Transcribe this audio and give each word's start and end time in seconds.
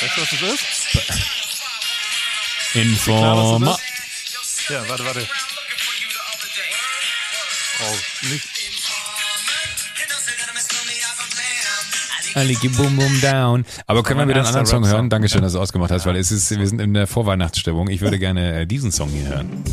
Weißt 0.00 0.16
du, 0.16 0.22
was 0.22 0.30
das 0.30 0.42
ist? 0.52 0.64
Informa. 2.74 3.78
Ja, 4.68 4.88
warte, 4.88 5.04
warte. 5.04 5.28
Oh, 7.82 7.96
nicht. 8.28 8.48
Aliki 12.34 12.68
Boom 12.68 12.96
Boom 12.96 13.20
Down. 13.20 13.66
Aber 13.86 14.02
können 14.02 14.20
wir 14.20 14.28
wieder 14.28 14.38
einen 14.38 14.46
anderen 14.46 14.66
Song 14.66 14.86
hören? 14.86 15.10
Dankeschön, 15.10 15.42
dass 15.42 15.52
du 15.52 15.60
ausgemacht 15.60 15.90
hast, 15.90 16.06
weil 16.06 16.16
es 16.16 16.30
ist, 16.30 16.50
wir 16.56 16.66
sind 16.66 16.80
in 16.80 16.94
der 16.94 17.06
Vorweihnachtsstimmung. 17.06 17.88
Ich 17.88 18.00
würde 18.00 18.18
gerne 18.18 18.60
äh, 18.60 18.66
diesen 18.66 18.92
Song 18.92 19.10
hier 19.10 19.28
hören. 19.28 19.64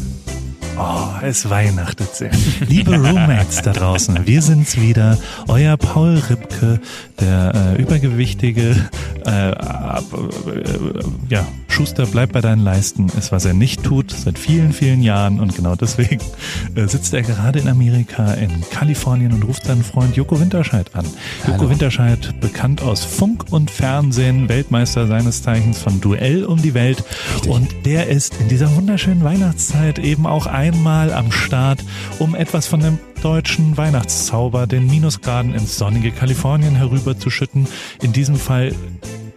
Oh, 0.80 1.10
es 1.24 1.50
weihnachtet 1.50 2.16
sehr. 2.16 2.32
Liebe 2.68 2.96
Roommates 2.96 3.62
da 3.64 3.74
draußen, 3.74 4.28
wir 4.28 4.42
sind's 4.42 4.80
wieder. 4.80 5.18
Euer 5.48 5.76
Paul 5.76 6.22
Ripke, 6.30 6.80
der 7.20 7.76
äh, 7.78 7.82
übergewichtige 7.82 8.76
äh, 9.26 9.50
äh, 9.50 9.54
ja, 11.30 11.48
Schuster, 11.78 12.08
bleib 12.08 12.32
bei 12.32 12.42
deinen 12.42 12.64
Leisten, 12.64 13.06
ist 13.20 13.32
was 13.32 13.46
er 13.46 13.54
nicht 13.54 13.84
tut, 13.84 14.10
seit 14.10 14.40
vielen, 14.40 14.74
vielen 14.74 15.04
Jahren. 15.04 15.40
Und 15.40 15.56
genau 15.56 15.76
deswegen 15.76 16.24
äh, 16.74 16.88
sitzt 16.88 17.14
er 17.14 17.22
gerade 17.22 17.60
in 17.60 17.68
Amerika, 17.68 18.34
in 18.34 18.50
Kalifornien 18.72 19.32
und 19.32 19.44
ruft 19.44 19.66
seinen 19.66 19.84
Freund 19.84 20.16
Joko 20.16 20.40
Winterscheid 20.40 20.96
an. 20.96 21.06
Joko 21.46 21.60
Hallo. 21.60 21.70
Winterscheid, 21.70 22.34
bekannt 22.42 22.82
aus 22.82 23.06
Funk 23.06 23.46
und 23.52 23.70
Fernsehen, 23.70 24.50
Weltmeister 24.50 25.06
seines 25.06 25.44
Zeichens 25.44 25.78
von 25.78 26.02
Duell 26.02 26.46
um 26.46 26.60
die 26.60 26.74
Welt. 26.74 27.04
Und 27.48 27.70
der 27.86 28.08
ist 28.08 28.42
in 28.42 28.48
dieser 28.48 28.76
wunderschönen 28.76 29.24
Weihnachtszeit 29.24 30.00
eben 30.00 30.26
auch 30.26 30.48
einmal 30.48 31.14
am 31.14 31.32
Start, 31.32 31.84
um 32.18 32.34
etwas 32.34 32.66
von 32.66 32.80
dem 32.80 32.98
deutschen 33.22 33.78
Weihnachtszauber, 33.78 34.66
den 34.66 34.88
Minusgraden 34.88 35.54
ins 35.54 35.78
sonnige 35.78 36.10
Kalifornien 36.10 36.76
herüberzuschütten. 36.76 37.68
In 38.02 38.14
diesem 38.14 38.38
Fall 38.38 38.74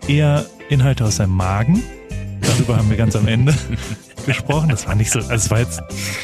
eher 0.09 0.47
Inhalte 0.71 1.05
aus 1.05 1.17
seinem 1.17 1.37
Magen. 1.37 1.83
Darüber 2.41 2.77
haben 2.77 2.91
wir 2.91 2.97
ganz 2.97 3.17
am 3.17 3.29
Ende 3.29 3.55
gesprochen. 4.27 4.69
Das 4.69 4.87
war 4.87 4.95
nicht 4.95 5.11
so, 5.11 5.19
also 5.21 5.33
es 5.33 5.51
war 5.51 5.61
jetzt 5.61 5.83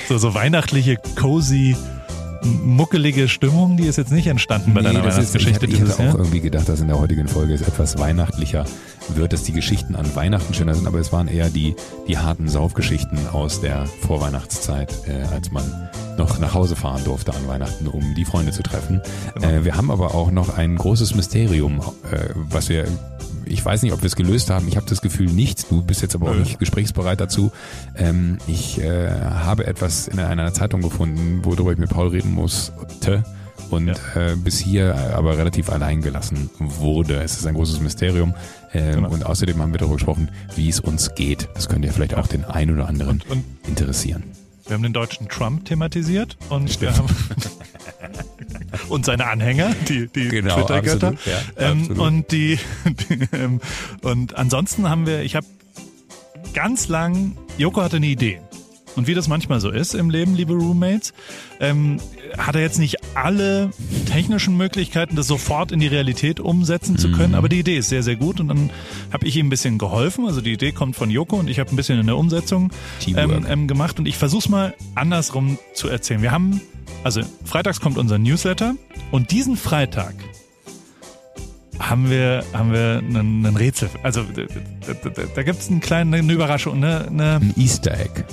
so, 0.09 0.19
so 0.19 0.35
weihnachtliche, 0.35 0.97
cozy, 1.19 1.77
muckelige 2.47 3.29
Stimmung, 3.29 3.77
die 3.77 3.87
ist 3.87 3.97
jetzt 3.97 4.13
nicht 4.13 4.27
entstanden 4.27 4.75
bei 4.75 4.83
deiner 4.83 5.03
das 5.03 5.19
ist, 5.19 5.35
ich 5.35 5.47
Weihnachtsgeschichte 5.47 5.67
hätte, 5.67 5.73
ich 5.73 5.81
hätte 5.81 5.95
auch 5.95 5.99
Jahr. 5.99 6.19
irgendwie 6.19 6.41
gedacht, 6.41 6.69
dass 6.69 6.81
in 6.81 6.89
der 6.89 6.99
heutigen 6.99 7.29
Folge 7.29 7.55
es 7.55 7.63
etwas 7.63 7.99
weihnachtlicher 7.99 8.65
wird, 9.15 9.33
dass 9.33 9.43
die 9.43 9.53
Geschichten 9.53 9.97
an 9.97 10.15
Weihnachten 10.15 10.55
schöner 10.55 10.75
sind, 10.75 10.87
aber 10.87 10.99
es 10.99 11.13
waren 11.13 11.29
eher 11.29 11.51
die, 11.51 11.75
die 12.09 12.19
harten 12.19 12.49
Saufgeschichten 12.49 13.19
aus 13.33 13.61
der 13.61 13.87
Vorweihnachtszeit, 14.07 14.93
äh, 15.07 15.35
als 15.35 15.51
man 15.51 15.91
noch 16.19 16.39
nach 16.39 16.55
Hause 16.55 16.77
fahren 16.77 17.03
durfte 17.05 17.35
an 17.35 17.47
Weihnachten, 17.47 17.89
um 17.89 18.15
die 18.15 18.25
Freunde 18.25 18.53
zu 18.53 18.63
treffen. 18.63 19.01
Genau. 19.35 19.49
Äh, 19.49 19.65
wir 19.65 19.77
haben 19.77 19.91
aber 19.91 20.15
auch 20.15 20.31
noch 20.31 20.57
ein 20.57 20.77
großes 20.77 21.15
Mysterium, 21.15 21.81
äh, 22.11 22.31
was 22.35 22.69
wir, 22.69 22.87
ich 23.47 23.65
weiß 23.65 23.83
nicht, 23.83 23.93
ob 23.93 24.03
wir 24.03 24.07
es 24.07 24.17
gelöst 24.17 24.51
haben. 24.51 24.69
Ich 24.69 24.77
habe 24.77 24.87
das 24.89 25.01
Gefühl 25.01 25.27
nicht. 25.31 25.71
Du 25.71 25.83
bist 25.83 26.03
jetzt 26.03 26.15
aber 26.15 26.31
auch 26.31 26.35
Nö. 26.35 26.41
nicht 26.41 26.59
gesprächsbereit 26.59 27.21
dazu. 27.21 27.53
Ähm, 27.97 28.39
ich 28.47 28.81
äh, 28.81 29.11
habe 29.11 29.67
etwas 29.67 30.09
in 30.09 30.19
einer 30.21 30.53
Zeitung 30.53 30.83
gefunden, 30.83 31.41
worüber 31.45 31.73
ich 31.73 31.79
mit 31.79 31.91
Paul 31.91 32.09
reden 32.09 32.33
musste 32.33 33.25
und 33.71 33.89
Ja. 33.89 33.95
äh, 34.33 34.37
bis 34.37 34.59
hier 34.59 34.95
aber 35.17 35.39
relativ 35.39 35.71
allein 35.71 36.03
gelassen 36.03 36.51
wurde. 36.59 37.23
Es 37.23 37.39
ist 37.39 37.47
ein 37.47 37.55
großes 37.55 37.81
Mysterium. 37.81 38.35
Ähm, 38.73 38.97
Genau. 38.97 39.11
Und 39.11 39.25
außerdem 39.25 39.61
haben 39.63 39.73
wir 39.73 39.79
darüber 39.79 39.97
gesprochen, 39.97 40.31
wie 40.55 40.69
es 40.69 40.81
uns 40.81 41.15
geht. 41.15 41.49
Das 41.55 41.69
könnte 41.69 41.87
ja 41.89 41.93
vielleicht 41.95 42.15
auch 42.15 42.27
den 42.27 42.45
einen 42.45 42.75
oder 42.75 42.89
anderen 42.89 43.23
Und, 43.23 43.31
und 43.31 43.45
interessieren. 43.67 44.25
wir 44.67 44.75
haben 44.75 44.83
den 44.83 44.93
deutschen 44.93 45.29
Trump 45.29 45.65
thematisiert 45.65 46.37
und 46.51 46.71
Stimmt. 46.71 46.93
wir 46.97 46.99
haben 46.99 47.07
und 48.89 49.05
seine 49.05 49.27
Anhänger, 49.27 49.75
die, 49.89 50.09
die 50.09 50.29
Genau, 50.29 50.57
Twitter-Götter. 50.57 51.15
ja, 51.25 51.71
ähm, 51.71 51.99
und 51.99 52.31
die, 52.33 52.59
die 52.85 53.29
ähm, 53.33 53.61
und 54.03 54.37
ansonsten 54.37 54.89
haben 54.89 55.07
wir, 55.07 55.23
ich 55.23 55.37
habe 55.37 55.47
ganz 56.55 56.89
lang, 56.89 57.37
Joko 57.59 57.83
hatte 57.83 57.97
eine 57.97 58.07
Idee. 58.07 58.41
Und 58.97 59.07
wie 59.07 59.13
das 59.13 59.29
manchmal 59.29 59.61
so 59.61 59.69
ist 59.69 59.95
im 59.95 60.09
Leben, 60.09 60.35
liebe 60.35 60.55
Roommates, 60.55 61.13
ähm, 61.61 61.99
hat 62.39 62.55
er 62.55 62.63
jetzt 62.63 62.79
nicht 62.79 62.97
alle 63.15 63.69
technischen 64.11 64.57
Möglichkeiten, 64.57 65.17
das 65.17 65.27
sofort 65.27 65.71
in 65.71 65.81
die 65.81 65.87
Realität 65.87 66.41
umsetzen 66.41 66.97
zu 66.97 67.13
können, 67.13 67.35
aber 67.35 67.51
die 67.51 67.59
Idee 67.59 67.77
ist 67.77 67.91
sehr, 67.91 68.03
sehr 68.03 68.17
gut 68.17 68.41
und 68.41 68.49
dann 68.49 68.71
habe 69.13 69.27
ich 69.27 69.37
ihm 69.37 69.47
ein 69.47 69.51
bisschen 69.51 69.77
geholfen. 69.77 70.27
Also 70.27 70.41
die 70.41 70.55
Idee 70.55 70.73
kommt 70.73 70.97
von 70.97 71.11
Joko 71.11 71.37
und 71.37 71.51
ich 71.51 71.59
habe 71.59 71.69
ein 71.71 71.77
bisschen 71.77 72.01
in 72.01 72.07
der 72.07 72.17
Umsetzung 72.17 72.71
ähm, 73.07 73.45
ähm, 73.47 73.69
gemacht 73.69 73.99
und 73.99 74.07
ich 74.07 74.17
versuche 74.17 74.41
es 74.41 74.49
mal 74.49 74.75
andersrum 74.95 75.59
zu 75.75 75.89
erzählen. 75.89 76.23
Wir 76.23 76.31
haben, 76.33 76.63
also 77.05 77.23
freitags 77.45 77.81
kommt 77.81 77.99
unser 77.99 78.19
Newsletter 78.19 78.75
und 79.11 79.31
diesen 79.31 79.57
Freitag 79.57 80.15
haben 81.79 82.11
wir, 82.11 82.43
haben 82.53 82.73
wir 82.73 82.99
einen, 82.99 83.45
einen 83.47 83.57
Rätsel. 83.57 83.91
Also 84.03 84.23
da, 84.23 84.43
da, 84.93 85.23
da, 85.35 85.43
gibt 85.43 85.61
es 85.61 85.69
einen 85.71 85.81
kleinen, 85.81 86.15
eine 86.15 86.33
Überraschung, 86.33 86.77
eine, 86.77 87.07
eine, 87.07 87.35
Ein 87.37 87.55
Easter 87.57 87.93
Egg. 87.99 88.25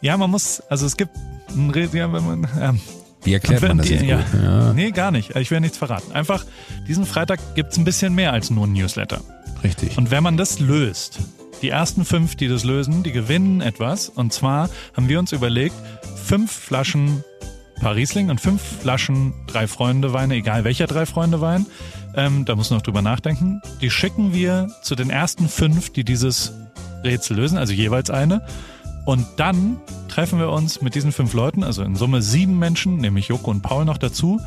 ja, 0.00 0.16
man 0.16 0.30
muss, 0.30 0.60
also 0.68 0.86
es 0.86 0.96
gibt 0.96 1.12
ein 1.54 1.70
Rätsel, 1.70 2.00
ja, 2.00 2.12
wenn 2.12 2.24
man, 2.26 2.48
ähm, 2.60 2.80
Wie 3.24 3.34
erklärt 3.34 3.62
man 3.62 3.78
das 3.78 3.86
die- 3.88 3.94
jetzt 3.94 4.02
gut? 4.32 4.42
ja. 4.42 4.72
Nee, 4.72 4.90
gar 4.90 5.10
nicht. 5.10 5.36
Ich 5.36 5.50
will 5.50 5.60
nichts 5.60 5.76
verraten. 5.78 6.12
Einfach, 6.12 6.44
diesen 6.88 7.04
Freitag 7.04 7.40
gibt's 7.54 7.76
ein 7.76 7.84
bisschen 7.84 8.14
mehr 8.14 8.32
als 8.32 8.50
nur 8.50 8.66
ein 8.66 8.72
Newsletter. 8.72 9.20
Richtig. 9.62 9.98
Und 9.98 10.10
wenn 10.10 10.22
man 10.22 10.36
das 10.36 10.58
löst, 10.60 11.18
die 11.60 11.68
ersten 11.70 12.04
fünf, 12.04 12.36
die 12.36 12.48
das 12.48 12.64
lösen, 12.64 13.02
die 13.02 13.12
gewinnen 13.12 13.60
etwas. 13.60 14.08
Und 14.08 14.32
zwar 14.32 14.70
haben 14.96 15.08
wir 15.08 15.18
uns 15.18 15.32
überlegt, 15.32 15.74
fünf 16.24 16.52
Flaschen 16.52 17.24
Parisling 17.80 18.30
und 18.30 18.40
fünf 18.40 18.60
Flaschen 18.60 19.32
Drei 19.46 19.66
Freunde 19.66 20.12
Weine, 20.12 20.34
egal 20.34 20.64
welcher 20.64 20.86
Drei 20.86 21.06
Freunde 21.06 21.40
Wein, 21.40 21.66
ähm, 22.14 22.44
da 22.44 22.56
muss 22.56 22.70
man 22.70 22.78
noch 22.78 22.84
drüber 22.84 23.02
nachdenken. 23.02 23.60
Die 23.80 23.90
schicken 23.90 24.34
wir 24.34 24.68
zu 24.82 24.94
den 24.94 25.10
ersten 25.10 25.48
fünf, 25.48 25.90
die 25.92 26.04
dieses 26.04 26.52
Rätsel 27.04 27.36
lösen, 27.36 27.56
also 27.58 27.72
jeweils 27.72 28.10
eine. 28.10 28.44
Und 29.04 29.26
dann 29.36 29.78
treffen 30.18 30.40
wir 30.40 30.50
uns 30.50 30.82
mit 30.82 30.96
diesen 30.96 31.12
fünf 31.12 31.32
Leuten, 31.32 31.62
also 31.62 31.84
in 31.84 31.94
Summe 31.94 32.22
sieben 32.22 32.58
Menschen, 32.58 32.96
nämlich 32.96 33.28
Joko 33.28 33.52
und 33.52 33.62
Paul 33.62 33.84
noch 33.84 33.98
dazu, 33.98 34.40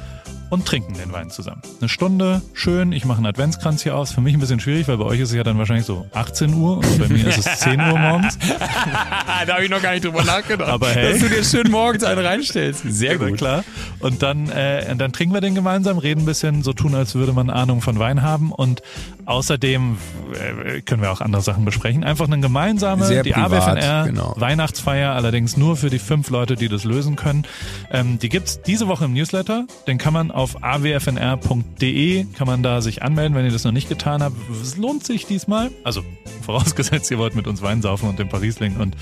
und 0.52 0.66
trinken 0.66 0.96
den 0.96 1.14
Wein 1.14 1.30
zusammen. 1.30 1.62
Eine 1.80 1.88
Stunde, 1.88 2.42
schön, 2.54 2.92
ich 2.92 3.06
mache 3.06 3.18
einen 3.20 3.26
Adventskranz 3.26 3.82
hier 3.82 3.96
aus. 3.96 4.12
Für 4.12 4.20
mich 4.20 4.34
ein 4.34 4.42
bisschen 4.42 4.60
schwierig, 4.60 4.90
weil 4.90 4.98
bei 4.98 5.06
euch 5.06 5.22
ist 5.22 5.30
es 5.30 5.36
ja 5.36 5.44
dann 5.44 5.58
wahrscheinlich 5.58 5.86
so 5.86 6.06
18 6.12 6.54
Uhr 6.54 6.80
und 6.80 7.00
bei 7.00 7.08
mir 7.08 7.26
ist 7.26 7.38
es 7.38 7.60
10 7.60 7.80
Uhr 7.80 7.98
morgens. 7.98 8.38
da 9.48 9.54
habe 9.54 9.64
ich 9.64 9.70
noch 9.70 9.82
gar 9.82 9.94
nicht 9.94 10.04
drüber 10.04 10.26
nachgedacht. 10.26 10.70
Aber 10.70 10.90
hey. 10.90 11.14
Dass 11.14 11.22
du 11.22 11.30
dir 11.30 11.44
schön 11.46 11.72
morgens 11.72 12.04
einen 12.04 12.24
reinstellst. 12.24 12.84
Sehr 12.86 13.18
gut. 13.18 13.38
klar. 13.38 13.64
Und 14.00 14.24
dann, 14.24 14.50
äh, 14.50 14.94
dann 14.98 15.14
trinken 15.14 15.34
wir 15.34 15.40
den 15.40 15.56
gemeinsam, 15.56 15.98
reden 15.98 16.24
ein 16.24 16.26
bisschen, 16.26 16.64
so 16.64 16.74
tun, 16.74 16.96
als 16.96 17.16
würde 17.16 17.32
man 17.32 17.50
Ahnung 17.50 17.80
von 17.80 17.98
Wein 17.98 18.22
haben. 18.22 18.52
Und 18.52 18.82
außerdem 19.26 19.98
äh, 20.34 20.82
können 20.82 21.02
wir 21.02 21.14
auch 21.14 21.22
andere 21.22 21.42
Sachen 21.42 21.64
besprechen. 21.64 22.04
Einfach 22.04 22.28
eine 22.28 22.42
gemeinsame, 22.42 23.06
Sehr 23.06 23.24
die 23.24 23.32
privat, 23.32 23.54
AWFNR 23.54 24.08
genau. 24.08 24.34
Weihnachtsfeier, 24.38 25.14
allerdings 25.14 25.56
nur 25.62 25.78
für 25.78 25.90
die 25.92 26.00
fünf 26.00 26.30
Leute, 26.32 26.56
die 26.56 26.68
das 26.70 26.84
lösen 26.86 27.16
können. 27.16 27.44
Ähm, 27.92 28.18
die 28.18 28.30
gibt's 28.30 28.62
diese 28.64 28.88
Woche 28.88 29.06
im 29.06 29.14
Newsletter. 29.14 29.66
Den 29.88 29.98
kann 30.00 30.12
man 30.12 30.32
auf 30.32 30.64
awfnr.de, 30.64 32.26
kann 32.38 32.48
man 32.48 32.64
da 32.64 32.82
sich 32.82 33.04
anmelden, 33.04 33.36
wenn 33.38 33.46
ihr 33.46 33.52
das 33.52 33.64
noch 33.64 33.72
nicht 33.72 33.88
getan 33.90 34.24
habt. 34.24 34.36
Es 34.62 34.78
lohnt 34.78 35.06
sich 35.06 35.26
diesmal. 35.28 35.70
Also 35.84 36.02
vorausgesetzt, 36.42 37.12
ihr 37.12 37.18
wollt 37.20 37.36
mit 37.36 37.48
uns 37.48 37.62
Wein 37.62 37.82
saufen 37.82 38.10
und 38.10 38.18
den 38.18 38.28
Parisling 38.30 38.78
und 38.78 38.96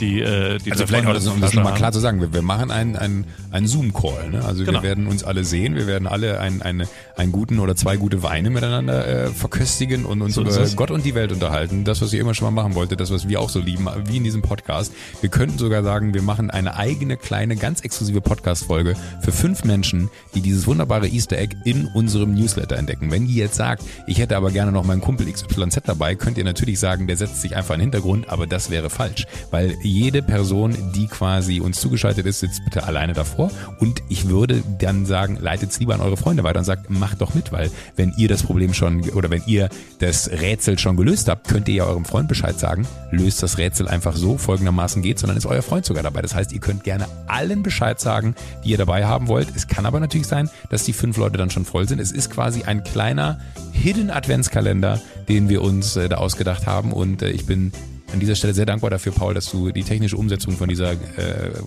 die, 0.00 0.20
äh, 0.20 0.58
die 0.58 0.70
Also 0.72 0.86
vielleicht 0.86 1.04
Freunde 1.04 1.14
das, 1.20 1.26
um 1.26 1.40
das 1.40 1.52
nochmal 1.54 1.74
klar 1.74 1.92
zu 1.92 1.98
sagen, 2.00 2.20
wir, 2.20 2.32
wir 2.32 2.42
machen 2.42 2.70
einen, 2.70 2.96
einen, 2.96 3.26
einen 3.50 3.66
Zoom-Call. 3.66 4.30
Ne? 4.30 4.44
Also 4.44 4.64
Genau. 4.64 4.78
wir 4.78 4.88
werden 4.88 5.06
uns 5.08 5.24
alle 5.24 5.44
sehen, 5.44 5.74
wir 5.74 5.86
werden 5.86 6.06
alle 6.06 6.40
ein, 6.40 6.62
eine, 6.62 6.88
einen 7.16 7.32
guten 7.32 7.58
oder 7.58 7.74
zwei 7.76 7.96
gute 7.96 8.22
Weine 8.22 8.50
miteinander 8.50 9.06
äh, 9.06 9.26
verköstigen 9.28 10.04
und 10.04 10.22
uns 10.22 10.34
So 10.34 10.42
über 10.42 10.50
es. 10.50 10.76
Gott 10.76 10.90
und 10.90 11.04
die 11.04 11.14
Welt 11.14 11.32
unterhalten. 11.32 11.84
Das, 11.84 12.00
was 12.00 12.12
ihr 12.12 12.20
immer 12.20 12.34
schon 12.34 12.52
mal 12.54 12.62
machen 12.62 12.74
wolltet, 12.74 13.00
das, 13.00 13.10
was 13.10 13.28
wir 13.28 13.40
auch 13.40 13.50
so 13.50 13.58
lieben, 13.60 13.88
wie 14.06 14.16
in 14.16 14.24
diesem 14.24 14.42
Podcast. 14.42 14.92
Wir 15.20 15.30
könnten 15.30 15.58
sogar 15.58 15.82
sagen, 15.82 16.03
wir 16.12 16.22
machen 16.22 16.50
eine 16.50 16.76
eigene, 16.76 17.16
kleine, 17.16 17.56
ganz 17.56 17.80
exklusive 17.80 18.20
Podcast-Folge 18.20 18.96
für 19.20 19.32
fünf 19.32 19.64
Menschen, 19.64 20.10
die 20.34 20.40
dieses 20.40 20.66
wunderbare 20.66 21.08
Easter 21.08 21.38
Egg 21.38 21.56
in 21.64 21.86
unserem 21.86 22.34
Newsletter 22.34 22.76
entdecken. 22.76 23.10
Wenn 23.10 23.26
ihr 23.26 23.44
jetzt 23.44 23.54
sagt, 23.54 23.84
ich 24.06 24.18
hätte 24.18 24.36
aber 24.36 24.50
gerne 24.50 24.72
noch 24.72 24.84
meinen 24.84 25.00
Kumpel 25.00 25.30
XYZ 25.30 25.80
dabei, 25.84 26.16
könnt 26.16 26.36
ihr 26.36 26.44
natürlich 26.44 26.80
sagen, 26.80 27.06
der 27.06 27.16
setzt 27.16 27.40
sich 27.40 27.56
einfach 27.56 27.74
in 27.74 27.80
den 27.80 27.92
Hintergrund, 27.92 28.28
aber 28.28 28.46
das 28.46 28.70
wäre 28.70 28.90
falsch, 28.90 29.26
weil 29.50 29.76
jede 29.82 30.20
Person, 30.22 30.76
die 30.94 31.06
quasi 31.06 31.60
uns 31.60 31.80
zugeschaltet 31.80 32.26
ist, 32.26 32.40
sitzt 32.40 32.64
bitte 32.64 32.84
alleine 32.84 33.12
davor. 33.12 33.50
Und 33.78 34.02
ich 34.08 34.28
würde 34.28 34.62
dann 34.78 35.06
sagen, 35.06 35.38
leitet's 35.40 35.78
lieber 35.78 35.94
an 35.94 36.00
eure 36.00 36.16
Freunde 36.16 36.42
weiter 36.42 36.58
und 36.58 36.64
sagt, 36.64 36.90
macht 36.90 37.20
doch 37.20 37.34
mit, 37.34 37.52
weil 37.52 37.70
wenn 37.96 38.12
ihr 38.16 38.28
das 38.28 38.42
Problem 38.42 38.74
schon 38.74 39.08
oder 39.10 39.30
wenn 39.30 39.42
ihr 39.46 39.68
das 40.00 40.28
Rätsel 40.30 40.78
schon 40.78 40.96
gelöst 40.96 41.28
habt, 41.28 41.48
könnt 41.48 41.68
ihr 41.68 41.74
ja 41.76 41.84
eurem 41.84 42.04
Freund 42.04 42.28
Bescheid 42.28 42.58
sagen, 42.58 42.86
löst 43.10 43.42
das 43.42 43.58
Rätsel 43.58 43.86
einfach 43.86 44.16
so, 44.16 44.36
folgendermaßen 44.36 45.02
geht, 45.02 45.18
sondern 45.18 45.36
ist 45.36 45.46
euer 45.46 45.62
Freund 45.62 45.83
sogar 45.84 46.02
dabei. 46.02 46.22
Das 46.22 46.34
heißt, 46.34 46.52
ihr 46.52 46.60
könnt 46.60 46.84
gerne 46.84 47.06
allen 47.26 47.62
Bescheid 47.62 48.00
sagen, 48.00 48.34
die 48.64 48.70
ihr 48.70 48.78
dabei 48.78 49.04
haben 49.06 49.28
wollt. 49.28 49.48
Es 49.54 49.68
kann 49.68 49.86
aber 49.86 50.00
natürlich 50.00 50.26
sein, 50.26 50.50
dass 50.70 50.84
die 50.84 50.92
fünf 50.92 51.16
Leute 51.16 51.38
dann 51.38 51.50
schon 51.50 51.64
voll 51.64 51.88
sind. 51.88 52.00
Es 52.00 52.12
ist 52.12 52.30
quasi 52.30 52.64
ein 52.64 52.84
kleiner 52.84 53.38
Hidden 53.72 54.10
Adventskalender, 54.10 55.00
den 55.28 55.48
wir 55.48 55.62
uns 55.62 55.96
äh, 55.96 56.08
da 56.08 56.16
ausgedacht 56.16 56.66
haben 56.66 56.92
und 56.92 57.22
äh, 57.22 57.30
ich 57.30 57.46
bin 57.46 57.72
an 58.14 58.20
dieser 58.20 58.34
Stelle 58.34 58.54
sehr 58.54 58.64
dankbar 58.66 58.90
dafür, 58.90 59.12
Paul, 59.12 59.34
dass 59.34 59.50
du 59.50 59.70
die 59.70 59.82
technische 59.82 60.16
Umsetzung 60.16 60.56
von 60.56 60.68
dieser 60.68 60.92
äh, 60.92 60.96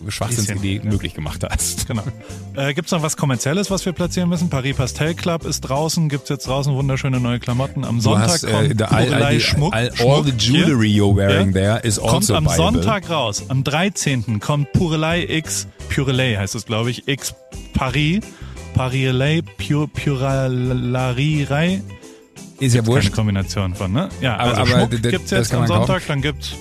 Schwachsinnsidee 0.07 0.81
möglich 0.83 1.13
gemacht 1.13 1.44
hast. 1.47 1.88
Genau. 1.88 2.03
Äh, 2.55 2.73
Gibt 2.73 2.88
es 2.88 2.91
noch 2.91 3.03
was 3.03 3.15
Kommerzielles, 3.17 3.69
was 3.69 3.85
wir 3.85 3.94
platzieren 3.94 4.29
müssen? 4.29 4.49
Paris 4.49 4.75
Pastel 4.75 5.13
Club 5.13 5.45
ist 5.45 5.61
draußen, 5.61 6.09
gibt's 6.09 6.29
jetzt 6.29 6.47
draußen 6.47 6.73
wunderschöne 6.73 7.19
neue 7.19 7.39
Klamotten. 7.39 7.85
Am 7.85 7.99
Sonntag 8.01 8.29
hast, 8.29 8.44
äh, 8.45 8.51
kommt 8.51 8.81
all, 8.91 9.13
all, 9.13 9.39
Schmuck. 9.39 9.73
all, 9.73 9.89
all 9.89 9.95
Schmuck 9.95 10.25
the 10.25 10.31
jewelry 10.31 10.89
you're 10.89 11.15
wearing 11.15 11.53
Ja. 11.53 11.77
there 11.77 11.79
is 11.83 11.97
Kommt 11.97 12.13
also 12.13 12.35
am 12.35 12.45
buyable. 12.45 12.63
Sonntag 12.73 13.09
raus. 13.09 13.44
Am 13.49 13.63
13. 13.63 14.39
kommt 14.39 14.71
Purelei 14.73 15.23
X, 15.27 15.67
Purelei 15.94 16.35
heißt 16.35 16.55
es, 16.55 16.65
glaube 16.65 16.89
ich, 16.91 17.07
X 17.07 17.35
Paris. 17.73 18.21
Parilei, 18.73 19.41
Pur, 19.57 19.88
Puralarirei. 19.91 21.81
Ist 22.59 22.74
ja 22.74 22.81
Keine 22.81 22.94
wurscht. 22.94 23.13
Kombination 23.13 23.75
von, 23.75 23.92
ne? 23.94 24.09
Ja, 24.21 24.38
Aber- 24.38 24.57
also 24.57 24.75
aber 24.75 24.88
gibt's 24.88 25.30
das 25.30 25.39
jetzt 25.39 25.54
am 25.54 25.59
man 25.62 25.69
kaufen. 25.69 25.88
Sonntag, 25.88 26.07
dann 26.07 26.21
gibt's 26.21 26.54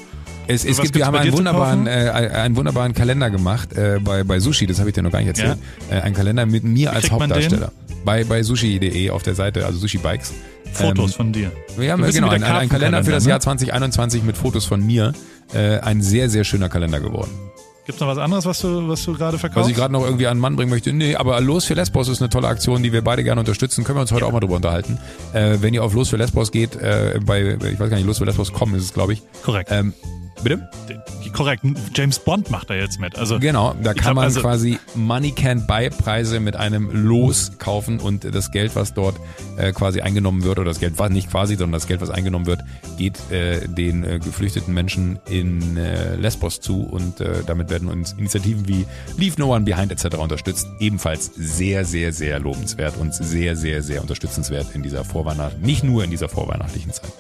Es, 0.48 0.64
es 0.64 0.78
Was 0.78 0.82
gibt, 0.84 0.94
wir 0.96 1.06
haben 1.06 1.16
einen 1.16 1.32
wunderbaren, 1.32 1.86
äh, 1.86 1.90
einen 1.90 2.54
wunderbaren 2.56 2.92
Kalender 2.94 3.30
gemacht 3.30 3.72
äh, 3.72 3.98
bei, 4.02 4.22
bei 4.22 4.38
Sushi, 4.38 4.66
das 4.66 4.78
habe 4.78 4.90
ich 4.90 4.94
dir 4.94 5.02
noch 5.02 5.10
gar 5.10 5.18
nicht 5.18 5.28
erzählt. 5.28 5.58
Äh, 5.90 6.00
ein 6.00 6.14
Kalender 6.14 6.46
mit 6.46 6.62
mir 6.64 6.92
als? 6.92 7.10
Hauptdarsteller. 7.10 7.72
Bei, 8.04 8.22
bei 8.24 8.42
sushi.de 8.44 9.10
auf 9.10 9.22
der 9.24 9.34
Seite, 9.34 9.66
also 9.66 9.78
Sushi 9.78 9.98
Bikes. 9.98 10.32
Fotos 10.72 11.12
Ähm, 11.12 11.16
von 11.16 11.32
dir. 11.32 11.50
Wir 11.76 11.90
haben 11.92 12.02
genau 12.02 12.30
wieder 12.32 12.46
ein, 12.46 12.52
ein 12.62 12.68
Kalender 12.68 13.02
für 13.02 13.10
das 13.10 13.24
Kartenkalender, 13.24 13.28
Jahr 13.28 13.40
2021 13.40 14.22
mit 14.22 14.36
Fotos 14.36 14.64
von 14.66 14.84
mir. 14.84 15.12
Äh, 15.54 15.78
ein 15.78 16.02
sehr, 16.02 16.28
sehr 16.28 16.44
schöner 16.44 16.68
Kalender 16.68 17.00
geworden. 17.00 17.30
Gibt's 17.86 18.00
noch 18.00 18.08
was 18.08 18.18
anderes, 18.18 18.44
was 18.44 18.60
du, 18.60 18.88
was 18.88 19.04
du 19.04 19.14
gerade 19.14 19.34
Was 19.34 19.40
verkaufst? 19.40 19.70
ich 19.70 19.76
gerade 19.76 19.92
noch 19.92 20.04
irgendwie 20.04 20.26
an 20.26 20.36
den 20.36 20.40
Mann 20.40 20.56
bringen 20.56 20.70
möchte. 20.70 20.92
Nee, 20.92 21.14
aber 21.14 21.40
Los 21.40 21.66
für 21.66 21.74
Lesbos 21.74 22.08
ist 22.08 22.20
eine 22.20 22.28
tolle 22.28 22.48
Aktion, 22.48 22.82
die 22.82 22.92
wir 22.92 23.02
beide 23.02 23.22
gerne 23.22 23.40
unterstützen. 23.40 23.84
Können 23.84 23.98
wir 23.98 24.02
uns 24.02 24.10
heute 24.12 24.26
auch 24.26 24.32
mal 24.32 24.40
drüber 24.40 24.56
unterhalten. 24.56 24.98
Äh, 25.32 25.58
wenn 25.60 25.72
ihr 25.72 25.84
auf 25.84 25.94
Los 25.94 26.08
für 26.08 26.16
Lesbos 26.16 26.50
geht, 26.50 26.74
äh, 26.74 27.20
bei, 27.24 27.56
ich 27.72 27.78
weiß 27.78 27.88
gar 27.88 27.96
nicht, 27.96 28.06
Los 28.06 28.18
für 28.18 28.24
Lesbos.com 28.24 28.74
ist 28.74 28.82
es, 28.82 28.92
glaube 28.92 29.12
ich. 29.12 29.22
Korrekt. 29.44 29.70
Ähm, 29.72 29.94
bitte? 30.42 30.68
Korrekt. 31.32 31.64
James 31.94 32.18
Bond 32.18 32.50
macht 32.50 32.70
da 32.70 32.74
jetzt 32.74 32.98
mit. 32.98 33.16
Also 33.18 33.38
Genau, 33.38 33.74
da 33.82 33.92
kann 33.92 34.02
glaub, 34.04 34.14
man 34.14 34.24
also- 34.24 34.40
quasi 34.40 34.78
Money 34.94 35.34
Can't 35.36 35.66
Buy 35.66 35.90
Preise 35.90 36.40
mit 36.40 36.56
einem 36.56 36.90
Los 37.06 37.52
kaufen 37.58 38.00
und 38.00 38.24
das 38.34 38.50
Geld, 38.50 38.74
was 38.74 38.94
dort 38.94 39.16
äh, 39.58 39.72
quasi 39.72 40.00
eingenommen 40.00 40.44
wird, 40.44 40.58
oder 40.58 40.70
das 40.70 40.80
Geld 40.80 40.98
war 40.98 41.08
nicht 41.10 41.30
quasi, 41.30 41.56
sondern 41.56 41.72
das 41.72 41.86
Geld, 41.86 42.00
was 42.00 42.10
eingenommen 42.10 42.46
wird, 42.46 42.60
geht 42.96 43.18
äh, 43.30 43.66
den 43.68 44.02
äh, 44.04 44.18
geflüchteten 44.18 44.72
Menschen 44.72 45.18
in 45.28 45.76
äh, 45.76 46.14
Lesbos 46.16 46.60
zu 46.60 46.82
und 46.82 47.20
äh, 47.20 47.42
damit 47.46 47.68
werden 47.68 47.88
uns 47.88 48.12
Initiativen 48.12 48.66
wie 48.66 48.86
Leave 49.18 49.34
No 49.38 49.54
One 49.54 49.64
Behind 49.64 49.92
etc. 49.92 50.16
unterstützt. 50.16 50.66
Ebenfalls 50.80 51.30
sehr, 51.36 51.84
sehr, 51.84 52.12
sehr 52.12 52.38
lobenswert 52.38 52.96
und 52.96 53.12
sehr, 53.14 53.56
sehr, 53.56 53.82
sehr 53.82 54.00
unterstützenswert 54.00 54.68
in 54.74 54.82
dieser 54.82 55.04
Vorweihnacht, 55.04 55.60
nicht 55.60 55.84
nur 55.84 56.02
in 56.04 56.10
dieser 56.10 56.28
vorweihnachtlichen 56.28 56.92
Zeit. 56.92 57.12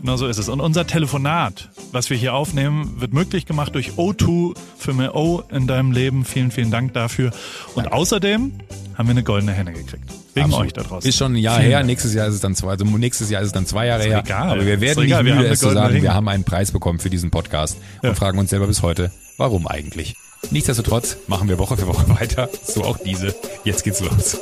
Genau 0.00 0.16
so 0.16 0.26
ist 0.28 0.38
es. 0.38 0.48
Und 0.48 0.60
unser 0.60 0.86
Telefonat, 0.86 1.68
was 1.92 2.08
wir 2.10 2.16
hier 2.16 2.34
aufnehmen, 2.34 3.00
wird 3.00 3.12
möglich 3.12 3.46
gemacht 3.46 3.74
durch 3.74 3.92
O2 3.96 4.54
für 4.78 4.94
mehr 4.94 5.14
O 5.16 5.42
in 5.50 5.66
deinem 5.66 5.92
Leben. 5.92 6.24
Vielen, 6.24 6.50
vielen 6.50 6.70
Dank 6.70 6.94
dafür. 6.94 7.30
Und 7.74 7.90
außerdem 7.92 8.52
haben 8.96 9.06
wir 9.08 9.10
eine 9.12 9.22
goldene 9.22 9.52
Henne 9.52 9.72
gekriegt. 9.72 10.04
Wegen 10.34 10.46
Absolut. 10.46 10.66
euch 10.66 10.72
da 10.72 10.82
draußen. 10.82 11.08
Ist 11.08 11.16
schon 11.16 11.32
ein 11.32 11.36
Jahr 11.36 11.56
Vielen 11.56 11.68
her, 11.68 11.78
Dank. 11.78 11.86
nächstes 11.88 12.14
Jahr 12.14 12.28
ist 12.28 12.34
es 12.34 12.40
dann 12.40 12.54
zwei, 12.54 12.70
also 12.72 12.84
nächstes 12.84 13.28
Jahr 13.30 13.42
ist 13.42 13.48
es 13.48 13.52
dann 13.52 13.66
zwei 13.66 13.86
Jahre 13.86 14.02
Ist 14.02 14.08
her. 14.08 14.22
egal. 14.24 14.50
Aber 14.50 14.66
wir 14.66 14.80
werden 14.80 15.04
nicht 15.04 15.10
wir 15.24 15.34
müde, 15.34 15.48
es 15.48 15.60
zu 15.60 15.70
sagen, 15.70 15.94
wir 15.94 16.02
Ringe. 16.02 16.14
haben 16.14 16.28
einen 16.28 16.44
Preis 16.44 16.70
bekommen 16.70 16.98
für 17.00 17.10
diesen 17.10 17.30
Podcast 17.30 17.76
Ja. 18.02 18.10
und 18.10 18.16
fragen 18.16 18.38
uns 18.38 18.50
selber 18.50 18.66
bis 18.66 18.82
heute, 18.82 19.10
warum 19.36 19.66
eigentlich? 19.66 20.14
Nichtsdestotrotz 20.50 21.16
machen 21.26 21.48
wir 21.48 21.58
Woche 21.58 21.76
für 21.76 21.88
Woche 21.88 22.08
weiter, 22.20 22.48
so 22.64 22.84
auch 22.84 22.98
diese. 22.98 23.34
Jetzt 23.64 23.82
geht's 23.84 24.00
los. 24.00 24.38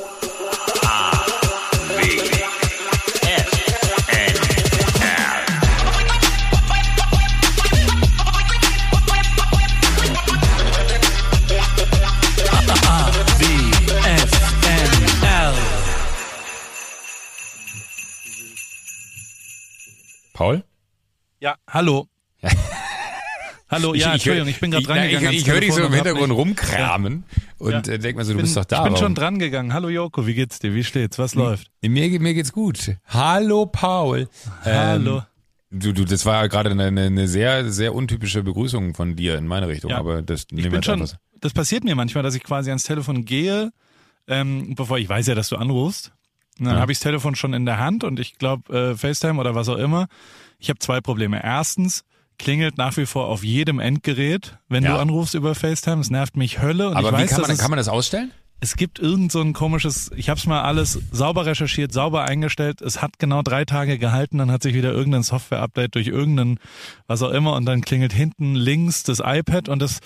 Ja, 21.39 21.55
hallo. 21.69 22.07
hallo, 23.69 23.93
ja, 23.93 24.13
Entschuldigung, 24.13 24.47
ich 24.49 24.59
bin 24.59 24.71
gerade 24.71 24.81
ich, 24.81 24.87
drangegangen. 24.87 25.19
Ich, 25.19 25.27
ans 25.27 25.41
ich 25.41 25.49
höre 25.51 25.61
dich 25.61 25.73
so 25.73 25.83
im 25.83 25.93
Hintergrund 25.93 26.31
rumkramen 26.33 27.23
und 27.59 27.71
Ja. 27.71 27.93
äh, 27.93 27.99
denk 27.99 28.17
mir 28.17 28.25
so, 28.25 28.31
du 28.31 28.37
bin, 28.37 28.45
bist 28.45 28.57
doch 28.57 28.65
da. 28.65 28.77
Ich 28.77 28.83
bin 28.83 28.93
warum? 28.93 29.05
schon 29.05 29.15
drangegangen. 29.15 29.73
Hallo 29.73 29.89
Joko, 29.89 30.25
wie 30.25 30.33
geht's 30.33 30.59
dir? 30.59 30.73
Wie 30.73 30.83
steht's? 30.83 31.19
Was 31.19 31.35
läuft? 31.35 31.69
Mir, 31.81 32.19
mir 32.19 32.33
geht's 32.33 32.51
gut. 32.51 32.95
Hallo 33.07 33.65
Paul. 33.67 34.27
Hallo. 34.63 35.17
Ähm, 35.17 35.79
du, 35.79 35.93
du, 35.93 36.05
das 36.05 36.25
war 36.25 36.41
ja 36.41 36.47
gerade 36.47 36.71
eine, 36.71 36.87
eine, 36.87 37.27
sehr, 37.27 37.69
sehr 37.71 37.93
untypische 37.93 38.41
Begrüßung 38.41 38.95
von 38.95 39.15
dir 39.15 39.37
in 39.37 39.45
meine 39.45 39.67
Richtung, 39.67 39.91
Ja. 39.91 39.97
aber 39.99 40.21
das 40.23 40.45
Ich 40.49 40.51
nehmen 40.53 40.71
wir 40.71 40.83
schon, 40.83 41.01
einfach 41.01 41.17
das 41.39 41.53
passiert 41.53 41.83
mir 41.83 41.93
manchmal, 41.95 42.23
dass 42.23 42.33
ich 42.33 42.43
quasi 42.43 42.71
ans 42.71 42.81
Telefon 42.83 43.23
gehe, 43.25 43.71
ähm, 44.27 44.73
bevor 44.75 44.97
ich 44.97 45.07
weiß 45.07 45.27
ja, 45.27 45.35
dass 45.35 45.49
du 45.49 45.55
anrufst. 45.57 46.11
Dann 46.57 46.73
Ja. 46.73 46.79
habe 46.79 46.91
ich 46.91 46.97
das 46.97 47.03
Telefon 47.03 47.35
schon 47.35 47.53
in 47.53 47.67
der 47.67 47.77
Hand 47.77 48.03
und 48.03 48.19
ich 48.19 48.39
glaube, 48.39 48.73
äh, 48.93 48.95
FaceTime 48.97 49.39
oder 49.39 49.53
was 49.53 49.69
auch 49.69 49.77
immer. 49.77 50.07
Ich 50.59 50.69
habe 50.69 50.79
zwei 50.79 51.01
Probleme. 51.01 51.41
Erstens, 51.43 52.03
klingelt 52.37 52.77
nach 52.77 52.97
wie 52.97 53.05
vor 53.05 53.27
auf 53.27 53.43
jedem 53.43 53.79
Endgerät, 53.79 54.57
wenn 54.69 54.83
Ja. 54.83 54.93
du 54.95 54.99
anrufst 54.99 55.33
über 55.33 55.55
FaceTime. 55.55 56.01
Es 56.01 56.09
nervt 56.09 56.37
mich 56.37 56.61
Hölle. 56.61 56.89
Und 56.89 56.97
Aber 56.97 57.09
ich 57.09 57.17
wie 57.17 57.21
weiß, 57.23 57.29
kann 57.31 57.41
man, 57.41 57.51
es, 57.51 57.57
kann 57.59 57.71
man 57.71 57.77
das 57.77 57.87
ausstellen? 57.89 58.31
es 58.59 58.75
gibt 58.75 58.97
irgend 58.99 59.31
so 59.31 59.39
ein 59.41 59.53
komisches, 59.53 60.11
ich 60.15 60.29
habe 60.29 60.39
es 60.39 60.45
mal 60.47 60.61
alles 60.63 60.99
sauber 61.11 61.45
recherchiert, 61.45 61.93
sauber 61.93 62.23
eingestellt. 62.23 62.81
Es 62.81 63.01
hat 63.01 63.19
genau 63.19 63.41
drei 63.43 63.65
Tage 63.65 63.97
gehalten, 63.99 64.37
dann 64.39 64.51
hat 64.51 64.63
sich 64.63 64.73
wieder 64.73 64.91
irgendein 64.93 65.23
Software-Update 65.23 65.93
durch 65.95 66.07
irgendeinen, 66.07 66.59
was 67.07 67.21
auch 67.21 67.31
immer, 67.31 67.53
und 67.55 67.65
dann 67.65 67.81
klingelt 67.81 68.13
hinten 68.13 68.55
links 68.55 69.03
das 69.03 69.19
iPad. 69.23 69.69
Und 69.69 69.79
das 69.79 69.99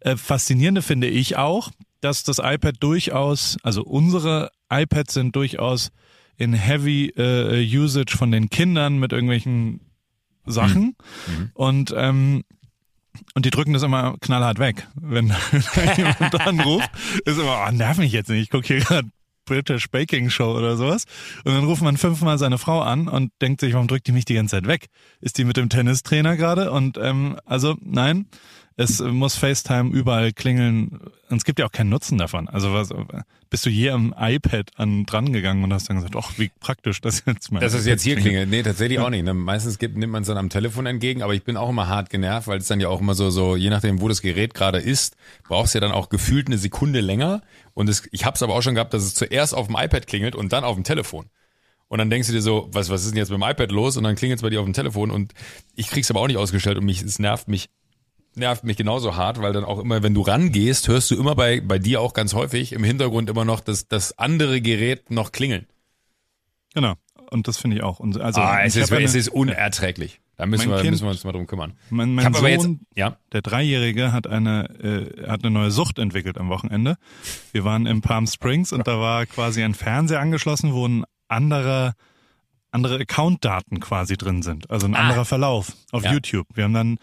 äh, 0.00 0.16
Faszinierende 0.16 0.82
finde 0.82 1.06
ich 1.08 1.36
auch, 1.36 1.70
dass 2.00 2.24
das 2.24 2.38
iPad 2.38 2.74
durchaus, 2.80 3.56
also 3.62 3.82
unsere 3.84 4.50
iPads 4.68 5.14
sind 5.14 5.36
durchaus 5.36 5.90
in 6.36 6.54
Heavy 6.54 7.06
äh, 7.16 7.62
Usage 7.78 8.16
von 8.16 8.32
den 8.32 8.50
Kindern 8.50 8.98
mit 8.98 9.12
irgendwelchen 9.12 9.80
Sachen. 10.46 10.96
Und 11.54 11.94
ähm, 11.96 12.44
und 13.34 13.44
die 13.44 13.50
drücken 13.50 13.74
das 13.74 13.82
immer 13.82 14.16
knallhart 14.20 14.58
weg. 14.58 14.88
Wenn 14.94 15.28
da 15.74 15.94
jemand 15.96 16.40
anruft, 16.40 16.90
ist 17.24 17.38
immer, 17.38 17.66
oh, 17.68 17.72
nerv 17.72 17.98
mich 17.98 18.12
jetzt 18.12 18.30
nicht, 18.30 18.42
ich 18.42 18.50
gucke 18.50 18.66
hier 18.66 18.80
gerade 18.80 19.08
British 19.44 19.90
Baking 19.90 20.30
Show 20.30 20.56
oder 20.56 20.76
sowas. 20.76 21.04
Und 21.44 21.52
dann 21.52 21.64
ruft 21.64 21.82
man 21.82 21.96
fünfmal 21.96 22.38
seine 22.38 22.58
Frau 22.58 22.80
an 22.80 23.08
und 23.08 23.32
denkt 23.40 23.60
sich, 23.60 23.74
warum 23.74 23.88
drückt 23.88 24.06
die 24.06 24.12
mich 24.12 24.24
die 24.24 24.34
ganze 24.34 24.56
Zeit 24.56 24.66
weg? 24.66 24.86
Ist 25.20 25.38
die 25.38 25.44
mit 25.44 25.56
dem 25.56 25.68
Tennistrainer 25.68 26.36
gerade? 26.36 26.70
Und 26.70 26.98
ähm, 26.98 27.38
also 27.44 27.76
nein, 27.80 28.26
es 28.76 29.00
muss 29.00 29.36
FaceTime 29.36 29.90
überall 29.90 30.32
klingeln. 30.32 31.00
Und 31.28 31.36
es 31.36 31.44
gibt 31.44 31.58
ja 31.58 31.66
auch 31.66 31.72
keinen 31.72 31.90
Nutzen 31.90 32.18
davon. 32.18 32.48
Also 32.48 32.72
was, 32.72 32.90
bist 33.52 33.66
du 33.66 33.70
je 33.70 33.90
am 33.90 34.14
iPad 34.18 34.70
an 34.76 35.04
dran 35.04 35.30
gegangen 35.30 35.62
und 35.62 35.72
hast 35.74 35.88
dann 35.90 35.96
gesagt, 35.96 36.16
ach, 36.16 36.32
wie 36.38 36.50
praktisch 36.58 37.02
das 37.02 37.22
jetzt 37.26 37.52
mal. 37.52 37.60
Dass 37.60 37.74
es 37.74 37.84
jetzt 37.84 38.02
hier 38.02 38.16
klingelt. 38.16 38.48
Nee, 38.48 38.62
tatsächlich 38.62 38.98
auch 38.98 39.10
nicht. 39.10 39.24
Ne? 39.24 39.34
Meistens 39.34 39.78
gibt, 39.78 39.96
nimmt 39.96 40.12
man 40.12 40.22
es 40.22 40.28
dann 40.28 40.38
am 40.38 40.48
Telefon 40.48 40.86
entgegen, 40.86 41.22
aber 41.22 41.34
ich 41.34 41.44
bin 41.44 41.58
auch 41.58 41.68
immer 41.68 41.86
hart 41.86 42.08
genervt, 42.08 42.48
weil 42.48 42.58
es 42.58 42.66
dann 42.66 42.80
ja 42.80 42.88
auch 42.88 43.00
immer 43.00 43.14
so, 43.14 43.28
so, 43.28 43.54
je 43.54 43.68
nachdem, 43.68 44.00
wo 44.00 44.08
das 44.08 44.22
Gerät 44.22 44.54
gerade 44.54 44.78
ist, 44.78 45.16
brauchst 45.44 45.74
du 45.74 45.78
ja 45.78 45.80
dann 45.80 45.92
auch 45.92 46.08
gefühlt 46.08 46.46
eine 46.46 46.56
Sekunde 46.56 47.00
länger. 47.00 47.42
Und 47.74 47.90
es, 47.90 48.08
ich 48.10 48.24
habe 48.24 48.36
es 48.36 48.42
aber 48.42 48.54
auch 48.54 48.62
schon 48.62 48.74
gehabt, 48.74 48.94
dass 48.94 49.02
es 49.02 49.14
zuerst 49.14 49.54
auf 49.54 49.66
dem 49.66 49.76
iPad 49.76 50.06
klingelt 50.06 50.34
und 50.34 50.52
dann 50.52 50.64
auf 50.64 50.74
dem 50.74 50.84
Telefon. 50.84 51.26
Und 51.88 51.98
dann 51.98 52.08
denkst 52.08 52.28
du 52.28 52.32
dir 52.32 52.40
so, 52.40 52.70
was, 52.72 52.88
was 52.88 53.04
ist 53.04 53.10
denn 53.10 53.18
jetzt 53.18 53.30
mit 53.30 53.38
dem 53.38 53.46
iPad 53.46 53.70
los? 53.70 53.98
Und 53.98 54.04
dann 54.04 54.16
klingelt 54.16 54.38
es 54.38 54.42
bei 54.42 54.48
dir 54.48 54.60
auf 54.60 54.64
dem 54.64 54.72
Telefon 54.72 55.10
und 55.10 55.34
ich 55.76 55.88
krieg's 55.88 56.10
aber 56.10 56.20
auch 56.20 56.26
nicht 56.26 56.38
ausgestellt 56.38 56.78
und 56.78 56.86
mich, 56.86 57.02
es 57.02 57.18
nervt 57.18 57.48
mich, 57.48 57.68
nervt 58.34 58.64
mich 58.64 58.76
genauso 58.76 59.16
hart, 59.16 59.40
weil 59.40 59.52
dann 59.52 59.64
auch 59.64 59.78
immer, 59.78 60.02
wenn 60.02 60.14
du 60.14 60.22
rangehst, 60.22 60.88
hörst 60.88 61.10
du 61.10 61.16
immer 61.16 61.34
bei, 61.34 61.60
bei 61.60 61.78
dir 61.78 62.00
auch 62.00 62.14
ganz 62.14 62.34
häufig 62.34 62.72
im 62.72 62.84
Hintergrund 62.84 63.28
immer 63.30 63.44
noch 63.44 63.60
das, 63.60 63.88
das 63.88 64.18
andere 64.18 64.60
Gerät 64.60 65.10
noch 65.10 65.32
klingeln. 65.32 65.66
Genau. 66.74 66.94
Und 67.30 67.48
das 67.48 67.58
finde 67.58 67.76
ich 67.78 67.82
auch. 67.82 67.98
Und 68.00 68.20
also, 68.20 68.40
ah, 68.40 68.60
es 68.62 68.76
ist, 68.76 68.92
eine- 68.92 69.04
es 69.04 69.14
ist 69.14 69.28
unerträglich. 69.28 70.20
Da 70.36 70.46
müssen 70.46 70.70
wir, 70.70 70.78
Kind- 70.78 70.90
müssen 70.92 71.04
wir 71.04 71.10
uns 71.10 71.24
mal 71.24 71.32
drum 71.32 71.46
kümmern. 71.46 71.74
Mein, 71.90 72.14
mein 72.14 72.32
Sohn, 72.34 72.46
jetzt, 72.46 72.68
ja, 72.96 73.16
der 73.32 73.42
Dreijährige, 73.42 74.12
hat 74.12 74.26
eine, 74.26 74.64
äh, 74.80 75.28
hat 75.28 75.44
eine 75.44 75.50
neue 75.52 75.70
Sucht 75.70 75.98
entwickelt 75.98 76.38
am 76.38 76.48
Wochenende. 76.48 76.96
Wir 77.52 77.64
waren 77.64 77.86
in 77.86 78.00
Palm 78.00 78.26
Springs 78.26 78.72
und 78.72 78.86
da 78.86 78.98
war 78.98 79.24
quasi 79.26 79.62
ein 79.62 79.74
Fernseher 79.74 80.20
angeschlossen, 80.20 80.72
wo 80.72 80.86
ein 80.88 81.04
anderer, 81.28 81.94
andere 82.70 82.98
Account-Daten 83.00 83.78
quasi 83.80 84.16
drin 84.16 84.42
sind. 84.42 84.70
Also 84.70 84.86
ein 84.86 84.94
Ah. 84.94 85.00
anderer 85.00 85.24
Verlauf 85.26 85.72
auf 85.92 86.04
Ja. 86.04 86.12
YouTube. 86.12 86.46
Wir 86.54 86.64
haben 86.64 86.74
dann 86.74 86.98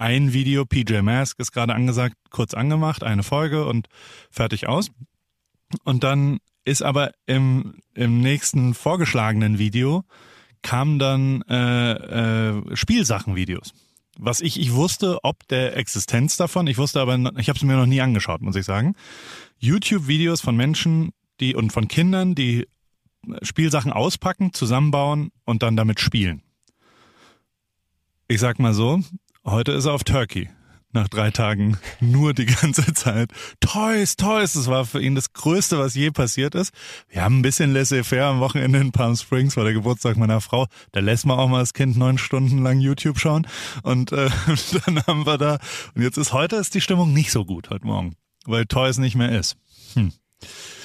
ein 0.00 0.32
Video, 0.32 0.64
PJ 0.64 1.02
Mask 1.02 1.38
ist 1.38 1.52
gerade 1.52 1.74
angesagt, 1.74 2.16
kurz 2.30 2.54
angemacht, 2.54 3.04
eine 3.04 3.22
Folge 3.22 3.66
und 3.66 3.88
fertig 4.30 4.66
aus. 4.66 4.90
Und 5.84 6.04
dann 6.04 6.38
ist 6.64 6.82
aber 6.82 7.12
im, 7.26 7.74
im 7.94 8.20
nächsten 8.20 8.74
vorgeschlagenen 8.74 9.58
Video 9.58 10.04
kamen 10.62 10.98
dann 10.98 11.42
äh, 11.42 11.92
äh, 11.92 12.76
Spielsachenvideos. 12.76 13.72
Was 14.18 14.40
ich, 14.40 14.60
ich 14.60 14.72
wusste, 14.72 15.18
ob 15.22 15.46
der 15.48 15.76
Existenz 15.76 16.36
davon, 16.36 16.66
ich 16.66 16.78
wusste 16.78 17.00
aber, 17.00 17.14
ich 17.38 17.48
habe 17.48 17.56
es 17.56 17.62
mir 17.62 17.76
noch 17.76 17.86
nie 17.86 18.00
angeschaut, 18.00 18.42
muss 18.42 18.56
ich 18.56 18.64
sagen. 18.64 18.94
YouTube-Videos 19.58 20.40
von 20.40 20.56
Menschen, 20.56 21.10
die 21.40 21.54
und 21.54 21.72
von 21.72 21.88
Kindern, 21.88 22.34
die 22.34 22.66
Spielsachen 23.42 23.92
auspacken, 23.92 24.52
zusammenbauen 24.52 25.30
und 25.44 25.62
dann 25.62 25.76
damit 25.76 26.00
spielen. 26.00 26.42
Ich 28.28 28.40
sag 28.40 28.58
mal 28.58 28.74
so, 28.74 29.00
heute 29.50 29.72
ist 29.72 29.86
er 29.86 29.92
auf 29.92 30.04
Turkey. 30.04 30.48
Nach 30.92 31.08
drei 31.08 31.30
Tagen 31.30 31.78
nur 32.00 32.34
die 32.34 32.46
ganze 32.46 32.92
Zeit. 32.94 33.30
Toys, 33.60 34.16
Toys. 34.16 34.54
Das 34.54 34.66
war 34.66 34.84
für 34.84 35.00
ihn 35.00 35.14
das 35.14 35.32
Größte, 35.32 35.78
was 35.78 35.94
je 35.94 36.10
passiert 36.10 36.54
ist. 36.54 36.72
Wir 37.08 37.22
haben 37.22 37.38
ein 37.38 37.42
bisschen 37.42 37.72
laissez-faire 37.72 38.26
am 38.26 38.40
Wochenende 38.40 38.80
in 38.80 38.90
Palm 38.90 39.14
Springs, 39.14 39.56
war 39.56 39.64
der 39.64 39.72
Geburtstag 39.72 40.16
meiner 40.16 40.40
Frau. 40.40 40.66
Da 40.92 41.00
lässt 41.00 41.26
man 41.26 41.38
auch 41.38 41.48
mal 41.48 41.60
das 41.60 41.74
Kind 41.74 41.96
neun 41.96 42.18
Stunden 42.18 42.62
lang 42.62 42.80
YouTube 42.80 43.18
schauen. 43.20 43.46
Und 43.82 44.12
äh, 44.12 44.30
dann 44.86 45.02
haben 45.06 45.26
wir 45.26 45.38
da. 45.38 45.58
Und 45.94 46.02
jetzt 46.02 46.16
ist 46.16 46.32
heute 46.32 46.56
ist 46.56 46.74
die 46.74 46.80
Stimmung 46.80 47.12
nicht 47.12 47.30
so 47.30 47.44
gut 47.44 47.70
heute 47.70 47.86
Morgen, 47.86 48.16
weil 48.46 48.66
Toys 48.66 48.98
nicht 48.98 49.14
mehr 49.14 49.38
ist. 49.38 49.56
Hm. 49.94 50.12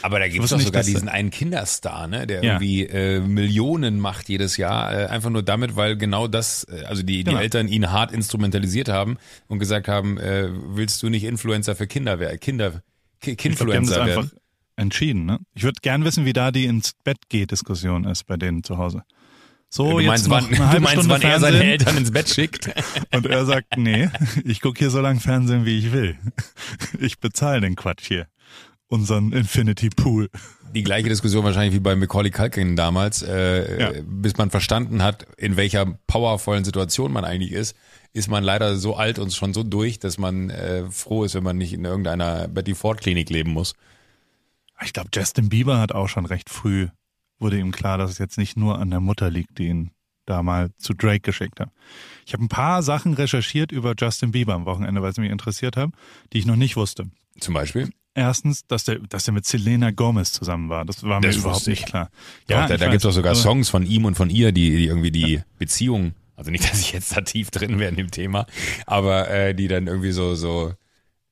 Aber 0.02 0.20
da 0.20 0.28
gibt 0.28 0.44
es 0.44 0.52
doch 0.52 0.60
sogar 0.60 0.84
diesen 0.84 1.10
einen 1.10 1.32
Kinderstar, 1.32 2.08
ne, 2.08 2.28
der 2.28 2.44
Ja. 2.44 2.54
irgendwie 2.54 2.86
äh, 2.86 3.20
Millionen 3.22 4.00
macht 4.00 4.30
jedes 4.30 4.58
Jahr, 4.58 4.94
äh, 4.94 5.06
einfach 5.08 5.30
nur 5.30 5.44
damit, 5.44 5.76
weil 5.76 5.98
genau 5.98 6.28
das, 6.28 6.66
äh, 6.66 6.84
also 6.86 7.02
die, 7.04 7.24
die 7.24 7.32
Genau. 7.32 7.40
Eltern 7.40 7.68
ihn 7.68 7.92
hart 7.92 8.12
instrumentalisiert 8.12 8.90
haben 8.90 9.18
und 9.48 9.60
gesagt 9.60 9.88
haben, 9.88 10.18
äh, 10.20 10.50
willst 10.52 11.02
du 11.02 11.10
nicht 11.10 11.24
Influencer 11.24 11.76
für 11.76 11.88
Kinder 11.88 12.20
werden, 12.20 12.40
Kinder, 12.40 12.70
glaub, 12.72 12.82
die 13.24 13.36
das 13.36 13.38
Kinfluencer 13.38 14.02
einfach 14.04 14.16
werden? 14.24 14.32
entschieden. 14.76 15.26
Ne? 15.26 15.40
Ich 15.56 15.64
würde 15.64 15.80
gern 15.82 16.04
wissen, 16.04 16.26
wie 16.26 16.34
da 16.34 16.52
die 16.52 16.66
ins 16.66 16.92
Bett 17.04 17.18
geht 17.30 17.52
Diskussion 17.52 18.04
ist 18.06 18.28
bei 18.28 18.36
denen 18.38 18.64
zu 18.64 18.78
Hause. 18.78 19.04
So, 19.70 19.90
Du 19.92 20.00
jetzt 20.02 20.28
meinst, 20.28 20.28
noch 20.28 20.36
wann, 20.36 20.50
du 20.76 20.80
meinst, 20.82 20.92
Stunde 20.92 21.10
wann 21.10 21.22
er 21.24 21.40
seine 21.40 21.58
Fernsehen. 21.58 21.72
Eltern 21.72 21.98
ins 21.98 22.12
Bett 22.12 22.30
schickt? 22.30 22.70
Und 23.14 23.26
er 23.26 23.46
sagt, 23.46 23.78
nee, 23.78 24.10
ich 24.44 24.62
gucke 24.62 24.80
hier 24.80 24.90
so 24.90 25.02
lange 25.02 25.20
Fernsehen, 25.20 25.66
wie 25.66 25.80
ich 25.80 25.92
will. 25.92 26.18
Ich 27.00 27.20
bezahle 27.20 27.62
den 27.62 27.76
Quatsch 27.76 28.06
hier. 28.08 28.28
Unseren 28.88 29.32
Infinity 29.34 29.90
Pool. 29.90 30.30
Die 30.74 30.84
gleiche 30.84 31.10
Diskussion 31.10 31.44
wahrscheinlich 31.44 31.74
wie 31.74 31.80
bei 31.80 31.96
Macaulay 31.96 32.30
Culkin 32.32 32.76
damals, 32.76 33.24
äh, 33.24 33.80
Ja. 33.98 34.02
bis 34.06 34.38
man 34.38 34.52
verstanden 34.52 35.02
hat, 35.02 35.26
in 35.38 35.56
welcher 35.58 35.86
powervollen 36.08 36.64
Situation 36.66 37.12
man 37.12 37.26
eigentlich 37.26 37.52
ist, 37.52 37.76
ist 38.14 38.28
man 38.30 38.44
leider 38.44 38.76
so 38.76 38.96
alt 38.96 39.18
und 39.20 39.34
schon 39.34 39.54
so 39.54 39.64
durch, 39.64 40.00
dass 40.00 40.18
man 40.18 40.50
äh, 40.50 40.90
froh 40.92 41.24
ist, 41.24 41.34
wenn 41.34 41.44
man 41.44 41.58
nicht 41.58 41.74
in 41.74 41.84
irgendeiner 41.84 42.48
Betty 42.48 42.76
Ford 42.76 43.02
Klinik 43.02 43.30
leben 43.30 43.52
muss. 43.52 43.74
Ich 44.84 44.94
glaube, 44.94 45.10
Justin 45.14 45.50
Bieber 45.50 45.80
hat 45.80 45.92
auch 45.94 46.08
schon 46.10 46.26
recht 46.26 46.50
früh, 46.50 46.88
wurde 47.40 47.58
ihm 47.58 47.72
klar, 47.72 47.98
dass 47.98 48.12
es 48.12 48.18
jetzt 48.18 48.38
nicht 48.38 48.56
nur 48.58 48.78
an 48.80 48.90
der 48.92 49.00
Mutter 49.00 49.30
liegt, 49.32 49.58
die 49.58 49.68
ihn 49.68 49.92
da 50.26 50.44
mal 50.44 50.70
zu 50.78 50.94
Drake 50.94 51.22
geschickt 51.22 51.60
hat. 51.60 51.70
Ich 52.26 52.34
habe 52.34 52.44
ein 52.44 52.50
paar 52.50 52.84
Sachen 52.84 53.14
recherchiert 53.14 53.72
über 53.72 53.94
Justin 53.98 54.32
Bieber 54.32 54.54
am 54.54 54.66
Wochenende, 54.66 55.02
weil 55.02 55.14
sie 55.14 55.22
mich 55.22 55.32
interessiert 55.32 55.78
haben, 55.78 55.94
die 56.34 56.40
ich 56.40 56.46
noch 56.46 56.56
nicht 56.56 56.76
wusste. 56.76 57.06
Zum 57.40 57.54
Beispiel. 57.54 57.90
Erstens, 58.18 58.66
dass 58.66 58.86
der, 58.86 59.00
dass 59.10 59.26
der 59.26 59.34
mit 59.34 59.46
Selena 59.46 59.92
Gomez 59.92 60.32
zusammen 60.32 60.70
war. 60.70 60.86
Das 60.86 61.04
war 61.04 61.20
mir 61.20 61.28
Das 61.28 61.36
überhaupt 61.36 61.68
nicht 61.68 61.86
klar. 61.86 62.10
Ja, 62.50 62.66
da, 62.68 62.74
ich 62.74 62.80
da 62.80 62.86
weiß. 62.86 62.92
gibt's 62.92 63.06
auch 63.06 63.12
sogar 63.12 63.36
Songs 63.36 63.70
von 63.70 63.86
ihm 63.86 64.06
und 64.06 64.16
von 64.16 64.30
ihr, 64.30 64.52
die, 64.54 64.72
die 64.78 64.86
irgendwie 64.88 65.12
die 65.12 65.42
Beziehung, 65.60 66.14
also 66.38 66.50
nicht, 66.50 66.64
dass 66.72 66.80
ich 66.80 66.94
jetzt 66.94 67.16
da 67.16 67.22
tief 67.22 67.52
drin 67.52 67.78
wäre 67.78 67.90
in 67.90 67.98
dem 67.98 68.12
Thema, 68.12 68.46
aber 68.86 69.30
äh, 69.30 69.54
die 69.54 69.68
dann 69.68 69.88
irgendwie 69.88 70.12
so, 70.12 70.34
so 70.36 70.74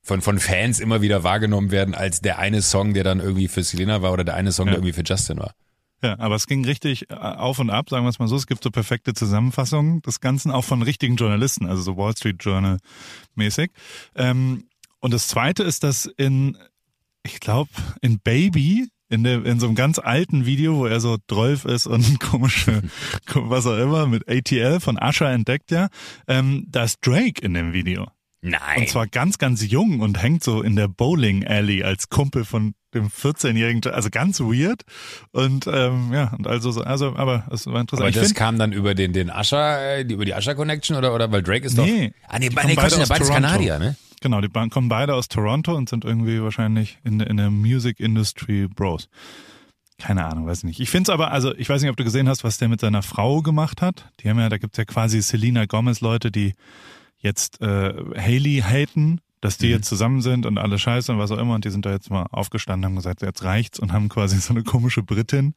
von, 0.01 0.21
von 0.21 0.39
Fans 0.39 0.81
immer 0.81 1.01
wieder 1.01 1.23
wahrgenommen 1.23 1.71
werden 1.71 1.95
als 1.95 2.19
der 2.19 2.37
eine 2.37 2.61
Song, 2.61 2.93
der 2.93 3.05
dann 3.05 3.21
irgendwie 3.21 3.47
für 3.47 3.63
Selena 3.63 4.01
war 4.01 4.11
oder 4.11 4.25
der 4.25 4.35
eine 4.35 4.51
Song, 4.51 4.65
Ja. 4.67 4.71
der 4.73 4.79
irgendwie 4.79 4.93
für 4.93 5.03
Justin 5.03 5.39
war. 5.39 5.53
Ja, 6.01 6.19
aber 6.19 6.35
es 6.35 6.47
ging 6.47 6.65
richtig 6.65 7.09
äh, 7.09 7.13
auf 7.15 7.59
und 7.59 7.69
ab, 7.69 7.89
sagen 7.89 8.03
wir 8.03 8.09
es 8.09 8.19
mal 8.19 8.27
so. 8.27 8.35
Es 8.35 8.45
gibt 8.45 8.61
so 8.61 8.71
perfekte 8.71 9.13
Zusammenfassungen 9.13 10.01
des 10.01 10.19
Ganzen, 10.19 10.51
auch 10.51 10.65
von 10.65 10.81
richtigen 10.81 11.15
Journalisten, 11.15 11.65
also 11.65 11.81
so 11.81 11.95
Wall 11.95 12.13
Street 12.17 12.43
Journal 12.43 12.79
mäßig. 13.35 13.71
Ähm, 14.15 14.65
und 14.99 15.13
das 15.13 15.29
zweite 15.29 15.63
ist, 15.63 15.85
dass 15.85 16.05
in, 16.05 16.57
ich 17.23 17.39
glaube, 17.39 17.69
in 18.01 18.19
Baby, 18.19 18.87
in, 19.09 19.23
der, 19.23 19.45
in 19.45 19.59
so 19.59 19.67
einem 19.67 19.75
ganz 19.75 19.99
alten 19.99 20.45
Video, 20.45 20.77
wo 20.77 20.85
er 20.85 20.99
so 20.99 21.17
12 21.29 21.65
ist 21.65 21.87
und 21.87 22.19
komische, 22.19 22.81
was 23.33 23.65
auch 23.65 23.77
immer, 23.77 24.07
mit 24.07 24.27
ATL 24.29 24.79
von 24.79 24.97
Usher 25.01 25.29
entdeckt 25.31 25.71
ja, 25.71 25.87
ähm, 26.27 26.65
da 26.69 26.83
ist 26.83 26.97
Drake 27.05 27.41
in 27.41 27.53
dem 27.53 27.73
Video. 27.73 28.07
Nein. 28.45 28.79
Und 28.79 28.89
zwar 28.89 29.07
ganz, 29.07 29.37
ganz 29.37 29.65
jung 29.65 30.01
und 30.01 30.21
hängt 30.21 30.43
so 30.43 30.61
in 30.61 30.75
der 30.75 30.89
Bowling 30.89 31.47
Alley 31.47 31.81
als 31.83 32.09
Kumpel 32.09 32.43
von 32.43 32.73
dem 32.93 33.07
14-jährigen, 33.07 33.81
also 33.93 34.09
ganz 34.09 34.41
weird. 34.41 34.81
Und 35.31 35.65
ähm, 35.67 36.11
ja, 36.11 36.33
und 36.37 36.45
also, 36.45 36.71
so- 36.71 36.81
also, 36.83 37.15
aber 37.15 37.47
es 37.51 37.65
war 37.67 37.79
interessant. 37.79 38.01
aber 38.01 38.09
ich 38.09 38.15
das 38.15 38.25
find, 38.25 38.35
kam 38.35 38.59
dann 38.59 38.73
über 38.73 38.95
den, 38.95 39.13
den 39.13 39.29
Usher, 39.29 39.79
äh, 39.79 40.01
über 40.01 40.25
die 40.25 40.33
Usher 40.33 40.55
Connection 40.55 40.97
oder, 40.97 41.15
oder 41.15 41.31
weil 41.31 41.41
Drake 41.41 41.65
ist 41.65 41.77
doch. 41.77 41.85
Nee, 41.85 42.13
ah, 42.27 42.37
nee, 42.37 42.49
die 42.49 42.55
nee, 42.65 42.75
Quatsch, 42.75 42.95
beide 42.97 43.07
beides 43.07 43.27
Toronto. 43.29 43.47
Kanadier, 43.47 43.79
ne? 43.79 43.95
Genau, 44.23 44.41
die 44.41 44.49
kommen 44.49 44.89
beide 44.89 45.13
aus 45.13 45.27
Toronto 45.27 45.75
und 45.75 45.87
sind 45.89 46.03
irgendwie 46.03 46.41
wahrscheinlich 46.41 46.97
in, 47.03 47.19
der- 47.19 47.29
in 47.29 47.37
der 47.37 47.51
Music 47.51 47.99
Industry 47.99 48.67
Bros. 48.67 49.07
Keine 49.99 50.25
Ahnung, 50.25 50.47
weiß 50.47 50.63
nicht. 50.63 50.79
Ich 50.79 50.89
finde 50.89 51.03
es 51.03 51.13
aber, 51.13 51.31
also 51.31 51.53
ich 51.55 51.69
weiß 51.69 51.81
nicht, 51.81 51.91
ob 51.91 51.97
du 51.97 52.03
gesehen 52.03 52.27
hast, 52.27 52.43
was 52.43 52.57
der 52.57 52.67
mit 52.67 52.81
seiner 52.81 53.03
Frau 53.03 53.41
gemacht 53.43 53.81
hat. 53.83 54.09
Die 54.19 54.29
haben 54.29 54.39
ja, 54.39 54.49
da 54.49 54.57
gibt's 54.57 54.77
ja 54.77 54.85
quasi 54.85 55.21
Selena 55.21 55.65
Gomez 55.67 56.01
Leute, 56.01 56.31
die 56.31 56.55
jetzt 57.19 57.61
äh, 57.61 57.93
Haley 58.17 58.63
haten, 58.67 59.19
dass 59.39 59.57
die 59.57 59.67
Mhm. 59.67 59.71
jetzt 59.73 59.87
zusammen 59.87 60.21
sind 60.21 60.45
und 60.45 60.57
alle 60.57 60.79
scheiße 60.79 61.11
und 61.11 61.19
was 61.19 61.31
auch 61.31 61.37
immer. 61.37 61.53
Und 61.53 61.63
die 61.65 61.69
sind 61.69 61.85
da 61.85 61.91
jetzt 61.91 62.09
mal 62.09 62.23
aufgestanden, 62.31 62.85
haben 62.85 62.95
gesagt, 62.95 63.21
jetzt 63.21 63.43
reicht's 63.43 63.79
und 63.79 63.93
haben 63.93 64.09
quasi 64.09 64.39
so 64.39 64.53
eine 64.53 64.63
komische 64.63 65.03
Britin, 65.03 65.53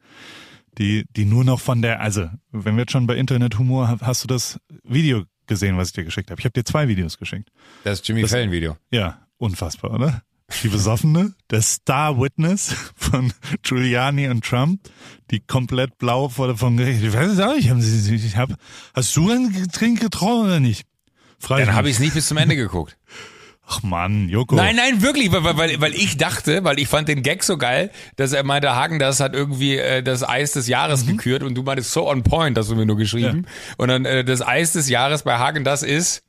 die, 0.77 1.05
die 1.15 1.25
nur 1.25 1.43
noch 1.43 1.59
von 1.59 1.81
der, 1.81 1.99
also 2.01 2.29
wenn 2.51 2.75
wir 2.75 2.81
jetzt 2.83 2.91
schon 2.91 3.07
bei 3.07 3.15
Internethumor, 3.17 3.87
ha- 3.89 3.97
hast 4.01 4.23
du 4.23 4.27
das 4.27 4.59
Video 4.83 5.23
gesehen, 5.47 5.77
was 5.77 5.87
ich 5.89 5.93
dir 5.93 6.03
geschickt 6.03 6.29
habe? 6.31 6.39
Ich 6.39 6.45
habe 6.45 6.53
dir 6.53 6.63
zwei 6.65 6.87
Videos 6.87 7.17
geschickt. 7.17 7.49
Das 7.83 8.01
Jimmy 8.05 8.21
Das- 8.21 8.31
Fallon 8.31 8.51
Video. 8.51 8.77
Ja, 8.91 9.25
unfassbar, 9.37 9.91
oder? 9.93 10.21
Die 10.63 10.69
Besoffene, 10.69 11.33
der 11.49 11.61
Star 11.61 12.21
Witness 12.21 12.73
von 12.95 13.33
Giuliani 13.63 14.29
und 14.29 14.45
Trump, 14.45 14.79
die 15.29 15.41
komplett 15.41 15.97
blau 15.97 16.29
vor 16.29 16.47
der 16.47 16.55
von 16.55 16.77
Gericht. 16.77 17.03
Ich 17.03 17.11
weiß 17.11 17.31
es 17.31 17.39
auch 17.39 17.53
nicht, 17.53 17.69
haben 17.69 17.81
sie, 17.81 18.15
ich 18.15 18.37
hab, 18.37 18.51
hast 18.93 19.13
du 19.17 19.29
ein 19.29 19.51
Getränk 19.51 19.99
getrunken 19.99 20.45
oder 20.45 20.59
nicht? 20.61 20.85
Frag 21.39 21.65
Dann 21.65 21.75
habe 21.75 21.89
ich 21.89 21.95
es 21.95 21.99
nicht 21.99 22.13
bis 22.13 22.27
zum 22.29 22.37
Ende 22.37 22.55
geguckt. 22.55 22.97
Ach 23.69 23.83
Mann, 23.83 24.29
Joko. 24.29 24.55
Nein, 24.55 24.77
nein, 24.77 25.01
wirklich, 25.01 25.29
weil, 25.31 25.43
weil, 25.57 25.81
weil 25.81 25.93
ich 25.93 26.15
dachte, 26.15 26.63
weil 26.63 26.79
ich 26.79 26.87
fand 26.87 27.09
den 27.09 27.21
Gag 27.21 27.43
so 27.43 27.57
geil, 27.57 27.91
dass 28.15 28.31
er 28.31 28.43
meinte, 28.43 28.73
Hagen, 28.75 28.97
das 28.97 29.19
hat 29.19 29.33
irgendwie 29.33 29.75
äh, 29.77 30.01
das 30.01 30.23
Eis 30.27 30.53
des 30.53 30.67
Jahres 30.69 31.03
Mhm. 31.05 31.17
gekürt 31.17 31.43
und 31.43 31.53
du 31.55 31.63
meintest 31.63 31.91
so 31.91 32.09
on 32.09 32.23
point, 32.23 32.57
hast 32.57 32.69
du 32.71 32.75
mir 32.75 32.85
nur 32.85 32.95
geschrieben. 32.95 33.45
Und 33.77 33.89
dann 33.89 34.05
äh, 34.05 34.23
das 34.23 34.41
Eis 34.41 34.71
des 34.71 34.87
Jahres 34.87 35.23
bei 35.23 35.37
Hagen, 35.37 35.65
das 35.65 35.83
ist 35.83 36.23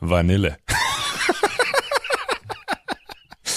Vanille. 0.00 0.58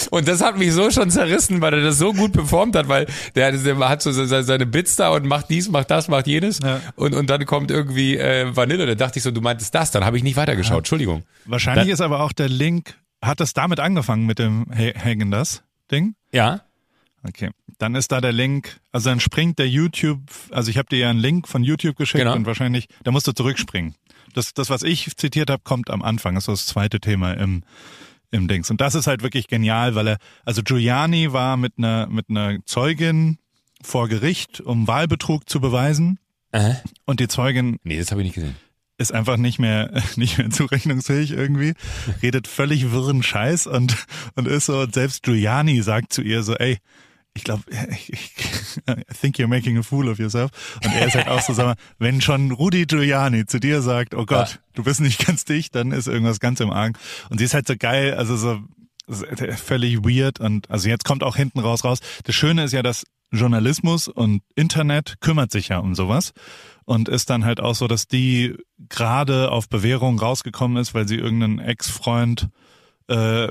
Und 0.09 0.27
das 0.27 0.41
hat 0.43 0.59
mich 0.59 0.71
so 0.73 0.91
schon 0.91 1.09
zerrissen, 1.09 1.59
weil 1.61 1.73
er 1.73 1.81
das 1.81 1.97
so 1.97 2.13
gut 2.13 2.33
performt 2.33 2.75
hat, 2.75 2.87
weil 2.87 3.07
der, 3.35 3.51
der 3.51 3.79
hat 3.89 4.03
so 4.03 4.11
se- 4.11 4.43
seine 4.43 4.65
Bits 4.67 4.95
da 4.95 5.09
und 5.09 5.25
macht 5.25 5.49
dies, 5.49 5.69
macht 5.69 5.89
das, 5.89 6.07
macht 6.07 6.27
jenes. 6.27 6.59
Ja. 6.63 6.81
Und, 6.95 7.15
und 7.15 7.31
dann 7.31 7.45
kommt 7.47 7.71
irgendwie 7.71 8.17
äh, 8.17 8.55
Vanille. 8.55 8.85
Da 8.85 8.93
dachte 8.93 9.17
ich 9.17 9.23
so, 9.23 9.31
du 9.31 9.41
meintest 9.41 9.73
das, 9.73 9.89
dann 9.89 10.05
habe 10.05 10.15
ich 10.17 10.21
nicht 10.23 10.35
weitergeschaut. 10.37 10.79
Entschuldigung. 10.79 11.23
Wahrscheinlich 11.45 11.87
Da- 11.87 11.93
ist 11.93 12.01
aber 12.01 12.19
auch 12.19 12.31
der 12.31 12.47
Link, 12.47 12.93
hat 13.25 13.39
das 13.39 13.53
damit 13.53 13.79
angefangen 13.79 14.25
mit 14.25 14.39
dem 14.39 14.65
Hagen 14.71 15.31
das 15.31 15.63
Ding? 15.91 16.15
Ja. 16.31 16.61
Okay. 17.25 17.51
Dann 17.77 17.95
ist 17.95 18.11
da 18.11 18.19
der 18.21 18.33
Link, 18.33 18.79
also 18.91 19.09
dann 19.09 19.19
springt 19.19 19.57
der 19.57 19.69
YouTube, 19.69 20.19
also 20.51 20.69
ich 20.69 20.77
habe 20.77 20.89
dir 20.89 20.99
ja 20.99 21.09
einen 21.09 21.19
Link 21.19 21.47
von 21.47 21.63
YouTube 21.63 21.95
geschickt 21.95 22.19
Genau. 22.23 22.35
und 22.35 22.45
wahrscheinlich, 22.45 22.87
da 23.03 23.11
musst 23.11 23.27
du 23.27 23.31
zurückspringen. 23.31 23.95
Das, 24.33 24.53
das, 24.53 24.69
was 24.69 24.83
ich 24.83 25.15
zitiert 25.15 25.49
habe, 25.49 25.63
kommt 25.63 25.89
am 25.89 26.01
Anfang. 26.01 26.35
Das 26.35 26.47
ist 26.47 26.61
das 26.61 26.65
zweite 26.67 26.99
Thema 26.99 27.33
im, 27.33 27.63
im 28.31 28.47
Dings. 28.47 28.69
Und 28.69 28.81
das 28.81 28.95
ist 28.95 29.07
halt 29.07 29.23
wirklich 29.23 29.47
genial, 29.47 29.95
weil 29.95 30.07
er, 30.07 30.17
also 30.43 30.63
Giuliani 30.63 31.31
war 31.33 31.55
mit 31.55 31.73
einer, 31.77 32.07
mit 32.07 32.29
einer 32.29 32.57
Zeugin 32.65 33.37
vor 33.81 34.07
Gericht, 34.09 34.59
um 34.59 34.87
Wahlbetrug 34.87 35.47
zu 35.49 35.61
beweisen. 35.61 36.19
Äh? 36.51 36.75
Und 37.05 37.19
die 37.19 37.27
Zeugin 37.27 37.77
Nee, 37.83 37.99
das 37.99 38.11
habe 38.11 38.21
ich 38.21 38.25
nicht 38.25 38.35
gesehen. 38.35 38.55
Ist 39.03 39.13
einfach 39.13 39.37
nicht 39.37 39.59
mehr 39.59 39.91
nicht 40.15 40.37
mehr 40.39 40.49
zurechnungsfähig 40.49 41.31
irgendwie, 41.31 41.73
redet 42.23 42.47
völlig 42.47 42.91
wirren 42.91 43.21
Scheiß 43.21 43.67
und 43.67 43.95
und 44.35 44.47
ist 44.47 44.65
so 44.65 44.79
und 44.79 44.93
selbst 44.95 45.21
Giuliani 45.23 45.81
sagt 45.83 46.11
zu 46.13 46.21
ihr 46.23 46.41
so, 46.43 46.55
ey, 46.55 46.79
ich 47.35 47.43
glaube, 47.43 47.63
I 47.71 49.03
think 49.19 49.37
you're 49.37 49.47
making 49.47 49.77
a 49.77 49.81
fool 49.83 50.07
of 50.07 50.19
yourself. 50.19 50.51
Und 50.83 50.93
er 50.93 51.07
ist 51.07 51.15
halt 51.15 51.27
auch 51.27 51.41
so, 51.41 51.53
sag 51.53 51.65
mal, 51.65 51.75
wenn 51.97 52.21
schon 52.21 52.51
Rudi 52.51 52.85
Giuliani 52.85 53.45
zu 53.45 53.59
dir 53.59 53.81
sagt, 53.81 54.13
oh 54.13 54.25
Gott, 54.25 54.49
Ja. 54.53 54.59
du 54.75 54.83
bist 54.83 55.01
nicht 55.01 55.25
ganz 55.25 55.43
dicht, 55.45 55.73
dann 55.75 55.91
ist 55.91 56.07
irgendwas 56.07 56.39
ganz 56.39 56.59
im 56.59 56.69
Argen. 56.71 56.95
Und 57.29 57.39
sie 57.39 57.45
ist 57.45 57.53
halt 57.55 57.67
so 57.67 57.75
geil, 57.77 58.13
also 58.15 58.35
so 58.37 58.59
so 59.07 59.25
völlig 59.57 59.97
weird 60.05 60.39
und 60.39 60.69
also 60.71 60.87
jetzt 60.87 61.03
kommt 61.03 61.23
auch 61.23 61.35
hinten 61.35 61.59
raus 61.59 61.83
raus. 61.83 61.99
Das 62.23 62.35
Schöne 62.35 62.63
ist 62.63 62.71
ja, 62.71 62.81
dass 62.81 63.03
Journalismus 63.31 64.07
und 64.07 64.43
Internet 64.55 65.15
kümmert 65.19 65.51
sich 65.51 65.69
ja 65.69 65.79
um 65.79 65.93
sowas 65.95 66.31
und 66.85 67.09
ist 67.09 67.29
dann 67.29 67.45
halt 67.45 67.59
auch 67.59 67.75
so, 67.75 67.87
dass 67.87 68.07
die 68.07 68.55
gerade 68.89 69.51
auf 69.51 69.69
Bewährung 69.69 70.19
rausgekommen 70.19 70.77
ist, 70.77 70.93
weil 70.93 71.07
sie 71.07 71.17
irgendeinen 71.17 71.59
Ex-Freund 71.59 72.49
äh, 73.07 73.47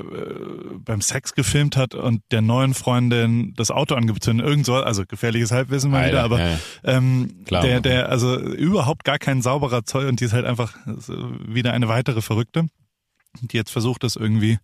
beim 0.83 1.01
Sex 1.01 1.33
gefilmt 1.33 1.77
hat 1.77 1.93
und 1.93 2.23
der 2.31 2.41
neuen 2.41 2.73
Freundin 2.73 3.53
das 3.55 3.69
Auto 3.69 3.95
angezündet, 3.95 4.45
irgend 4.47 4.65
so, 4.65 4.75
also 4.75 5.03
gefährliches 5.07 5.51
Halbwissen 5.51 5.91
mal 5.91 6.07
wieder, 6.07 6.23
aber 6.23 6.39
ja, 6.39 6.59
ähm, 6.83 7.43
Klar. 7.45 7.61
der, 7.61 7.79
der, 7.81 8.09
also 8.09 8.35
überhaupt 8.39 9.03
gar 9.03 9.19
kein 9.19 9.41
sauberer 9.43 9.85
Zoll 9.85 10.07
und 10.07 10.19
die 10.19 10.25
ist 10.25 10.33
halt 10.33 10.45
einfach 10.45 10.75
wieder 11.47 11.71
eine 11.71 11.87
weitere 11.87 12.21
Verrückte, 12.21 12.65
die 13.41 13.57
jetzt 13.57 13.71
versucht, 13.71 14.03
das 14.03 14.15
irgendwie 14.15 14.57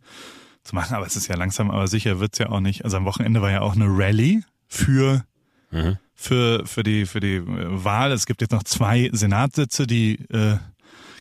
zu 0.63 0.73
machen, 0.73 0.95
aber 0.95 1.05
es 1.05 1.15
ist 1.15 1.27
ja 1.27 1.35
langsam, 1.35 1.69
aber 1.69 1.87
sicher 1.87 2.19
wird's 2.19 2.39
ja 2.39 2.49
auch 2.49 2.59
nicht. 2.59 2.83
Also 2.83 2.97
am 2.97 3.05
Wochenende 3.05 3.41
war 3.41 3.51
ja 3.51 3.61
auch 3.61 3.75
eine 3.75 3.85
Rallye 3.87 4.41
für 4.67 5.23
Mhm. 5.71 5.97
Für 6.19 6.65
für 6.65 6.83
die 6.83 7.05
für 7.05 7.21
die 7.21 7.35
äh, 7.35 7.43
Wahl. 7.45 8.11
Es 8.11 8.25
gibt 8.25 8.41
jetzt 8.41 8.51
noch 8.51 8.63
zwei 8.63 9.09
Senatssitze, 9.13 9.87
die 9.87 10.15
äh, 10.29 10.57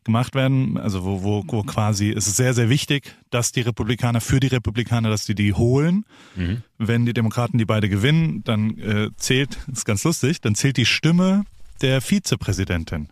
gemacht 0.02 0.34
werden, 0.34 0.78
also 0.78 1.04
wo, 1.04 1.22
wo, 1.22 1.44
wo 1.46 1.62
quasi 1.62 2.10
es 2.10 2.26
ist 2.26 2.36
sehr, 2.36 2.54
sehr 2.54 2.70
wichtig, 2.70 3.14
dass 3.30 3.52
die 3.52 3.60
Republikaner 3.60 4.20
für 4.20 4.40
die 4.40 4.46
Republikaner, 4.46 5.10
dass 5.10 5.26
die 5.26 5.34
die 5.34 5.52
holen. 5.52 6.04
Mhm. 6.34 6.62
Wenn 6.78 7.04
die 7.04 7.12
Demokraten 7.12 7.58
die 7.58 7.66
beide 7.66 7.88
gewinnen, 7.88 8.42
dann 8.44 8.78
äh, 8.78 9.10
zählt, 9.16 9.58
ist 9.70 9.84
ganz 9.84 10.04
lustig, 10.04 10.40
dann 10.40 10.54
zählt 10.54 10.78
die 10.78 10.86
Stimme 10.86 11.44
der 11.82 12.00
Vizepräsidentin. 12.00 13.08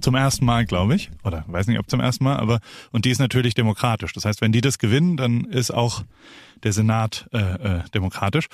Zum 0.00 0.14
ersten 0.14 0.44
Mal, 0.44 0.64
glaube 0.64 0.94
ich. 0.94 1.10
Oder 1.22 1.44
weiß 1.48 1.66
nicht, 1.66 1.78
ob 1.78 1.90
zum 1.90 2.00
ersten 2.00 2.24
Mal, 2.24 2.36
aber 2.36 2.60
und 2.92 3.04
die 3.04 3.10
ist 3.10 3.18
natürlich 3.18 3.54
demokratisch. 3.54 4.12
Das 4.12 4.24
heißt, 4.24 4.40
wenn 4.40 4.52
die 4.52 4.60
das 4.60 4.78
gewinnen, 4.78 5.16
dann 5.16 5.44
ist 5.44 5.70
auch 5.70 6.02
der 6.62 6.72
Senat 6.72 7.28
äh, 7.32 7.38
äh, 7.38 7.82
demokratisch. 7.94 8.46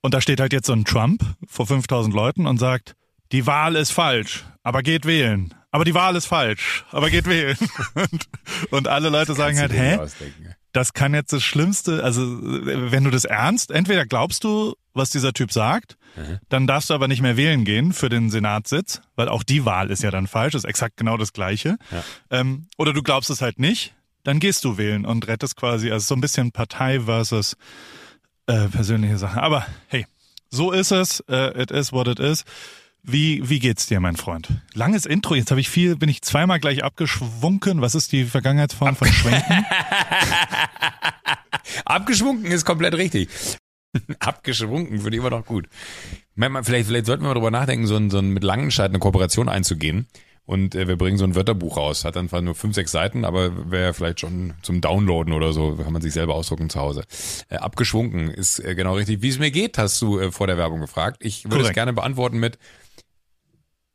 Und 0.00 0.14
da 0.14 0.20
steht 0.20 0.40
halt 0.40 0.52
jetzt 0.52 0.66
so 0.66 0.72
ein 0.72 0.84
Trump 0.84 1.22
vor 1.46 1.66
5000 1.66 2.14
Leuten 2.14 2.46
und 2.46 2.58
sagt, 2.58 2.94
die 3.32 3.46
Wahl 3.46 3.76
ist 3.76 3.90
falsch, 3.90 4.44
aber 4.62 4.82
geht 4.82 5.04
wählen. 5.04 5.54
Aber 5.70 5.84
die 5.84 5.94
Wahl 5.94 6.16
ist 6.16 6.26
falsch, 6.26 6.84
aber 6.90 7.10
geht 7.10 7.26
wählen. 7.26 7.56
und, 7.94 8.28
und 8.70 8.88
alle 8.88 9.10
Leute 9.10 9.34
sagen 9.34 9.58
halt, 9.58 9.72
hä? 9.72 9.98
Das 10.72 10.92
kann 10.92 11.14
jetzt 11.14 11.32
das 11.32 11.42
Schlimmste, 11.42 12.04
also 12.04 12.22
wenn 12.22 13.04
du 13.04 13.10
das 13.10 13.24
ernst, 13.24 13.70
entweder 13.70 14.06
glaubst 14.06 14.44
du, 14.44 14.74
was 14.94 15.10
dieser 15.10 15.32
Typ 15.32 15.50
sagt, 15.50 15.96
mhm. 16.16 16.38
dann 16.48 16.66
darfst 16.66 16.90
du 16.90 16.94
aber 16.94 17.08
nicht 17.08 17.22
mehr 17.22 17.36
wählen 17.36 17.64
gehen 17.64 17.92
für 17.92 18.08
den 18.08 18.30
Senatssitz, 18.30 19.00
weil 19.16 19.28
auch 19.28 19.42
die 19.42 19.64
Wahl 19.64 19.90
ist 19.90 20.02
ja 20.02 20.10
dann 20.10 20.26
falsch, 20.26 20.54
ist 20.54 20.64
exakt 20.64 20.96
genau 20.96 21.16
das 21.16 21.32
Gleiche. 21.32 21.78
Ja. 21.90 22.04
Ähm, 22.30 22.66
oder 22.76 22.92
du 22.92 23.02
glaubst 23.02 23.30
es 23.30 23.40
halt 23.40 23.58
nicht, 23.58 23.94
dann 24.24 24.40
gehst 24.40 24.64
du 24.64 24.76
wählen 24.76 25.06
und 25.06 25.26
rettest 25.26 25.56
quasi, 25.56 25.90
also 25.90 26.04
so 26.04 26.14
ein 26.14 26.20
bisschen 26.20 26.52
Partei 26.52 27.00
versus 27.00 27.56
äh, 28.48 28.68
persönliche 28.68 29.18
Sache. 29.18 29.42
Aber 29.42 29.66
hey, 29.88 30.06
so 30.50 30.72
ist 30.72 30.90
es. 30.90 31.20
Äh, 31.28 31.62
it 31.62 31.70
is 31.70 31.92
what 31.92 32.08
it 32.08 32.18
is. 32.18 32.44
Wie, 33.02 33.48
wie 33.48 33.60
geht's 33.60 33.86
dir, 33.86 34.00
mein 34.00 34.16
Freund? 34.16 34.48
Langes 34.74 35.06
Intro, 35.06 35.34
jetzt 35.34 35.50
habe 35.50 35.60
ich 35.60 35.68
viel, 35.68 35.96
bin 35.96 36.08
ich 36.08 36.22
zweimal 36.22 36.58
gleich 36.58 36.82
abgeschwunken. 36.82 37.80
Was 37.80 37.94
ist 37.94 38.12
die 38.12 38.24
Vergangenheitsform 38.24 38.96
von 38.96 39.08
Schwenken? 39.08 39.64
Abgeschwunken 41.84 42.50
ist 42.50 42.64
komplett 42.64 42.94
richtig. 42.94 43.28
Abgeschwunken 44.18 44.98
finde 44.98 45.16
ich 45.16 45.20
immer 45.20 45.30
noch 45.30 45.46
gut. 45.46 45.68
Vielleicht, 46.36 46.86
vielleicht 46.86 47.06
sollten 47.06 47.22
wir 47.22 47.28
mal 47.28 47.34
drüber 47.34 47.50
nachdenken, 47.50 47.86
so, 47.86 47.96
ein, 47.96 48.10
so 48.10 48.18
ein 48.18 48.30
mit 48.30 48.44
Langenscheid 48.44 48.90
eine 48.90 48.98
Kooperation 48.98 49.48
einzugehen. 49.48 50.06
Und 50.48 50.74
äh, 50.74 50.88
wir 50.88 50.96
bringen 50.96 51.18
so 51.18 51.24
ein 51.24 51.34
Wörterbuch 51.34 51.76
raus. 51.76 52.06
Hat 52.06 52.16
dann 52.16 52.30
zwar 52.30 52.40
nur 52.40 52.54
fünf, 52.54 52.74
sechs 52.74 52.90
Seiten, 52.90 53.26
aber 53.26 53.70
wäre 53.70 53.92
vielleicht 53.92 54.20
schon 54.20 54.54
zum 54.62 54.80
Downloaden 54.80 55.34
oder 55.34 55.52
so, 55.52 55.76
kann 55.76 55.92
man 55.92 56.00
sich 56.00 56.14
selber 56.14 56.34
ausdrucken 56.34 56.70
zu 56.70 56.80
Hause. 56.80 57.02
Äh, 57.50 57.56
abgeschwunken 57.56 58.30
ist 58.30 58.58
äh, 58.58 58.74
genau 58.74 58.94
richtig. 58.94 59.20
Wie 59.20 59.28
es 59.28 59.38
mir 59.38 59.50
geht, 59.50 59.76
hast 59.76 60.00
du 60.00 60.18
äh, 60.18 60.32
vor 60.32 60.46
der 60.46 60.56
Werbung 60.56 60.80
gefragt. 60.80 61.18
Ich 61.20 61.44
würde 61.50 61.66
es 61.66 61.74
gerne 61.74 61.92
beantworten 61.92 62.38
mit, 62.38 62.58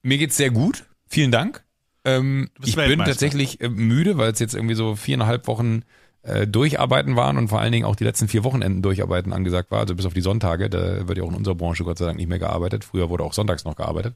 mir 0.03 0.19
geht's 0.19 0.37
sehr 0.37 0.51
gut. 0.51 0.85
Vielen 1.07 1.31
Dank. 1.31 1.63
Ähm, 2.05 2.51
ich 2.63 2.75
bin 2.75 2.99
tatsächlich 2.99 3.59
äh, 3.59 3.69
müde, 3.69 4.19
weil 4.19 4.31
es 4.31 4.37
jetzt 4.37 4.53
irgendwie 4.53 4.75
so 4.75 4.95
viereinhalb 4.95 5.47
Wochen 5.47 5.81
äh, 6.21 6.45
durcharbeiten 6.45 7.15
waren 7.15 7.39
und 7.39 7.47
vor 7.47 7.61
allen 7.61 7.71
Dingen 7.71 7.85
auch 7.85 7.95
die 7.95 8.03
letzten 8.03 8.27
vier 8.27 8.43
Wochenenden 8.43 8.83
durcharbeiten 8.83 9.33
angesagt 9.33 9.71
war, 9.71 9.79
also 9.79 9.95
bis 9.95 10.05
auf 10.05 10.13
die 10.13 10.21
Sonntage, 10.21 10.69
da 10.69 11.07
wird 11.07 11.17
ja 11.17 11.23
auch 11.23 11.31
in 11.31 11.35
unserer 11.35 11.55
Branche 11.55 11.83
Gott 11.83 11.97
sei 11.97 12.05
Dank 12.05 12.19
nicht 12.19 12.29
mehr 12.29 12.37
gearbeitet. 12.37 12.83
Früher 12.85 13.09
wurde 13.09 13.23
auch 13.23 13.33
sonntags 13.33 13.65
noch 13.65 13.75
gearbeitet. 13.75 14.13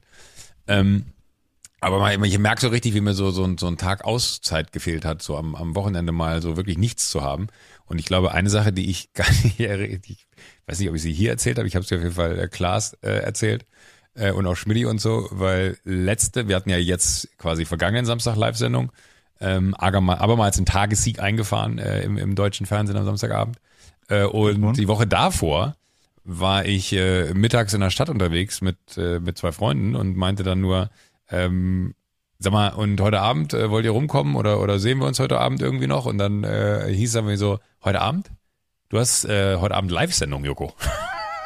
Ähm, 0.68 1.06
aber 1.80 1.98
man, 1.98 2.24
ich 2.24 2.38
merke 2.38 2.60
so 2.60 2.68
richtig, 2.68 2.94
wie 2.94 3.00
mir 3.00 3.14
so, 3.14 3.30
so, 3.30 3.44
ein, 3.44 3.58
so 3.58 3.66
ein 3.66 3.76
Tag 3.76 4.04
Auszeit 4.04 4.72
gefehlt 4.72 5.04
hat, 5.04 5.22
so 5.22 5.36
am, 5.36 5.54
am 5.54 5.74
Wochenende 5.74 6.12
mal 6.12 6.42
so 6.42 6.56
wirklich 6.56 6.78
nichts 6.78 7.08
zu 7.08 7.22
haben. 7.22 7.48
Und 7.86 7.98
ich 7.98 8.06
glaube, 8.06 8.32
eine 8.32 8.50
Sache, 8.50 8.72
die 8.72 8.90
ich 8.90 9.12
gar 9.14 9.28
nicht, 9.30 9.60
ich 9.60 10.26
weiß 10.66 10.78
nicht, 10.80 10.88
ob 10.88 10.96
ich 10.96 11.02
sie 11.02 11.12
hier 11.12 11.30
erzählt 11.30 11.58
habe, 11.58 11.68
ich 11.68 11.76
habe 11.76 11.86
sie 11.86 11.94
auf 11.94 12.02
jeden 12.02 12.14
Fall 12.14 12.38
äh, 12.38 12.48
Klaas 12.48 12.94
äh, 13.02 13.20
erzählt 13.20 13.64
äh, 14.14 14.32
und 14.32 14.46
auch 14.46 14.56
Schmidti 14.56 14.86
und 14.86 15.00
so, 15.00 15.28
weil 15.30 15.78
letzte, 15.84 16.48
wir 16.48 16.56
hatten 16.56 16.70
ja 16.70 16.78
jetzt 16.78 17.36
quasi 17.38 17.64
vergangenen 17.64 18.06
Samstag 18.06 18.36
Live-Sendung, 18.36 18.92
ähm, 19.40 19.74
abermals 19.74 20.56
einen 20.56 20.66
Tagessieg 20.66 21.20
eingefahren 21.20 21.78
äh, 21.78 22.02
im, 22.02 22.18
im 22.18 22.34
deutschen 22.34 22.66
Fernsehen 22.66 22.96
am 22.96 23.04
Samstagabend. 23.04 23.56
Äh, 24.08 24.24
und 24.24 24.76
die 24.76 24.88
Woche 24.88 25.06
davor 25.06 25.76
war 26.24 26.66
ich 26.66 26.92
äh, 26.92 27.32
mittags 27.34 27.72
in 27.72 27.80
der 27.80 27.90
Stadt 27.90 28.10
unterwegs 28.10 28.60
mit, 28.60 28.76
äh, 28.96 29.20
mit 29.20 29.38
zwei 29.38 29.52
Freunden 29.52 29.94
und 29.94 30.16
meinte 30.16 30.42
dann 30.42 30.60
nur, 30.60 30.90
ähm, 31.30 31.94
sag 32.38 32.52
mal, 32.52 32.68
und 32.68 33.00
heute 33.00 33.20
Abend 33.20 33.54
äh, 33.54 33.70
wollt 33.70 33.84
ihr 33.84 33.90
rumkommen 33.90 34.36
oder, 34.36 34.60
oder 34.60 34.78
sehen 34.78 34.98
wir 34.98 35.06
uns 35.06 35.18
heute 35.18 35.38
Abend 35.38 35.60
irgendwie 35.60 35.86
noch? 35.86 36.06
Und 36.06 36.18
dann 36.18 36.44
äh, 36.44 36.92
hieß 36.92 37.10
es 37.10 37.14
irgendwie 37.14 37.36
so, 37.36 37.58
heute 37.84 38.00
Abend? 38.00 38.30
Du 38.88 38.98
hast 38.98 39.24
äh, 39.24 39.56
heute 39.56 39.74
Abend 39.74 39.90
Live-Sendung, 39.90 40.44
Joko. 40.44 40.72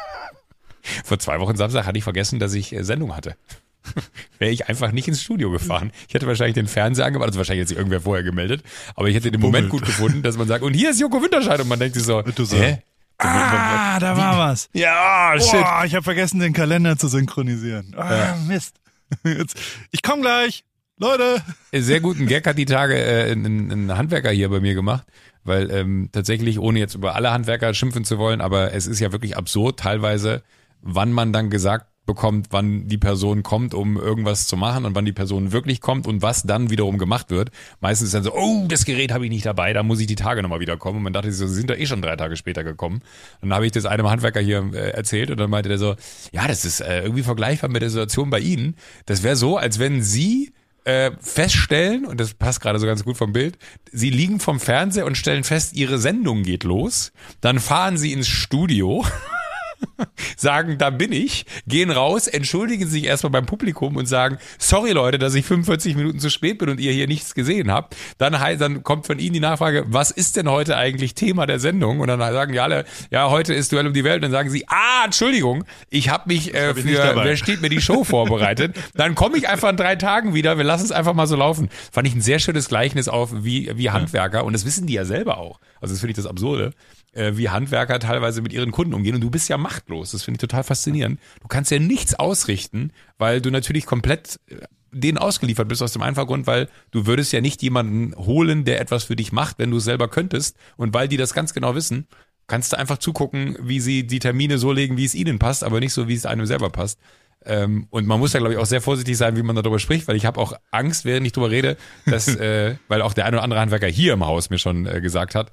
Vor 1.05 1.19
zwei 1.19 1.41
Wochen 1.41 1.57
Samstag 1.57 1.87
hatte 1.87 1.99
ich 1.99 2.05
vergessen, 2.05 2.39
dass 2.39 2.55
ich 2.55 2.73
äh, 2.73 2.85
Sendung 2.85 3.17
hatte. 3.17 3.37
Wäre 4.39 4.53
ich 4.53 4.69
einfach 4.69 4.93
nicht 4.93 5.09
ins 5.09 5.23
Studio 5.23 5.51
gefahren. 5.51 5.91
Ich 6.07 6.15
hätte 6.15 6.27
wahrscheinlich 6.27 6.55
den 6.55 6.69
Fernseher 6.69 7.07
angemacht, 7.07 7.29
also 7.29 7.39
wahrscheinlich 7.39 7.63
hat 7.63 7.69
sich 7.69 7.77
irgendwer 7.77 8.01
vorher 8.01 8.23
gemeldet, 8.23 8.63
aber 8.95 9.09
ich 9.09 9.17
hätte 9.17 9.31
den 9.31 9.41
Moment 9.41 9.71
gut 9.71 9.85
gefunden, 9.85 10.23
dass 10.23 10.37
man 10.37 10.47
sagt, 10.47 10.63
und 10.63 10.75
hier 10.75 10.91
ist 10.91 11.01
Joko 11.01 11.21
Winterscheid 11.21 11.61
und 11.61 11.69
man 11.69 11.81
denkt 11.81 11.95
sich 11.95 12.05
so, 12.05 12.23
so 12.25 12.57
hä? 12.57 12.79
Ah, 13.19 14.01
da 14.01 14.17
war 14.17 14.39
was. 14.39 14.69
Ja, 14.73 15.35
shit. 15.39 15.53
Boah, 15.53 15.83
ich 15.85 15.95
habe 15.95 16.03
vergessen, 16.03 16.41
den 16.41 16.53
Kalender 16.53 16.97
zu 16.97 17.09
synchronisieren. 17.09 17.95
Ah, 17.97 18.17
ja. 18.17 18.37
Mist. 18.49 18.82
Jetzt, 19.25 19.59
ich 19.91 20.03
komme 20.03 20.23
gleich. 20.23 20.65
Leute. 20.99 21.43
Sehr 21.73 22.01
guten 22.01 22.27
Gag 22.27 22.47
hat 22.47 22.59
die 22.59 22.65
Tage 22.65 22.95
äh, 22.95 23.33
ein, 23.33 23.71
ein 23.71 23.97
Handwerker 23.97 24.31
hier 24.31 24.49
bei 24.51 24.61
mir 24.61 24.75
gemacht, 24.75 25.05
weil 25.43 25.71
ähm, 25.71 26.11
tatsächlich, 26.13 26.61
ohne 26.61 26.79
jetzt 26.79 26.95
über 26.95 27.17
alle 27.17 27.33
Handwerker 27.33 27.75
schimpfen 27.75 28.05
zu 28.05 28.19
wollen, 28.19 28.41
aber 28.41 28.73
es 28.73 28.87
ist 28.87 29.01
ja 29.01 29.11
wirklich 29.11 29.37
absurd 29.37 29.81
teilweise, 29.81 30.43
wann 30.81 31.11
man 31.11 31.33
dann 31.33 31.51
gesagt 31.51 31.87
bekommt, 32.07 32.49
wann 32.51 32.89
die 32.89 32.99
Person 32.99 33.43
kommt, 33.43 33.75
um 33.75 33.97
irgendwas 33.97 34.47
zu 34.47 34.57
machen 34.57 34.85
und 34.85 34.95
wann 34.95 35.05
die 35.05 35.13
Person 35.13 35.53
wirklich 35.53 35.81
kommt 35.81 36.07
und 36.07 36.21
was 36.21 36.43
dann 36.43 36.71
wiederum 36.71 36.99
gemacht 36.99 37.31
wird. 37.31 37.51
Meistens 37.81 38.09
ist 38.09 38.15
dann 38.15 38.25
so, 38.25 38.35
oh, 38.35 38.67
das 38.69 38.85
Gerät 38.85 39.13
habe 39.13 39.25
ich 39.25 39.31
nicht 39.31 39.47
dabei, 39.47 39.73
da 39.73 39.83
muss 39.83 40.01
ich 40.01 40.07
die 40.07 40.17
Tage 40.17 40.43
nochmal 40.43 40.61
wieder 40.61 40.77
kommen. 40.77 40.99
Und 40.99 41.05
man 41.05 41.13
dachte, 41.13 41.33
sie 41.33 41.49
sind 41.49 41.71
da 41.71 41.75
eh 41.75 41.87
schon 41.87 42.03
drei 42.03 42.17
Tage 42.17 42.37
später 42.37 42.65
gekommen. 42.65 43.03
Und 43.41 43.49
dann 43.49 43.55
habe 43.55 43.67
ich 43.67 43.73
das 43.73 43.87
einem 43.87 44.09
Handwerker 44.09 44.41
hier 44.41 44.71
äh, 44.73 44.91
erzählt 44.91 45.31
und 45.31 45.39
dann 45.39 45.51
meinte 45.51 45.69
der 45.69 45.79
so, 45.79 45.95
ja, 46.33 46.49
das 46.49 46.65
ist 46.65 46.81
äh, 46.81 47.03
irgendwie 47.03 47.23
vergleichbar 47.23 47.71
mit 47.71 47.83
der 47.83 47.91
Situation 47.91 48.31
bei 48.31 48.41
Ihnen. 48.41 48.77
Das 49.07 49.23
wäre 49.23 49.37
so, 49.37 49.57
als 49.57 49.79
wenn 49.79 50.03
Sie 50.03 50.53
äh, 50.85 51.13
feststellen, 51.21 52.05
und 52.05 52.19
das 52.19 52.35
passt 52.35 52.61
gerade 52.61 52.79
so 52.79 52.87
ganz 52.87 53.05
gut 53.05 53.17
vom 53.17 53.33
Bild, 53.33 53.57
sie 53.93 54.11
liegen 54.11 54.41
vom 54.41 54.59
Fernseher 54.59 55.07
und 55.07 55.17
stellen 55.17 55.45
fest, 55.45 55.75
ihre 55.75 55.99
Sendung 55.99 56.43
geht 56.43 56.65
los. 56.65 57.13
Dann 57.41 57.61
fahren 57.61 57.97
sie 57.97 58.13
ins 58.13 58.29
Studio 58.29 59.05
sagen, 60.37 60.79
da 60.79 60.91
bin 60.91 61.13
ich, 61.13 61.47
gehen 61.67 61.91
raus, 61.91 62.27
entschuldigen 62.27 62.87
sich 62.87 63.05
erstmal 63.05 63.31
beim 63.31 63.47
Publikum 63.47 63.97
und 63.97 64.07
sagen, 64.07 64.39
sorry 64.59 64.93
Leute, 64.93 65.19
dass 65.19 65.35
ich 65.35 65.45
45 65.45 65.97
Minuten 65.97 66.19
zu 66.19 66.31
spät 66.31 66.59
bin 66.59 66.69
und 66.69 66.81
ihr 66.81 66.93
hier 66.93 67.07
nichts 67.07 67.35
gesehen 67.35 67.71
habt. 67.71 67.97
Dann, 68.19 68.33
dann 68.59 68.83
kommt 68.83 69.07
von 69.07 69.19
ihnen 69.19 69.35
die 69.35 69.41
Nachfrage, 69.41 69.85
was 69.87 70.11
ist 70.11 70.37
denn 70.37 70.49
heute 70.49 70.77
eigentlich 70.77 71.15
Thema 71.15 71.47
der 71.47 71.59
Sendung? 71.59 72.01
Und 72.01 72.09
dann 72.09 72.21
sagen 72.21 72.53
die 72.53 72.61
alle, 72.61 72.85
ja, 73.11 73.31
heute 73.31 73.55
ist 73.55 73.73
Duell 73.73 73.87
um 73.87 73.93
die 73.93 74.05
Welt. 74.05 74.17
Und 74.17 74.23
dann 74.23 74.33
sagen 74.33 74.51
sie, 74.51 74.65
ah, 74.69 75.05
Entschuldigung, 75.05 75.65
ich 75.91 76.09
habe 76.09 76.25
mich 76.27 76.55
äh, 76.55 76.69
hab 76.69 76.79
für, 76.79 77.15
wer 77.17 77.37
steht 77.37 77.63
mir 77.63 77.69
die 77.69 77.81
Show 77.81 78.05
vorbereitet. 78.05 78.77
dann 78.95 79.15
komme 79.15 79.37
ich 79.39 79.49
einfach 79.49 79.71
in 79.71 79.77
drei 79.77 79.97
Tagen 79.97 80.35
wieder, 80.35 80.59
wir 80.59 80.65
lassen 80.65 80.85
es 80.85 80.93
einfach 80.93 81.15
mal 81.15 81.27
so 81.27 81.37
laufen. 81.37 81.69
Fand 81.91 82.07
ich 82.07 82.15
ein 82.15 82.21
sehr 82.21 82.39
schönes 82.39 82.69
Gleichnis 82.69 83.09
auf 83.09 83.31
wie, 83.45 83.71
wie 83.75 83.91
Handwerker. 83.91 84.45
Und 84.45 84.53
das 84.53 84.65
wissen 84.65 84.87
die 84.87 84.95
ja 84.95 85.05
selber 85.05 85.39
auch. 85.39 85.61
Also 85.81 85.95
das 85.95 86.01
finde 86.01 86.13
ich 86.13 86.17
das 86.17 86.27
Absurde 86.27 86.73
äh, 87.13 87.33
wie 87.37 87.49
Handwerker 87.49 87.99
teilweise 87.99 88.43
mit 88.43 88.53
ihren 88.53 88.71
Kunden 88.71 88.95
umgehen 88.95 89.15
und 89.15 89.21
du 89.21 89.31
bist 89.31 89.49
ja 89.49 89.57
machtlos. 89.83 90.13
Das 90.13 90.23
finde 90.23 90.37
ich 90.37 90.41
total 90.41 90.65
faszinierend. 90.65 91.21
Du 91.41 91.49
kannst 91.49 91.71
ja 91.71 91.79
nichts 91.79 92.15
ausrichten, 92.15 92.93
weil 93.19 93.41
du 93.41 93.51
natürlich 93.51 93.87
komplett 93.87 94.41
äh, 94.49 94.57
denen 94.93 95.19
ausgeliefert 95.19 95.69
bist 95.69 95.83
aus 95.83 95.93
dem 95.93 96.03
einfachen 96.03 96.27
Grund, 96.27 96.47
weil 96.47 96.69
du 96.91 97.07
würdest 97.07 97.33
ja 97.33 97.41
nicht 97.41 97.63
jemanden 97.63 98.15
holen, 98.17 98.65
der 98.65 98.81
etwas 98.81 99.05
für 99.05 99.17
dich 99.17 99.33
macht, 99.33 99.59
wenn 99.59 99.71
du 99.71 99.79
es 99.79 99.85
selber 99.85 100.09
könntest. 100.09 100.57
Und 100.77 100.93
weil 100.93 101.09
die 101.09 101.17
das 101.17 101.33
ganz 101.33 101.55
genau 101.55 101.75
wissen, 101.75 102.07
kannst 102.47 102.73
du 102.73 102.79
einfach 102.79 102.99
zugucken, 102.99 103.57
wie 103.61 103.81
sie 103.81 104.07
die 104.07 104.19
Termine 104.19 104.59
so 104.59 104.71
legen, 104.71 104.99
wie 104.99 105.07
es 105.07 105.15
ihnen 105.15 105.39
passt, 105.39 105.65
aber 105.65 105.81
nicht 105.81 105.95
so, 105.95 106.09
wie 106.09 106.15
es 106.15 106.27
einem 106.27 106.45
selber 106.45 106.69
passt. 106.69 106.99
Ähm, 107.45 107.87
und 107.91 108.07
man 108.07 108.21
muss 108.21 108.33
da, 108.33 108.39
glaube 108.39 108.53
ich, 108.53 108.61
auch 108.61 108.67
sehr 108.67 108.83
vorsichtig 108.83 109.17
sein, 109.17 109.35
wie 109.37 109.43
man 109.43 109.57
darüber 109.57 109.79
spricht, 109.79 110.07
weil 110.09 110.17
ich 110.17 110.27
habe 110.27 110.39
auch 110.39 110.53
Angst, 110.71 111.07
während 111.07 111.27
ich 111.27 111.33
darüber 111.33 111.51
rede, 111.51 111.79
dass, 112.05 112.29
äh, 112.37 112.77
weil 112.89 113.01
auch 113.01 113.15
der 113.15 113.25
ein 113.25 113.33
oder 113.33 113.43
andere 113.43 113.61
Handwerker 113.61 113.89
hier 113.89 114.13
im 114.13 114.27
Haus 114.27 114.51
mir 114.51 114.59
schon 114.59 114.87
äh, 114.87 115.01
gesagt 115.01 115.35
hat, 115.35 115.51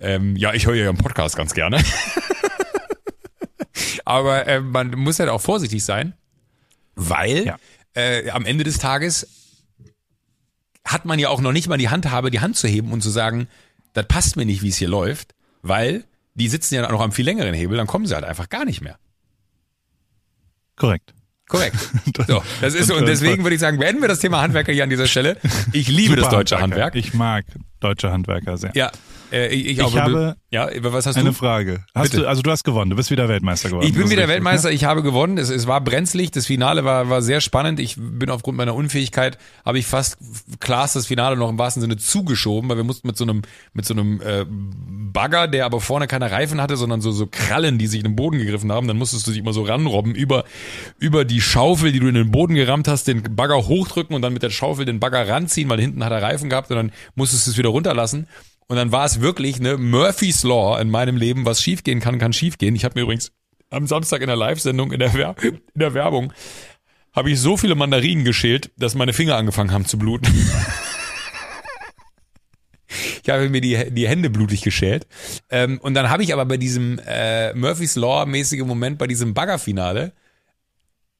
ähm, 0.00 0.34
ja, 0.34 0.52
ich 0.52 0.66
höre 0.66 0.74
ja 0.74 0.90
im 0.90 0.96
Podcast 0.96 1.36
ganz 1.36 1.54
gerne. 1.54 1.78
Aber 4.04 4.46
äh, 4.46 4.60
man 4.60 4.90
muss 4.90 5.18
halt 5.18 5.30
auch 5.30 5.40
vorsichtig 5.40 5.84
sein, 5.84 6.14
weil 6.94 7.46
ja. 7.46 7.56
äh, 7.94 8.30
am 8.30 8.44
Ende 8.44 8.64
des 8.64 8.78
Tages 8.78 9.26
hat 10.84 11.04
man 11.06 11.18
ja 11.18 11.30
auch 11.30 11.40
noch 11.40 11.52
nicht 11.52 11.68
mal 11.68 11.78
die 11.78 11.88
Handhabe, 11.88 12.30
die 12.30 12.40
Hand 12.40 12.56
zu 12.56 12.68
heben 12.68 12.92
und 12.92 13.00
zu 13.00 13.10
sagen, 13.10 13.48
das 13.94 14.06
passt 14.06 14.36
mir 14.36 14.44
nicht, 14.44 14.62
wie 14.62 14.68
es 14.68 14.76
hier 14.76 14.88
läuft, 14.88 15.34
weil 15.62 16.04
die 16.34 16.48
sitzen 16.48 16.74
ja 16.74 16.90
noch 16.90 17.00
am 17.00 17.12
viel 17.12 17.24
längeren 17.24 17.54
Hebel, 17.54 17.76
dann 17.76 17.86
kommen 17.86 18.06
sie 18.06 18.14
halt 18.14 18.24
einfach 18.24 18.48
gar 18.48 18.64
nicht 18.64 18.82
mehr. 18.82 18.98
Korrekt. 20.76 21.14
Korrekt. 21.48 21.76
So, 22.26 22.42
das 22.60 22.74
ist 22.74 22.86
so. 22.88 22.96
Und 22.96 23.06
deswegen 23.06 23.42
würde 23.42 23.54
ich 23.54 23.60
sagen, 23.60 23.78
beenden 23.78 24.00
wir 24.00 24.08
das 24.08 24.20
Thema 24.20 24.40
Handwerker 24.40 24.72
hier 24.72 24.84
an 24.84 24.90
dieser 24.90 25.06
Stelle. 25.06 25.36
Ich 25.72 25.88
liebe 25.88 26.14
Super 26.14 26.20
das 26.22 26.30
deutsche 26.30 26.60
Handwerk. 26.60 26.94
Ich 26.94 27.12
mag 27.12 27.44
deutsche 27.84 28.10
Handwerker 28.10 28.56
sehr. 28.56 28.72
Ja, 28.74 28.90
äh, 29.30 29.48
ich, 29.48 29.66
ich, 29.66 29.72
Ich 29.78 29.82
auch, 29.82 29.94
habe 29.94 30.36
ja, 30.50 30.68
was 30.82 31.06
hast 31.06 31.16
Eine 31.16 31.30
du? 31.30 31.34
Frage. 31.34 31.84
Hast 31.94 32.12
Bitte. 32.12 32.22
du, 32.22 32.28
also 32.28 32.40
du 32.40 32.50
hast 32.50 32.62
gewonnen, 32.62 32.90
du 32.90 32.96
bist 32.96 33.10
wieder 33.10 33.28
Weltmeister 33.28 33.70
geworden. 33.70 33.86
Ich 33.86 33.92
bin 33.92 34.04
wieder 34.04 34.22
richtig, 34.22 34.28
Weltmeister, 34.34 34.70
ich 34.70 34.84
habe 34.84 35.02
gewonnen. 35.02 35.36
Es, 35.36 35.50
es 35.50 35.66
war 35.66 35.80
brenzlig, 35.80 36.30
das 36.30 36.46
Finale 36.46 36.84
war, 36.84 37.10
war 37.10 37.22
sehr 37.22 37.40
spannend. 37.40 37.80
Ich 37.80 37.96
bin 37.98 38.30
aufgrund 38.30 38.56
meiner 38.56 38.74
Unfähigkeit, 38.74 39.36
habe 39.64 39.80
ich 39.80 39.86
fast 39.86 40.16
Klaas 40.60 40.92
das 40.92 41.08
Finale 41.08 41.36
noch 41.36 41.50
im 41.50 41.58
wahrsten 41.58 41.80
Sinne 41.80 41.96
zugeschoben, 41.96 42.70
weil 42.70 42.76
wir 42.76 42.84
mussten 42.84 43.08
mit 43.08 43.16
so 43.16 43.24
einem, 43.24 43.42
mit 43.72 43.84
so 43.84 43.94
einem 43.94 44.20
äh, 44.20 44.44
Bagger, 44.48 45.48
der 45.48 45.66
aber 45.66 45.80
vorne 45.80 46.06
keine 46.06 46.30
Reifen 46.30 46.60
hatte, 46.60 46.76
sondern 46.76 47.00
so, 47.00 47.10
so 47.10 47.26
Krallen, 47.26 47.78
die 47.78 47.88
sich 47.88 47.98
in 47.98 48.04
den 48.04 48.14
Boden 48.14 48.38
gegriffen 48.38 48.70
haben, 48.70 48.86
dann 48.86 48.96
musstest 48.96 49.26
du 49.26 49.32
dich 49.32 49.40
immer 49.40 49.52
so 49.52 49.62
ranrobben 49.64 50.14
über, 50.14 50.44
über 51.00 51.24
die 51.24 51.40
Schaufel, 51.40 51.90
die 51.90 51.98
du 51.98 52.06
in 52.06 52.14
den 52.14 52.30
Boden 52.30 52.54
gerammt 52.54 52.86
hast, 52.86 53.08
den 53.08 53.24
Bagger 53.34 53.66
hochdrücken 53.66 54.14
und 54.14 54.22
dann 54.22 54.32
mit 54.32 54.44
der 54.44 54.50
Schaufel 54.50 54.84
den 54.84 55.00
Bagger 55.00 55.28
ranziehen, 55.28 55.68
weil 55.68 55.80
hinten 55.80 56.04
hat 56.04 56.12
er 56.12 56.22
Reifen 56.22 56.48
gehabt 56.48 56.70
und 56.70 56.76
dann 56.76 56.92
musstest 57.16 57.48
du 57.48 57.50
es 57.50 57.58
wieder 57.58 57.70
runterlassen. 57.74 58.28
Und 58.66 58.76
dann 58.76 58.92
war 58.92 59.04
es 59.04 59.20
wirklich 59.20 59.60
ne 59.60 59.76
Murphy's 59.76 60.42
Law 60.42 60.80
in 60.80 60.90
meinem 60.90 61.16
Leben, 61.16 61.44
was 61.44 61.60
schiefgehen 61.60 62.00
kann, 62.00 62.18
kann 62.18 62.32
schiefgehen. 62.32 62.74
Ich 62.74 62.84
habe 62.84 62.98
mir 62.98 63.02
übrigens 63.02 63.32
am 63.70 63.86
Samstag 63.86 64.22
in 64.22 64.28
der 64.28 64.36
Live-Sendung, 64.36 64.92
in 64.92 65.00
in 65.00 65.80
der 65.80 65.94
Werbung, 65.94 66.32
habe 67.12 67.30
ich 67.30 67.40
so 67.40 67.56
viele 67.56 67.74
Mandarinen 67.74 68.24
geschält, 68.24 68.70
dass 68.76 68.94
meine 68.94 69.12
Finger 69.12 69.36
angefangen 69.36 69.72
haben 69.72 69.84
zu 69.84 69.98
bluten. 69.98 70.32
Ich 73.24 73.30
habe 73.30 73.48
mir 73.48 73.62
die, 73.62 73.90
die 73.90 74.06
Hände 74.06 74.28
blutig 74.28 74.60
geschält. 74.60 75.06
Ähm, 75.50 75.78
und 75.82 75.94
dann 75.94 76.10
habe 76.10 76.22
ich 76.22 76.32
aber 76.32 76.44
bei 76.44 76.58
diesem 76.58 77.00
äh, 77.06 77.54
Murphy's 77.54 77.96
Law-mäßigen 77.96 78.66
Moment, 78.66 78.98
bei 78.98 79.06
diesem 79.06 79.32
Baggerfinale, 79.32 80.12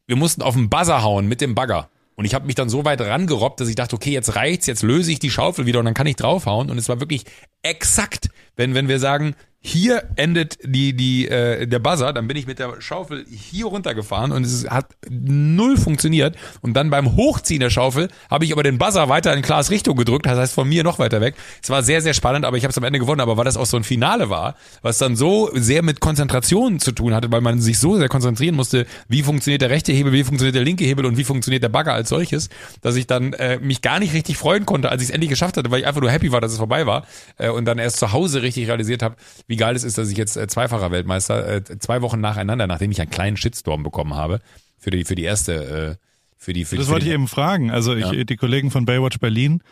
wir 0.06 0.16
mussten 0.16 0.42
auf 0.42 0.54
den 0.54 0.68
Buzzer 0.68 1.02
hauen 1.02 1.26
mit 1.26 1.40
dem 1.40 1.54
Bagger. 1.54 1.88
Und 2.16 2.24
ich 2.24 2.34
habe 2.34 2.46
mich 2.46 2.54
dann 2.54 2.68
so 2.68 2.84
weit 2.84 3.00
rangerobbt, 3.00 3.60
dass 3.60 3.68
ich 3.68 3.74
dachte, 3.74 3.96
okay, 3.96 4.10
jetzt 4.10 4.36
reicht's, 4.36 4.66
jetzt 4.66 4.82
löse 4.82 5.10
ich 5.10 5.18
die 5.18 5.30
Schaufel 5.30 5.66
wieder 5.66 5.80
und 5.80 5.84
dann 5.84 5.94
kann 5.94 6.06
ich 6.06 6.16
draufhauen. 6.16 6.70
Und 6.70 6.78
es 6.78 6.88
war 6.88 7.00
wirklich 7.00 7.24
exakt, 7.62 8.28
wenn, 8.56 8.74
wenn 8.74 8.88
wir 8.88 8.98
sagen, 9.00 9.34
hier 9.66 10.04
endet 10.16 10.58
die, 10.62 10.92
die, 10.94 11.26
äh, 11.26 11.66
der 11.66 11.78
Buzzer, 11.78 12.12
dann 12.12 12.28
bin 12.28 12.36
ich 12.36 12.46
mit 12.46 12.58
der 12.58 12.82
Schaufel 12.82 13.24
hier 13.30 13.64
runtergefahren 13.64 14.30
und 14.30 14.44
es 14.44 14.68
hat 14.68 14.88
null 15.08 15.78
funktioniert. 15.78 16.36
Und 16.60 16.74
dann 16.74 16.90
beim 16.90 17.16
Hochziehen 17.16 17.60
der 17.60 17.70
Schaufel 17.70 18.08
habe 18.30 18.44
ich 18.44 18.52
aber 18.52 18.62
den 18.62 18.76
Buzzer 18.76 19.08
weiter 19.08 19.32
in 19.32 19.40
Klaas 19.40 19.70
Richtung 19.70 19.96
gedrückt, 19.96 20.26
das 20.26 20.38
heißt 20.38 20.52
von 20.52 20.68
mir 20.68 20.84
noch 20.84 20.98
weiter 20.98 21.22
weg. 21.22 21.34
Es 21.62 21.70
war 21.70 21.82
sehr, 21.82 22.02
sehr 22.02 22.12
spannend, 22.12 22.44
aber 22.44 22.58
ich 22.58 22.64
habe 22.64 22.72
es 22.72 22.78
am 22.78 22.84
Ende 22.84 22.98
gewonnen. 22.98 23.22
Aber 23.22 23.38
weil 23.38 23.46
das 23.46 23.56
auch 23.56 23.64
so 23.64 23.78
ein 23.78 23.84
Finale 23.84 24.28
war, 24.28 24.54
was 24.82 24.98
dann 24.98 25.16
so 25.16 25.50
sehr 25.54 25.82
mit 25.82 26.00
Konzentration 26.00 26.78
zu 26.78 26.92
tun 26.92 27.14
hatte, 27.14 27.32
weil 27.32 27.40
man 27.40 27.58
sich 27.62 27.78
so 27.78 27.96
sehr 27.96 28.10
konzentrieren 28.10 28.56
musste, 28.56 28.84
wie 29.08 29.22
funktioniert 29.22 29.62
der 29.62 29.70
rechte 29.70 29.92
Hebel, 29.92 30.12
wie 30.12 30.24
funktioniert 30.24 30.56
der 30.56 30.64
linke 30.64 30.84
Hebel 30.84 31.06
und 31.06 31.16
wie 31.16 31.24
funktioniert 31.24 31.62
der 31.62 31.70
Bagger 31.70 31.94
als 31.94 32.10
solches, 32.10 32.50
dass 32.82 32.96
ich 32.96 33.06
dann 33.06 33.32
äh, 33.32 33.58
mich 33.60 33.80
gar 33.80 33.98
nicht 33.98 34.12
richtig 34.12 34.36
freuen 34.36 34.66
konnte, 34.66 34.90
als 34.90 35.00
ich 35.00 35.08
es 35.08 35.14
endlich 35.14 35.30
geschafft 35.30 35.56
hatte, 35.56 35.70
weil 35.70 35.80
ich 35.80 35.86
einfach 35.86 36.02
nur 36.02 36.10
happy 36.10 36.32
war, 36.32 36.42
dass 36.42 36.52
es 36.52 36.58
vorbei 36.58 36.86
war 36.86 37.06
äh, 37.38 37.48
und 37.48 37.64
dann 37.64 37.78
erst 37.78 37.96
zu 37.96 38.12
Hause 38.12 38.42
richtig 38.42 38.68
realisiert 38.68 39.02
habe, 39.02 39.16
wie 39.46 39.53
geil 39.56 39.74
es 39.76 39.84
ist, 39.84 39.98
dass 39.98 40.10
ich 40.10 40.16
jetzt 40.16 40.36
äh, 40.36 40.46
zweifacher 40.46 40.90
Weltmeister, 40.90 41.46
äh, 41.46 41.78
zwei 41.78 42.02
Wochen 42.02 42.20
nacheinander, 42.20 42.66
nachdem 42.66 42.90
ich 42.90 43.00
einen 43.00 43.10
kleinen 43.10 43.36
Shitstorm 43.36 43.82
bekommen 43.82 44.14
habe, 44.14 44.40
für 44.78 44.90
die, 44.90 45.04
für 45.04 45.14
die 45.14 45.22
erste, 45.24 45.98
äh, 45.98 46.06
für 46.36 46.52
die, 46.52 46.64
für 46.64 46.76
Das 46.76 46.86
für 46.86 46.92
wollte 46.92 47.04
die, 47.04 47.10
ich 47.10 47.14
eben 47.14 47.28
fragen. 47.28 47.70
Also 47.70 47.94
ich, 47.94 48.10
Ja. 48.10 48.24
die 48.24 48.36
Kollegen 48.36 48.70
von 48.70 48.84
Baywatch 48.84 49.18
Berlin, 49.18 49.62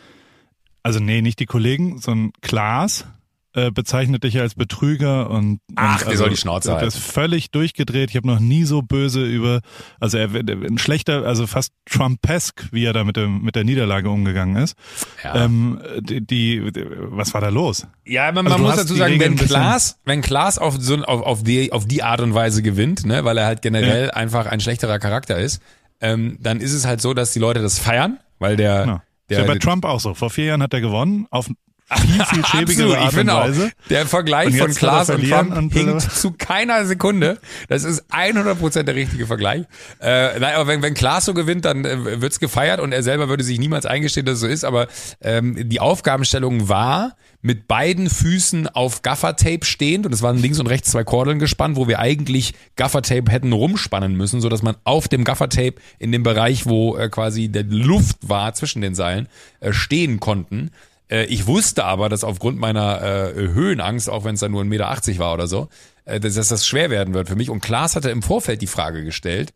also 0.82 0.98
nee, 1.00 1.22
nicht 1.22 1.38
die 1.38 1.46
Kollegen, 1.46 1.98
sondern 1.98 2.32
Klaas 2.40 3.06
äh, 3.54 3.70
bezeichnet 3.70 4.24
dich 4.24 4.38
als 4.40 4.54
Betrüger 4.54 5.30
und, 5.30 5.60
Ach, 5.76 5.92
und 5.94 6.00
der 6.00 6.08
also, 6.08 6.22
soll 6.24 6.30
die 6.30 6.36
Schnauze 6.36 6.68
Der 6.68 6.76
halten. 6.76 6.88
ist 6.88 6.98
völlig 6.98 7.50
durchgedreht. 7.50 8.10
Ich 8.10 8.16
habe 8.16 8.26
noch 8.26 8.40
nie 8.40 8.64
so 8.64 8.82
böse 8.82 9.24
über, 9.24 9.60
also 10.00 10.18
er 10.18 10.32
wird 10.32 10.50
ein 10.50 10.78
schlechter, 10.78 11.24
also 11.24 11.46
fast 11.46 11.72
Trumpesk, 11.90 12.68
wie 12.72 12.84
er 12.84 12.92
da 12.92 13.04
mit 13.04 13.16
dem 13.16 13.42
mit 13.42 13.54
der 13.56 13.64
Niederlage 13.64 14.08
umgegangen 14.10 14.56
ist. 14.56 14.76
Ja. 15.22 15.44
Ähm, 15.44 15.80
die, 16.00 16.24
die, 16.24 16.62
was 17.10 17.34
war 17.34 17.40
da 17.40 17.48
los? 17.48 17.86
Ja, 18.06 18.32
man, 18.32 18.46
Also 18.46 18.58
man 18.58 18.66
muss 18.68 18.76
dazu 18.76 18.94
sagen, 18.94 19.18
wenn 19.20 19.36
Klaas, 19.36 19.98
wenn 20.04 20.22
Klaas 20.22 20.58
auf 20.58 20.76
so 20.78 20.96
auf, 20.96 21.22
auf 21.22 21.42
die 21.42 21.72
auf 21.72 21.86
die 21.86 22.02
Art 22.02 22.20
und 22.20 22.34
Weise 22.34 22.62
gewinnt, 22.62 23.04
ne, 23.06 23.24
weil 23.24 23.38
er 23.38 23.46
halt 23.46 23.62
generell 23.62 24.10
einfach 24.10 24.46
ein 24.46 24.60
schlechterer 24.60 24.98
Charakter 24.98 25.38
ist, 25.38 25.62
ähm, 26.00 26.38
dann 26.40 26.60
ist 26.60 26.72
es 26.72 26.86
halt 26.86 27.00
so, 27.00 27.14
dass 27.14 27.32
die 27.32 27.38
Leute 27.38 27.60
das 27.62 27.78
feiern, 27.78 28.18
weil 28.38 28.56
der 28.56 28.86
Ja. 28.86 29.02
Ist 29.28 29.38
der 29.38 29.46
ja 29.46 29.52
bei 29.52 29.58
Trump 29.58 29.84
auch 29.84 30.00
so. 30.00 30.14
Vor 30.14 30.28
vier 30.30 30.46
Jahren 30.46 30.62
hat 30.62 30.74
er 30.74 30.80
gewonnen, 30.80 31.26
auf 31.30 31.48
viel, 32.00 32.24
viel 32.24 32.44
schäbigere 32.50 32.98
Art 32.98 33.09
und 33.09 33.14
finde 33.14 33.35
auch. 33.35 33.40
Weise. 33.44 33.70
Der 33.90 34.07
Vergleich 34.07 34.57
von 34.57 34.74
Klaas 34.74 35.11
und 35.11 35.28
Trump 35.28 35.57
und- 35.57 35.72
hinkt 35.72 36.02
zu 36.02 36.33
keiner 36.33 36.85
Sekunde. 36.87 37.38
Das 37.68 37.85
ist 37.85 38.05
100% 38.12 38.83
der 38.85 38.94
richtige 38.94 39.26
Vergleich. 39.26 39.64
Äh, 40.00 40.38
nein, 40.38 40.55
aber 40.55 40.66
wenn, 40.66 40.83
wenn 40.83 40.94
Klaas 40.94 41.24
so 41.24 41.35
gewinnt, 41.35 41.64
dann 41.64 41.85
äh, 41.85 42.20
wird's 42.20 42.40
gefeiert 42.40 42.81
und 42.81 42.92
er 42.92 43.02
selber 43.02 43.28
würde 43.28 43.44
sich 43.44 43.59
niemals 43.59 43.87
eingestehen, 43.87 44.26
dass 44.26 44.35
es 44.37 44.40
so 44.40 44.46
ist. 44.46 44.64
Aber 44.64 44.88
ähm, 45.20 45.68
die 45.68 45.81
Aufgabenstellung 45.81 46.68
war, 46.68 47.16
mit 47.44 47.66
beiden 47.66 48.09
Füßen 48.09 48.68
auf 48.68 49.02
Gaffertape 49.02 49.64
stehend 49.64 50.07
und 50.07 50.12
es 50.12 50.22
waren 50.22 50.38
links 50.38 50.61
und 50.61 50.68
rechts 50.68 50.92
zwei 50.92 51.02
Kordeln 51.02 51.40
gespannt, 51.40 51.76
wo 51.76 51.88
wir 51.88 51.98
eigentlich 51.98 52.55
Gaffertape 52.76 53.31
hätten 53.33 53.52
rumspannen 53.52 54.16
müssen, 54.16 54.40
so 54.40 54.48
dass 54.48 54.62
man 54.62 54.76
auf 54.85 55.09
dem 55.09 55.24
Gaffertape 55.24 55.74
in 55.98 56.12
dem 56.12 56.22
Bereich, 56.22 56.66
wo 56.66 56.96
äh, 56.96 57.09
quasi 57.09 57.48
der 57.48 57.64
Luft 57.64 58.16
war 58.22 58.55
zwischen 58.55 58.81
den 58.81 58.94
Seilen, 58.94 59.28
äh, 59.59 59.72
stehen 59.72 60.20
konnten. 60.20 60.70
Äh, 61.12 61.27
ich 61.27 61.46
wusste 61.46 61.85
aber, 61.85 62.09
dass 62.09 62.25
aufgrund 62.25 62.59
meiner 62.59 63.03
äh, 63.03 63.35
Höhenangst, 63.35 64.09
auch 64.09 64.25
wenn 64.25 64.35
es 64.35 64.40
dann 64.40 64.53
nur 64.53 64.62
1,80 64.62 64.66
Meter 64.66 65.18
war 65.18 65.35
oder 65.35 65.46
so, 65.46 65.68
äh, 66.07 66.18
dass, 66.18 66.35
das 66.35 66.66
schwer 66.66 66.90
werden 66.90 67.14
wird 67.14 67.29
für 67.29 67.37
mich. 67.37 67.51
Und 67.51 67.61
Klaas 67.61 67.94
hatte 67.94 68.11
im 68.11 68.22
Vorfeld 68.22 68.62
die 68.62 68.66
Frage 68.66 69.05
gestellt, 69.05 69.53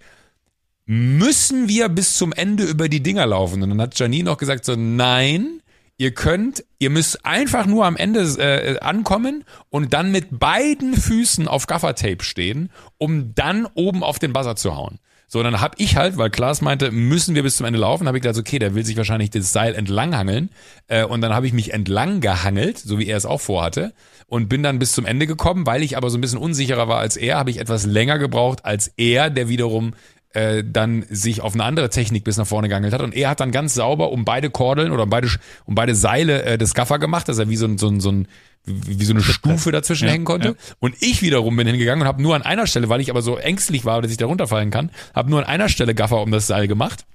müssen 0.84 1.68
wir 1.68 1.88
bis 1.88 2.16
zum 2.16 2.32
Ende 2.32 2.64
über 2.64 2.88
die 2.88 3.02
Dinger 3.02 3.26
laufen? 3.26 3.62
Und 3.62 3.70
dann 3.70 3.80
hat 3.80 3.98
Janine 3.98 4.30
auch 4.30 4.36
gesagt 4.36 4.64
so, 4.64 4.76
nein, 4.76 5.62
ihr 5.98 6.12
könnt, 6.12 6.64
ihr 6.78 6.90
müsst 6.90 7.24
einfach 7.24 7.66
nur 7.66 7.86
am 7.86 7.96
Ende 7.96 8.20
äh, 8.20 8.78
ankommen 8.80 9.44
und 9.70 9.92
dann 9.92 10.12
mit 10.12 10.38
beiden 10.38 10.94
Füßen 10.94 11.48
auf 11.48 11.66
Gaffertape 11.66 12.22
stehen, 12.22 12.70
um 12.98 13.34
dann 13.34 13.66
oben 13.74 14.02
auf 14.02 14.18
den 14.18 14.32
Buzzer 14.32 14.56
zu 14.56 14.76
hauen. 14.76 14.98
So, 15.28 15.42
dann 15.42 15.60
hab 15.60 15.80
ich 15.80 15.96
halt, 15.96 16.18
weil 16.18 16.30
Klaas 16.30 16.60
meinte, 16.62 16.92
müssen 16.92 17.34
wir 17.34 17.42
bis 17.42 17.56
zum 17.56 17.66
Ende 17.66 17.80
laufen, 17.80 18.06
habe 18.06 18.16
ich 18.16 18.22
gedacht, 18.22 18.38
okay, 18.38 18.60
der 18.60 18.76
will 18.76 18.84
sich 18.84 18.96
wahrscheinlich 18.96 19.30
das 19.30 19.52
Seil 19.52 19.74
entlanghangeln. 19.74 20.50
Äh, 20.86 21.04
und 21.04 21.20
dann 21.20 21.34
habe 21.34 21.48
ich 21.48 21.52
mich 21.52 21.72
entlang 21.72 22.20
gehangelt, 22.20 22.78
so 22.78 23.00
wie 23.00 23.06
er 23.06 23.16
es 23.16 23.26
auch 23.26 23.40
vorhatte, 23.40 23.92
und 24.28 24.48
bin 24.48 24.62
dann 24.62 24.78
bis 24.78 24.92
zum 24.92 25.04
Ende 25.04 25.26
gekommen, 25.26 25.66
weil 25.66 25.82
ich 25.82 25.96
aber 25.96 26.10
so 26.10 26.18
ein 26.18 26.20
bisschen 26.20 26.38
unsicherer 26.38 26.86
war 26.86 26.98
als 26.98 27.16
er, 27.16 27.38
habe 27.38 27.50
ich 27.50 27.58
etwas 27.58 27.86
länger 27.86 28.18
gebraucht 28.18 28.64
als 28.64 28.92
er, 28.96 29.30
der 29.30 29.48
wiederum 29.48 29.94
äh, 30.32 30.62
dann 30.64 31.04
sich 31.08 31.40
auf 31.40 31.54
eine 31.54 31.64
andere 31.64 31.88
Technik 31.88 32.24
bis 32.24 32.36
nach 32.36 32.46
vorne 32.46 32.68
geangelt 32.68 32.92
hat. 32.92 33.00
Und 33.02 33.14
er 33.14 33.30
hat 33.30 33.40
dann 33.40 33.52
ganz 33.52 33.74
sauber 33.74 34.12
um 34.12 34.24
beide 34.24 34.50
Kordeln 34.50 34.92
oder 34.92 35.04
um 35.04 35.10
beide, 35.10 35.28
um 35.64 35.74
beide 35.74 35.94
Seile 35.94 36.42
äh, 36.42 36.58
des 36.58 36.74
Gaffer 36.74 36.98
gemacht, 36.98 37.28
dass 37.28 37.38
er 37.38 37.48
wie 37.48 37.56
so 37.56 37.66
ein, 37.66 37.78
so 37.78 37.88
ein, 37.88 38.00
so 38.00 38.10
ein 38.12 38.28
wie 38.64 39.04
so 39.04 39.12
eine 39.12 39.22
Stufe 39.22 39.70
dazwischen 39.70 40.06
Ja, 40.06 40.12
hängen 40.12 40.24
konnte. 40.24 40.48
ja. 40.48 40.54
Und 40.80 40.96
ich 41.00 41.22
wiederum 41.22 41.56
bin 41.56 41.68
hingegangen 41.68 42.02
und 42.02 42.08
habe 42.08 42.20
nur 42.20 42.34
an 42.34 42.42
einer 42.42 42.66
Stelle, 42.66 42.88
weil 42.88 43.00
ich 43.00 43.10
aber 43.10 43.22
so 43.22 43.36
ängstlich 43.36 43.84
war, 43.84 44.02
dass 44.02 44.10
ich 44.10 44.16
da 44.16 44.26
runterfallen 44.26 44.70
kann, 44.70 44.90
habe 45.14 45.30
nur 45.30 45.38
an 45.38 45.44
einer 45.44 45.68
Stelle 45.68 45.94
Gaffer 45.94 46.20
um 46.20 46.32
das 46.32 46.48
Seil 46.48 46.66
gemacht 46.66 47.06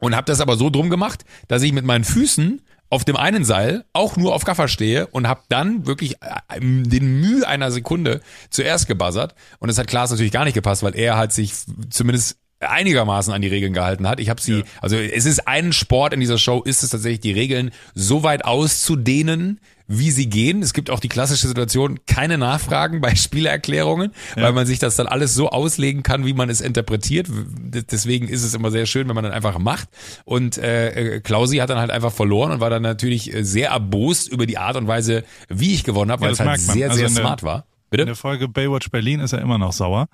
und 0.00 0.16
habe 0.16 0.24
das 0.24 0.40
aber 0.40 0.56
so 0.56 0.70
drum 0.70 0.90
gemacht, 0.90 1.24
dass 1.46 1.62
ich 1.62 1.72
mit 1.72 1.84
meinen 1.84 2.02
Füßen 2.02 2.60
auf 2.92 3.06
dem 3.06 3.16
einen 3.16 3.42
Seil 3.42 3.86
auch 3.94 4.18
nur 4.18 4.34
auf 4.34 4.44
Gaffer 4.44 4.68
stehe 4.68 5.06
und 5.06 5.26
habe 5.26 5.40
dann 5.48 5.86
wirklich 5.86 6.16
äh, 6.20 6.60
den 6.60 7.20
Mühe 7.20 7.48
einer 7.48 7.70
Sekunde 7.70 8.20
zuerst 8.50 8.86
gebuzzert 8.86 9.34
und 9.60 9.68
das 9.68 9.78
hat 9.78 9.86
Klaas 9.86 10.10
natürlich 10.10 10.30
gar 10.30 10.44
nicht 10.44 10.52
gepasst, 10.52 10.82
weil 10.82 10.94
er 10.94 11.16
hat 11.16 11.32
sich 11.32 11.54
zumindest 11.88 12.36
einigermaßen 12.60 13.32
an 13.32 13.40
die 13.40 13.48
Regeln 13.48 13.72
gehalten 13.72 14.06
hat. 14.06 14.20
Ich 14.20 14.28
habe 14.28 14.42
sie, 14.42 14.64
also 14.82 14.96
es 14.96 15.24
ist 15.24 15.48
ein 15.48 15.72
Sport 15.72 16.12
in 16.12 16.20
dieser 16.20 16.36
Show, 16.36 16.60
ist 16.60 16.82
es 16.82 16.90
tatsächlich 16.90 17.20
die 17.20 17.32
Regeln 17.32 17.70
so 17.94 18.24
weit 18.24 18.44
auszudehnen, 18.44 19.58
wie 19.98 20.10
sie 20.10 20.28
gehen. 20.28 20.62
Es 20.62 20.72
gibt 20.72 20.90
auch 20.90 21.00
die 21.00 21.08
klassische 21.08 21.46
Situation, 21.48 22.00
keine 22.06 22.38
Nachfragen 22.38 23.00
bei 23.00 23.14
Spielerklärungen, 23.16 24.12
weil 24.36 24.52
man 24.52 24.66
sich 24.66 24.78
das 24.78 24.96
dann 24.96 25.06
alles 25.06 25.34
so 25.34 25.48
auslegen 25.50 26.02
kann, 26.02 26.24
wie 26.26 26.32
man 26.32 26.48
es 26.50 26.60
interpretiert. 26.60 27.28
Deswegen 27.30 28.28
ist 28.28 28.42
es 28.42 28.54
immer 28.54 28.70
sehr 28.70 28.86
schön, 28.86 29.08
wenn 29.08 29.14
man 29.14 29.24
dann 29.24 29.32
einfach 29.32 29.58
macht. 29.58 29.88
Und 30.24 30.58
äh, 30.58 31.16
äh, 31.16 31.20
Klausi 31.20 31.58
hat 31.58 31.70
dann 31.70 31.78
halt 31.78 31.90
einfach 31.90 32.12
verloren 32.12 32.52
und 32.52 32.60
war 32.60 32.70
dann 32.70 32.82
natürlich 32.82 33.32
äh, 33.34 33.44
sehr 33.44 33.70
erbost 33.70 34.28
über 34.28 34.46
die 34.46 34.58
Art 34.58 34.76
und 34.76 34.86
Weise, 34.86 35.24
wie 35.48 35.74
ich 35.74 35.84
gewonnen 35.84 36.10
habe, 36.10 36.22
Ja, 36.22 36.26
weil 36.28 36.32
es 36.34 36.40
halt 36.40 36.60
sehr, 36.60 36.86
Also 36.90 36.98
sehr 36.98 37.08
in 37.08 37.14
der- 37.14 37.22
smart 37.22 37.42
war. 37.42 37.56
In 37.58 37.64
Bitte? 37.90 38.04
der 38.06 38.16
Folge 38.16 38.48
Baywatch 38.48 38.90
Berlin 38.90 39.20
ist 39.20 39.34
er 39.34 39.40
immer 39.42 39.58
noch 39.58 39.72
sauer. 39.74 40.06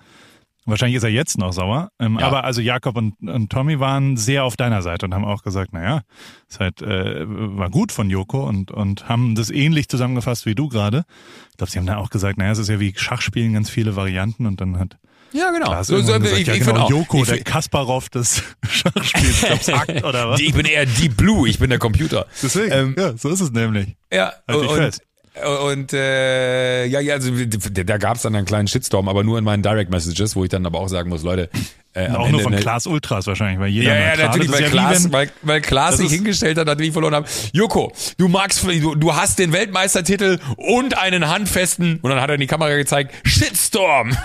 Wahrscheinlich 0.71 0.97
ist 0.97 1.03
er 1.05 1.11
jetzt 1.11 1.39
noch 1.39 1.53
sauer. 1.53 1.91
Ähm, 1.99 2.19
Ja. 2.19 2.27
Aber 2.27 2.45
also 2.45 2.61
Jakob 2.61 2.97
und, 2.97 3.15
und 3.21 3.51
Tommy 3.51 3.81
waren 3.81 4.17
sehr 4.17 4.45
auf 4.45 4.57
deiner 4.57 4.83
Seite 4.83 5.07
und 5.07 5.15
haben 5.15 5.25
auch 5.25 5.43
gesagt, 5.43 5.73
naja, 5.73 6.03
ist 6.49 6.61
halt, 6.61 6.83
äh, 6.83 7.25
war 7.27 7.71
gut 7.71 7.91
von 7.93 8.11
Joko 8.11 8.47
und, 8.47 8.71
und 8.71 9.09
haben 9.09 9.35
das 9.35 9.51
ähnlich 9.51 9.89
zusammengefasst 9.89 10.47
wie 10.47 10.55
du 10.55 10.69
gerade. 10.69 11.05
Ich 11.51 11.57
glaube, 11.57 11.71
sie 11.71 11.79
haben 11.79 11.87
dann 11.87 11.97
auch 11.97 12.11
gesagt, 12.11 12.39
naja, 12.39 12.53
es 12.53 12.59
ist 12.59 12.69
ja 12.69 12.79
wie 12.81 12.93
Schachspielen, 12.97 13.53
ganz 13.55 13.71
viele 13.71 13.97
Varianten 13.97 14.47
und 14.47 14.61
dann 14.61 14.79
hat 14.79 14.99
Ja, 15.33 15.51
genau. 15.51 15.67
Klaas 15.67 15.87
So, 15.89 15.97
so, 16.01 16.19
gesagt, 16.19 16.39
ich, 16.39 16.47
ja, 16.47 16.55
ich 16.55 16.65
genau. 16.65 16.89
Joko, 16.89 17.23
ich, 17.23 17.29
der 17.29 17.41
Kasparov 17.45 18.09
des 18.11 18.43
Schachspiels, 18.69 19.43
ich 19.43 19.47
glaub's 19.47 19.69
Akt 19.69 20.05
oder 20.05 20.31
was? 20.31 20.41
ich 20.41 20.53
bin 20.55 20.67
eher 20.67 20.87
Deep 20.87 21.17
Blue, 21.17 21.49
ich 21.49 21.59
bin 21.59 21.71
der 21.71 21.79
Computer. 21.79 22.27
Deswegen, 22.43 22.73
Ähm, 22.73 22.95
ja, 22.99 23.17
so 23.17 23.29
ist 23.29 23.41
es 23.41 23.51
nämlich. 23.53 23.97
Ja, 24.13 24.33
Halt 24.49 24.69
und. 24.69 25.08
Und 25.47 25.93
äh, 25.93 26.87
ja, 26.87 27.01
ja, 27.01 27.15
also 27.15 27.31
da 27.33 27.99
gab 27.99 28.17
es 28.17 28.23
dann 28.23 28.35
einen 28.35 28.47
kleinen 28.47 28.69
Shitstorm, 28.69 29.09
aber 29.09 29.25
nur 29.25 29.39
in 29.39 29.45
meinen 29.45 29.63
Direct 29.63 29.91
Messages, 29.91 30.37
wo 30.37 30.45
ich 30.45 30.51
dann 30.51 30.67
aber 30.67 30.81
auch 30.81 30.89
sagen 30.89 31.09
muss, 31.09 31.23
Leute, 31.23 31.51
äh, 31.95 32.11
auch 32.11 32.29
nur 32.31 32.41
von 32.41 32.53
ne, 32.53 32.61
Klaas 32.61 32.87
Ultras 32.87 33.27
wahrscheinlich, 33.27 33.59
weil 33.59 33.69
jeder 33.69 33.95
ja, 33.95 34.15
ja, 34.15 34.27
natürlich, 34.27 34.53
weil, 34.53 34.63
ja 34.63 34.69
Klaas, 34.69 35.05
wenn, 35.05 35.13
weil, 35.13 35.31
weil 35.43 35.61
Klaas 35.61 35.97
sich 35.97 36.11
hingestellt 36.11 36.57
hat, 36.59 36.67
nachdem 36.67 36.87
ich 36.87 36.93
verloren 36.93 37.15
habe. 37.15 37.29
Joko, 37.53 37.93
du 38.19 38.29
magst, 38.29 38.63
du, 38.63 38.95
du 38.95 39.15
hast 39.17 39.39
den 39.39 39.53
Weltmeistertitel 39.53 40.39
und 40.57 40.97
einen 40.97 41.29
handfesten, 41.29 41.99
und 42.01 42.11
dann 42.11 42.21
hat 42.21 42.31
er 42.31 42.35
in 42.35 42.41
die 42.41 42.47
Kamera 42.47 42.77
gezeigt, 42.77 43.15
Shitstorm. 43.27 44.17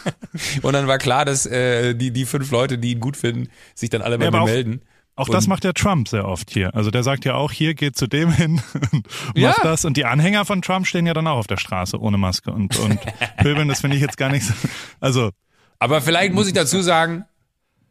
und 0.62 0.72
dann 0.72 0.86
war 0.86 0.98
klar, 0.98 1.24
dass 1.24 1.46
äh, 1.46 1.94
die 1.94 2.10
die 2.10 2.26
fünf 2.26 2.50
Leute, 2.50 2.78
die 2.78 2.92
ihn 2.92 3.00
gut 3.00 3.16
finden, 3.16 3.48
sich 3.74 3.90
dann 3.90 4.02
alle 4.02 4.18
bei 4.18 4.26
ja, 4.26 4.30
mir 4.30 4.44
melden. 4.44 4.82
Auch 5.16 5.28
das 5.28 5.46
macht 5.46 5.62
der 5.62 5.74
Trump 5.74 6.08
sehr 6.08 6.26
oft 6.26 6.50
hier. 6.50 6.74
Also 6.74 6.90
der 6.90 7.04
sagt 7.04 7.24
ja 7.24 7.34
auch, 7.34 7.52
hier 7.52 7.74
geht 7.74 7.96
zu 7.96 8.06
dem 8.06 8.32
hin 8.32 8.60
und 8.92 9.06
ja. 9.34 9.50
macht 9.50 9.64
das. 9.64 9.84
Und 9.84 9.96
die 9.96 10.04
Anhänger 10.04 10.44
von 10.44 10.60
Trump 10.60 10.86
stehen 10.86 11.06
ja 11.06 11.14
dann 11.14 11.26
auch 11.26 11.38
auf 11.38 11.46
der 11.46 11.56
Straße 11.56 12.00
ohne 12.00 12.18
Maske 12.18 12.50
und, 12.50 12.76
und 12.78 12.98
pöbeln, 13.38 13.68
das 13.68 13.80
finde 13.80 13.96
ich 13.96 14.02
jetzt 14.02 14.16
gar 14.16 14.30
nicht 14.30 14.46
so. 14.46 14.54
Also. 15.00 15.30
Aber 15.78 16.00
vielleicht 16.00 16.32
muss 16.32 16.46
ich 16.46 16.52
dazu 16.52 16.80
sagen, 16.82 17.24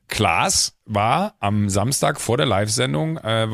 Klaas 0.08 0.76
war 0.86 1.36
am 1.40 1.70
Samstag 1.70 2.20
vor 2.20 2.38
der 2.38 2.46
Live-Sendung, 2.46 3.18
äh, 3.18 3.48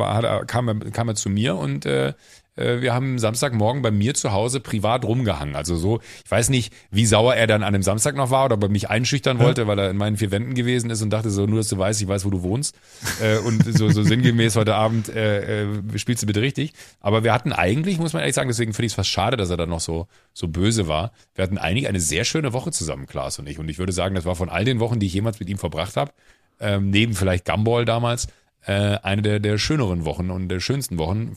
kam, 0.47 0.67
er, 0.67 0.91
kam 0.91 1.07
er 1.07 1.15
zu 1.15 1.29
mir 1.29 1.55
und 1.55 1.85
äh, 1.85 2.13
äh, 2.59 2.81
wir 2.81 2.93
haben 2.93 3.19
Samstagmorgen 3.19 3.81
bei 3.81 3.91
mir 3.91 4.13
zu 4.13 4.31
Hause 4.31 4.59
privat 4.59 5.05
rumgehangen. 5.05 5.55
Also 5.55 5.77
so, 5.77 5.99
ich 6.23 6.29
weiß 6.29 6.49
nicht, 6.49 6.73
wie 6.91 7.05
sauer 7.05 7.35
er 7.35 7.47
dann 7.47 7.63
an 7.63 7.73
dem 7.73 7.83
Samstag 7.83 8.15
noch 8.15 8.29
war 8.29 8.45
oder 8.45 8.55
ob 8.55 8.63
er 8.63 8.69
mich 8.69 8.89
einschüchtern 8.89 9.39
wollte, 9.39 9.67
weil 9.67 9.79
er 9.79 9.89
in 9.89 9.97
meinen 9.97 10.17
vier 10.17 10.31
Wänden 10.31 10.53
gewesen 10.53 10.89
ist 10.89 11.01
und 11.01 11.09
dachte 11.09 11.29
so, 11.29 11.45
nur 11.45 11.57
dass 11.57 11.69
du 11.69 11.77
weißt, 11.77 12.01
ich 12.01 12.07
weiß, 12.07 12.25
wo 12.25 12.29
du 12.29 12.43
wohnst. 12.43 12.75
Äh, 13.21 13.37
und 13.39 13.63
so, 13.77 13.89
so 13.89 14.03
sinngemäß 14.03 14.55
heute 14.55 14.75
Abend 14.75 15.09
äh, 15.09 15.63
äh, 15.63 15.97
spielst 15.97 16.23
du 16.23 16.27
bitte 16.27 16.41
richtig. 16.41 16.73
Aber 16.99 17.23
wir 17.23 17.33
hatten 17.33 17.53
eigentlich, 17.53 17.99
muss 17.99 18.13
man 18.13 18.21
ehrlich 18.21 18.35
sagen, 18.35 18.49
deswegen 18.49 18.73
finde 18.73 18.87
ich 18.87 18.91
es 18.91 18.95
fast 18.95 19.09
schade, 19.09 19.37
dass 19.37 19.49
er 19.49 19.57
dann 19.57 19.69
noch 19.69 19.79
so, 19.79 20.07
so 20.33 20.47
böse 20.47 20.87
war. 20.87 21.11
Wir 21.35 21.43
hatten 21.43 21.57
eigentlich 21.57 21.87
eine 21.87 21.99
sehr 21.99 22.25
schöne 22.25 22.53
Woche 22.53 22.71
zusammen, 22.71 23.07
Klaas 23.07 23.39
und 23.39 23.47
ich. 23.47 23.59
Und 23.59 23.69
ich 23.69 23.79
würde 23.79 23.93
sagen, 23.93 24.15
das 24.15 24.25
war 24.25 24.35
von 24.35 24.49
all 24.49 24.65
den 24.65 24.79
Wochen, 24.79 24.99
die 24.99 25.07
ich 25.07 25.13
jemals 25.13 25.39
mit 25.39 25.49
ihm 25.49 25.57
verbracht 25.57 25.97
habe, 25.97 26.11
ähm, 26.59 26.89
neben 26.89 27.13
vielleicht 27.13 27.45
Gumball 27.45 27.85
damals, 27.85 28.27
eine 28.65 29.21
der, 29.21 29.39
der 29.39 29.57
schöneren 29.57 30.05
Wochen 30.05 30.29
und 30.29 30.49
der 30.49 30.59
schönsten 30.59 30.97
Wochen. 30.97 31.33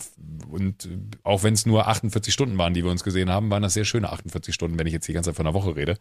Und 0.51 0.89
auch 1.23 1.43
wenn 1.45 1.55
es 1.55 1.67
nur 1.67 1.87
48 1.87 2.35
Stunden 2.35 2.59
waren, 2.59 2.75
die 2.75 2.85
wir 2.85 2.91
uns 2.91 3.05
gesehen 3.05 3.31
haben, 3.31 3.49
waren 3.51 3.63
das 3.63 3.75
sehr 3.75 3.85
schöne 3.85 4.11
48 4.11 4.55
Stunden, 4.55 4.79
wenn 4.79 4.87
ich 4.87 4.93
jetzt 4.93 5.09
die 5.09 5.13
ganze 5.13 5.31
Zeit 5.31 5.37
von 5.37 5.47
einer 5.47 5.55
Woche 5.55 5.77
rede. 5.77 5.99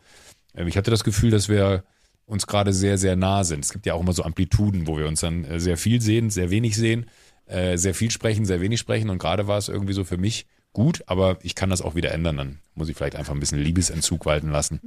Ähm, 0.55 0.67
ich 0.67 0.77
hatte 0.77 0.91
das 0.91 1.03
Gefühl, 1.03 1.31
dass 1.31 1.47
wir 1.47 1.83
uns 2.25 2.47
gerade 2.47 2.73
sehr, 2.73 2.97
sehr 2.97 3.15
nah 3.15 3.43
sind. 3.43 3.63
Es 3.65 3.73
gibt 3.73 3.85
ja 3.85 3.93
auch 3.93 4.01
immer 4.01 4.13
so 4.13 4.23
Amplituden, 4.23 4.87
wo 4.87 4.97
wir 4.97 5.07
uns 5.07 5.21
dann 5.21 5.43
äh, 5.45 5.59
sehr 5.59 5.77
viel 5.77 6.01
sehen, 6.01 6.29
sehr 6.29 6.49
wenig 6.49 6.75
sehen, 6.75 7.07
äh, 7.45 7.77
sehr 7.77 7.93
viel 7.93 8.11
sprechen, 8.11 8.45
sehr 8.45 8.61
wenig 8.61 8.79
sprechen. 8.79 9.09
Und 9.09 9.17
gerade 9.17 9.47
war 9.47 9.57
es 9.57 9.69
irgendwie 9.69 9.93
so 9.93 10.03
für 10.03 10.17
mich 10.17 10.47
gut, 10.73 11.03
aber 11.07 11.37
ich 11.41 11.55
kann 11.55 11.69
das 11.69 11.81
auch 11.81 11.95
wieder 11.95 12.11
ändern. 12.11 12.37
Dann 12.37 12.59
muss 12.75 12.89
ich 12.89 12.95
vielleicht 12.95 13.15
einfach 13.15 13.33
ein 13.33 13.39
bisschen 13.39 13.59
Liebesentzug 13.59 14.25
walten 14.25 14.49
lassen. 14.49 14.79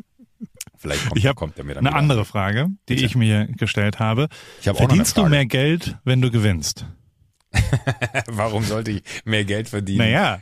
Vielleicht 0.77 1.09
kommt, 1.09 1.25
ich 1.25 1.35
kommt 1.35 1.59
er 1.59 1.65
mir 1.65 1.75
dann 1.75 1.87
Eine 1.87 1.97
andere 1.97 2.25
Frage, 2.25 2.69
die 2.89 2.95
Bitte? 2.95 3.07
ich 3.07 3.17
mir 3.17 3.47
gestellt 3.47 3.99
habe. 3.99 4.29
Ich 4.61 4.69
hab 4.69 4.77
Verdienst 4.77 5.17
du 5.17 5.27
mehr 5.27 5.47
Geld, 5.47 5.97
wenn 6.05 6.21
du 6.21 6.31
gewinnst? 6.31 6.87
Warum 8.27 8.65
sollte 8.65 8.91
ich 8.91 9.03
mehr 9.25 9.45
Geld 9.45 9.69
verdienen? 9.69 9.99
Naja, 9.99 10.41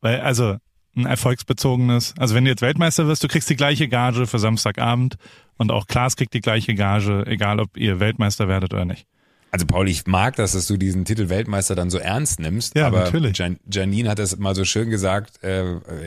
weil 0.00 0.20
also 0.20 0.56
ein 0.96 1.06
erfolgsbezogenes, 1.06 2.14
also 2.18 2.34
wenn 2.34 2.44
du 2.44 2.50
jetzt 2.50 2.62
Weltmeister 2.62 3.06
wirst, 3.06 3.22
du 3.22 3.28
kriegst 3.28 3.48
die 3.50 3.56
gleiche 3.56 3.88
Gage 3.88 4.26
für 4.26 4.38
Samstagabend 4.38 5.16
und 5.56 5.70
auch 5.70 5.86
Klaas 5.86 6.16
kriegt 6.16 6.34
die 6.34 6.40
gleiche 6.40 6.74
Gage, 6.74 7.24
egal 7.26 7.60
ob 7.60 7.76
ihr 7.76 8.00
Weltmeister 8.00 8.48
werdet 8.48 8.72
oder 8.72 8.84
nicht. 8.84 9.06
Also 9.52 9.66
Paul, 9.66 9.88
ich 9.88 10.06
mag 10.06 10.36
das, 10.36 10.52
dass 10.52 10.66
du 10.66 10.76
diesen 10.76 11.04
Titel 11.04 11.28
Weltmeister 11.28 11.74
dann 11.74 11.90
so 11.90 11.98
ernst 11.98 12.38
nimmst. 12.38 12.76
Ja, 12.76 12.86
aber 12.86 13.00
natürlich. 13.00 13.36
Jan 13.38 13.58
Janine 13.70 14.08
hat 14.08 14.18
das 14.18 14.38
mal 14.38 14.54
so 14.54 14.64
schön 14.64 14.90
gesagt, 14.90 15.42
äh, 15.42 15.62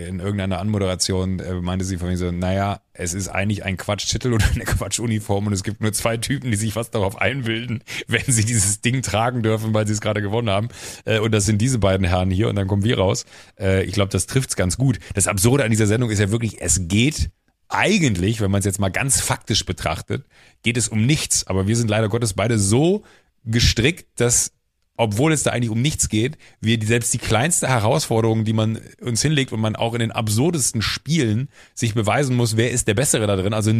in 0.07 0.19
irgendeiner 0.19 0.59
Anmoderation 0.59 1.39
äh, 1.39 1.55
meinte 1.55 1.83
sie 1.83 1.97
von 1.97 2.07
mir 2.07 2.17
so, 2.17 2.31
naja, 2.31 2.79
es 2.93 3.13
ist 3.13 3.27
eigentlich 3.27 3.65
ein 3.65 3.75
Quatschtitel 3.75 4.33
oder 4.33 4.45
eine 4.53 4.63
Quatschuniform 4.65 5.47
und 5.47 5.53
es 5.53 5.63
gibt 5.63 5.81
nur 5.81 5.91
zwei 5.91 6.17
Typen, 6.17 6.51
die 6.51 6.57
sich 6.57 6.75
was 6.75 6.91
darauf 6.91 7.19
einbilden, 7.19 7.83
wenn 8.07 8.23
sie 8.25 8.45
dieses 8.45 8.81
Ding 8.81 9.01
tragen 9.01 9.43
dürfen, 9.43 9.73
weil 9.73 9.87
sie 9.87 9.93
es 9.93 10.01
gerade 10.01 10.21
gewonnen 10.21 10.49
haben. 10.49 10.69
Äh, 11.05 11.19
und 11.19 11.31
das 11.33 11.45
sind 11.45 11.61
diese 11.61 11.79
beiden 11.79 12.07
Herren 12.07 12.31
hier 12.31 12.47
und 12.47 12.55
dann 12.55 12.67
kommen 12.67 12.83
wir 12.83 12.97
raus. 12.97 13.25
Äh, 13.59 13.83
ich 13.83 13.93
glaube, 13.93 14.11
das 14.11 14.25
trifft's 14.25 14.55
ganz 14.55 14.77
gut. 14.77 14.99
Das 15.15 15.27
Absurde 15.27 15.65
an 15.65 15.71
dieser 15.71 15.87
Sendung 15.87 16.09
ist 16.11 16.19
ja 16.19 16.31
wirklich, 16.31 16.61
es 16.61 16.87
geht 16.87 17.29
eigentlich, 17.73 18.39
wenn 18.39 18.51
man 18.51 18.59
es 18.59 18.65
jetzt 18.65 18.79
mal 18.79 18.89
ganz 18.89 19.19
faktisch 19.19 19.65
betrachtet, 19.65 20.25
geht 20.61 20.77
es 20.77 20.87
um 20.87 21.05
nichts. 21.05 21.47
Aber 21.47 21.67
wir 21.67 21.75
sind 21.75 21.89
leider 21.89 22.07
Gottes 22.07 22.33
beide 22.33 22.59
so 22.59 23.03
gestrickt, 23.45 24.19
dass 24.19 24.51
obwohl 24.95 25.33
es 25.33 25.41
da 25.41 25.51
eigentlich 25.51 25.71
um 25.71 25.81
nichts 25.81 26.07
geht, 26.07 26.37
wir 26.61 26.79
selbst 26.85 27.13
die 27.13 27.17
kleinste 27.17 27.67
Herausforderung, 27.67 28.45
die 28.45 28.53
man 28.53 28.79
uns 29.01 29.23
hinlegt 29.23 29.51
und 29.51 29.59
man 29.59 29.75
auch 29.75 29.93
in 29.93 29.99
den 29.99 30.11
absurdesten 30.11 30.83
Spielen 30.83 31.49
sich 31.73 31.95
beweisen 31.95 32.35
muss, 32.35 32.57
wer 32.57 32.69
ist 32.69 32.87
der 32.87 32.93
Bessere 32.93 33.25
da 33.25 33.35
drin, 33.35 33.53
also 33.53 33.71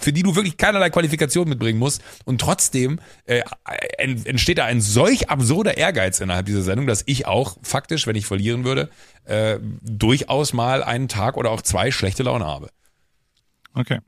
für 0.00 0.12
die 0.12 0.22
du 0.22 0.34
wirklich 0.34 0.56
keinerlei 0.56 0.88
Qualifikation 0.88 1.48
mitbringen 1.48 1.78
musst 1.78 2.02
und 2.24 2.40
trotzdem 2.40 2.98
äh, 3.26 3.42
entsteht 3.98 4.56
da 4.56 4.64
ein 4.64 4.80
solch 4.80 5.28
absurder 5.28 5.76
Ehrgeiz 5.76 6.20
innerhalb 6.20 6.46
dieser 6.46 6.62
Sendung, 6.62 6.86
dass 6.86 7.02
ich 7.04 7.26
auch 7.26 7.58
faktisch, 7.62 8.06
wenn 8.06 8.16
ich 8.16 8.24
verlieren 8.24 8.64
würde, 8.64 8.88
äh, 9.24 9.58
durchaus 9.82 10.54
mal 10.54 10.82
einen 10.82 11.08
Tag 11.08 11.36
oder 11.36 11.50
auch 11.50 11.60
zwei 11.60 11.90
schlechte 11.90 12.22
Laune 12.22 12.46
habe. 12.46 12.70
Okay. 13.74 13.98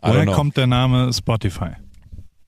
Woher 0.00 0.26
kommt 0.26 0.56
der 0.56 0.66
Name 0.68 1.12
Spotify? 1.12 1.72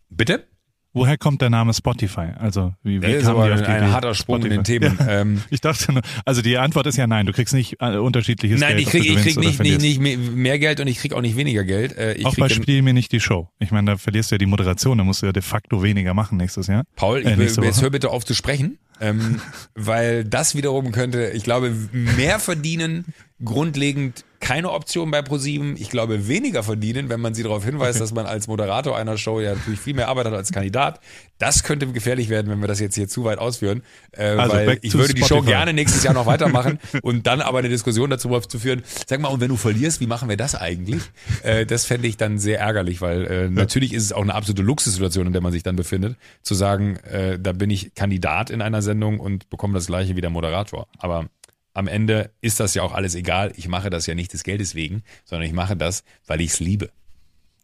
Bitte? 0.08 0.46
Woher 0.94 1.16
kommt 1.16 1.40
der 1.40 1.48
Name 1.48 1.72
Spotify? 1.72 2.32
Also 2.38 2.74
wie, 2.82 3.00
wie 3.02 3.06
ist 3.06 3.26
aber 3.26 3.44
ein, 3.44 3.64
ein 3.64 3.92
harter 3.92 4.14
Sprung 4.14 4.42
Spotify? 4.42 4.54
in 4.54 4.62
den 4.62 4.64
Themen. 4.64 4.98
Ja, 4.98 5.20
ähm, 5.20 5.42
ich 5.50 5.60
dachte 5.60 5.92
nur, 5.92 6.02
also 6.24 6.42
die 6.42 6.58
Antwort 6.58 6.86
ist 6.86 6.96
ja 6.96 7.06
nein. 7.06 7.26
Du 7.26 7.32
kriegst 7.32 7.54
nicht 7.54 7.76
äh, 7.80 7.96
unterschiedliches 7.96 8.60
nein, 8.60 8.76
Geld. 8.76 8.92
Nein, 8.92 9.02
ich 9.02 9.06
krieg, 9.06 9.16
ich 9.16 9.22
krieg 9.22 9.38
nicht, 9.38 9.80
nicht, 9.80 10.00
nicht 10.00 10.34
mehr 10.34 10.58
Geld 10.58 10.80
und 10.80 10.86
ich 10.88 10.98
krieg 10.98 11.14
auch 11.14 11.22
nicht 11.22 11.36
weniger 11.36 11.64
Geld. 11.64 11.96
Äh, 11.96 12.14
ich 12.14 12.26
auch 12.26 12.36
bei 12.36 12.48
Spiel 12.50 12.82
mir 12.82 12.92
nicht 12.92 13.10
die 13.12 13.20
Show. 13.20 13.48
Ich 13.58 13.70
meine, 13.70 13.92
da 13.92 13.96
verlierst 13.96 14.30
du 14.30 14.34
ja 14.34 14.38
die 14.38 14.46
Moderation, 14.46 14.98
da 14.98 15.04
musst 15.04 15.22
du 15.22 15.26
ja 15.26 15.32
de 15.32 15.42
facto 15.42 15.82
weniger 15.82 16.12
machen 16.12 16.36
nächstes 16.36 16.66
Jahr. 16.66 16.84
Paul, 16.96 17.20
ich, 17.20 17.26
äh, 17.26 17.64
jetzt 17.64 17.80
hör 17.80 17.90
bitte 17.90 18.10
auf 18.10 18.24
zu 18.26 18.34
sprechen, 18.34 18.78
ähm, 19.00 19.40
weil 19.74 20.24
das 20.24 20.54
wiederum 20.54 20.92
könnte, 20.92 21.30
ich 21.34 21.42
glaube, 21.42 21.74
mehr 21.92 22.38
verdienen 22.38 23.06
grundlegend 23.44 24.24
keine 24.42 24.72
Option 24.72 25.10
bei 25.10 25.22
ProSieben. 25.22 25.76
Ich 25.78 25.88
glaube, 25.88 26.26
weniger 26.26 26.64
verdienen, 26.64 27.08
wenn 27.08 27.20
man 27.20 27.32
sie 27.32 27.44
darauf 27.44 27.64
hinweist, 27.64 28.00
dass 28.00 28.12
man 28.12 28.26
als 28.26 28.48
Moderator 28.48 28.98
einer 28.98 29.16
Show 29.16 29.40
ja 29.40 29.54
natürlich 29.54 29.80
viel 29.80 29.94
mehr 29.94 30.08
Arbeit 30.08 30.26
hat 30.26 30.34
als 30.34 30.50
Kandidat. 30.50 31.00
Das 31.38 31.62
könnte 31.62 31.86
gefährlich 31.86 32.28
werden, 32.28 32.50
wenn 32.50 32.60
wir 32.60 32.66
das 32.66 32.80
jetzt 32.80 32.96
hier 32.96 33.08
zu 33.08 33.22
weit 33.24 33.38
ausführen. 33.38 33.82
Äh, 34.10 34.24
also 34.24 34.56
weil 34.56 34.78
ich 34.82 34.94
würde 34.94 35.14
die 35.14 35.22
Show 35.22 35.42
gerne 35.42 35.72
nächstes 35.72 36.02
Jahr 36.02 36.12
noch 36.12 36.26
weitermachen 36.32 36.80
und 37.02 37.26
dann 37.28 37.40
aber 37.40 37.60
eine 37.60 37.68
Diskussion 37.68 38.10
dazu 38.10 38.28
zu 38.40 38.58
führen. 38.58 38.82
Sag 39.06 39.20
mal, 39.20 39.28
und 39.28 39.40
wenn 39.40 39.48
du 39.48 39.56
verlierst, 39.56 40.00
wie 40.00 40.08
machen 40.08 40.28
wir 40.28 40.36
das 40.36 40.56
eigentlich? 40.56 41.02
Äh, 41.44 41.64
das 41.64 41.86
fände 41.86 42.08
ich 42.08 42.16
dann 42.16 42.38
sehr 42.38 42.58
ärgerlich, 42.58 43.00
weil 43.00 43.24
äh, 43.26 43.48
natürlich 43.48 43.92
ist 43.92 44.02
es 44.02 44.12
auch 44.12 44.22
eine 44.22 44.34
absolute 44.34 44.62
Luxussituation, 44.62 45.28
in 45.28 45.32
der 45.32 45.42
man 45.42 45.52
sich 45.52 45.62
dann 45.62 45.76
befindet, 45.76 46.16
zu 46.42 46.54
sagen, 46.54 46.96
äh, 46.96 47.38
da 47.38 47.52
bin 47.52 47.70
ich 47.70 47.94
Kandidat 47.94 48.50
in 48.50 48.60
einer 48.60 48.82
Sendung 48.82 49.20
und 49.20 49.50
bekomme 49.50 49.74
das 49.74 49.86
gleiche 49.86 50.16
wie 50.16 50.20
der 50.20 50.30
Moderator. 50.30 50.88
Aber 50.98 51.28
am 51.74 51.88
Ende 51.88 52.30
ist 52.40 52.60
das 52.60 52.74
ja 52.74 52.82
auch 52.82 52.92
alles 52.92 53.14
egal. 53.14 53.52
Ich 53.56 53.68
mache 53.68 53.90
das 53.90 54.06
ja 54.06 54.14
nicht 54.14 54.32
des 54.32 54.44
Geldes 54.44 54.74
wegen, 54.74 55.02
sondern 55.24 55.46
ich 55.46 55.54
mache 55.54 55.76
das, 55.76 56.04
weil 56.26 56.40
ich 56.40 56.52
es 56.52 56.60
liebe. 56.60 56.90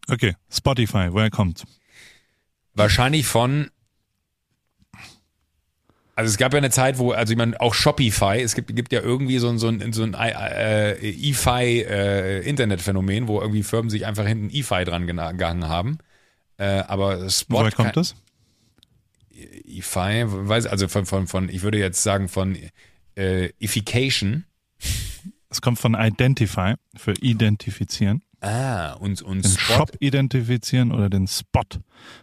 Okay, 0.08 0.34
Spotify, 0.50 1.12
woher 1.12 1.30
kommt? 1.30 1.64
Wahrscheinlich 2.74 3.26
von. 3.26 3.70
Also 6.14 6.30
es 6.30 6.36
gab 6.36 6.52
ja 6.52 6.58
eine 6.58 6.68
Zeit, 6.70 6.98
wo, 6.98 7.12
also 7.12 7.32
ich 7.32 7.36
meine, 7.36 7.60
auch 7.60 7.74
Shopify, 7.74 8.40
es 8.40 8.54
gibt, 8.56 8.74
gibt 8.74 8.92
ja 8.92 9.00
irgendwie 9.00 9.38
so 9.38 9.48
ein, 9.48 9.58
so 9.58 9.68
ein, 9.68 9.92
so 9.92 10.02
ein 10.02 10.14
äh, 10.14 10.94
EFI-Internetphänomen, 10.94 13.24
äh, 13.24 13.28
wo 13.28 13.40
irgendwie 13.40 13.62
Firmen 13.62 13.88
sich 13.88 14.04
einfach 14.04 14.26
hinten 14.26 14.50
EFI 14.50 14.84
dran 14.84 15.06
gehangen 15.06 15.68
haben. 15.68 15.98
Äh, 16.56 16.82
aber 16.88 17.30
Spot. 17.30 17.60
Woher 17.60 17.70
kommt 17.70 17.96
das? 17.96 18.16
EFI, 19.32 20.24
weiß, 20.26 20.66
also 20.66 20.88
von, 20.88 21.06
von, 21.06 21.28
von, 21.28 21.48
ich 21.48 21.62
würde 21.62 21.78
jetzt 21.78 22.02
sagen 22.02 22.28
von 22.28 22.58
äh, 23.18 23.52
Ification. 23.58 24.44
Es 25.50 25.60
kommt 25.60 25.78
von 25.78 25.94
Identify 25.94 26.74
für 26.96 27.12
identifizieren. 27.20 28.22
Ah, 28.40 28.92
und, 28.92 29.20
und 29.22 29.44
den 29.44 29.50
Spot. 29.50 29.74
Shop 29.74 29.96
identifizieren 29.98 30.92
oder 30.92 31.10
den 31.10 31.26
Spot. 31.26 31.62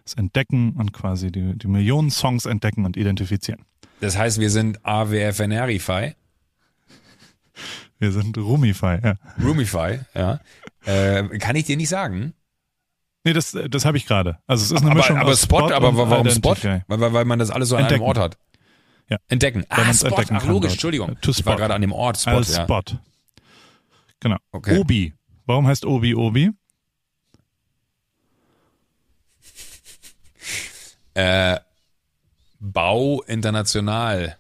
Das 0.06 0.14
Entdecken 0.14 0.72
und 0.72 0.94
quasi 0.94 1.32
die, 1.32 1.58
die 1.58 1.68
Millionen 1.68 2.10
Songs 2.10 2.46
entdecken 2.46 2.86
und 2.86 2.96
identifizieren. 2.96 3.66
Das 4.00 4.18
heißt, 4.18 4.40
wir 4.40 4.50
sind 4.50 4.86
AWFNRify. 4.86 6.16
Wir 8.00 8.12
sind 8.12 8.38
Rumify, 8.38 9.00
ja. 9.04 9.16
Rumify, 9.42 10.00
ja. 10.14 10.40
Äh, 10.86 11.38
kann 11.40 11.56
ich 11.56 11.66
dir 11.66 11.78
nicht 11.78 11.90
sagen. 11.90 12.34
Nee, 13.24 13.34
das, 13.34 13.58
das 13.70 13.86
habe 13.86 13.98
ich 13.98 14.06
gerade. 14.06 14.38
Also 14.46 14.66
es 14.66 14.72
ist 14.72 14.82
eine 14.82 14.92
aber, 14.92 15.00
Mischung 15.00 15.18
aber 15.18 15.36
Spot, 15.36 15.68
Spot 15.68 15.74
aber 15.74 15.98
warum 15.98 16.30
Spot? 16.30 16.56
Weil, 16.62 17.14
weil 17.14 17.26
man 17.26 17.40
das 17.40 17.50
alles 17.50 17.70
so 17.70 17.76
an 17.76 17.84
Entdecken. 17.84 18.04
einem 18.04 18.08
Ort 18.10 18.20
hat. 18.20 18.38
Ja. 19.10 19.18
Entdecken. 19.28 19.66
Ah, 19.70 19.94
Spot. 19.94 20.08
Entdecken 20.08 20.38
Ach, 20.38 20.46
logisch, 20.46 20.74
Entschuldigung. 20.74 21.20
To 21.22 21.32
ich 21.32 21.46
war 21.46 21.56
gerade 21.58 21.74
an 21.74 21.82
dem 21.82 21.92
Ort 21.92 22.20
Spot. 22.20 22.32
Als 22.32 22.56
ja. 22.56 22.64
Spot. 22.64 22.82
Genau. 24.20 24.38
Okay. 24.52 24.80
Obi. 24.80 25.14
Warum 25.46 25.68
heißt 25.68 25.86
Obi 25.86 26.16
Obi? 26.16 26.52
Äh, 31.14 31.60
Bau 32.60 33.22
International. 33.24 34.38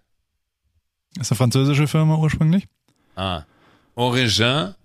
Ist 1.19 1.31
eine 1.31 1.37
französische 1.37 1.87
Firma 1.87 2.15
ursprünglich? 2.17 2.67
Ah. 3.15 3.43
Origin? 3.95 4.75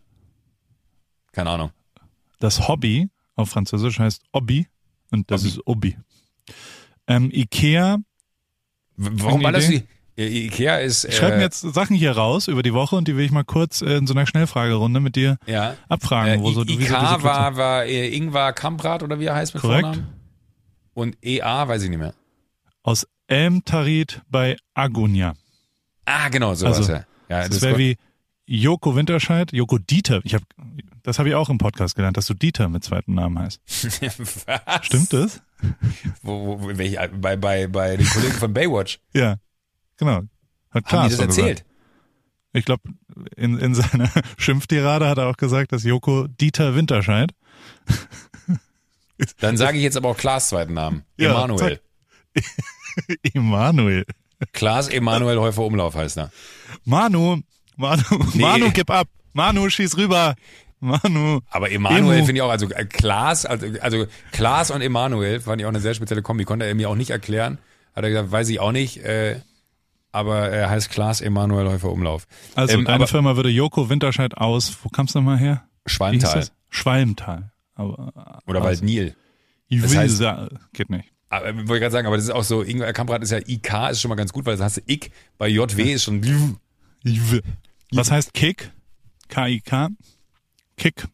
Keine 1.33 1.51
Ahnung. 1.51 1.73
Das 2.39 2.69
Hobby 2.69 3.09
auf 3.35 3.51
Französisch 3.51 3.99
heißt 3.99 4.23
Hobby 4.35 4.69
und 5.11 5.31
das 5.31 5.43
Hobby. 5.43 5.49
ist 5.49 5.67
Hobby. 5.67 5.99
Ähm, 7.07 7.31
Ikea, 7.33 7.99
Warum 9.03 9.43
ballerst 9.43 9.71
du? 9.71 9.83
Äh, 10.19 10.27
Ikea 10.47 10.77
ist. 10.79 11.05
ich 11.05 11.17
schreibe 11.17 11.35
äh, 11.35 11.37
mir 11.39 11.43
jetzt 11.45 11.61
Sachen 11.61 11.97
hier 11.97 12.13
raus 12.13 12.49
über 12.49 12.63
die 12.63 12.75
Woche 12.75 12.97
und 12.97 13.09
die 13.09 13.17
will 13.17 13.25
ich 13.25 13.31
mal 13.31 13.45
kurz 13.45 13.81
äh, 13.81 13.97
in 13.97 14.07
so 14.07 14.13
einer 14.13 14.27
Schnellfragerunde 14.27 15.01
mit 15.01 15.17
dir 15.17 15.39
Ja. 15.47 15.77
abfragen. 15.89 16.35
Äh, 16.35 16.43
wo 16.43 16.51
so, 16.53 16.63
I- 16.65 16.69
wie 16.69 16.73
so 16.75 16.81
IK 16.81 16.89
diese 16.89 16.95
Clubs 16.97 17.25
war, 17.25 17.57
war 17.57 17.85
äh, 17.87 18.15
Ingvar 18.15 18.53
Kamprad 18.53 19.03
oder 19.03 19.19
wie 19.19 19.25
er 19.27 19.35
heißt 19.37 19.55
mit 19.55 19.63
Korrekt. 19.63 19.83
Vornamen. 19.87 20.09
Und 20.93 21.17
EA 21.25 21.67
weiß 21.69 21.83
ich 21.85 21.89
nicht 21.91 21.99
mehr. 22.01 22.13
aus 22.83 23.07
Elmtarit 23.29 24.21
bei 24.29 24.57
Agonia. 24.75 25.35
Ah, 26.05 26.29
genau, 26.29 26.55
sowas, 26.55 26.79
Also, 26.79 26.93
ja. 26.93 27.05
ja 27.29 27.49
Das 27.49 27.63
wäre 27.63 27.79
wie 27.79 27.97
Joko 28.53 28.97
Winterscheid, 28.97 29.53
Joko 29.53 29.79
Dieter. 29.79 30.23
Ich 30.25 30.35
hab, 30.35 30.43
das 31.05 31.21
habe 31.21 31.29
ich 31.29 31.37
auch 31.37 31.49
im 31.51 31.59
Podcast 31.59 31.95
gelernt, 31.95 32.17
dass 32.17 32.27
du 32.27 32.35
Dieter 32.35 32.69
mit 32.69 32.83
zweiten 32.83 33.15
Namen 33.15 33.39
heißt. 33.39 33.61
Was? 34.47 34.87
Stimmt 34.87 35.13
das? 35.13 35.41
Wo, 36.23 36.61
wo, 36.61 36.69
welch, 36.77 36.99
bei, 37.21 37.37
bei, 37.37 37.69
bei 37.69 37.97
den 37.97 38.07
Kollegen 38.09 38.33
von 38.33 38.53
Baywatch. 38.53 38.99
Ja, 39.15 39.37
genau. 39.99 40.23
Hat 40.71 40.85
Haben 40.85 40.85
Klaas 40.85 41.05
die 41.05 41.11
das 41.11 41.19
so 41.19 41.27
gesagt. 41.27 41.49
erzählt? 41.49 41.65
Ich 42.53 42.65
glaube, 42.65 42.83
in, 43.37 43.59
in 43.59 43.75
seiner 43.75 44.11
Schimpftirade 44.39 45.07
hat 45.09 45.19
er 45.19 45.29
auch 45.29 45.37
gesagt, 45.37 45.73
dass 45.73 45.85
Joko 45.85 46.27
Dieter 46.27 46.75
Winterscheid. 46.75 47.33
Dann 49.39 49.59
sage 49.59 49.77
ich 49.77 49.85
jetzt 49.85 49.97
aber 49.97 50.09
auch 50.09 50.17
Klaas 50.17 50.49
zweiten 50.49 50.73
Namen. 50.75 51.05
Ja, 51.19 51.31
Emanuel. 51.31 51.81
Emanuel. 53.35 54.07
Klaas 54.53 54.89
Emanuel 54.89 55.39
Häufer 55.39 55.63
Umlauf 55.63 55.95
heißt 55.95 56.17
er. 56.17 56.33
Manu, 56.85 57.43
Manu, 57.81 58.03
Nee. 58.35 58.43
Manu, 58.43 58.71
gib 58.73 58.91
ab. 58.91 59.09
Manu, 59.33 59.69
schieß 59.69 59.97
rüber. 59.97 60.35
Manu. 60.81 61.41
Aber 61.51 61.71
Emanuel 61.71 62.19
finde 62.25 62.37
ich 62.37 62.43
auch, 62.43 62.51
also 62.51 62.69
äh, 62.71 62.85
Klaas, 62.87 63.45
also, 63.45 63.67
also 63.81 64.07
Klaas 64.33 64.71
und 64.71 64.81
Emanuel 64.81 65.41
fand 65.41 65.61
ich 65.61 65.67
auch 65.67 65.71
eine 65.71 65.81
sehr 65.81 65.95
spezielle 65.95 66.23
Kombi. 66.23 66.45
Konnte 66.45 66.65
er 66.67 66.75
mir 66.75 66.89
auch 66.89 66.95
nicht 66.95 67.11
erklären. 67.11 67.59
Hat 67.95 68.05
er 68.05 68.11
gesagt, 68.11 68.31
weiß 68.33 68.49
ich 68.49 68.61
auch 68.61 68.73
nicht. 68.73 68.99
Äh, 68.99 69.41
aber 70.13 70.49
er 70.49 70.71
heißt 70.71 70.91
Klaas 70.91 71.21
Emanuel 71.21 71.69
Häufer 71.69 71.91
Umlauf. 71.93 72.27
Also 72.55 72.75
Ähm, 72.79 72.85
deine 72.85 72.95
aber 72.97 73.07
Firma 73.09 73.37
würde 73.37 73.49
Joko 73.51 73.91
Winterscheid 73.91 74.37
aus, 74.39 74.77
wo 74.83 74.89
kam's 74.89 75.15
nochmal 75.15 75.39
her? 75.39 75.65
Schwalmtal? 75.87 76.49
Schwalmtal. 76.71 77.53
Aber, 77.75 78.41
oder 78.47 78.61
aus- 78.61 78.67
Waldnil. 78.67 79.15
Ich 79.69 79.83
Das 79.83 79.91
will 79.93 79.99
heißt- 79.99 80.49
geht 80.73 80.91
nicht. 80.91 81.13
Aber, 81.29 81.47
äh, 81.47 81.55
wollte 81.57 81.75
ich 81.75 81.81
gerade 81.81 81.91
sagen, 81.93 82.07
aber 82.09 82.17
das 82.17 82.25
ist 82.25 82.31
auch 82.33 82.43
so, 82.43 82.63
Ingwer 82.63 82.93
Kamprad 82.93 83.23
ist 83.23 83.31
ja 83.31 83.39
IK, 83.39 83.91
ist 83.91 84.01
schon 84.01 84.09
mal 84.09 84.17
ganz 84.17 84.33
gut, 84.33 84.47
weil 84.47 84.57
das 84.57 84.65
hast 84.65 84.77
du 84.79 84.81
IK, 84.93 85.13
bei 85.39 85.47
JW 85.47 85.93
ist 85.93 86.03
schon. 86.05 86.59
Was 87.93 88.11
heißt 88.11 88.35
Kick? 88.35 88.73
K-I-K? 89.29 89.89
Kick. 90.77 91.07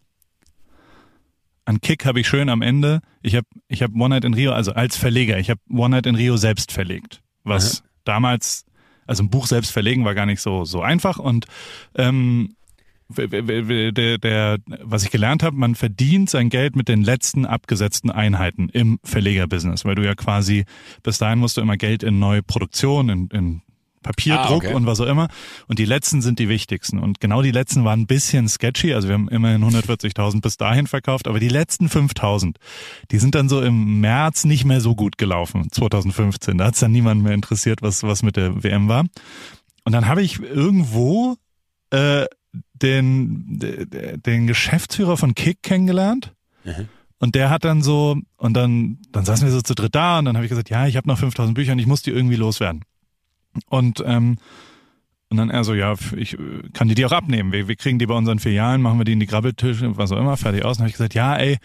An 1.65 1.81
Kick 1.81 2.05
habe 2.05 2.21
ich 2.21 2.29
schön 2.29 2.49
am 2.49 2.63
Ende, 2.63 3.01
ich 3.23 3.35
habe 3.35 3.47
ich 3.67 3.83
hab 3.83 3.93
One 3.95 4.11
Night 4.11 4.25
in 4.25 4.35
Rio, 4.35 4.53
also 4.53 4.73
als 4.73 4.97
Verleger, 4.97 5.39
ich 5.39 5.51
habe 5.51 5.61
One 5.69 5.91
Night 5.91 6.07
in 6.07 6.15
Rio 6.15 6.37
selbst 6.37 6.71
verlegt. 6.71 7.23
Was 7.43 7.83
damals, 8.05 8.65
also 9.07 9.25
ein 9.25 9.31
Buch 9.31 9.47
selbst 9.47 9.73
verlegen 9.73 10.05
war 10.05 10.15
gar 10.15 10.27
nicht 10.27 10.41
so, 10.41 10.65
so 10.65 10.81
einfach 10.81 11.19
und 11.19 11.47
ähm, 11.97 12.55
der, 13.09 14.19
der, 14.19 14.59
was 14.83 15.05
ich 15.05 15.11
gelernt 15.11 15.43
habe, 15.43 15.57
man 15.57 15.75
verdient 15.75 16.29
sein 16.29 16.51
Geld 16.51 16.75
mit 16.77 16.89
den 16.89 17.03
letzten 17.03 17.47
abgesetzten 17.47 18.11
Einheiten 18.11 18.69
im 18.69 18.99
Verlegerbusiness, 19.05 19.85
weil 19.85 19.95
du 19.95 20.05
ja 20.05 20.15
quasi, 20.15 20.65
bis 21.03 21.19
dahin 21.19 21.39
musst 21.39 21.57
du 21.57 21.61
immer 21.61 21.77
Geld 21.77 22.03
in 22.03 22.19
neue 22.19 22.43
Produktion, 22.43 23.09
in, 23.09 23.29
in 23.29 23.63
Papierdruck 24.07 24.65
Ah, 24.65 24.69
okay. 24.69 24.75
und 24.75 24.87
was 24.87 25.01
auch 25.01 25.07
immer. 25.07 25.29
Und 25.67 25.79
die 25.79 25.85
letzten 25.85 26.23
sind 26.23 26.39
die 26.39 26.49
wichtigsten. 26.49 26.99
Und 26.99 27.21
genau 27.21 27.43
die 27.43 27.51
letzten 27.51 27.85
waren 27.85 28.01
ein 28.03 28.07
bisschen 28.07 28.49
sketchy. 28.49 28.95
Also 28.95 29.09
wir 29.09 29.15
haben 29.15 29.29
immerhin 29.29 29.63
140.000 29.65 30.41
bis 30.41 30.57
dahin 30.57 30.87
verkauft, 30.87 31.27
aber 31.29 31.41
die 31.41 31.49
letzten 31.49 31.89
5.000, 31.89 32.55
die 33.11 33.19
sind 33.19 33.35
dann 33.35 33.49
so 33.49 33.61
im 33.61 34.01
März 34.01 34.45
nicht 34.45 34.65
mehr 34.65 34.81
so 34.81 34.95
gut 34.95 35.19
gelaufen, 35.19 35.69
2015. 35.71 36.59
Da 36.59 36.67
hat 36.67 36.75
es 36.75 36.81
dann 36.81 36.93
niemand 36.93 37.23
mehr 37.23 37.33
interessiert, 37.35 37.83
was, 37.83 38.03
was 38.03 38.23
mit 38.23 38.37
der 38.37 38.63
WM 38.63 38.89
war. 38.89 39.05
Und 39.85 39.93
dann 39.93 40.07
habe 40.07 40.23
ich 40.23 40.41
irgendwo 40.41 41.37
äh, 41.91 42.27
den, 42.75 43.59
de- 43.59 44.17
den 44.19 44.47
Geschäftsführer 44.47 45.17
von 45.17 45.35
Kick 45.35 45.63
kennengelernt. 45.63 46.33
Mhm. 46.65 46.89
Und 47.19 47.35
der 47.35 47.49
hat 47.49 47.65
dann 47.65 47.83
so, 47.83 48.17
und 48.37 48.55
dann, 48.55 48.99
dann 49.11 49.25
saßen 49.25 49.47
wir 49.47 49.53
so 49.53 49.63
zu 49.63 49.75
dritt 49.75 49.95
da 49.95 50.19
und 50.19 50.27
dann 50.27 50.37
habe 50.37 50.45
ich 50.45 50.51
gesagt, 50.51 50.69
ja, 50.69 50.87
ich 50.87 50.97
habe 50.97 51.09
noch 51.09 51.19
5000 51.19 51.55
Bücher 51.55 51.73
und 51.73 51.79
ich 51.79 51.87
muss 51.87 52.03
die 52.03 52.11
irgendwie 52.11 52.37
loswerden. 52.37 52.83
Und, 53.69 54.03
ähm, 54.07 54.39
und 55.29 55.37
dann 55.37 55.51
er 55.51 55.65
so, 55.65 55.75
ja, 55.75 55.95
ich 56.17 56.35
äh, 56.35 56.39
kann 56.73 56.89
die 56.89 56.95
dir 56.95 57.09
auch 57.09 57.13
abnehmen. 57.13 57.53
Wir, 57.53 57.69
wir 57.69 57.77
kriegen 57.77 57.99
die 57.99 58.07
bei 58.07 58.15
unseren 58.15 58.39
Filialen, 58.39 58.83
machen 58.83 58.99
wir 58.99 59.05
die 59.05 59.13
in 59.13 59.21
die 59.21 59.27
Grabbeltische, 59.27 59.97
was 59.97 60.13
auch 60.13 60.19
immer, 60.19 60.37
fertig 60.37 60.65
aus. 60.65 60.77
Und 60.77 60.83
habe 60.83 60.89
ich 60.89 60.95
gesagt, 60.95 61.15
ja, 61.15 61.37
ey, 61.37 61.59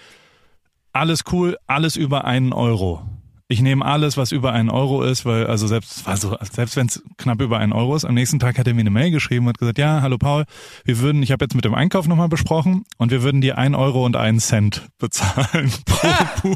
alles 0.93 1.23
cool, 1.31 1.57
alles 1.67 1.95
über 1.95 2.25
einen 2.25 2.53
Euro. 2.53 3.05
Ich 3.47 3.61
nehme 3.61 3.83
alles, 3.83 4.15
was 4.15 4.31
über 4.31 4.53
einen 4.53 4.69
Euro 4.69 5.03
ist, 5.03 5.25
weil, 5.25 5.45
also 5.45 5.67
selbst, 5.67 6.05
war 6.05 6.15
so, 6.15 6.37
selbst 6.53 6.77
wenn 6.77 6.87
es 6.87 7.03
knapp 7.17 7.41
über 7.41 7.59
einen 7.59 7.73
Euro 7.73 7.97
ist, 7.97 8.05
am 8.05 8.13
nächsten 8.13 8.39
Tag 8.39 8.57
hat 8.57 8.65
er 8.65 8.73
mir 8.73 8.79
eine 8.79 8.91
Mail 8.91 9.11
geschrieben 9.11 9.45
und 9.45 9.49
hat 9.49 9.57
gesagt, 9.57 9.77
ja, 9.77 10.01
hallo 10.01 10.17
Paul, 10.17 10.45
wir 10.85 10.99
würden, 10.99 11.21
ich 11.21 11.33
habe 11.33 11.43
jetzt 11.43 11.53
mit 11.53 11.65
dem 11.65 11.75
Einkauf 11.75 12.07
nochmal 12.07 12.29
besprochen 12.29 12.85
und 12.97 13.11
wir 13.11 13.23
würden 13.23 13.41
dir 13.41 13.57
ein 13.57 13.75
Euro 13.75 14.05
und 14.05 14.15
einen 14.15 14.39
Cent 14.39 14.87
bezahlen 14.99 15.69
pro. 15.85 16.55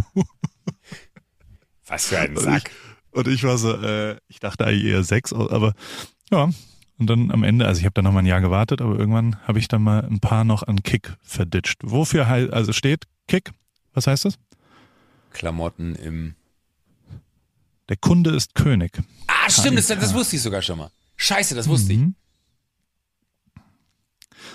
Was 1.85 2.07
für 2.07 2.19
ein 2.19 2.37
Sack. 2.37 2.71
Ich, 3.15 3.25
und 3.25 3.27
ich 3.27 3.43
war 3.43 3.57
so, 3.57 3.73
äh, 3.73 4.17
ich 4.27 4.39
dachte 4.39 4.65
eigentlich 4.65 4.85
eher 4.85 5.03
sechs, 5.03 5.33
aber 5.33 5.73
ja. 6.31 6.49
Und 6.97 7.09
dann 7.09 7.31
am 7.31 7.43
Ende, 7.43 7.67
also 7.67 7.79
ich 7.79 7.85
habe 7.85 7.93
dann 7.93 8.05
noch 8.05 8.13
mal 8.13 8.19
ein 8.19 8.25
Jahr 8.25 8.39
gewartet, 8.39 8.81
aber 8.81 8.97
irgendwann 8.97 9.35
habe 9.45 9.59
ich 9.59 9.67
dann 9.67 9.81
mal 9.83 10.05
ein 10.05 10.21
paar 10.21 10.45
noch 10.45 10.63
an 10.63 10.81
Kick 10.81 11.17
verditscht. 11.21 11.81
Wofür 11.83 12.27
halt, 12.27 12.53
also 12.53 12.71
steht 12.71 13.05
Kick? 13.27 13.51
Was 13.93 14.07
heißt 14.07 14.25
das? 14.25 14.39
Klamotten 15.31 15.95
im. 15.95 16.35
Der 17.89 17.97
Kunde 17.97 18.31
ist 18.31 18.55
König. 18.55 18.97
Ah, 19.27 19.49
stimmt, 19.49 19.77
das, 19.77 19.87
das 19.87 20.13
wusste 20.13 20.37
ich 20.37 20.41
sogar 20.41 20.61
schon 20.61 20.77
mal. 20.77 20.89
Scheiße, 21.17 21.53
das 21.53 21.67
wusste 21.67 21.93
ich. 21.93 21.99
Mhm. 21.99 22.15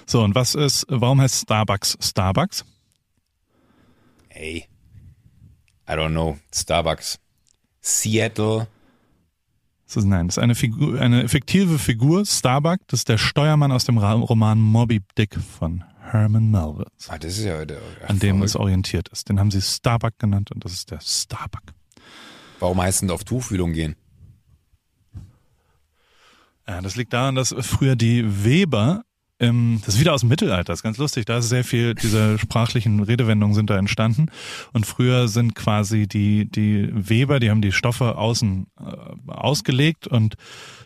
So, 0.06 0.22
und 0.22 0.34
was 0.34 0.54
ist, 0.54 0.86
warum 0.88 1.20
heißt 1.20 1.42
Starbucks 1.42 1.98
Starbucks? 2.00 2.64
Ey. 4.30 4.66
I 5.88 5.92
don't 5.92 6.10
know. 6.10 6.38
Starbucks. 6.54 7.18
Seattle. 7.80 8.66
Das 9.86 9.96
ist, 9.96 10.04
nein, 10.04 10.28
das 10.28 10.36
ist 10.36 10.42
eine 10.42 10.54
Figur, 10.54 11.00
eine 11.00 11.28
fiktive 11.28 11.78
Figur, 11.78 12.24
Starbuck, 12.24 12.78
das 12.86 13.00
ist 13.00 13.08
der 13.08 13.18
Steuermann 13.18 13.72
aus 13.72 13.84
dem 13.84 13.98
Roman 13.98 14.60
Moby 14.60 15.02
Dick 15.18 15.34
von 15.34 15.82
Herman 16.00 16.50
Melville, 16.50 16.86
Ah, 17.08 17.18
das 17.18 17.38
ist 17.38 17.44
ja. 17.44 17.64
Der, 17.64 17.80
an 18.06 18.18
dem 18.18 18.42
es 18.42 18.56
orientiert 18.56 19.08
ist. 19.08 19.28
Den 19.28 19.38
haben 19.38 19.50
sie 19.50 19.60
Starbuck 19.60 20.18
genannt 20.18 20.50
und 20.52 20.64
das 20.64 20.72
ist 20.72 20.90
der 20.90 21.00
Starbuck. 21.00 21.62
Warum 22.58 22.80
heißt 22.80 23.02
denn 23.02 23.10
auf 23.10 23.24
Tuchfühlung 23.24 23.72
gehen? 23.72 23.96
Ja, 26.68 26.80
das 26.80 26.94
liegt 26.96 27.12
daran, 27.12 27.34
dass 27.34 27.54
früher 27.60 27.96
die 27.96 28.44
Weber, 28.44 29.02
ähm, 29.40 29.81
das 29.85 29.94
ist 29.94 30.00
wieder 30.00 30.12
aus 30.12 30.20
dem 30.20 30.29
Mittelalter, 30.29 30.64
das 30.64 30.81
ist 30.81 30.83
ganz 30.83 30.98
lustig, 30.98 31.24
da 31.24 31.38
ist 31.38 31.48
sehr 31.48 31.64
viel, 31.64 31.94
diese 31.94 32.38
sprachlichen 32.38 33.00
Redewendungen 33.00 33.55
sind 33.55 33.70
da 33.70 33.79
entstanden 33.79 34.26
und 34.72 34.87
früher 34.87 35.29
sind 35.29 35.55
quasi 35.55 36.07
die, 36.07 36.48
die 36.50 36.88
Weber, 36.92 37.40
die 37.40 37.50
haben 37.50 37.62
die 37.62 37.72
Stoffe 37.72 38.16
außen 38.16 38.66
äh, 38.79 39.31
ausgelegt 39.31 40.07
und 40.07 40.37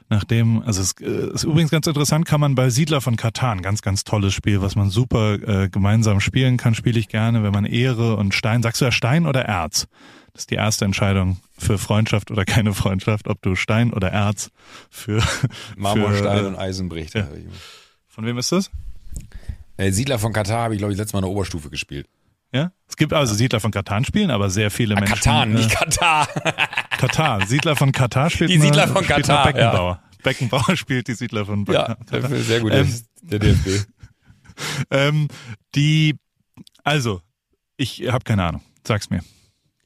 nachdem, 0.09 0.63
also 0.63 0.81
es 0.81 0.95
äh, 1.01 1.35
ist 1.35 1.45
übrigens 1.45 1.71
ganz 1.71 1.87
interessant, 1.87 2.27
kann 2.27 2.41
man 2.41 2.55
bei 2.55 2.71
Siedler 2.71 3.01
von 3.01 3.17
Katan, 3.17 3.61
ganz, 3.61 3.83
ganz 3.83 4.05
tolles 4.05 4.33
Spiel, 4.33 4.63
was 4.63 4.77
man 4.77 4.89
super 4.89 5.35
äh, 5.35 5.69
gemeinsam 5.69 6.21
spielen 6.21 6.57
kann, 6.57 6.75
spiele 6.75 6.99
ich 6.99 7.09
gerne, 7.09 7.43
wenn 7.43 7.53
man 7.53 7.65
Ehre 7.65 8.17
und 8.17 8.35
Stein, 8.35 8.63
sagst 8.63 8.81
du 8.81 8.85
ja 8.85 8.93
Stein 8.93 9.27
oder 9.27 9.45
Erz? 9.45 9.89
Das 10.33 10.43
ist 10.43 10.51
die 10.51 10.57
erste 10.57 10.85
Entscheidung 10.85 11.39
für 11.57 11.79
Freundschaft 11.79 12.33
oder 12.33 12.45
keine 12.45 12.75
Freundschaft, 12.75 13.29
ob 13.29 13.41
du 13.43 13.55
Stein 13.55 13.93
oder 13.93 14.11
Erz 14.11 14.51
für 14.91 15.23
Marmor, 15.77 16.11
für, 16.13 16.19
Stein 16.19 16.45
äh, 16.45 16.49
und 16.49 16.57
Eisen 16.57 16.89
bricht. 16.89 17.15
ja. 17.15 17.29
Von 18.15 18.25
wem 18.27 18.39
ist 18.39 18.53
das? 18.53 18.71
Äh, 19.77 19.91
Siedler 19.91 20.19
von 20.21 20.33
Katar 20.33 20.63
habe 20.65 20.75
ich, 20.75 20.79
glaube 20.79 20.93
ich, 20.93 20.99
letztes 20.99 21.13
Mal 21.15 21.19
in 21.19 21.25
der 21.25 21.33
Oberstufe 21.33 21.69
gespielt. 21.69 22.09
Ja? 22.53 22.71
Es 22.89 22.97
gibt 22.97 23.13
also 23.13 23.35
Siedler 23.35 23.59
von 23.59 23.73
Katan 23.73 24.05
spielen, 24.05 24.31
aber 24.31 24.49
sehr 24.51 24.71
viele 24.71 24.97
Ah, 24.97 25.01
Menschen. 25.01 25.17
Katan, 25.17 25.51
äh, 25.51 25.55
nicht 25.55 25.71
Katar. 25.71 26.27
Katar. 26.97 27.47
Siedler 27.47 27.75
von 27.75 27.91
Katar 27.91 28.31
spielt 28.31 28.51
Die 28.51 28.61
Siedler 28.61 28.87
von 28.87 29.03
spielt 29.03 29.27
Katar, 29.27 29.47
Beckenbauer. 29.47 30.03
Beckenbauer 30.23 30.77
spielt 30.77 31.09
die 31.09 31.15
Siedler 31.15 31.45
von 31.45 31.65
ja, 31.67 31.97
Katar. 32.09 32.31
sehr 32.31 32.61
gut. 32.61 32.73
Ähm, 32.73 32.93
der 33.23 33.39
DFB. 33.41 33.69
Ähm, 34.89 35.27
die, 35.75 36.15
also, 36.85 37.21
ich 37.77 38.07
habe 38.07 38.23
keine 38.23 38.45
Ahnung. 38.45 38.61
Sag's 38.87 39.11
mir. 39.11 39.21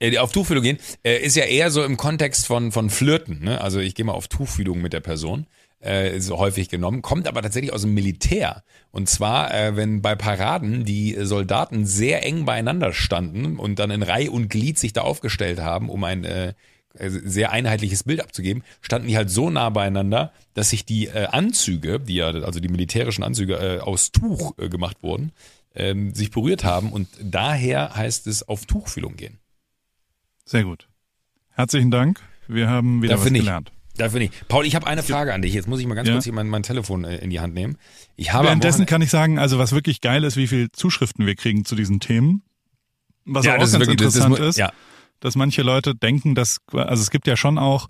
Äh, 0.00 0.18
auf 0.18 0.32
Tuchfühlung 0.32 0.62
gehen, 0.62 0.78
äh, 1.04 1.18
ist 1.18 1.36
ja 1.36 1.44
eher 1.44 1.70
so 1.70 1.84
im 1.84 1.96
Kontext 1.96 2.46
von, 2.46 2.72
von 2.72 2.90
Flirten. 2.90 3.42
Ne? 3.42 3.60
Also 3.60 3.80
ich 3.80 3.94
gehe 3.94 4.04
mal 4.04 4.12
auf 4.12 4.28
Tuchfühlung 4.28 4.80
mit 4.80 4.92
der 4.92 5.00
Person. 5.00 5.46
Äh, 5.80 6.16
ist 6.16 6.30
häufig 6.32 6.68
genommen, 6.68 7.02
kommt 7.02 7.28
aber 7.28 7.40
tatsächlich 7.40 7.72
aus 7.72 7.82
dem 7.82 7.94
Militär. 7.94 8.64
Und 8.90 9.08
zwar, 9.08 9.54
äh, 9.54 9.76
wenn 9.76 10.02
bei 10.02 10.16
Paraden 10.16 10.84
die 10.84 11.16
Soldaten 11.20 11.86
sehr 11.86 12.26
eng 12.26 12.44
beieinander 12.44 12.92
standen 12.92 13.58
und 13.58 13.78
dann 13.78 13.92
in 13.92 14.02
Reih 14.02 14.28
und 14.28 14.48
Glied 14.48 14.76
sich 14.76 14.92
da 14.92 15.02
aufgestellt 15.02 15.60
haben, 15.60 15.88
um 15.88 16.02
ein 16.02 16.24
äh, 16.24 16.54
sehr 16.98 17.52
einheitliches 17.52 18.02
Bild 18.02 18.20
abzugeben, 18.20 18.64
standen 18.80 19.06
die 19.06 19.16
halt 19.16 19.30
so 19.30 19.50
nah 19.50 19.70
beieinander, 19.70 20.32
dass 20.54 20.70
sich 20.70 20.84
die 20.84 21.06
äh, 21.06 21.26
Anzüge, 21.26 22.00
die 22.00 22.16
ja, 22.16 22.26
also 22.28 22.58
die 22.58 22.68
militärischen 22.68 23.22
Anzüge 23.22 23.54
äh, 23.54 23.78
aus 23.78 24.10
Tuch 24.10 24.58
äh, 24.58 24.68
gemacht 24.68 24.96
wurden, 25.02 25.30
ähm, 25.76 26.12
sich 26.12 26.32
berührt 26.32 26.64
haben 26.64 26.90
und 26.90 27.08
daher 27.22 27.94
heißt 27.94 28.26
es 28.26 28.48
auf 28.48 28.66
Tuchfühlung 28.66 29.16
gehen. 29.16 29.38
Sehr 30.48 30.64
gut. 30.64 30.88
Herzlichen 31.50 31.90
Dank. 31.90 32.20
Wir 32.46 32.70
haben 32.70 33.02
wieder 33.02 33.14
Dafür 33.14 33.26
was 33.26 33.32
nicht. 33.32 33.40
gelernt. 33.42 33.70
Dafür 33.98 34.20
nicht. 34.20 34.48
Paul, 34.48 34.64
ich 34.64 34.74
habe 34.74 34.86
eine 34.86 35.02
Frage 35.02 35.34
an 35.34 35.42
dich. 35.42 35.52
Jetzt 35.52 35.68
muss 35.68 35.78
ich 35.78 35.86
mal 35.86 35.94
ganz 35.94 36.08
Ja. 36.08 36.14
kurz 36.14 36.24
hier 36.24 36.32
mein, 36.32 36.48
mein 36.48 36.62
Telefon 36.62 37.04
äh, 37.04 37.16
in 37.18 37.28
die 37.28 37.38
Hand 37.40 37.52
nehmen. 37.52 37.76
Ich 38.16 38.32
habe 38.32 38.46
Währenddessen 38.46 38.86
kann 38.86 39.02
ich 39.02 39.10
sagen, 39.10 39.38
also 39.38 39.58
was 39.58 39.72
wirklich 39.72 40.00
geil 40.00 40.24
ist, 40.24 40.38
wie 40.38 40.46
viel 40.46 40.70
Zuschriften 40.72 41.26
wir 41.26 41.34
kriegen 41.34 41.66
zu 41.66 41.74
diesen 41.74 42.00
Themen. 42.00 42.42
Was 43.26 43.44
Ja, 43.44 43.56
auch 43.56 43.58
ganz 43.58 43.72
wirklich- 43.72 43.96
das 43.98 44.14
ist 44.14 44.24
interessant 44.24 44.48
ist, 44.48 44.56
ja. 44.56 44.72
dass 45.20 45.36
manche 45.36 45.60
Leute 45.62 45.94
denken, 45.94 46.34
dass, 46.34 46.58
also 46.72 47.02
es 47.02 47.10
gibt 47.10 47.26
ja 47.26 47.36
schon 47.36 47.58
auch, 47.58 47.88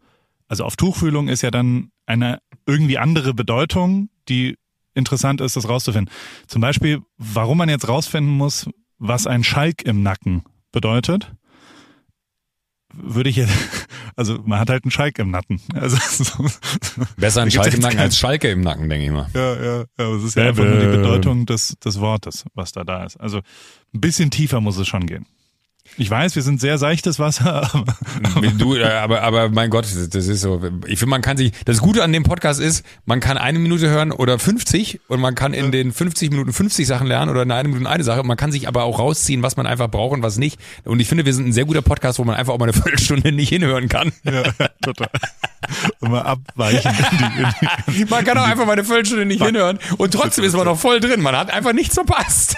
also 0.48 0.64
auf 0.64 0.74
Tuchfühlung 0.74 1.28
ist 1.28 1.42
ja 1.42 1.52
dann 1.52 1.92
eine 2.06 2.40
irgendwie 2.66 2.98
andere 2.98 3.34
Bedeutung, 3.34 4.08
die 4.28 4.56
interessant 4.94 5.40
ist, 5.40 5.54
das 5.54 5.68
rauszufinden. 5.68 6.12
Zum 6.48 6.60
Beispiel, 6.60 7.02
warum 7.18 7.58
man 7.58 7.68
jetzt 7.68 7.86
rausfinden 7.86 8.32
muss, 8.32 8.68
was 8.98 9.28
ein 9.28 9.44
Schalk 9.44 9.82
im 9.82 10.02
Nacken 10.02 10.42
bedeutet, 10.72 11.32
würde 13.02 13.30
ich 13.30 13.36
jetzt, 13.36 13.52
also 14.16 14.38
man 14.44 14.58
hat 14.58 14.70
halt 14.70 14.84
einen 14.84 14.90
Schalk 14.90 15.18
im 15.18 15.30
Nacken. 15.30 15.60
Also 15.74 15.96
so, 15.96 16.46
Besser 17.16 17.42
ein 17.42 17.50
Schalke 17.50 17.76
im 17.76 17.82
Nacken 17.82 17.98
als 17.98 18.18
Schalke 18.18 18.50
im 18.50 18.60
Nacken, 18.60 18.88
denke 18.88 19.06
ich 19.06 19.12
mal. 19.12 19.28
ja, 19.34 19.54
ja, 19.54 19.78
ja, 19.78 19.84
aber 19.98 20.16
es 20.16 20.24
ist 20.24 20.36
ja 20.36 20.48
einfach 20.48 20.64
nur 20.64 20.78
die. 20.78 20.86
Bedeutung 20.86 21.46
des, 21.46 21.76
des 21.84 22.00
Wortes, 22.00 22.44
was 22.54 22.72
da 22.72 22.84
da 22.84 23.04
ist. 23.04 23.16
Also 23.18 23.38
ein 23.94 24.00
bisschen 24.00 24.30
tiefer 24.30 24.60
muss 24.60 24.76
es 24.76 24.88
schon 24.88 25.06
gehen. 25.06 25.26
Ich 26.00 26.08
weiß, 26.08 26.36
wir 26.36 26.42
sind 26.42 26.60
sehr 26.60 26.78
seichtes 26.78 27.18
Wasser, 27.18 27.68
Du, 28.58 28.76
aber, 28.80 29.22
aber 29.22 29.48
mein 29.48 29.68
Gott, 29.68 29.84
das 29.84 30.26
ist 30.28 30.40
so. 30.40 30.62
Ich 30.86 31.00
finde, 31.00 31.10
man 31.10 31.22
kann 31.22 31.36
sich. 31.36 31.52
Das 31.64 31.78
Gute 31.78 32.04
an 32.04 32.12
dem 32.12 32.22
Podcast 32.22 32.60
ist, 32.60 32.84
man 33.04 33.18
kann 33.18 33.36
eine 33.36 33.58
Minute 33.58 33.88
hören 33.88 34.12
oder 34.12 34.38
50 34.38 35.00
und 35.08 35.20
man 35.20 35.34
kann 35.34 35.54
in 35.54 35.72
den 35.72 35.92
50 35.92 36.30
Minuten 36.30 36.52
50 36.52 36.86
Sachen 36.86 37.08
lernen 37.08 37.30
oder 37.30 37.42
in 37.42 37.50
einer 37.50 37.68
Minute 37.68 37.90
eine 37.90 38.04
Sache. 38.04 38.22
Man 38.22 38.36
kann 38.36 38.52
sich 38.52 38.68
aber 38.68 38.84
auch 38.84 39.00
rausziehen, 39.00 39.42
was 39.42 39.56
man 39.56 39.66
einfach 39.66 39.88
braucht 39.88 40.14
und 40.14 40.22
was 40.22 40.38
nicht. 40.38 40.60
Und 40.84 41.00
ich 41.00 41.08
finde, 41.08 41.24
wir 41.26 41.34
sind 41.34 41.48
ein 41.48 41.52
sehr 41.52 41.64
guter 41.64 41.82
Podcast, 41.82 42.20
wo 42.20 42.24
man 42.24 42.36
einfach 42.36 42.52
auch 42.54 42.58
mal 42.58 42.66
eine 42.66 42.72
Viertelstunde 42.80 43.32
nicht 43.32 43.48
hinhören 43.48 43.88
kann. 43.88 44.12
ja, 44.22 44.44
total. 44.82 45.10
Und 45.98 46.12
mal 46.12 46.22
abweichen. 46.22 46.92
In 46.92 47.18
die, 47.18 47.92
in 47.92 48.06
die, 48.06 48.10
Man 48.10 48.24
kann 48.24 48.38
auch 48.38 48.46
einfach 48.46 48.66
mal 48.66 48.72
eine 48.72 48.84
Viertelstunde 48.84 49.26
nicht 49.26 49.44
hinhören 49.44 49.80
und 49.96 50.14
trotzdem 50.14 50.44
ist 50.44 50.54
man 50.54 50.64
noch 50.64 50.78
voll 50.78 51.00
drin. 51.00 51.20
Man 51.20 51.36
hat 51.36 51.50
einfach 51.50 51.72
nichts 51.72 51.94
verpasst. 51.94 52.56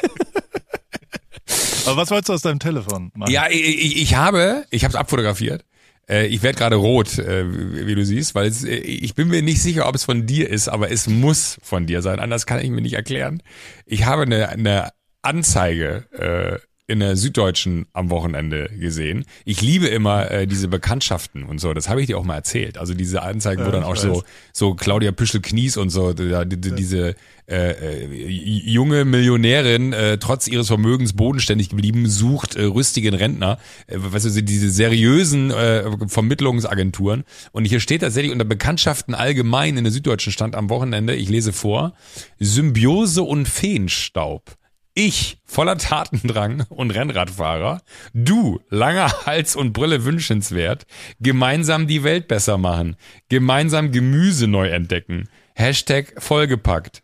Aber 1.90 2.02
was 2.02 2.10
wolltest 2.10 2.28
du 2.28 2.32
aus 2.34 2.42
deinem 2.42 2.58
Telefon 2.58 3.10
machen? 3.14 3.30
Ja, 3.32 3.46
ich, 3.50 4.00
ich, 4.00 4.14
habe, 4.14 4.64
ich 4.70 4.84
habe 4.84 4.92
es 4.92 4.96
abfotografiert. 4.96 5.64
Äh, 6.08 6.26
Ich 6.26 6.42
werde 6.42 6.58
gerade 6.58 6.76
rot, 6.76 7.18
äh, 7.18 7.44
wie 7.86 7.94
du 7.94 8.04
siehst, 8.04 8.34
weil 8.34 8.48
es, 8.48 8.64
äh, 8.64 8.74
ich 8.76 9.14
bin 9.14 9.28
mir 9.28 9.42
nicht 9.42 9.62
sicher, 9.62 9.86
ob 9.88 9.94
es 9.94 10.04
von 10.04 10.26
dir 10.26 10.48
ist, 10.48 10.68
aber 10.68 10.90
es 10.90 11.06
muss 11.06 11.58
von 11.62 11.86
dir 11.86 12.02
sein. 12.02 12.18
Anders 12.20 12.46
kann 12.46 12.60
ich 12.60 12.70
mir 12.70 12.80
nicht 12.82 12.94
erklären. 12.94 13.42
Ich 13.86 14.04
habe 14.06 14.22
eine, 14.22 14.48
eine 14.48 14.90
Anzeige 15.22 16.04
äh, 16.12 16.58
in 16.90 17.00
der 17.00 17.16
Süddeutschen 17.16 17.86
am 17.92 18.10
Wochenende 18.10 18.68
gesehen. 18.78 19.24
Ich 19.44 19.62
liebe 19.62 19.86
immer 19.86 20.30
äh, 20.30 20.46
diese 20.46 20.68
Bekanntschaften 20.68 21.44
und 21.44 21.60
so. 21.60 21.72
Das 21.72 21.88
habe 21.88 22.00
ich 22.00 22.08
dir 22.08 22.18
auch 22.18 22.24
mal 22.24 22.34
erzählt. 22.34 22.78
Also 22.78 22.94
diese 22.94 23.22
Anzeigen, 23.22 23.62
wo 23.62 23.66
Ja, 23.66 23.72
dann 23.72 23.84
auch 23.84 23.92
weiß. 23.92 24.02
so 24.02 24.24
so 24.52 24.74
Claudia 24.74 25.12
Püschel-Knies 25.12 25.76
und 25.76 25.90
so, 25.90 26.12
ja, 26.12 26.44
die, 26.44 26.60
die, 26.60 26.72
diese 26.72 27.14
äh, 27.48 28.04
äh, 28.04 28.26
junge 28.28 29.04
Millionärin, 29.04 29.92
äh, 29.92 30.18
trotz 30.18 30.48
ihres 30.48 30.66
Vermögens 30.66 31.12
bodenständig 31.12 31.68
geblieben, 31.68 32.08
sucht 32.08 32.56
äh, 32.56 32.62
rüstigen 32.62 33.14
Rentner, 33.14 33.58
äh, 33.86 33.96
weißt 33.98 34.36
du, 34.36 34.42
diese 34.42 34.70
seriösen 34.70 35.50
äh, 35.50 35.84
Vermittlungsagenturen. 36.08 37.24
Und 37.52 37.64
hier 37.64 37.80
steht 37.80 38.02
tatsächlich 38.02 38.32
unter 38.32 38.44
Bekanntschaften 38.44 39.14
allgemein 39.14 39.76
in 39.76 39.84
der 39.84 39.92
Süddeutschen 39.92 40.32
stand 40.32 40.54
am 40.56 40.70
Wochenende, 40.70 41.14
ich 41.14 41.28
lese 41.28 41.52
vor, 41.52 41.94
Symbiose 42.38 43.22
und 43.22 43.48
Feenstaub. 43.48 44.56
Ich, 45.02 45.38
voller 45.46 45.78
Tatendrang 45.78 46.66
und 46.68 46.90
Rennradfahrer, 46.90 47.80
du, 48.12 48.60
langer 48.68 49.10
Hals 49.24 49.56
und 49.56 49.72
Brille 49.72 50.04
wünschenswert, 50.04 50.84
gemeinsam 51.20 51.86
die 51.86 52.04
Welt 52.04 52.28
besser 52.28 52.58
machen, 52.58 52.96
gemeinsam 53.30 53.92
Gemüse 53.92 54.46
neu 54.46 54.68
entdecken, 54.68 55.30
Hashtag 55.54 56.12
vollgepackt. 56.18 57.02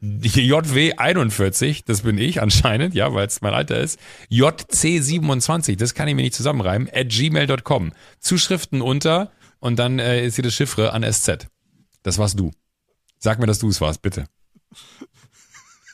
JW41, 0.00 1.82
das 1.84 2.02
bin 2.02 2.18
ich 2.18 2.40
anscheinend, 2.40 2.94
ja, 2.94 3.12
weil 3.12 3.26
es 3.26 3.40
mein 3.40 3.52
Alter 3.52 3.80
ist. 3.80 3.98
JC27, 4.30 5.76
das 5.76 5.94
kann 5.94 6.06
ich 6.06 6.14
mir 6.14 6.22
nicht 6.22 6.36
zusammenreimen, 6.36 6.88
at 6.94 7.08
gmail.com. 7.08 7.94
Zuschriften 8.20 8.80
unter 8.80 9.32
und 9.58 9.80
dann 9.80 9.98
äh, 9.98 10.24
ist 10.24 10.36
hier 10.36 10.44
das 10.44 10.54
Chiffre 10.54 10.92
an 10.92 11.02
SZ. 11.02 11.48
Das 12.04 12.16
warst 12.18 12.38
du. 12.38 12.52
Sag 13.18 13.40
mir, 13.40 13.46
dass 13.46 13.58
du 13.58 13.70
es 13.70 13.80
warst, 13.80 14.02
bitte. 14.02 14.26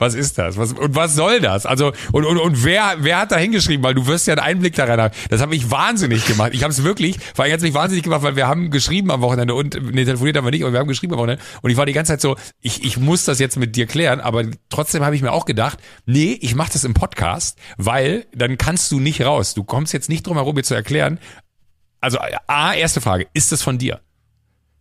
Was 0.01 0.15
ist 0.15 0.39
das? 0.39 0.57
Was, 0.57 0.73
und 0.73 0.95
was 0.95 1.15
soll 1.15 1.41
das? 1.41 1.67
Also, 1.67 1.93
und, 2.11 2.25
und, 2.25 2.39
und 2.39 2.65
wer, 2.65 2.97
wer 3.01 3.19
hat 3.19 3.33
da 3.33 3.37
hingeschrieben? 3.37 3.85
Weil 3.85 3.93
du 3.93 4.07
wirst 4.07 4.27
ja 4.27 4.33
einen 4.33 4.43
Einblick 4.43 4.75
da 4.75 4.85
rein 4.85 4.99
haben. 4.99 5.15
Das 5.29 5.43
hat 5.43 5.51
mich 5.51 5.71
wahnsinnig 5.71 6.25
gemacht. 6.25 6.53
Ich 6.55 6.63
habe 6.63 6.73
es 6.73 6.83
wirklich, 6.83 7.19
weil 7.37 7.49
ich 7.49 7.53
hat's 7.53 7.63
mich 7.63 7.75
wahnsinnig 7.75 8.03
gemacht, 8.03 8.23
weil 8.23 8.35
wir 8.35 8.49
haben 8.49 8.71
geschrieben 8.71 9.11
am 9.11 9.21
Wochenende 9.21 9.53
und, 9.53 9.79
nee, 9.93 10.07
telefoniert 10.07 10.39
haben 10.39 10.47
wir 10.47 10.53
nicht, 10.53 10.63
aber 10.63 10.73
wir 10.73 10.81
haben 10.81 10.89
geschrieben 10.89 11.13
am 11.13 11.19
Wochenende. 11.19 11.45
Und 11.61 11.71
ich 11.71 11.77
war 11.77 11.85
die 11.85 11.93
ganze 11.93 12.13
Zeit 12.13 12.23
so, 12.23 12.37
ich, 12.63 12.83
ich 12.83 12.97
muss 12.97 13.27
das 13.27 13.39
jetzt 13.41 13.59
mit 13.59 13.77
dir 13.77 13.87
klären, 13.87 14.21
aber 14.21 14.45
trotzdem 14.71 15.05
habe 15.05 15.15
ich 15.15 15.21
mir 15.21 15.33
auch 15.33 15.45
gedacht, 15.45 15.79
nee, 16.07 16.39
ich 16.41 16.55
mache 16.55 16.73
das 16.73 16.85
im 16.85 16.95
Podcast, 16.95 17.59
weil 17.77 18.25
dann 18.35 18.57
kannst 18.57 18.91
du 18.93 19.01
nicht 19.01 19.21
raus. 19.21 19.53
Du 19.53 19.65
kommst 19.65 19.93
jetzt 19.93 20.09
nicht 20.09 20.27
drum 20.27 20.39
herum, 20.39 20.55
mir 20.55 20.63
zu 20.63 20.75
erklären. 20.75 21.19
Also, 22.01 22.19
A, 22.47 22.73
erste 22.73 23.03
Frage, 23.03 23.27
ist 23.35 23.53
das 23.53 23.61
von 23.61 23.77
dir? 23.77 24.01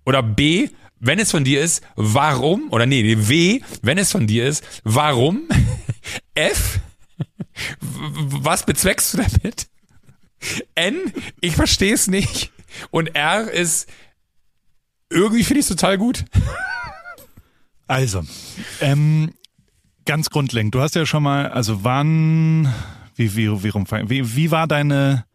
Oder 0.05 0.23
B, 0.23 0.69
wenn 0.99 1.19
es 1.19 1.31
von 1.31 1.43
dir 1.43 1.61
ist, 1.61 1.83
warum? 1.95 2.71
Oder 2.71 2.85
nee, 2.85 3.03
W, 3.27 3.61
wenn 3.81 3.97
es 3.97 4.11
von 4.11 4.27
dir 4.27 4.45
ist, 4.47 4.63
warum? 4.83 5.47
F, 6.35 6.79
was 7.81 8.65
bezweckst 8.65 9.13
du 9.13 9.17
damit? 9.17 9.67
N, 10.75 11.13
ich 11.41 11.55
verstehe 11.55 11.93
es 11.93 12.07
nicht. 12.07 12.51
Und 12.91 13.15
R 13.15 13.49
ist, 13.49 13.89
irgendwie 15.09 15.43
finde 15.43 15.59
ich 15.59 15.65
es 15.65 15.75
total 15.75 15.97
gut. 15.97 16.25
Also, 17.87 18.23
ähm, 18.81 19.33
ganz 20.05 20.29
grundlegend, 20.29 20.75
du 20.75 20.81
hast 20.81 20.95
ja 20.95 21.05
schon 21.05 21.23
mal, 21.23 21.49
also 21.49 21.83
wann, 21.83 22.73
wie, 23.15 23.35
wie, 23.35 23.49
wie, 23.63 23.73
wie, 23.73 24.35
wie 24.35 24.51
war 24.51 24.67
deine, 24.67 25.25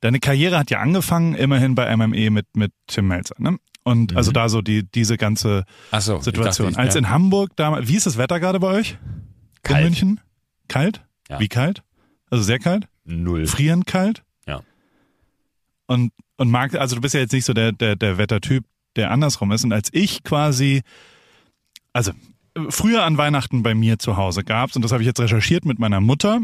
deine 0.00 0.20
Karriere 0.20 0.58
hat 0.58 0.70
ja 0.70 0.80
angefangen, 0.80 1.34
immerhin 1.34 1.74
bei 1.74 1.96
MME 1.96 2.30
mit, 2.30 2.46
mit 2.54 2.72
Tim 2.86 3.08
Melzer, 3.08 3.36
ne? 3.38 3.58
Und 3.84 4.16
also 4.16 4.30
da 4.30 4.48
so 4.48 4.62
die, 4.62 4.84
diese 4.84 5.16
ganze 5.16 5.64
so, 5.98 6.18
ich 6.18 6.22
Situation. 6.22 6.68
dachte, 6.68 6.70
ich- 6.70 6.78
Als 6.78 6.94
ja. 6.94 7.00
in 7.00 7.10
Hamburg 7.10 7.50
damals, 7.56 7.88
wie 7.88 7.96
ist 7.96 8.06
das 8.06 8.16
Wetter 8.16 8.38
gerade 8.40 8.60
bei 8.60 8.68
euch? 8.68 8.96
Kalt. 9.62 9.78
In 9.80 9.84
München? 9.86 10.20
Kalt? 10.68 11.04
Ja. 11.28 11.40
Wie 11.40 11.48
kalt? 11.48 11.82
Also 12.30 12.44
sehr 12.44 12.58
kalt? 12.58 12.86
Null. 13.04 13.46
Frierend 13.46 13.86
kalt? 13.86 14.22
Ja. 14.46 14.62
Und, 15.86 16.12
und 16.36 16.50
mag, 16.50 16.74
also 16.76 16.94
du 16.94 17.00
bist 17.02 17.14
ja 17.14 17.20
jetzt 17.20 17.32
nicht 17.32 17.44
so 17.44 17.52
der, 17.52 17.72
der, 17.72 17.96
der 17.96 18.18
Wettertyp, 18.18 18.64
der 18.96 19.10
andersrum 19.10 19.50
ist. 19.52 19.64
Und 19.64 19.72
als 19.72 19.88
ich 19.92 20.22
quasi, 20.22 20.82
also 21.92 22.12
früher 22.68 23.04
an 23.04 23.18
Weihnachten 23.18 23.62
bei 23.62 23.74
mir 23.74 23.98
zu 23.98 24.16
Hause 24.16 24.44
gab's 24.44 24.76
und 24.76 24.82
das 24.82 24.92
habe 24.92 25.02
ich 25.02 25.06
jetzt 25.06 25.20
recherchiert 25.20 25.64
mit 25.64 25.78
meiner 25.78 26.00
Mutter, 26.00 26.40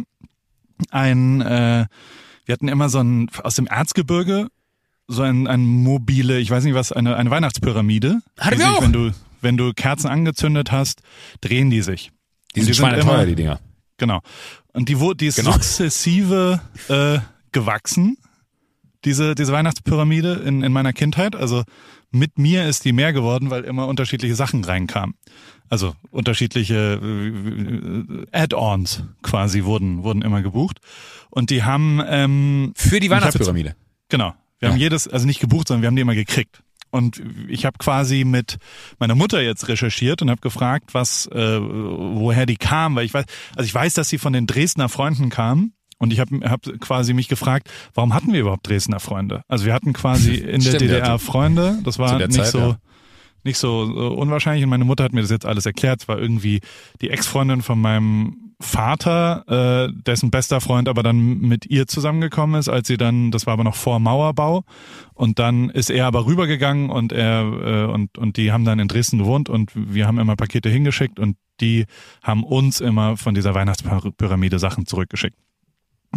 ein, 0.91 1.41
äh, 1.41 1.87
wir 2.45 2.53
hatten 2.53 2.69
immer 2.69 2.89
so 2.89 2.99
ein, 3.01 3.31
aus 3.43 3.55
dem 3.57 3.67
Erzgebirge, 3.67 4.49
so 5.09 5.23
ein, 5.23 5.47
ein 5.47 5.65
mobile, 5.65 6.39
ich 6.39 6.51
weiß 6.51 6.65
nicht 6.65 6.75
was, 6.75 6.93
eine, 6.93 7.17
eine 7.17 7.31
Weihnachtspyramide. 7.31 8.21
Hatten 8.39 8.57
die 8.57 8.61
wir 8.61 8.71
auch. 8.73 8.83
Wenn 8.83 8.93
du, 8.93 9.11
wenn 9.41 9.57
du 9.57 9.73
Kerzen 9.73 10.07
angezündet 10.09 10.71
hast, 10.71 11.01
drehen 11.41 11.71
die 11.71 11.81
sich. 11.83 12.11
Die 12.55 12.61
Und 12.61 12.67
sind 12.67 12.79
immer- 12.79 12.89
schweineteuer, 12.91 13.27
die 13.27 13.35
Dinger. 13.35 13.61
Genau. 13.97 14.21
Und 14.75 14.89
die, 14.89 14.97
die 15.17 15.27
ist 15.27 15.37
Genau. 15.37 15.53
sukzessive 15.53 16.61
äh, 16.89 17.19
gewachsen, 17.53 18.17
diese, 19.05 19.35
diese 19.35 19.53
Weihnachtspyramide 19.53 20.35
in, 20.35 20.63
in 20.63 20.73
meiner 20.73 20.93
Kindheit. 20.93 21.35
Also 21.35 21.65
mit 22.11 22.39
mir 22.39 22.67
ist 22.67 22.85
die 22.85 22.93
mehr 22.93 23.13
geworden, 23.13 23.51
weil 23.51 23.65
immer 23.65 23.87
unterschiedliche 23.89 24.35
Sachen 24.35 24.63
reinkamen. 24.65 25.15
Also 25.71 25.95
unterschiedliche 26.11 27.01
äh, 27.03 28.27
Add-ons 28.33 29.05
quasi 29.23 29.65
wurden, 29.65 30.03
wurden 30.03 30.23
immer 30.23 30.43
gebucht. 30.43 30.79
Und 31.31 31.51
die 31.51 31.63
haben 31.65 32.01
ähm, 32.07 32.73
Für 32.77 33.01
die 33.01 33.11
Weihnachtspyramide. 33.11 33.75
Genau. 34.09 34.35
Wir 34.59 34.69
Ja. 34.69 34.73
haben 34.73 34.81
jedes, 34.81 35.09
also 35.09 35.27
nicht 35.27 35.41
gebucht, 35.41 35.69
sondern 35.69 35.83
wir 35.83 35.87
haben 35.89 35.97
die 35.97 36.03
immer 36.03 36.15
gekriegt. 36.15 36.63
Und 36.91 37.23
ich 37.49 37.67
habe 37.67 37.77
quasi 37.79 38.25
mit 38.25 38.57
meiner 38.99 39.15
Mutter 39.15 39.43
jetzt 39.43 39.69
recherchiert 39.69 40.23
und 40.23 40.31
habe 40.31 40.41
gefragt, 40.41 40.95
was, 40.95 41.27
äh, 41.27 41.61
woher 41.61 42.47
die 42.47 42.57
kam, 42.57 42.97
weil 42.97 43.05
ich 43.05 43.13
weiß, 43.13 43.27
also 43.57 43.67
ich 43.67 43.75
weiß, 43.75 43.93
dass 43.95 44.09
sie 44.09 44.17
von 44.19 44.33
den 44.33 44.47
Dresdner 44.47 44.89
Freunden 44.89 45.29
kam. 45.29 45.73
Und 45.99 46.13
ich 46.13 46.21
habe 46.21 46.49
hab 46.49 46.63
quasi 46.81 47.13
mich 47.13 47.27
gefragt, 47.29 47.69
warum 47.93 48.15
hatten 48.15 48.33
wir 48.33 48.41
überhaupt 48.41 48.67
Dresdner 48.69 49.01
Freunde? 49.01 49.43
Also 49.49 49.67
wir 49.67 49.75
hatten 49.75 49.93
quasi 49.93 50.35
in 50.37 50.61
der 50.63 50.71
Stimmt, 50.71 50.81
DDR 50.83 51.19
Freunde. 51.19 51.79
Das 51.85 51.99
war 51.99 52.17
nicht 52.19 52.33
Zeit, 52.33 52.47
so 52.47 52.59
ja. 52.59 52.79
nicht 53.45 53.59
so 53.59 53.83
äh, 53.85 54.15
unwahrscheinlich. 54.15 54.65
Und 54.65 54.71
meine 54.71 54.85
Mutter 54.85 55.05
hat 55.05 55.13
mir 55.13 55.21
das 55.23 55.31
jetzt 55.31 55.45
alles 55.45 55.67
erklärt. 55.67 56.03
Es 56.03 56.09
war 56.09 56.19
irgendwie 56.19 56.61
die 57.03 57.11
Ex-Freundin 57.11 57.63
von 57.63 57.81
meinem 57.81 58.48
Vater, 58.61 59.89
äh, 59.89 59.93
dessen 60.03 60.31
bester 60.31 60.61
Freund 60.61 60.89
aber 60.89 61.05
dann 61.05 61.39
mit 61.39 61.67
ihr 61.67 61.87
zusammengekommen 61.87 62.59
ist, 62.59 62.69
als 62.69 62.89
sie 62.89 62.97
dann, 62.97 63.31
das 63.31 63.47
war 63.47 63.53
aber 63.53 63.63
noch 63.63 63.77
vor 63.77 64.01
Mauerbau, 64.01 64.65
und 65.15 65.39
dann 65.39 65.71
ist 65.71 65.91
er 65.91 66.07
aber 66.07 66.27
rübergegangen 66.27 66.91
und 66.91 67.13
er 67.13 67.43
äh, 67.43 67.85
und 67.93 68.19
und 68.19 68.37
die 68.37 68.51
haben 68.51 68.65
dann 68.65 68.81
in 68.81 68.89
Dresden 68.89 69.19
gewohnt 69.19 69.49
und 69.49 69.71
wir 69.75 70.07
haben 70.07 70.19
immer 70.19 70.35
Pakete 70.35 70.69
hingeschickt 70.69 71.21
und 71.21 71.37
die 71.61 71.87
haben 72.23 72.45
uns 72.45 72.81
immer 72.81 73.17
von 73.17 73.35
dieser 73.35 73.55
Weihnachtspyramide 73.55 74.59
Sachen 74.59 74.87
zurückgeschickt. 74.87 75.37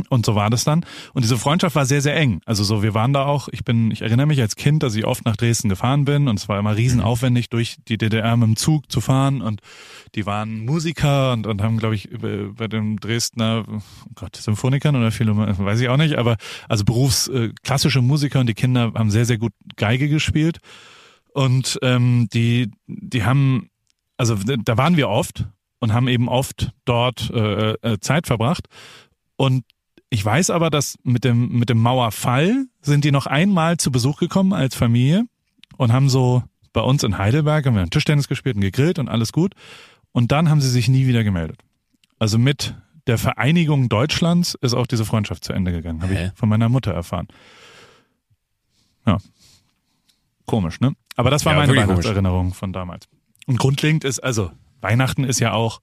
Und 0.09 0.25
so 0.25 0.35
war 0.35 0.49
das 0.49 0.63
dann. 0.63 0.85
Und 1.13 1.23
diese 1.23 1.37
Freundschaft 1.37 1.75
war 1.75 1.85
sehr, 1.85 2.01
sehr 2.01 2.15
eng. 2.15 2.41
Also 2.45 2.63
so, 2.63 2.81
wir 2.81 2.93
waren 2.93 3.11
da 3.11 3.25
auch, 3.25 3.49
ich 3.51 3.65
bin, 3.65 3.91
ich 3.91 4.01
erinnere 4.01 4.25
mich 4.25 4.39
als 4.39 4.55
Kind, 4.55 4.83
dass 4.83 4.95
ich 4.95 5.05
oft 5.05 5.25
nach 5.25 5.35
Dresden 5.35 5.67
gefahren 5.67 6.05
bin 6.05 6.29
und 6.29 6.39
es 6.39 6.47
war 6.47 6.57
immer 6.57 6.77
riesenaufwendig, 6.77 7.49
durch 7.49 7.77
die 7.87 7.97
DDR 7.97 8.37
mit 8.37 8.47
dem 8.47 8.55
Zug 8.55 8.89
zu 8.89 9.01
fahren 9.01 9.41
und 9.41 9.61
die 10.15 10.25
waren 10.25 10.65
Musiker 10.65 11.33
und, 11.33 11.45
und 11.45 11.61
haben, 11.61 11.77
glaube 11.77 11.95
ich, 11.95 12.09
bei 12.09 12.67
dem 12.67 12.99
Dresdner, 12.99 13.65
oh 13.67 13.81
Gott, 14.15 14.37
Symphonikern 14.37 14.95
oder 14.95 15.11
viele, 15.11 15.35
weiß 15.35 15.81
ich 15.81 15.89
auch 15.89 15.97
nicht, 15.97 16.15
aber 16.15 16.37
also 16.69 16.85
berufs, 16.85 17.27
äh, 17.27 17.49
klassische 17.63 18.01
Musiker 18.01 18.39
und 18.39 18.47
die 18.47 18.53
Kinder 18.53 18.93
haben 18.95 19.11
sehr, 19.11 19.25
sehr 19.25 19.37
gut 19.37 19.53
Geige 19.75 20.07
gespielt. 20.07 20.59
Und 21.33 21.79
ähm, 21.81 22.27
die, 22.33 22.71
die 22.87 23.23
haben, 23.23 23.69
also 24.17 24.35
da 24.35 24.77
waren 24.77 24.97
wir 24.97 25.09
oft 25.09 25.45
und 25.79 25.93
haben 25.93 26.07
eben 26.07 26.29
oft 26.29 26.71
dort 26.85 27.29
äh, 27.31 27.73
äh, 27.81 27.99
Zeit 27.99 28.27
verbracht. 28.27 28.67
Und 29.37 29.63
ich 30.13 30.23
weiß 30.23 30.49
aber, 30.49 30.69
dass 30.69 30.99
mit 31.03 31.23
dem, 31.23 31.57
mit 31.57 31.69
dem 31.69 31.79
Mauerfall 31.79 32.65
sind 32.81 33.05
die 33.05 33.11
noch 33.11 33.27
einmal 33.27 33.77
zu 33.77 33.91
Besuch 33.91 34.19
gekommen 34.19 34.51
als 34.51 34.75
Familie 34.75 35.23
und 35.77 35.93
haben 35.93 36.09
so 36.09 36.43
bei 36.73 36.81
uns 36.81 37.03
in 37.03 37.17
Heidelberg, 37.17 37.65
haben 37.65 37.75
wir 37.75 37.89
Tischtennis 37.89 38.27
gespielt 38.27 38.57
und 38.57 38.61
gegrillt 38.61 38.99
und 38.99 39.07
alles 39.07 39.31
gut. 39.31 39.55
Und 40.11 40.33
dann 40.33 40.49
haben 40.49 40.59
sie 40.59 40.69
sich 40.69 40.89
nie 40.89 41.07
wieder 41.07 41.23
gemeldet. 41.23 41.61
Also 42.19 42.37
mit 42.37 42.75
der 43.07 43.17
Vereinigung 43.17 43.87
Deutschlands 43.87 44.55
ist 44.55 44.73
auch 44.73 44.85
diese 44.85 45.05
Freundschaft 45.05 45.45
zu 45.45 45.53
Ende 45.53 45.71
gegangen, 45.71 46.01
habe 46.01 46.13
ich 46.13 46.31
von 46.35 46.49
meiner 46.49 46.67
Mutter 46.67 46.91
erfahren. 46.91 47.29
Ja. 49.07 49.17
Komisch, 50.45 50.81
ne? 50.81 50.93
Aber 51.15 51.29
das 51.29 51.45
war 51.45 51.53
ja, 51.53 51.59
meine 51.59 51.73
Weihnachtserinnerung 51.73 52.53
von 52.53 52.73
damals. 52.73 53.07
Und 53.47 53.59
grundlegend 53.59 54.03
ist, 54.03 54.19
also 54.19 54.51
Weihnachten 54.81 55.23
ist 55.23 55.39
ja 55.39 55.53
auch, 55.53 55.79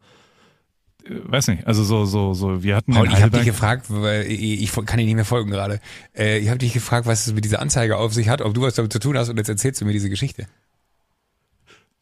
weiß 1.08 1.48
nicht, 1.48 1.66
also 1.66 1.84
so, 1.84 2.04
so, 2.04 2.34
so, 2.34 2.62
wir 2.62 2.76
hatten. 2.76 2.92
Paul, 2.92 3.08
ich 3.08 3.22
habe 3.22 3.36
dich 3.36 3.46
gefragt, 3.46 3.86
weil 3.88 4.30
ich, 4.30 4.62
ich 4.62 4.72
kann 4.86 4.98
dir 4.98 5.04
nicht 5.04 5.14
mehr 5.14 5.24
folgen 5.24 5.50
gerade. 5.50 5.80
Äh, 6.16 6.38
ich 6.38 6.48
habe 6.48 6.58
dich 6.58 6.72
gefragt, 6.72 7.06
was 7.06 7.26
es 7.26 7.32
mit 7.32 7.44
dieser 7.44 7.60
Anzeige 7.60 7.96
auf 7.96 8.12
sich 8.12 8.28
hat, 8.28 8.40
ob 8.42 8.54
du 8.54 8.62
was 8.62 8.74
damit 8.74 8.92
zu 8.92 8.98
tun 8.98 9.16
hast 9.16 9.28
und 9.28 9.36
jetzt 9.36 9.48
erzählst 9.48 9.80
du 9.80 9.84
mir 9.84 9.92
diese 9.92 10.10
Geschichte. 10.10 10.46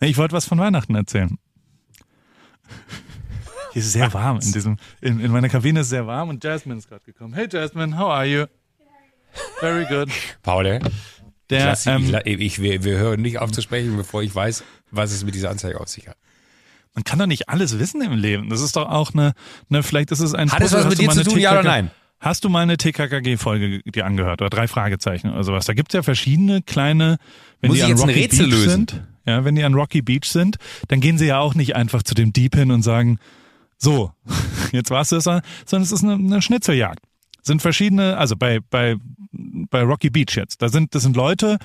Ich 0.01 0.19
wollte 0.19 0.35
was 0.35 0.47
von 0.47 0.59
Weihnachten 0.59 0.95
erzählen. 0.95 1.39
Hier 3.73 3.81
ist 3.81 3.87
es 3.87 3.93
sehr 3.93 4.13
warm 4.13 4.41
in 4.41 4.53
diesem, 4.53 4.77
in, 5.01 5.21
in 5.21 5.31
meiner 5.31 5.49
Kabine 5.49 5.81
ist 5.81 5.87
es 5.87 5.91
sehr 5.91 6.07
warm 6.07 6.31
und 6.31 6.43
Jasmine 6.43 6.79
ist 6.79 6.89
gerade 6.89 7.05
gekommen. 7.05 7.35
Hey 7.35 7.47
Jasmine, 7.51 7.97
how 7.99 8.11
are 8.11 8.27
you? 8.27 8.47
Very 9.61 9.85
good. 9.85 10.11
Paul, 10.43 10.65
der, 11.51 11.73
ich, 11.75 11.87
ähm, 11.87 12.19
ich, 12.25 12.61
wir, 12.61 12.83
wir 12.83 12.99
hören 12.99 13.21
nicht 13.21 13.39
auf 13.39 13.53
zu 13.53 13.61
sprechen, 13.61 13.97
bevor 13.97 14.23
ich 14.23 14.35
weiß, 14.35 14.65
was 14.91 15.13
es 15.13 15.25
mit 15.25 15.35
dieser 15.35 15.51
Anzeige 15.51 15.81
auf 15.81 15.89
sich 15.89 16.09
hat 16.09 16.17
man 16.97 17.05
kann 17.05 17.19
doch 17.19 17.27
nicht 17.27 17.49
alles 17.49 17.79
wissen 17.79 18.01
im 18.01 18.15
Leben. 18.15 18.49
Das 18.49 18.63
ist 18.63 18.75
doch 18.75 18.89
auch 18.89 19.13
eine, 19.13 19.35
eine 19.71 19.83
vielleicht 19.83 20.11
ist 20.11 20.21
es 20.21 20.35
ein 20.35 20.51
Hat 20.51 20.63
es 20.63 20.73
was 20.73 20.89
mit 20.89 20.99
dir 20.99 21.11
zu 21.11 21.23
tun, 21.23 21.35
TKK, 21.35 21.41
ja 21.41 21.53
oder 21.53 21.63
nein? 21.63 21.91
Hast 22.19 22.43
du 22.43 22.49
mal 22.49 22.63
eine 22.63 22.79
TKKG-Folge 22.79 23.83
dir 23.83 24.07
angehört 24.07 24.41
oder 24.41 24.49
drei 24.49 24.67
Fragezeichen 24.67 25.31
oder 25.31 25.45
sowas? 25.45 25.67
Da 25.67 25.75
gibt's 25.75 25.93
ja 25.93 26.03
verschiedene 26.03 26.63
kleine, 26.63 27.19
wenn 27.61 27.69
Muss 27.69 27.77
die 27.77 27.85
an 27.85 27.91
jetzt 27.91 28.01
Rocky 28.01 28.13
ein 28.13 28.19
Rätsel 28.19 28.47
Beach 28.47 28.55
lösen? 28.55 28.71
sind, 28.71 29.03
ja, 29.27 29.45
wenn 29.45 29.55
die 29.55 29.63
an 29.63 29.75
Rocky 29.75 30.01
Beach 30.01 30.25
sind, 30.25 30.57
dann 30.89 31.01
gehen 31.01 31.19
sie 31.19 31.27
ja 31.27 31.39
auch 31.39 31.55
nicht 31.55 31.77
einfach 31.77 32.03
zu 32.03 32.15
dem 32.15 32.33
Dieb 32.33 32.57
hin 32.57 32.71
und 32.71 32.81
sagen, 32.81 33.19
so, 33.77 34.13
jetzt 34.73 34.91
war's 34.91 35.11
das, 35.11 35.25
sondern 35.25 35.43
es 35.71 35.93
ist 35.93 36.03
eine, 36.03 36.15
eine 36.15 36.41
Schnitzeljagd. 36.41 37.01
Sind 37.43 37.61
verschiedene, 37.61 38.17
also 38.17 38.37
bei, 38.37 38.61
bei, 38.71 38.97
bei 39.33 39.83
Rocky 39.83 40.09
Beach 40.09 40.35
jetzt, 40.35 40.63
da 40.63 40.71
sind, 40.71 40.95
das 40.95 41.03
sind 41.03 41.15
Leute, 41.15 41.59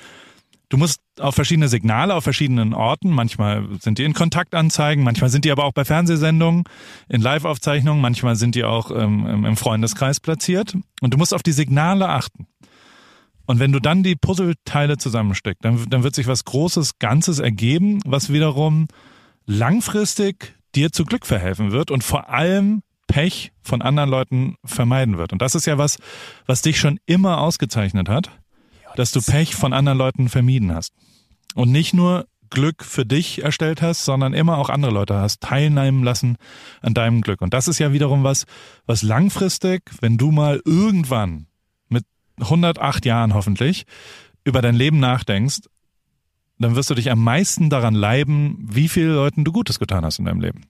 Du 0.72 0.78
musst 0.78 1.02
auf 1.20 1.34
verschiedene 1.34 1.68
Signale 1.68 2.14
auf 2.14 2.24
verschiedenen 2.24 2.72
Orten, 2.72 3.10
manchmal 3.10 3.68
sind 3.78 3.98
die 3.98 4.04
in 4.04 4.14
Kontaktanzeigen, 4.14 5.04
manchmal 5.04 5.28
sind 5.28 5.44
die 5.44 5.50
aber 5.52 5.64
auch 5.66 5.74
bei 5.74 5.84
Fernsehsendungen, 5.84 6.64
in 7.10 7.20
Live-Aufzeichnungen, 7.20 8.00
manchmal 8.00 8.36
sind 8.36 8.54
die 8.54 8.64
auch 8.64 8.90
ähm, 8.90 9.44
im 9.44 9.58
Freundeskreis 9.58 10.18
platziert. 10.18 10.74
Und 11.02 11.12
du 11.12 11.18
musst 11.18 11.34
auf 11.34 11.42
die 11.42 11.52
Signale 11.52 12.08
achten. 12.08 12.46
Und 13.44 13.58
wenn 13.58 13.72
du 13.72 13.80
dann 13.80 14.02
die 14.02 14.16
Puzzleteile 14.16 14.96
zusammensteckst, 14.96 15.62
dann, 15.62 15.90
dann 15.90 16.04
wird 16.04 16.14
sich 16.14 16.26
was 16.26 16.46
Großes, 16.46 16.98
Ganzes 16.98 17.38
ergeben, 17.38 18.00
was 18.06 18.32
wiederum 18.32 18.86
langfristig 19.44 20.54
dir 20.74 20.90
zu 20.90 21.04
Glück 21.04 21.26
verhelfen 21.26 21.72
wird 21.72 21.90
und 21.90 22.02
vor 22.02 22.30
allem 22.30 22.80
Pech 23.08 23.52
von 23.60 23.82
anderen 23.82 24.08
Leuten 24.08 24.56
vermeiden 24.64 25.18
wird. 25.18 25.34
Und 25.34 25.42
das 25.42 25.54
ist 25.54 25.66
ja 25.66 25.76
was, 25.76 25.98
was 26.46 26.62
dich 26.62 26.80
schon 26.80 26.98
immer 27.04 27.42
ausgezeichnet 27.42 28.08
hat 28.08 28.30
dass 28.96 29.12
du 29.12 29.20
Pech 29.20 29.54
von 29.54 29.72
anderen 29.72 29.98
Leuten 29.98 30.28
vermieden 30.28 30.74
hast. 30.74 30.92
Und 31.54 31.70
nicht 31.70 31.94
nur 31.94 32.26
Glück 32.52 32.84
für 32.84 33.06
dich 33.06 33.42
erstellt 33.42 33.82
hast, 33.82 34.04
sondern 34.04 34.34
immer 34.34 34.58
auch 34.58 34.68
andere 34.68 34.92
Leute 34.92 35.14
hast 35.14 35.40
teilnehmen 35.40 36.04
lassen 36.04 36.36
an 36.82 36.94
deinem 36.94 37.22
Glück. 37.22 37.40
Und 37.40 37.54
das 37.54 37.66
ist 37.66 37.78
ja 37.78 37.92
wiederum 37.92 38.24
was, 38.24 38.44
was 38.86 39.02
langfristig, 39.02 39.90
wenn 40.00 40.18
du 40.18 40.30
mal 40.30 40.60
irgendwann 40.64 41.46
mit 41.88 42.04
108 42.40 43.06
Jahren 43.06 43.34
hoffentlich 43.34 43.84
über 44.44 44.60
dein 44.60 44.74
Leben 44.74 45.00
nachdenkst, 45.00 45.60
dann 46.58 46.76
wirst 46.76 46.90
du 46.90 46.94
dich 46.94 47.10
am 47.10 47.22
meisten 47.24 47.70
daran 47.70 47.94
leiben, 47.94 48.58
wie 48.60 48.88
viele 48.88 49.14
Leuten 49.14 49.44
du 49.44 49.52
Gutes 49.52 49.78
getan 49.78 50.04
hast 50.04 50.18
in 50.18 50.26
deinem 50.26 50.40
Leben. 50.40 50.62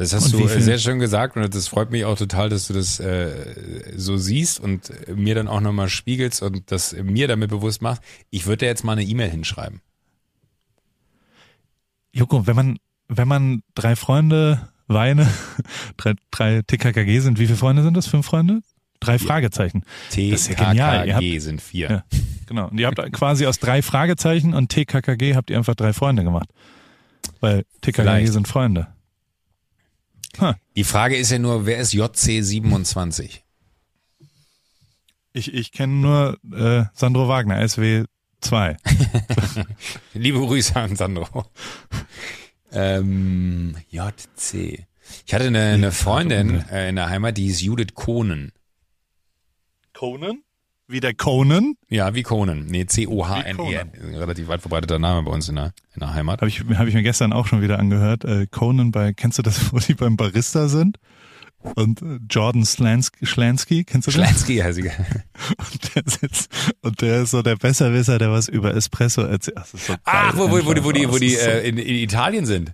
Das 0.00 0.14
hast 0.14 0.32
und 0.32 0.40
du 0.40 0.48
sehr 0.48 0.78
schön 0.78 0.98
gesagt 0.98 1.36
und 1.36 1.54
das 1.54 1.68
freut 1.68 1.90
mich 1.90 2.06
auch 2.06 2.16
total, 2.16 2.48
dass 2.48 2.68
du 2.68 2.72
das 2.72 3.00
äh, 3.00 3.92
so 3.96 4.16
siehst 4.16 4.58
und 4.58 4.90
mir 5.14 5.34
dann 5.34 5.46
auch 5.46 5.60
nochmal 5.60 5.90
spiegelst 5.90 6.40
und 6.40 6.72
das 6.72 6.94
mir 6.94 7.28
damit 7.28 7.50
bewusst 7.50 7.82
machst. 7.82 8.02
Ich 8.30 8.46
würde 8.46 8.60
dir 8.60 8.66
jetzt 8.66 8.82
mal 8.82 8.92
eine 8.92 9.02
E-Mail 9.02 9.28
hinschreiben. 9.28 9.82
Joko, 12.12 12.46
wenn 12.46 12.56
man, 12.56 12.78
wenn 13.08 13.28
man 13.28 13.62
drei 13.74 13.94
Freunde 13.94 14.70
Weine, 14.86 15.28
drei, 15.98 16.14
drei 16.30 16.62
TKKG 16.62 17.20
sind, 17.20 17.38
wie 17.38 17.44
viele 17.44 17.58
Freunde 17.58 17.82
sind 17.82 17.94
das? 17.94 18.06
Fünf 18.06 18.24
Freunde? 18.24 18.62
Drei 19.00 19.18
Fragezeichen. 19.18 19.82
TKKG 20.08 20.30
das 20.30 20.40
ist 20.40 20.48
ja 20.48 20.66
genial. 20.66 21.08
Ihr 21.08 21.14
habt, 21.16 21.42
sind 21.42 21.60
vier. 21.60 21.90
Ja, 21.90 22.04
genau. 22.46 22.68
Und 22.68 22.80
ihr 22.80 22.86
habt 22.86 23.12
quasi 23.12 23.46
aus 23.46 23.58
drei 23.58 23.82
Fragezeichen 23.82 24.54
und 24.54 24.70
TKKG 24.70 25.34
habt 25.34 25.50
ihr 25.50 25.58
einfach 25.58 25.74
drei 25.74 25.92
Freunde 25.92 26.24
gemacht. 26.24 26.48
Weil 27.40 27.64
TKKG 27.82 28.02
Vielleicht. 28.02 28.32
sind 28.32 28.48
Freunde. 28.48 28.86
Huh. 30.38 30.54
Die 30.76 30.84
Frage 30.84 31.16
ist 31.16 31.30
ja 31.30 31.38
nur, 31.38 31.66
wer 31.66 31.78
ist 31.78 31.92
JC27? 31.92 33.40
Ich, 35.32 35.54
ich 35.54 35.72
kenne 35.72 35.94
nur 35.94 36.38
äh, 36.52 36.84
Sandro 36.94 37.28
Wagner, 37.28 37.66
SW 37.66 38.04
2. 38.40 38.76
Liebe 40.14 40.38
Grüße 40.38 40.76
an 40.76 40.96
Sandro. 40.96 41.46
Ähm, 42.72 43.76
JC. 43.90 44.86
Ich 45.26 45.34
hatte 45.34 45.46
eine, 45.46 45.72
eine 45.72 45.92
Freundin 45.92 46.64
äh, 46.70 46.88
in 46.88 46.96
der 46.96 47.08
Heimat, 47.08 47.36
die 47.36 47.44
hieß 47.44 47.62
Judith 47.62 47.94
Kohnen. 47.94 48.52
Kohnen? 49.92 50.42
Wie 50.90 50.98
der 50.98 51.14
Conan? 51.14 51.74
Ja, 51.88 52.14
wie 52.16 52.24
Conan. 52.24 52.66
Nee, 52.66 52.84
C-O-H-N-E. 52.84 54.16
Relativ 54.18 54.48
weit 54.48 54.60
verbreiteter 54.60 54.98
Name 54.98 55.22
bei 55.22 55.30
uns 55.30 55.48
in 55.48 55.54
der, 55.54 55.72
in 55.94 56.00
der 56.00 56.14
Heimat. 56.14 56.40
Habe 56.40 56.48
ich, 56.48 56.62
hab 56.74 56.88
ich 56.88 56.94
mir 56.94 57.04
gestern 57.04 57.32
auch 57.32 57.46
schon 57.46 57.62
wieder 57.62 57.78
angehört. 57.78 58.24
Äh, 58.24 58.48
Conan 58.50 58.90
bei, 58.90 59.12
kennst 59.12 59.38
du 59.38 59.42
das, 59.42 59.72
wo 59.72 59.78
die 59.78 59.94
beim 59.94 60.16
Barista 60.16 60.66
sind? 60.66 60.98
Und 61.62 62.02
äh, 62.02 62.18
Jordan 62.28 62.64
Slansky, 62.64 63.24
Schlansky, 63.24 63.84
kennst 63.84 64.08
du 64.08 64.10
das? 64.10 64.20
Schlansky, 64.20 64.54
ja, 64.56 64.72
sie. 64.72 64.82
Und 65.58 65.94
der 65.94 66.02
sitzt, 66.06 66.50
und 66.82 67.00
der 67.02 67.22
ist 67.22 67.30
so 67.30 67.42
der 67.42 67.56
Besserwisser, 67.56 68.18
der 68.18 68.32
was 68.32 68.48
über 68.48 68.74
Espresso 68.74 69.22
erzählt. 69.22 69.58
Ach, 69.60 69.66
so 69.66 69.94
Ach 70.04 70.36
wo, 70.36 70.50
wo, 70.50 70.64
wo, 70.64 70.84
wo, 70.84 70.92
die, 70.92 71.08
wo 71.08 71.18
die 71.18 71.34
äh, 71.34 71.68
in, 71.68 71.78
in 71.78 71.96
Italien 71.96 72.46
sind. 72.46 72.72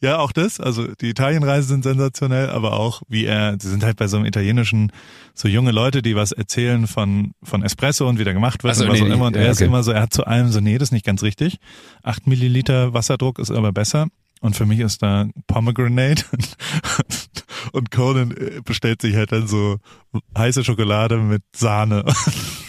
Ja, 0.00 0.18
auch 0.18 0.30
das. 0.30 0.60
Also 0.60 0.86
die 0.94 1.08
Italienreisen 1.08 1.68
sind 1.68 1.82
sensationell, 1.82 2.50
aber 2.50 2.74
auch 2.74 3.02
wie 3.08 3.24
er, 3.24 3.56
sie 3.60 3.68
sind 3.68 3.82
halt 3.82 3.96
bei 3.96 4.06
so 4.06 4.16
einem 4.16 4.26
italienischen, 4.26 4.92
so 5.34 5.48
junge 5.48 5.72
Leute, 5.72 6.02
die 6.02 6.14
was 6.14 6.30
erzählen 6.30 6.86
von, 6.86 7.32
von 7.42 7.62
Espresso 7.62 8.08
und 8.08 8.18
wie 8.18 8.24
der 8.24 8.34
gemacht 8.34 8.62
wird 8.62 8.76
so, 8.76 8.84
und 8.84 8.90
was 8.90 9.00
nee, 9.00 9.10
auch 9.10 9.14
immer. 9.14 9.26
Und 9.26 9.36
er 9.36 9.46
ja, 9.46 9.50
ist 9.50 9.60
immer 9.60 9.82
so, 9.82 9.90
er 9.90 10.02
hat 10.02 10.12
zu 10.12 10.24
allem 10.24 10.52
so, 10.52 10.60
nee, 10.60 10.78
das 10.78 10.88
ist 10.88 10.92
nicht 10.92 11.06
ganz 11.06 11.22
richtig. 11.22 11.58
Acht 12.02 12.28
Milliliter 12.28 12.94
Wasserdruck 12.94 13.40
ist 13.40 13.50
aber 13.50 13.72
besser. 13.72 14.06
Und 14.40 14.54
für 14.54 14.66
mich 14.66 14.78
ist 14.78 15.02
da 15.02 15.26
Pomegranate 15.48 16.24
und 17.72 17.90
Conan 17.90 18.30
äh, 18.30 18.60
bestellt 18.64 19.02
sich 19.02 19.16
halt 19.16 19.32
dann 19.32 19.48
so 19.48 19.78
heiße 20.36 20.62
Schokolade 20.62 21.18
mit 21.18 21.42
Sahne. 21.56 22.04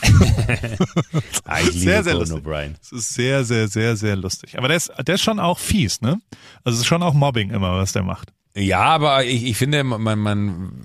ah, 1.45 1.61
sehr, 1.63 2.03
sehr 2.03 2.15
O'Brien. 2.15 2.75
Es 2.81 2.91
ist 2.91 3.13
sehr, 3.13 3.43
sehr, 3.43 3.67
sehr, 3.67 3.95
sehr 3.95 4.15
lustig. 4.15 4.57
Aber 4.57 4.67
der 4.67 4.77
ist, 4.77 4.91
der 5.05 5.15
ist 5.15 5.21
schon 5.21 5.39
auch 5.39 5.59
fies, 5.59 6.01
ne? 6.01 6.21
Also 6.63 6.75
es 6.75 6.81
ist 6.81 6.87
schon 6.87 7.03
auch 7.03 7.13
Mobbing 7.13 7.51
immer, 7.51 7.77
was 7.77 7.93
der 7.93 8.03
macht. 8.03 8.33
Ja, 8.55 8.81
aber 8.81 9.25
ich, 9.25 9.45
ich 9.45 9.57
finde, 9.57 9.83
man, 9.83 10.19
man, 10.19 10.83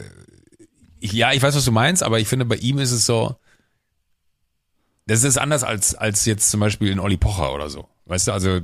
ich, 1.01 1.13
ja, 1.13 1.33
ich 1.33 1.43
weiß, 1.43 1.55
was 1.55 1.65
du 1.65 1.73
meinst, 1.73 2.03
aber 2.03 2.21
ich 2.21 2.29
finde, 2.29 2.45
bei 2.45 2.57
ihm 2.57 2.79
ist 2.79 2.93
es 2.93 3.07
so, 3.07 3.37
das 5.07 5.23
ist 5.23 5.39
anders 5.39 5.65
als, 5.65 5.95
als 5.95 6.25
jetzt 6.25 6.51
zum 6.51 6.61
Beispiel 6.61 6.91
in 6.91 7.01
Olli 7.01 7.17
Pocher 7.17 7.55
oder 7.55 7.69
so. 7.69 7.89
Weißt 8.07 8.29
du, 8.29 8.33
also 8.33 8.61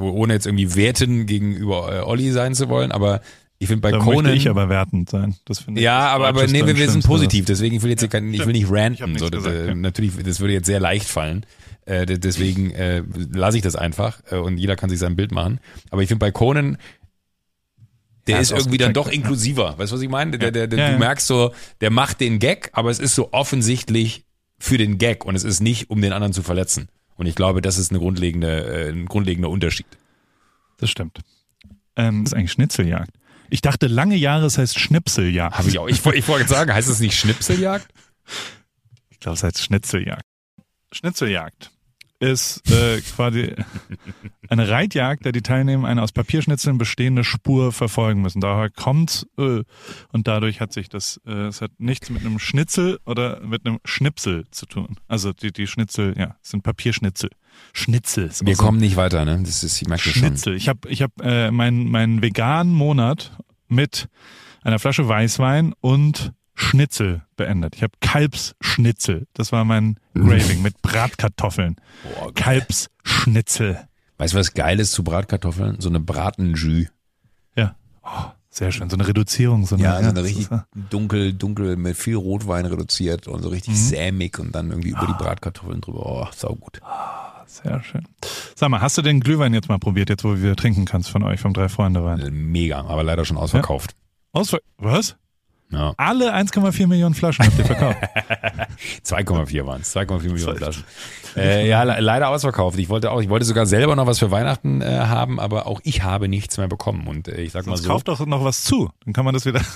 ohne 0.00 0.34
jetzt 0.34 0.46
irgendwie 0.46 0.74
werten 0.74 1.26
gegenüber 1.26 1.92
äh, 1.94 2.00
Olli 2.00 2.30
sein 2.32 2.54
zu 2.54 2.68
wollen, 2.68 2.92
aber 2.92 3.20
Ich 3.62 3.68
finde 3.68 3.82
bei 3.82 3.90
Da 3.90 3.98
Conan. 3.98 4.22
möchte 4.32 4.36
ich 4.38 4.48
aber 4.48 4.68
wertend 4.70 5.10
sein. 5.10 5.36
Das 5.44 5.58
finde 5.60 5.80
ich 5.80 5.84
ja, 5.84 6.08
aber, 6.08 6.28
aber 6.28 6.46
nee, 6.46 6.64
wir, 6.64 6.76
wir 6.76 6.90
sind 6.90 7.04
positiv, 7.04 7.44
deswegen 7.44 7.76
ich 7.76 7.82
will 7.82 7.90
jetzt 7.90 8.00
hier 8.00 8.08
kein, 8.08 8.32
ich 8.32 8.44
will 8.46 8.54
nicht 8.54 8.70
ranten. 8.70 9.18
So, 9.18 9.28
das, 9.28 9.44
gesagt, 9.44 9.54
äh, 9.54 9.66
ja. 9.68 9.74
Natürlich, 9.74 10.16
das 10.22 10.40
würde 10.40 10.54
jetzt 10.54 10.64
sehr 10.66 10.80
leicht 10.80 11.06
fallen. 11.06 11.44
Äh, 11.84 12.06
de- 12.06 12.16
deswegen 12.18 12.70
äh, 12.70 13.02
lasse 13.32 13.58
ich 13.58 13.62
das 13.62 13.76
einfach 13.76 14.22
äh, 14.30 14.36
und 14.36 14.56
jeder 14.56 14.76
kann 14.76 14.88
sich 14.88 14.98
sein 14.98 15.14
Bild 15.14 15.30
machen. 15.30 15.60
Aber 15.90 16.00
ich 16.02 16.08
finde 16.08 16.20
bei 16.20 16.30
Conan, 16.30 16.78
der 18.26 18.36
Ja, 18.36 18.40
ist 18.40 18.50
ist 18.50 18.58
irgendwie 18.60 18.78
dann 18.78 18.94
doch 18.94 19.08
ja. 19.08 19.12
inklusiver. 19.12 19.76
Weißt 19.78 19.92
du, 19.92 19.96
was 19.96 20.02
ich 20.02 20.08
meine? 20.08 20.38
Der, 20.38 20.50
der, 20.52 20.66
der, 20.66 20.78
Ja, 20.78 20.86
du 20.86 20.92
ja. 20.94 20.98
merkst 20.98 21.26
so, 21.26 21.52
der 21.82 21.90
macht 21.90 22.20
den 22.20 22.38
Gag, 22.38 22.70
aber 22.72 22.90
es 22.90 22.98
ist 22.98 23.14
so 23.14 23.28
offensichtlich 23.32 24.24
für 24.58 24.78
den 24.78 24.96
Gag 24.96 25.24
und 25.26 25.34
es 25.34 25.44
ist 25.44 25.60
nicht, 25.60 25.90
um 25.90 26.00
den 26.00 26.12
anderen 26.14 26.32
zu 26.32 26.42
verletzen. 26.42 26.88
Und 27.16 27.26
ich 27.26 27.34
glaube, 27.34 27.60
das 27.60 27.76
ist 27.76 27.90
eine 27.90 27.98
grundlegende, 27.98 28.86
äh, 28.86 28.90
ein 28.90 29.04
grundlegender 29.04 29.50
Unterschied. 29.50 29.86
Das 30.78 30.88
stimmt. 30.88 31.18
Ähm, 31.96 32.24
das 32.24 32.32
ist 32.32 32.38
eigentlich 32.38 32.52
Schnitzeljagd. 32.52 33.10
Ich 33.50 33.60
dachte 33.60 33.86
lange 33.88 34.16
Jahre, 34.16 34.46
es 34.46 34.58
heißt 34.58 34.78
Schnipseljagd. 34.78 35.58
Habe 35.58 35.68
ich 35.68 35.78
auch. 35.78 35.88
Ich, 35.88 36.04
wollte- 36.04 36.18
ich 36.18 36.28
wollte 36.28 36.48
sagen, 36.48 36.72
heißt 36.72 36.88
es 36.88 37.00
nicht 37.00 37.18
Schnipseljagd? 37.18 37.86
Ich 39.10 39.20
glaube, 39.20 39.34
es 39.36 39.42
heißt 39.42 39.60
Schnitzeljagd. 39.62 40.22
Schnitzeljagd 40.92 41.70
ist 42.20 42.70
äh, 42.70 43.00
quasi 43.00 43.54
eine 44.50 44.68
Reitjagd, 44.68 45.24
der 45.24 45.32
die 45.32 45.40
Teilnehmer 45.42 45.88
eine 45.88 46.02
aus 46.02 46.12
Papierschnitzeln 46.12 46.76
bestehende 46.76 47.24
Spur 47.24 47.72
verfolgen 47.72 48.20
müssen. 48.20 48.40
Daher 48.40 48.68
kommt 48.70 49.26
äh, 49.38 49.62
und 50.12 50.28
dadurch 50.28 50.60
hat 50.60 50.72
sich 50.72 50.88
das, 50.90 51.18
äh, 51.26 51.46
es 51.46 51.62
hat 51.62 51.70
nichts 51.78 52.10
mit 52.10 52.20
einem 52.20 52.38
Schnitzel 52.38 52.98
oder 53.06 53.40
mit 53.40 53.64
einem 53.66 53.78
Schnipsel 53.86 54.44
zu 54.50 54.66
tun. 54.66 54.96
Also 55.08 55.32
die, 55.32 55.50
die 55.52 55.66
Schnitzel, 55.66 56.14
ja, 56.18 56.36
es 56.42 56.50
sind 56.50 56.62
Papierschnitzel. 56.62 57.30
Schnitzel. 57.72 58.30
Wir 58.42 58.56
so 58.56 58.62
kommen 58.62 58.78
nicht 58.78 58.96
weiter, 58.96 59.24
ne? 59.24 59.40
Das 59.42 59.62
ist, 59.62 59.80
ich 59.80 59.88
merke 59.88 60.04
das 60.04 60.12
schon. 60.12 60.22
Schnitzel. 60.28 60.54
Ich 60.56 60.68
habe 60.68 60.88
ich 60.88 61.02
hab, 61.02 61.12
äh, 61.22 61.50
meinen 61.50 61.90
meinen 61.90 62.22
veganen 62.22 62.72
Monat 62.72 63.32
mit 63.68 64.08
einer 64.62 64.78
Flasche 64.78 65.06
Weißwein 65.08 65.74
und 65.80 66.32
Schnitzel 66.54 67.22
beendet. 67.36 67.76
Ich 67.76 67.82
habe 67.82 67.92
Kalbsschnitzel. 68.00 69.26
Das 69.32 69.52
war 69.52 69.64
mein 69.64 69.98
Graving 70.14 70.62
mit 70.62 70.82
Bratkartoffeln. 70.82 71.76
Boah, 72.02 72.34
Kalbsschnitzel. 72.34 73.80
Weißt 74.18 74.34
du, 74.34 74.38
was 74.38 74.52
geil 74.52 74.78
ist 74.80 74.92
zu 74.92 75.02
Bratkartoffeln? 75.02 75.80
So 75.80 75.88
eine 75.88 76.00
Bratenjus. 76.00 76.88
Ja. 77.56 77.76
Oh, 78.02 78.24
sehr 78.50 78.70
schön. 78.72 78.90
So 78.90 78.96
eine 78.96 79.08
Reduzierung. 79.08 79.64
So 79.64 79.76
eine, 79.76 79.84
Ja, 79.84 79.92
so 79.94 80.10
eine 80.10 80.12
das 80.12 80.24
richtig 80.24 80.50
äh, 80.50 80.58
dunkel, 80.90 81.32
dunkel 81.32 81.76
mit 81.76 81.96
viel 81.96 82.16
Rotwein 82.16 82.66
reduziert 82.66 83.28
und 83.28 83.42
so 83.42 83.48
richtig 83.48 83.78
sämig 83.78 84.38
und 84.38 84.52
dann 84.52 84.70
irgendwie 84.70 84.90
über 84.90 85.06
die 85.06 85.14
Bratkartoffeln 85.14 85.80
drüber. 85.80 86.04
Oh, 86.04 86.26
saugut. 86.36 86.80
Sehr 87.50 87.82
schön. 87.82 88.06
Sag 88.54 88.70
mal, 88.70 88.80
hast 88.80 88.96
du 88.96 89.02
den 89.02 89.20
Glühwein 89.20 89.52
jetzt 89.52 89.68
mal 89.68 89.78
probiert, 89.78 90.08
jetzt 90.08 90.22
wo 90.22 90.34
du 90.34 90.42
wieder 90.42 90.54
trinken 90.54 90.84
kannst 90.84 91.10
von 91.10 91.24
euch, 91.24 91.40
vom 91.40 91.52
Drei-Freunde-Wein? 91.52 92.28
Mega, 92.30 92.82
aber 92.82 93.02
leider 93.02 93.24
schon 93.24 93.36
ausverkauft. 93.36 93.96
Ausver 94.32 94.60
Was? 94.78 95.16
Ja. 95.72 95.94
Alle 95.96 96.34
1,4 96.34 96.86
Millionen 96.88 97.14
Flaschen 97.14 97.46
habt 97.46 97.56
ihr 97.58 97.64
verkauft. 97.64 97.98
2,4 99.04 99.66
waren 99.66 99.80
es, 99.82 99.94
2,4 99.94 100.22
Millionen 100.32 100.56
Flaschen. 100.56 100.84
Äh, 101.36 101.68
ja, 101.68 101.84
le 101.84 102.00
leider 102.00 102.28
ausverkauft. 102.28 102.76
Ich 102.78 102.88
wollte 102.88 103.10
auch, 103.12 103.20
ich 103.22 103.28
wollte 103.28 103.44
sogar 103.44 103.66
selber 103.66 103.94
noch 103.94 104.06
was 104.06 104.18
für 104.18 104.30
Weihnachten 104.32 104.82
äh, 104.82 104.86
haben, 104.86 105.38
aber 105.38 105.66
auch 105.66 105.80
ich 105.84 106.02
habe 106.02 106.26
nichts 106.28 106.58
mehr 106.58 106.66
bekommen. 106.68 107.06
Und 107.06 107.28
äh, 107.28 107.40
ich 107.40 107.52
sag 107.52 107.66
mal 107.66 107.76
Sonst 107.76 107.84
so. 107.84 107.90
kauft 107.92 108.08
doch 108.08 108.26
noch 108.26 108.44
was 108.44 108.64
zu. 108.64 108.90
Dann 109.04 109.12
kann 109.14 109.24
man 109.24 109.34
das 109.34 109.44
wieder. 109.46 109.60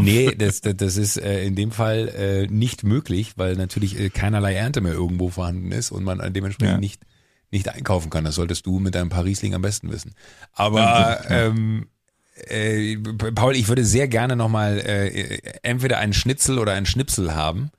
Nee, 0.00 0.34
das, 0.34 0.62
das, 0.62 0.76
das 0.78 0.96
ist 0.96 1.18
äh, 1.18 1.44
in 1.44 1.54
dem 1.54 1.72
Fall 1.72 2.08
äh, 2.08 2.46
nicht 2.46 2.84
möglich, 2.84 3.34
weil 3.36 3.54
natürlich 3.56 4.00
äh, 4.00 4.08
keinerlei 4.08 4.54
Ernte 4.54 4.80
mehr 4.80 4.94
irgendwo 4.94 5.28
vorhanden 5.28 5.72
ist 5.72 5.90
und 5.90 6.04
man 6.04 6.20
äh, 6.20 6.30
dementsprechend 6.30 6.76
Ja. 6.76 6.80
nicht, 6.80 7.02
nicht 7.50 7.68
einkaufen 7.68 8.08
kann. 8.08 8.24
Das 8.24 8.36
solltest 8.36 8.64
du 8.64 8.78
mit 8.78 8.94
deinem 8.94 9.10
Parisling 9.10 9.54
am 9.54 9.60
besten 9.60 9.90
wissen. 9.92 10.14
Aber 10.54 11.20
ähm, 11.28 11.86
äh, 12.46 12.96
Paul, 13.34 13.56
ich 13.56 13.68
würde 13.68 13.84
sehr 13.84 14.08
gerne 14.08 14.36
nochmal 14.36 14.78
äh, 14.78 15.38
entweder 15.62 15.98
einen 15.98 16.12
Schnitzel 16.12 16.58
oder 16.58 16.72
einen 16.72 16.86
Schnipsel 16.86 17.34
haben. 17.34 17.70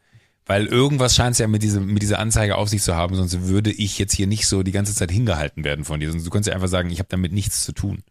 Weil 0.46 0.66
irgendwas 0.66 1.16
scheint 1.16 1.34
es 1.34 1.38
ja 1.38 1.48
mit, 1.48 1.62
diesem, 1.62 1.86
mit 1.94 2.02
dieser 2.02 2.18
Anzeige 2.18 2.56
auf 2.56 2.70
sich 2.70 2.82
zu 2.82 2.96
haben, 2.96 3.14
sonst 3.14 3.48
würde 3.48 3.72
ich 3.72 4.00
jetzt 4.00 4.14
hier 4.14 4.26
nicht 4.26 4.48
so 4.48 4.64
die 4.64 4.72
ganze 4.72 4.96
Zeit 4.96 5.12
hingehalten 5.12 5.64
werden 5.64 5.86
von 5.86 6.00
dir. 6.00 6.10
Sonst 6.10 6.26
du 6.26 6.32
könntest 6.32 6.48
ja 6.48 6.56
einfach 6.56 6.68
sagen, 6.68 6.90
ich 6.90 6.98
habe 6.98 7.10
damit 7.10 7.32
nichts 7.32 7.64
zu 7.64 7.72
tun. 7.72 8.04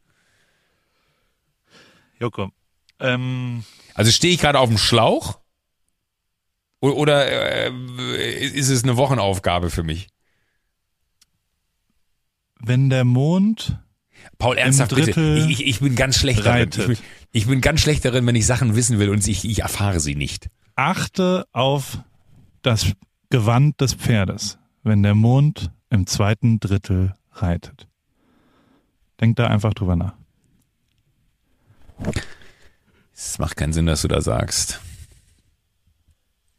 Joko. 2.20 2.50
Ähm, 3.00 3.64
Also 3.94 4.12
stehe 4.12 4.32
ich 4.32 4.40
gerade 4.40 4.60
auf 4.60 4.68
dem 4.68 4.78
Schlauch? 4.78 5.40
Oder 6.80 7.26
äh, 7.66 7.72
ist 8.44 8.68
es 8.68 8.84
eine 8.84 8.96
Wochenaufgabe 8.96 9.70
für 9.70 9.82
mich? 9.82 10.08
wenn 12.60 12.90
der 12.90 13.04
Mond 13.04 13.78
Paul, 14.38 14.56
ernsthaft 14.56 14.94
bitte. 14.94 15.46
Ich, 15.48 15.66
ich, 15.66 15.80
bin 15.80 15.96
ganz 15.96 16.16
schlecht 16.16 16.46
darin. 16.46 16.70
Ich 16.70 16.86
bin, 16.86 16.96
ich 17.32 17.46
bin 17.46 17.60
ganz 17.60 17.80
schlecht 17.80 18.04
darin, 18.04 18.24
wenn 18.26 18.36
ich 18.36 18.46
Sachen 18.46 18.76
wissen 18.76 19.00
will 19.00 19.10
und 19.10 19.26
ich, 19.26 19.44
ich 19.44 19.60
erfahre 19.60 19.98
sie 19.98 20.14
nicht. 20.14 20.48
achte 20.76 21.46
auf 21.52 21.98
das 22.62 22.92
Gewand 23.30 23.80
des 23.80 23.94
Pferdes, 23.94 24.58
wenn 24.84 25.02
der 25.02 25.14
Mond 25.14 25.72
im 25.90 26.06
zweiten 26.06 26.60
Drittel 26.60 27.14
reitet. 27.32 27.88
Denk 29.20 29.36
da 29.36 29.48
einfach 29.48 29.74
drüber 29.74 29.96
nach. 29.96 30.14
Es 33.12 33.38
macht 33.40 33.56
keinen 33.56 33.72
Sinn, 33.72 33.86
dass 33.86 34.02
du 34.02 34.08
da 34.08 34.20
sagst. 34.20 34.80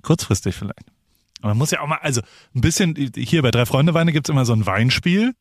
Kurzfristig 0.02 0.56
vielleicht. 0.56 0.92
Aber 1.40 1.50
man 1.50 1.58
muss 1.58 1.72
ja 1.72 1.80
auch 1.80 1.88
mal, 1.88 2.00
also 2.02 2.22
ein 2.54 2.60
bisschen, 2.60 2.96
hier 3.16 3.42
bei 3.42 3.52
Drei 3.52 3.66
Freunde 3.66 3.94
Weine 3.94 4.12
gibt's 4.12 4.30
immer 4.30 4.46
so 4.46 4.52
ein 4.52 4.66
Weinspiel 4.66 5.34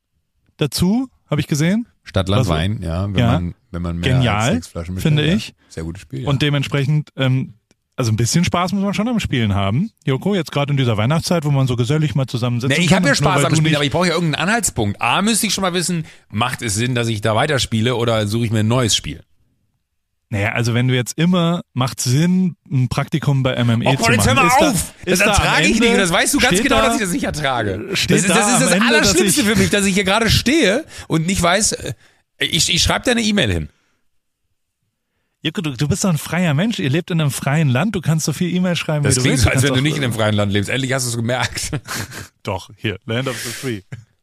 dazu, 0.58 1.08
habe 1.30 1.40
ich 1.40 1.46
gesehen. 1.46 1.88
Stadt, 2.04 2.28
Land, 2.28 2.42
Was- 2.42 2.48
Wein, 2.48 2.80
ja, 2.82 3.06
wenn 3.08 3.18
Ja. 3.18 3.32
man, 3.32 3.54
wenn 3.70 3.82
man 3.82 3.98
mehr 3.98 4.14
Genial, 4.14 4.36
als 4.36 4.54
sechs 4.54 4.66
Flaschen 4.68 4.94
bestellt, 4.94 5.14
finde 5.16 5.30
ja. 5.30 5.36
ich. 5.36 5.54
Sehr 5.68 5.84
gutes 5.84 6.02
Spiel, 6.02 6.22
ja. 6.22 6.28
Und 6.28 6.40
dementsprechend, 6.42 7.10
ähm, 7.16 7.54
also 7.96 8.12
ein 8.12 8.16
bisschen 8.16 8.44
Spaß 8.44 8.72
muss 8.72 8.82
man 8.82 8.94
schon 8.94 9.08
am 9.08 9.18
Spielen 9.20 9.54
haben. 9.54 9.90
Joko, 10.06 10.34
jetzt 10.34 10.52
gerade 10.52 10.70
in 10.70 10.76
dieser 10.76 10.96
Weihnachtszeit, 10.96 11.44
wo 11.44 11.50
man 11.50 11.66
so 11.66 11.74
gesellig 11.74 12.14
mal 12.14 12.26
zusammensitzt. 12.26 12.78
Nee, 12.78 12.84
ich 12.84 12.92
habe 12.92 13.08
ja 13.08 13.14
Spaß 13.14 13.44
am 13.44 13.56
Spielen, 13.56 13.74
aber 13.74 13.84
ich 13.84 13.90
brauche 13.90 14.06
ja 14.06 14.14
irgendeinen 14.14 14.48
Anhaltspunkt. 14.48 15.02
A, 15.02 15.20
müsste 15.20 15.48
ich 15.48 15.54
schon 15.54 15.62
mal 15.62 15.74
wissen, 15.74 16.04
macht 16.30 16.62
es 16.62 16.76
Sinn, 16.76 16.94
dass 16.94 17.08
ich 17.08 17.20
da 17.22 17.34
weiterspiele 17.34 17.96
oder 17.96 18.26
suche 18.28 18.46
ich 18.46 18.52
mir 18.52 18.60
ein 18.60 18.68
neues 18.68 18.94
Spiel? 18.94 19.22
Naja, 20.30 20.52
also 20.52 20.74
wenn 20.74 20.88
du 20.88 20.94
jetzt 20.94 21.16
immer, 21.16 21.62
macht 21.72 22.00
Sinn, 22.00 22.56
ein 22.70 22.88
Praktikum 22.88 23.42
bei 23.42 23.56
MMA 23.64 23.92
Oh, 23.92 23.94
zu 23.96 24.00
machen. 24.02 24.12
jetzt 24.14 24.26
hör 24.26 24.34
mal 24.34 24.46
Ist 24.46 24.56
da- 24.60 24.70
auf! 24.70 24.92
das 25.04 25.12
ist 25.14 25.20
da 25.20 25.24
ertrage 25.30 25.66
ich 25.68 25.80
nicht 25.80 25.90
und 25.90 25.96
das 25.98 26.12
weißt 26.12 26.34
du 26.34 26.38
ganz 26.38 26.62
genau, 26.62 26.76
da- 26.76 26.86
dass 26.86 26.94
ich 26.96 27.00
das 27.00 27.10
nicht 27.12 27.24
ertrage. 27.24 27.78
Das 27.88 27.98
ist 27.98 28.28
da 28.28 28.34
das, 28.34 28.52
ist 28.52 28.60
das 28.60 28.70
Ende, 28.72 28.86
Allerschlimmste 28.88 29.42
für 29.44 29.56
mich, 29.56 29.70
dass 29.70 29.86
ich 29.86 29.94
hier 29.94 30.04
gerade 30.04 30.28
stehe 30.28 30.84
und 31.06 31.26
nicht 31.26 31.40
weiß, 31.40 31.72
äh, 31.72 31.94
ich, 32.40 32.68
ich 32.72 32.82
schreibe 32.82 33.04
dir 33.06 33.12
eine 33.12 33.22
E-Mail 33.22 33.50
hin. 33.50 33.68
Joko, 35.40 35.60
du, 35.62 35.70
du 35.76 35.88
bist 35.88 36.04
doch 36.04 36.10
ein 36.10 36.18
freier 36.18 36.52
Mensch. 36.52 36.78
Ihr 36.80 36.90
lebt 36.90 37.10
in 37.12 37.20
einem 37.20 37.30
freien 37.30 37.68
Land. 37.68 37.94
Du 37.94 38.00
kannst 38.00 38.26
so 38.26 38.32
viel 38.32 38.52
E-Mail 38.52 38.74
schreiben, 38.76 39.04
Das 39.04 39.14
wie 39.14 39.18
du 39.20 39.22
klingt 39.22 39.34
willst. 39.38 39.44
so, 39.44 39.50
als 39.50 39.62
wenn 39.62 39.74
du 39.74 39.80
nicht 39.80 39.96
in 39.96 40.02
einem 40.04 40.12
freien 40.12 40.34
Land 40.34 40.52
lebst. 40.52 40.68
Endlich 40.68 40.92
hast 40.92 41.04
du 41.04 41.10
es 41.10 41.16
gemerkt. 41.16 41.70
Doch, 42.42 42.70
hier, 42.76 42.98
Land 43.06 43.28
of 43.28 43.36
the 43.38 43.50
Free. 43.50 43.82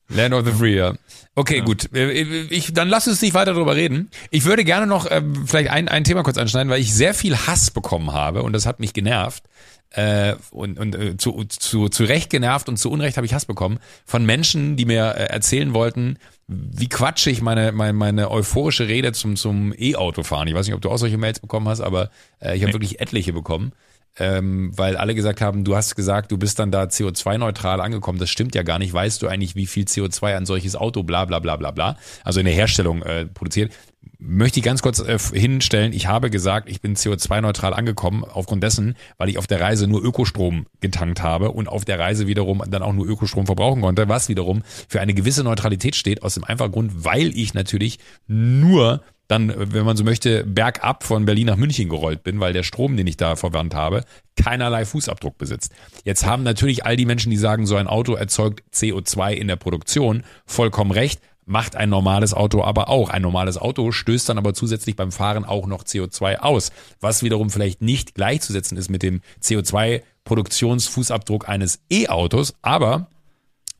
Land 0.09 0.33
of 0.33 0.45
the 0.45 0.51
Free, 0.51 0.75
ja. 0.75 0.93
Okay, 1.35 1.61
gut. 1.61 1.93
Äh, 1.93 2.11
Ich, 2.49 2.73
dann 2.73 2.87
lass 2.87 3.07
uns 3.07 3.21
nicht 3.21 3.33
weiter 3.33 3.53
darüber 3.53 3.75
reden. 3.75 4.09
Ich 4.29 4.45
würde 4.45 4.63
gerne 4.63 4.87
noch 4.87 5.09
ähm, 5.09 5.45
vielleicht 5.47 5.69
ein, 5.69 5.87
ein 5.87 6.03
Thema 6.03 6.23
kurz 6.23 6.37
anschneiden, 6.37 6.69
weil 6.69 6.81
ich 6.81 6.93
sehr 6.93 7.13
viel 7.13 7.35
Hass 7.35 7.71
bekommen 7.71 8.13
habe 8.13 8.43
und 8.43 8.53
das 8.53 8.65
hat 8.65 8.79
mich 8.79 8.93
genervt. 8.93 9.43
Äh, 9.91 10.35
und 10.51 10.77
und 10.77 10.95
äh, 10.95 11.17
zu, 11.17 11.43
zu, 11.45 11.89
zu 11.89 12.03
Recht 12.03 12.29
genervt 12.29 12.67
und 12.69 12.77
zu 12.77 12.91
Unrecht 12.91 13.17
habe 13.17 13.25
ich 13.25 13.33
Hass 13.33 13.45
bekommen 13.45 13.79
von 14.05 14.25
Menschen, 14.25 14.75
die 14.75 14.85
mir 14.85 15.15
äh, 15.15 15.25
erzählen 15.25 15.73
wollten, 15.73 16.17
wie 16.47 16.89
quatschig 16.89 17.41
meine, 17.41 17.71
meine, 17.71 17.93
meine 17.93 18.29
euphorische 18.29 18.87
Rede 18.87 19.13
zum, 19.13 19.35
zum 19.35 19.73
E-Auto 19.77 20.23
fahren. 20.23 20.47
Ich 20.47 20.53
weiß 20.53 20.65
nicht, 20.67 20.75
ob 20.75 20.81
du 20.81 20.89
auch 20.89 20.97
solche 20.97 21.17
Mails 21.17 21.39
bekommen 21.39 21.67
hast, 21.67 21.81
aber 21.81 22.09
äh, 22.39 22.55
ich 22.55 22.63
habe 22.63 22.73
wirklich 22.73 22.99
etliche 22.99 23.33
bekommen 23.33 23.71
ähm, 24.17 24.71
weil 24.75 24.97
alle 24.97 25.15
gesagt 25.15 25.41
haben, 25.41 25.63
du 25.63 25.75
hast 25.75 25.95
gesagt, 25.95 26.31
du 26.31 26.37
bist 26.37 26.59
dann 26.59 26.71
da 26.71 26.83
CO2-neutral 26.83 27.81
angekommen. 27.81 28.19
Das 28.19 28.29
stimmt 28.29 28.55
ja 28.55 28.63
gar 28.63 28.79
nicht. 28.79 28.93
Weißt 28.93 29.21
du 29.21 29.27
eigentlich, 29.27 29.55
wie 29.55 29.65
viel 29.65 29.85
CO2 29.85 30.35
ein 30.35 30.45
solches 30.45 30.75
Auto 30.75 31.03
bla 31.03 31.25
bla 31.25 31.39
bla 31.39 31.57
bla 31.57 31.71
bla, 31.71 31.97
also 32.23 32.39
in 32.39 32.45
der 32.45 32.55
Herstellung 32.55 33.01
äh, 33.01 33.25
produziert? 33.25 33.73
Möchte 34.17 34.59
ich 34.59 34.65
ganz 34.65 34.81
kurz 34.81 34.99
äh, 34.99 35.17
hinstellen, 35.17 35.91
ich 35.91 36.07
habe 36.07 36.29
gesagt, 36.29 36.69
ich 36.69 36.79
bin 36.79 36.95
CO2-neutral 36.95 37.73
angekommen, 37.73 38.23
aufgrund 38.23 38.63
dessen, 38.63 38.95
weil 39.17 39.29
ich 39.29 39.37
auf 39.37 39.47
der 39.47 39.59
Reise 39.59 39.87
nur 39.87 40.03
Ökostrom 40.03 40.67
getankt 40.79 41.21
habe 41.21 41.51
und 41.51 41.67
auf 41.67 41.85
der 41.85 41.99
Reise 41.99 42.27
wiederum 42.27 42.63
dann 42.67 42.83
auch 42.83 42.93
nur 42.93 43.05
Ökostrom 43.05 43.45
verbrauchen 43.45 43.81
konnte, 43.81 44.07
was 44.07 44.29
wiederum 44.29 44.63
für 44.87 45.01
eine 45.01 45.13
gewisse 45.13 45.43
Neutralität 45.43 45.95
steht, 45.95 46.23
aus 46.23 46.35
dem 46.35 46.43
einfachen 46.43 46.71
Grund, 46.71 47.03
weil 47.03 47.37
ich 47.37 47.53
natürlich 47.53 47.99
nur 48.27 49.01
dann, 49.27 49.53
wenn 49.55 49.85
man 49.85 49.97
so 49.97 50.03
möchte, 50.03 50.43
bergab 50.43 51.03
von 51.03 51.25
Berlin 51.25 51.47
nach 51.47 51.57
München 51.57 51.89
gerollt 51.89 52.23
bin, 52.23 52.39
weil 52.39 52.53
der 52.53 52.63
Strom, 52.63 52.95
den 52.95 53.07
ich 53.07 53.17
da 53.17 53.35
verwandt 53.35 53.73
habe, 53.73 54.03
keinerlei 54.35 54.85
Fußabdruck 54.85 55.37
besitzt. 55.37 55.73
Jetzt 56.03 56.25
haben 56.25 56.43
natürlich 56.43 56.85
all 56.85 56.95
die 56.95 57.05
Menschen, 57.05 57.31
die 57.31 57.37
sagen, 57.37 57.65
so 57.65 57.75
ein 57.75 57.87
Auto 57.87 58.13
erzeugt 58.13 58.63
CO2 58.73 59.33
in 59.33 59.47
der 59.47 59.55
Produktion, 59.55 60.23
vollkommen 60.45 60.91
recht, 60.91 61.21
macht 61.45 61.75
ein 61.75 61.89
normales 61.89 62.33
Auto 62.33 62.63
aber 62.63 62.89
auch. 62.89 63.09
Ein 63.09 63.21
normales 63.21 63.57
Auto 63.57 63.91
stößt 63.91 64.29
dann 64.29 64.37
aber 64.37 64.53
zusätzlich 64.53 64.95
beim 64.95 65.11
Fahren 65.11 65.45
auch 65.45 65.67
noch 65.67 65.83
CO2 65.83 66.37
aus, 66.37 66.71
was 66.99 67.23
wiederum 67.23 67.49
vielleicht 67.49 67.81
nicht 67.81 68.15
gleichzusetzen 68.15 68.77
ist 68.77 68.89
mit 68.89 69.03
dem 69.03 69.21
CO2-Produktionsfußabdruck 69.41 71.45
eines 71.45 71.79
E-Autos, 71.89 72.55
aber 72.61 73.07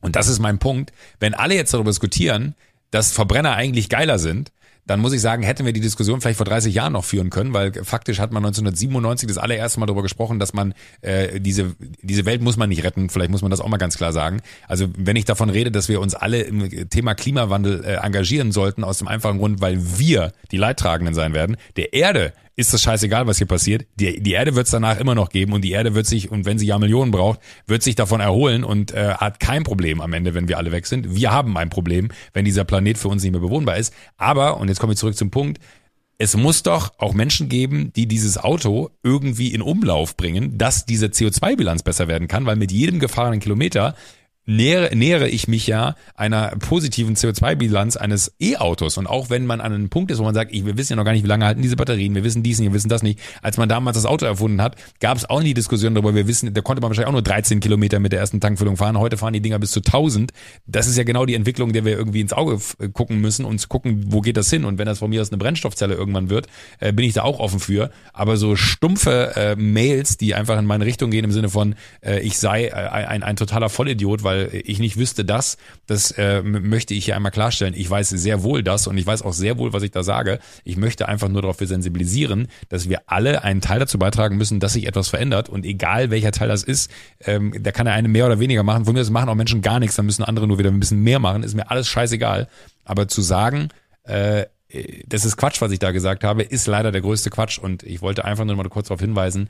und 0.00 0.14
das 0.14 0.28
ist 0.28 0.38
mein 0.38 0.58
Punkt, 0.58 0.92
wenn 1.18 1.34
alle 1.34 1.54
jetzt 1.54 1.74
darüber 1.74 1.90
diskutieren, 1.90 2.54
dass 2.90 3.12
Verbrenner 3.12 3.54
eigentlich 3.54 3.88
geiler 3.88 4.18
sind, 4.18 4.52
dann 4.86 5.00
muss 5.00 5.12
ich 5.12 5.20
sagen, 5.20 5.42
hätten 5.42 5.66
wir 5.66 5.72
die 5.72 5.80
Diskussion 5.80 6.20
vielleicht 6.20 6.36
vor 6.36 6.46
30 6.46 6.74
Jahren 6.74 6.92
noch 6.92 7.04
führen 7.04 7.30
können, 7.30 7.52
weil 7.52 7.72
faktisch 7.84 8.20
hat 8.20 8.32
man 8.32 8.44
1997 8.44 9.28
das 9.28 9.38
allererste 9.38 9.80
Mal 9.80 9.86
darüber 9.86 10.02
gesprochen, 10.02 10.38
dass 10.38 10.54
man 10.54 10.74
äh, 11.00 11.40
diese, 11.40 11.74
diese 12.02 12.24
Welt 12.24 12.40
muss 12.40 12.56
man 12.56 12.68
nicht 12.68 12.84
retten. 12.84 13.10
Vielleicht 13.10 13.30
muss 13.30 13.42
man 13.42 13.50
das 13.50 13.60
auch 13.60 13.68
mal 13.68 13.78
ganz 13.78 13.96
klar 13.96 14.12
sagen. 14.12 14.40
Also 14.68 14.86
wenn 14.96 15.16
ich 15.16 15.24
davon 15.24 15.50
rede, 15.50 15.70
dass 15.70 15.88
wir 15.88 16.00
uns 16.00 16.14
alle 16.14 16.42
im 16.42 16.88
Thema 16.88 17.14
Klimawandel 17.14 17.84
äh, 17.84 17.94
engagieren 17.96 18.52
sollten, 18.52 18.84
aus 18.84 18.98
dem 18.98 19.08
einfachen 19.08 19.38
Grund, 19.38 19.60
weil 19.60 19.98
wir 19.98 20.32
die 20.52 20.56
Leidtragenden 20.56 21.14
sein 21.14 21.34
werden, 21.34 21.56
der 21.76 21.92
Erde 21.92 22.32
ist 22.56 22.72
das 22.72 22.82
scheißegal, 22.82 23.26
was 23.26 23.38
hier 23.38 23.46
passiert. 23.46 23.86
Die, 23.96 24.22
die 24.22 24.32
Erde 24.32 24.54
wird 24.54 24.66
es 24.66 24.70
danach 24.70 24.98
immer 24.98 25.14
noch 25.14 25.28
geben 25.28 25.52
und 25.52 25.62
die 25.62 25.72
Erde 25.72 25.94
wird 25.94 26.06
sich, 26.06 26.30
und 26.30 26.46
wenn 26.46 26.58
sie 26.58 26.66
ja 26.66 26.78
Millionen 26.78 27.10
braucht, 27.10 27.38
wird 27.66 27.82
sich 27.82 27.94
davon 27.94 28.20
erholen 28.20 28.64
und 28.64 28.92
äh, 28.92 29.14
hat 29.14 29.40
kein 29.40 29.62
Problem 29.62 30.00
am 30.00 30.14
Ende, 30.14 30.34
wenn 30.34 30.48
wir 30.48 30.56
alle 30.56 30.72
weg 30.72 30.86
sind. 30.86 31.14
Wir 31.14 31.32
haben 31.32 31.56
ein 31.58 31.68
Problem, 31.68 32.08
wenn 32.32 32.46
dieser 32.46 32.64
Planet 32.64 32.96
für 32.96 33.08
uns 33.08 33.22
nicht 33.22 33.32
mehr 33.32 33.42
bewohnbar 33.42 33.76
ist. 33.76 33.92
Aber, 34.16 34.56
und 34.56 34.68
jetzt 34.68 34.80
komme 34.80 34.94
ich 34.94 34.98
zurück 34.98 35.16
zum 35.16 35.30
Punkt, 35.30 35.60
es 36.18 36.34
muss 36.34 36.62
doch 36.62 36.94
auch 36.98 37.12
Menschen 37.12 37.50
geben, 37.50 37.92
die 37.94 38.08
dieses 38.08 38.38
Auto 38.38 38.90
irgendwie 39.02 39.52
in 39.52 39.60
Umlauf 39.60 40.16
bringen, 40.16 40.56
dass 40.56 40.86
diese 40.86 41.08
CO2-Bilanz 41.08 41.82
besser 41.82 42.08
werden 42.08 42.26
kann, 42.26 42.46
weil 42.46 42.56
mit 42.56 42.72
jedem 42.72 43.00
gefahrenen 43.00 43.40
Kilometer 43.40 43.94
nähere, 44.46 44.94
nähere 44.96 45.28
ich 45.28 45.48
mich 45.48 45.66
ja 45.66 45.96
einer 46.14 46.50
positiven 46.58 47.16
CO2-Bilanz 47.16 47.96
eines 47.96 48.32
E-Autos. 48.40 48.96
Und 48.96 49.06
auch 49.06 49.28
wenn 49.28 49.44
man 49.44 49.60
an 49.60 49.72
einem 49.72 49.88
Punkt 49.90 50.10
ist, 50.10 50.18
wo 50.18 50.22
man 50.22 50.34
sagt, 50.34 50.52
ich, 50.52 50.64
wir 50.64 50.78
wissen 50.78 50.92
ja 50.92 50.96
noch 50.96 51.04
gar 51.04 51.12
nicht, 51.12 51.24
wie 51.24 51.28
lange 51.28 51.44
halten 51.44 51.62
diese 51.62 51.76
Batterien, 51.76 52.14
wir 52.14 52.24
wissen 52.24 52.42
dies 52.42 52.58
nicht, 52.58 52.68
wir 52.68 52.74
wissen 52.74 52.88
das 52.88 53.02
nicht. 53.02 53.20
Als 53.42 53.56
man 53.56 53.68
damals 53.68 53.96
das 53.96 54.06
Auto 54.06 54.24
erfunden 54.24 54.62
hat, 54.62 54.76
gab 55.00 55.18
es 55.18 55.28
auch 55.28 55.42
nie 55.42 55.54
Diskussionen 55.54 55.94
darüber, 55.94 56.14
wir 56.14 56.28
wissen, 56.28 56.54
da 56.54 56.60
konnte 56.60 56.80
man 56.80 56.90
wahrscheinlich 56.90 57.08
auch 57.08 57.12
nur 57.12 57.22
13 57.22 57.60
Kilometer 57.60 57.98
mit 57.98 58.12
der 58.12 58.20
ersten 58.20 58.40
Tankfüllung 58.40 58.76
fahren. 58.76 58.98
Heute 58.98 59.16
fahren 59.16 59.32
die 59.32 59.40
Dinger 59.40 59.58
bis 59.58 59.72
zu 59.72 59.80
1000. 59.80 60.32
Das 60.66 60.86
ist 60.86 60.96
ja 60.96 61.04
genau 61.04 61.26
die 61.26 61.34
Entwicklung, 61.34 61.72
der 61.72 61.84
wir 61.84 61.96
irgendwie 61.96 62.20
ins 62.20 62.32
Auge 62.32 62.58
gucken 62.92 63.20
müssen 63.20 63.44
und 63.44 63.68
gucken, 63.68 64.04
wo 64.08 64.20
geht 64.20 64.36
das 64.36 64.48
hin. 64.48 64.64
Und 64.64 64.78
wenn 64.78 64.86
das 64.86 65.00
von 65.00 65.10
mir 65.10 65.20
aus 65.20 65.30
eine 65.30 65.38
Brennstoffzelle 65.38 65.94
irgendwann 65.94 66.30
wird, 66.30 66.46
äh, 66.78 66.92
bin 66.92 67.04
ich 67.04 67.14
da 67.14 67.22
auch 67.22 67.40
offen 67.40 67.58
für. 67.60 67.90
Aber 68.12 68.36
so 68.36 68.54
stumpfe 68.54 69.32
äh, 69.34 69.56
Mails, 69.56 70.16
die 70.16 70.34
einfach 70.34 70.58
in 70.58 70.66
meine 70.66 70.86
Richtung 70.86 71.10
gehen 71.10 71.24
im 71.24 71.32
Sinne 71.32 71.48
von, 71.48 71.74
äh, 72.00 72.20
ich 72.20 72.38
sei 72.38 72.66
äh, 72.66 72.72
ein, 72.72 73.22
ein 73.22 73.36
totaler 73.36 73.68
Vollidiot, 73.68 74.22
weil 74.22 74.35
weil 74.36 74.62
ich 74.64 74.78
nicht 74.78 74.96
wüsste 74.96 75.24
das, 75.24 75.56
das 75.86 76.10
äh, 76.12 76.42
möchte 76.42 76.94
ich 76.94 77.04
hier 77.06 77.16
einmal 77.16 77.32
klarstellen. 77.32 77.74
Ich 77.76 77.88
weiß 77.88 78.10
sehr 78.10 78.42
wohl 78.42 78.62
das 78.62 78.86
und 78.86 78.98
ich 78.98 79.06
weiß 79.06 79.22
auch 79.22 79.32
sehr 79.32 79.58
wohl, 79.58 79.72
was 79.72 79.82
ich 79.82 79.90
da 79.90 80.02
sage. 80.02 80.38
Ich 80.64 80.76
möchte 80.76 81.08
einfach 81.08 81.28
nur 81.28 81.42
darauf 81.42 81.56
sensibilisieren, 81.58 82.48
dass 82.68 82.88
wir 82.88 83.02
alle 83.06 83.42
einen 83.42 83.60
Teil 83.60 83.78
dazu 83.78 83.98
beitragen 83.98 84.36
müssen, 84.36 84.60
dass 84.60 84.74
sich 84.74 84.86
etwas 84.86 85.08
verändert 85.08 85.48
und 85.48 85.64
egal 85.64 86.10
welcher 86.10 86.32
Teil 86.32 86.48
das 86.48 86.62
ist, 86.62 86.90
ähm, 87.24 87.54
da 87.60 87.72
kann 87.72 87.86
der 87.86 87.94
eine 87.94 88.08
mehr 88.08 88.26
oder 88.26 88.38
weniger 88.38 88.62
machen. 88.62 88.84
Von 88.84 88.94
mir 88.94 89.00
aus 89.00 89.10
machen 89.10 89.28
auch 89.28 89.34
Menschen 89.34 89.62
gar 89.62 89.80
nichts, 89.80 89.96
dann 89.96 90.06
müssen 90.06 90.22
andere 90.22 90.46
nur 90.46 90.58
wieder 90.58 90.70
ein 90.70 90.80
bisschen 90.80 91.02
mehr 91.02 91.18
machen, 91.18 91.42
ist 91.42 91.54
mir 91.54 91.70
alles 91.70 91.88
scheißegal. 91.88 92.48
Aber 92.84 93.08
zu 93.08 93.22
sagen, 93.22 93.68
äh, 94.04 94.46
das 95.06 95.24
ist 95.24 95.36
Quatsch, 95.36 95.60
was 95.60 95.72
ich 95.72 95.78
da 95.78 95.92
gesagt 95.92 96.24
habe, 96.24 96.42
ist 96.42 96.66
leider 96.66 96.92
der 96.92 97.00
größte 97.00 97.30
Quatsch 97.30 97.58
und 97.58 97.82
ich 97.84 98.02
wollte 98.02 98.24
einfach 98.24 98.44
nur 98.44 98.56
mal 98.56 98.68
kurz 98.68 98.88
darauf 98.88 99.00
hinweisen, 99.00 99.48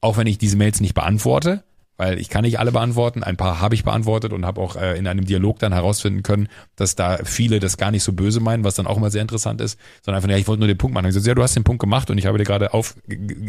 auch 0.00 0.16
wenn 0.16 0.26
ich 0.26 0.38
diese 0.38 0.56
Mails 0.56 0.80
nicht 0.80 0.94
beantworte, 0.94 1.62
weil 1.96 2.18
ich 2.18 2.28
kann 2.28 2.42
nicht 2.42 2.58
alle 2.58 2.72
beantworten. 2.72 3.22
Ein 3.22 3.36
paar 3.36 3.60
habe 3.60 3.74
ich 3.74 3.84
beantwortet 3.84 4.32
und 4.32 4.44
habe 4.44 4.60
auch 4.60 4.76
äh, 4.76 4.98
in 4.98 5.06
einem 5.06 5.24
Dialog 5.24 5.58
dann 5.58 5.72
herausfinden 5.72 6.22
können, 6.22 6.48
dass 6.76 6.94
da 6.94 7.18
viele 7.24 7.60
das 7.60 7.76
gar 7.76 7.90
nicht 7.90 8.02
so 8.02 8.12
böse 8.12 8.40
meinen, 8.40 8.64
was 8.64 8.74
dann 8.74 8.86
auch 8.86 8.96
immer 8.96 9.10
sehr 9.10 9.22
interessant 9.22 9.60
ist, 9.60 9.78
sondern 10.02 10.22
einfach, 10.22 10.30
ja, 10.30 10.36
ich 10.36 10.48
wollte 10.48 10.60
nur 10.60 10.68
den 10.68 10.78
Punkt 10.78 10.94
machen. 10.94 11.06
Ich 11.06 11.10
gesagt, 11.10 11.26
ja, 11.26 11.34
du 11.34 11.42
hast 11.42 11.56
den 11.56 11.64
Punkt 11.64 11.80
gemacht 11.80 12.10
und 12.10 12.18
ich 12.18 12.26
habe 12.26 12.38
dir 12.38 12.44
gerade 12.44 12.74
auf 12.74 12.94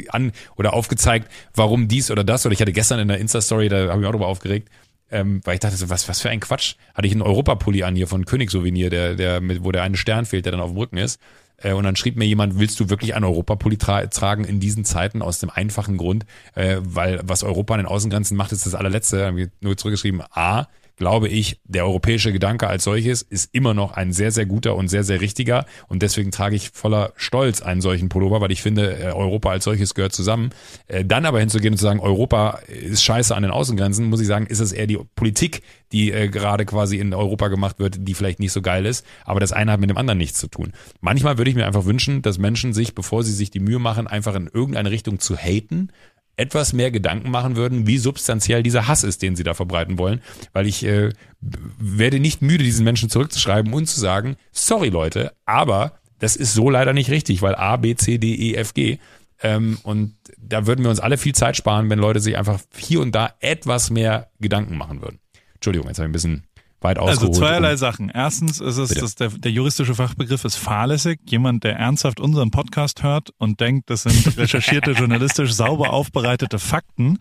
an 0.09 0.31
oder 0.55 0.73
aufgezeigt, 0.73 1.31
warum 1.53 1.87
dies 1.87 2.11
oder 2.11 2.23
das. 2.23 2.45
Oder 2.45 2.53
ich 2.53 2.61
hatte 2.61 2.73
gestern 2.73 2.99
in 2.99 3.07
der 3.07 3.19
Insta-Story, 3.19 3.69
da 3.69 3.77
habe 3.77 3.91
ich 3.91 3.97
mich 3.97 4.07
auch 4.07 4.11
darüber 4.11 4.27
aufgeregt, 4.27 4.69
ähm, 5.11 5.41
weil 5.43 5.55
ich 5.55 5.59
dachte 5.59 5.75
so, 5.75 5.89
was, 5.89 6.07
was 6.07 6.21
für 6.21 6.29
ein 6.29 6.39
Quatsch. 6.39 6.75
Hatte 6.93 7.07
ich 7.07 7.13
einen 7.13 7.21
Europapulli 7.21 7.83
an 7.83 7.95
hier 7.95 8.07
von 8.07 8.25
König 8.25 8.51
Souvenir, 8.51 8.89
der, 8.89 9.15
der, 9.15 9.41
mit, 9.41 9.63
wo 9.63 9.71
der 9.71 9.83
eine 9.83 9.97
Stern 9.97 10.25
fehlt, 10.25 10.45
der 10.45 10.51
dann 10.51 10.61
auf 10.61 10.71
dem 10.71 10.77
Rücken 10.77 10.97
ist. 10.97 11.19
Äh, 11.57 11.73
und 11.73 11.83
dann 11.83 11.95
schrieb 11.95 12.17
mir 12.17 12.25
jemand, 12.25 12.59
willst 12.59 12.79
du 12.79 12.89
wirklich 12.89 13.15
ein 13.15 13.23
Europapulli 13.23 13.77
tra 13.77 14.05
tragen 14.07 14.43
in 14.43 14.59
diesen 14.59 14.85
Zeiten 14.85 15.21
aus 15.21 15.39
dem 15.39 15.49
einfachen 15.49 15.97
Grund, 15.97 16.25
äh, 16.55 16.77
weil 16.81 17.19
was 17.23 17.43
Europa 17.43 17.73
an 17.73 17.79
den 17.79 17.87
Außengrenzen 17.87 18.37
macht, 18.37 18.51
ist 18.51 18.65
das 18.65 18.75
allerletzte. 18.75 19.25
Haben 19.25 19.37
wir 19.37 19.49
nur 19.61 19.77
zurückgeschrieben, 19.77 20.21
A, 20.31 20.67
glaube 20.97 21.29
ich, 21.29 21.61
der 21.63 21.85
europäische 21.85 22.33
Gedanke 22.33 22.67
als 22.67 22.83
solches 22.83 23.21
ist 23.21 23.53
immer 23.53 23.73
noch 23.73 23.93
ein 23.93 24.11
sehr, 24.11 24.31
sehr 24.31 24.45
guter 24.45 24.75
und 24.75 24.89
sehr, 24.89 25.03
sehr 25.03 25.21
richtiger. 25.21 25.65
Und 25.87 26.01
deswegen 26.01 26.31
trage 26.31 26.55
ich 26.55 26.71
voller 26.71 27.13
Stolz 27.15 27.61
einen 27.61 27.81
solchen 27.81 28.09
Pullover, 28.09 28.41
weil 28.41 28.51
ich 28.51 28.63
finde, 28.63 28.97
äh, 28.99 29.11
Europa 29.11 29.51
als 29.51 29.63
solches 29.63 29.93
gehört 29.93 30.13
zusammen. 30.13 30.49
Äh, 30.87 31.05
dann 31.05 31.25
aber 31.25 31.39
hinzugehen 31.39 31.75
und 31.75 31.77
zu 31.77 31.83
sagen, 31.83 31.99
Europa 31.99 32.59
ist 32.67 33.03
scheiße 33.03 33.35
an 33.35 33.43
den 33.43 33.51
Außengrenzen, 33.51 34.09
muss 34.09 34.21
ich 34.21 34.27
sagen, 34.27 34.47
ist 34.47 34.59
es 34.59 34.71
eher 34.71 34.87
die 34.87 34.97
Politik, 35.15 35.61
die 35.91 36.11
äh, 36.11 36.29
gerade 36.29 36.65
quasi 36.65 36.97
in 36.97 37.13
Europa 37.13 37.47
gemacht 37.47 37.77
wird, 37.77 38.07
die 38.07 38.13
vielleicht 38.15 38.39
nicht 38.39 38.51
so 38.51 38.63
geil 38.63 38.85
ist. 38.85 39.05
Aber 39.23 39.39
das 39.39 39.53
eine 39.53 39.71
hat 39.71 39.79
mit 39.79 39.91
dem 39.91 39.97
anderen 39.97 40.17
nichts 40.17 40.39
zu 40.39 40.47
tun. 40.47 40.73
Manchmal 40.99 41.37
würde 41.37 41.51
ich 41.51 41.55
mir 41.55 41.67
einfach 41.67 41.85
wünschen, 41.85 42.23
dass 42.23 42.39
Menschen 42.39 42.73
sich, 42.73 42.95
bevor 42.95 43.23
sie 43.23 43.33
sich 43.33 43.51
die 43.51 43.59
Mühe 43.59 43.79
machen, 43.79 44.07
einfach 44.07 44.33
in 44.33 44.49
irgendeine 44.51 44.89
Richtung 44.89 45.19
zu 45.19 45.37
haten, 45.37 45.89
etwas 46.38 46.71
mehr 46.71 46.91
Gedanken 46.91 47.31
machen 47.31 47.55
würden, 47.55 47.88
wie 47.88 47.97
substanziell 47.97 48.63
dieser 48.63 48.88
Hass 48.88 49.03
ist, 49.03 49.21
den 49.21 49.35
sie 49.35 49.43
da 49.43 49.53
verbreiten 49.53 49.97
wollen. 49.97 50.21
Weil 50.53 50.67
ich 50.67 50.85
äh, 50.85 51.11
werde 51.41 52.19
nicht 52.19 52.41
müde, 52.41 52.63
diesen 52.63 52.85
Menschen 52.85 53.09
zurückzuschreiben 53.09 53.73
und 53.73 53.88
zu 53.88 53.99
sagen, 53.99 54.38
sorry 54.51 54.89
Leute, 54.89 55.33
aber 55.45 55.99
das 56.19 56.35
ist 56.35 56.53
so 56.53 56.69
leider 56.69 56.93
nicht 56.93 57.09
richtig, 57.09 57.41
weil 57.41 57.55
A, 57.55 57.77
B, 57.77 57.95
C, 57.95 58.17
D, 58.17 58.33
E, 58.33 58.55
F, 58.55 58.73
G. 58.73 58.99
Ähm, 59.41 59.77
und 59.83 60.15
da 60.38 60.65
würden 60.65 60.83
wir 60.83 60.89
uns 60.89 60.99
alle 60.99 61.17
viel 61.17 61.35
Zeit 61.35 61.57
sparen, 61.57 61.89
wenn 61.89 61.99
Leute 61.99 62.19
sich 62.19 62.38
einfach 62.38 62.59
hier 62.75 63.01
und 63.01 63.13
da 63.13 63.33
etwas 63.39 63.89
mehr 63.89 64.31
Gedanken 64.39 64.77
machen 64.77 65.01
würden. 65.01 65.19
Entschuldigung, 65.55 65.88
jetzt 65.88 65.97
habe 65.97 66.07
ich 66.07 66.09
ein 66.09 66.13
bisschen 66.13 66.43
weit 66.82 66.97
also 66.97 67.11
ausgeholt. 67.11 67.30
Also 67.30 67.39
zweierlei. 67.39 67.75
Sachen. 67.75 68.09
Erstens 68.09 68.59
ist 68.59 68.78
es, 68.78 68.89
dass 68.89 69.15
der, 69.15 69.30
der 69.30 69.51
juristische 69.51 69.95
Fachbegriff 69.95 70.45
ist 70.45 70.55
fahrlässig. 70.55 71.19
Jemand, 71.28 71.63
der 71.63 71.78
ernsthaft 71.78 72.19
unseren 72.19 72.51
Podcast 72.51 73.03
hört 73.03 73.30
und 73.38 73.59
denkt, 73.59 73.89
das 73.89 74.03
sind 74.03 74.38
recherchierte, 74.38 74.91
journalistisch 74.91 75.53
sauber 75.53 75.93
aufbereitete 75.93 76.59
Fakten, 76.59 77.19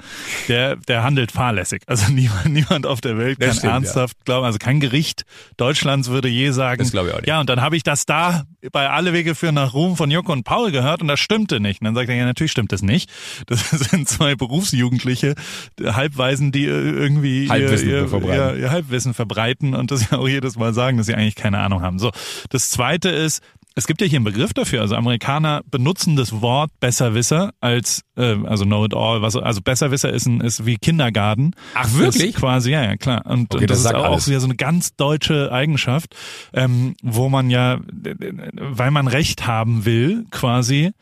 der, 0.49 0.77
der 0.77 1.03
handelt 1.03 1.33
fahrlässig. 1.33 1.83
Also 1.87 2.11
niemand, 2.13 2.47
niemand 2.47 2.87
auf 2.87 3.01
der 3.01 3.19
Welt 3.19 3.41
das 3.41 3.49
kann 3.49 3.57
stimmt, 3.57 3.73
ernsthaft 3.73 4.17
ja. 4.19 4.25
glauben, 4.25 4.47
also 4.47 4.59
kein 4.59 4.81
Gericht 4.81 5.25
Deutschlands 5.57 6.09
würde 6.09 6.29
je 6.29 6.51
sagen, 6.51 6.79
das 6.79 6.93
ich 6.93 6.99
auch 6.99 7.05
nicht. 7.05 7.27
ja, 7.27 7.41
und 7.41 7.49
dann 7.49 7.61
habe 7.61 7.77
ich 7.77 7.83
das 7.83 8.07
da 8.07 8.45
bei 8.73 8.89
Alle 8.91 9.13
Wege 9.13 9.35
führen 9.35 9.55
nach 9.55 9.75
Ruhm 9.75 9.97
von 9.97 10.11
Joko 10.11 10.33
und 10.33 10.45
Paul 10.45 10.71
gehört 10.71 11.03
und 11.03 11.09
das 11.09 11.21
stimmte 11.21 11.61
nicht. 11.61 11.81
Und 11.81 11.87
dann 11.87 11.95
sagt 11.95 12.09
er, 12.09 12.17
ja, 12.17 12.25
natürlich 12.25 12.53
stimmt 12.53 12.73
das 12.73 12.83
nicht. 12.83 13.11
Das 13.47 13.71
sind 13.71 14.09
zwei 14.09 14.35
Berufsjugendliche, 14.35 15.35
Halbweisen, 15.83 16.53
die 16.53 16.65
irgendwie 16.65 17.49
Halbwissen 17.49 17.89
ihr, 17.89 18.07
ihr, 18.13 18.23
ihr, 18.23 18.57
ihr 18.57 18.71
Halbwissen 18.71 19.15
verbreiten 19.15 19.75
und 19.75 19.91
das 19.91 20.11
ja 20.11 20.19
auch 20.19 20.29
jedes 20.29 20.57
Mal 20.57 20.75
sagen, 20.75 20.97
dass 20.97 21.07
sie 21.07 21.15
eigentlich 21.15 21.35
keine 21.35 21.59
Ahnung 21.59 21.83
haben. 21.83 21.99
So, 21.99 22.11
das 22.51 22.71
zweite 22.71 23.09
ist, 23.09 23.43
es 23.79 23.87
gibt 23.87 24.01
ja 24.01 24.07
hier 24.07 24.17
einen 24.17 24.25
Begriff 24.25 24.55
dafür. 24.55 24.81
Also 24.81 24.97
Amerikaner 24.97 25.61
benutzen 25.71 26.17
das 26.17 26.41
Wort 26.41 26.71
Besserwisser 26.81 27.53
als 27.61 28.03
äh, 28.17 28.35
also 28.45 28.65
Know 28.65 28.87
it 28.87 28.95
all. 28.95 29.21
Was 29.21 29.37
also 29.37 29.61
Besserwisser 29.61 30.11
ist 30.11 30.27
ein, 30.27 30.41
ist 30.41 30.65
wie 30.65 30.77
Kindergarten. 30.77 31.53
Ach 31.75 31.93
wirklich? 31.93 32.31
Ist 32.31 32.39
quasi 32.39 32.71
ja 32.73 32.83
ja 32.83 32.97
klar. 32.97 33.27
Und, 33.27 33.55
okay, 33.55 33.65
und 33.65 33.71
das, 33.71 33.83
das, 33.83 33.93
ist 33.93 33.95
auch, 33.95 34.05
auch 34.07 34.27
wieder 34.27 34.41
so 34.41 34.47
eine 34.47 34.57
ganz 34.57 34.97
deutsche 34.97 35.53
Eigenschaft, 35.53 36.17
ähm, 36.55 36.97
wo 37.03 37.29
man 37.29 37.51
ja, 37.51 37.79
weil 37.93 38.91
man 38.91 39.09
Recht 39.09 39.47
haben 39.47 39.85
will, 39.85 40.25
quasi 40.31 40.93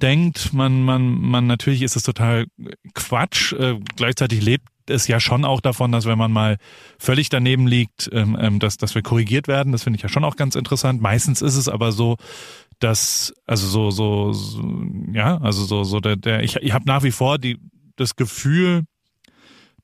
denkt 0.00 0.54
man 0.54 0.82
man 0.82 1.20
man 1.20 1.46
natürlich 1.46 1.82
ist 1.82 1.96
es 1.96 2.04
total 2.04 2.46
Quatsch. 2.94 3.52
Äh, 3.54 3.80
gleichzeitig 3.96 4.40
lebt 4.40 4.68
es 4.90 5.06
ja 5.08 5.20
schon 5.20 5.44
auch 5.44 5.60
davon, 5.60 5.92
dass 5.92 6.06
wenn 6.06 6.18
man 6.18 6.32
mal 6.32 6.58
völlig 6.98 7.28
daneben 7.28 7.66
liegt, 7.66 8.10
ähm, 8.12 8.36
ähm, 8.40 8.58
dass, 8.58 8.76
dass 8.76 8.94
wir 8.94 9.02
korrigiert 9.02 9.48
werden. 9.48 9.72
Das 9.72 9.84
finde 9.84 9.96
ich 9.96 10.02
ja 10.02 10.08
schon 10.08 10.24
auch 10.24 10.36
ganz 10.36 10.54
interessant. 10.54 11.00
Meistens 11.00 11.42
ist 11.42 11.56
es 11.56 11.68
aber 11.68 11.92
so, 11.92 12.16
dass, 12.78 13.32
also 13.46 13.66
so, 13.66 13.90
so, 13.90 14.32
so 14.32 14.62
ja, 15.12 15.38
also 15.38 15.64
so, 15.64 15.84
so 15.84 16.00
der, 16.00 16.16
der 16.16 16.42
ich, 16.42 16.56
ich 16.56 16.72
habe 16.72 16.86
nach 16.86 17.02
wie 17.02 17.10
vor 17.10 17.38
die, 17.38 17.58
das 17.96 18.16
Gefühl, 18.16 18.84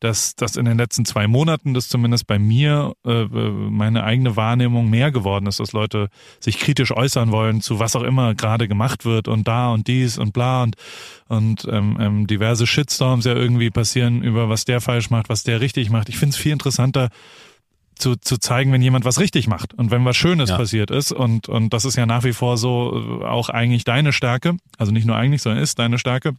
dass 0.01 0.35
dass 0.37 0.57
in 0.57 0.65
den 0.65 0.79
letzten 0.79 1.05
zwei 1.05 1.27
Monaten 1.27 1.75
das 1.75 1.89
zumindest 1.89 2.27
bei 2.27 2.39
mir 2.39 2.95
äh, 3.05 3.25
meine 3.25 4.05
eigene 4.05 4.37
Wahrnehmung 4.37 4.91
mehr 4.91 5.11
geworden 5.11 5.47
ist, 5.47 5.61
dass 5.61 5.73
Leute 5.73 6.09
sich 6.41 6.59
kritisch 6.59 6.93
äußern 6.93 7.33
wollen 7.33 7.61
zu 7.61 7.79
was 7.79 7.97
auch 7.97 8.03
immer 8.03 8.35
gerade 8.35 8.69
gemacht 8.69 9.05
wird 9.05 9.29
und 9.29 9.49
da 9.49 9.73
und 9.73 9.89
dies 9.89 10.19
und 10.19 10.33
bla 10.33 10.63
und 10.63 10.77
und 11.29 11.67
ähm, 11.71 11.97
ähm, 12.01 12.27
diverse 12.27 12.67
Shitstorms 12.67 13.25
ja 13.25 13.35
irgendwie 13.35 13.71
passieren 13.71 14.23
über 14.23 14.49
was 14.49 14.65
der 14.65 14.81
falsch 14.81 15.11
macht, 15.11 15.29
was 15.29 15.43
der 15.43 15.61
richtig 15.61 15.91
macht. 15.91 16.09
Ich 16.09 16.19
finde 16.19 16.35
es 16.35 16.37
viel 16.37 16.53
interessanter 16.53 17.11
zu, 17.99 18.17
zu 18.17 18.37
zeigen, 18.39 18.73
wenn 18.73 18.83
jemand 18.83 19.05
was 19.05 19.19
richtig 19.19 19.49
macht 19.49 19.75
und 19.75 19.91
wenn 19.91 20.05
was 20.05 20.17
Schönes 20.17 20.51
ja. 20.51 20.57
passiert 20.57 20.91
ist. 20.91 21.13
Und, 21.13 21.49
und 21.49 21.73
das 21.73 21.85
ist 21.85 21.97
ja 21.97 22.07
nach 22.07 22.25
wie 22.25 22.33
vor 22.33 22.59
so 22.59 23.21
äh, 23.23 23.25
auch 23.25 23.49
eigentlich 23.49 23.85
deine 23.85 24.13
Stärke. 24.13 24.57
Also 24.79 24.93
nicht 24.93 25.07
nur 25.07 25.17
eigentlich, 25.17 25.43
sondern 25.43 25.63
ist 25.63 25.79
deine 25.79 25.99
Stärke, 25.99 26.35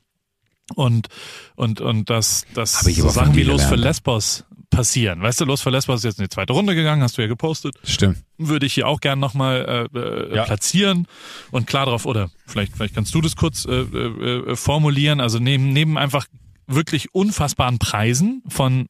und 0.75 1.07
und 1.55 1.81
und 1.81 2.09
das 2.09 2.45
das 2.53 2.79
so 2.81 3.09
Sachen 3.09 3.35
wie 3.35 3.43
Los 3.43 3.63
für 3.63 3.75
Lesbos 3.75 4.45
passieren. 4.69 5.21
Weißt 5.21 5.39
du, 5.41 5.45
Los 5.45 5.61
für 5.61 5.69
Lesbos 5.69 6.01
ist 6.01 6.03
jetzt 6.03 6.19
in 6.19 6.25
die 6.25 6.29
zweite 6.29 6.53
Runde 6.53 6.75
gegangen, 6.75 7.01
hast 7.01 7.17
du 7.17 7.21
ja 7.21 7.27
gepostet. 7.27 7.75
Stimmt. 7.83 8.17
Würde 8.37 8.65
ich 8.65 8.73
hier 8.73 8.87
auch 8.87 8.99
gern 8.99 9.19
nochmal 9.19 9.89
äh, 9.93 9.97
äh, 9.97 10.35
ja. 10.35 10.43
platzieren 10.43 11.07
und 11.51 11.67
klar 11.67 11.85
drauf, 11.85 12.05
oder 12.05 12.29
vielleicht, 12.45 12.75
vielleicht 12.75 12.95
kannst 12.95 13.13
du 13.15 13.21
das 13.21 13.35
kurz 13.35 13.65
äh, 13.65 13.71
äh, 13.71 14.55
formulieren. 14.55 15.21
Also 15.21 15.39
neben, 15.39 15.71
neben 15.73 15.97
einfach 15.97 16.27
wirklich 16.67 17.13
unfassbaren 17.13 17.79
Preisen 17.79 18.43
von 18.47 18.87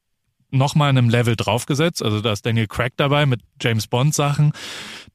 nochmal 0.49 0.89
einem 0.89 1.09
Level 1.09 1.36
draufgesetzt. 1.36 2.01
Also 2.01 2.21
da 2.21 2.32
ist 2.32 2.45
Daniel 2.45 2.67
Craig 2.67 2.93
dabei 2.97 3.25
mit 3.25 3.41
James 3.61 3.88
Bond 3.88 4.15
Sachen. 4.15 4.53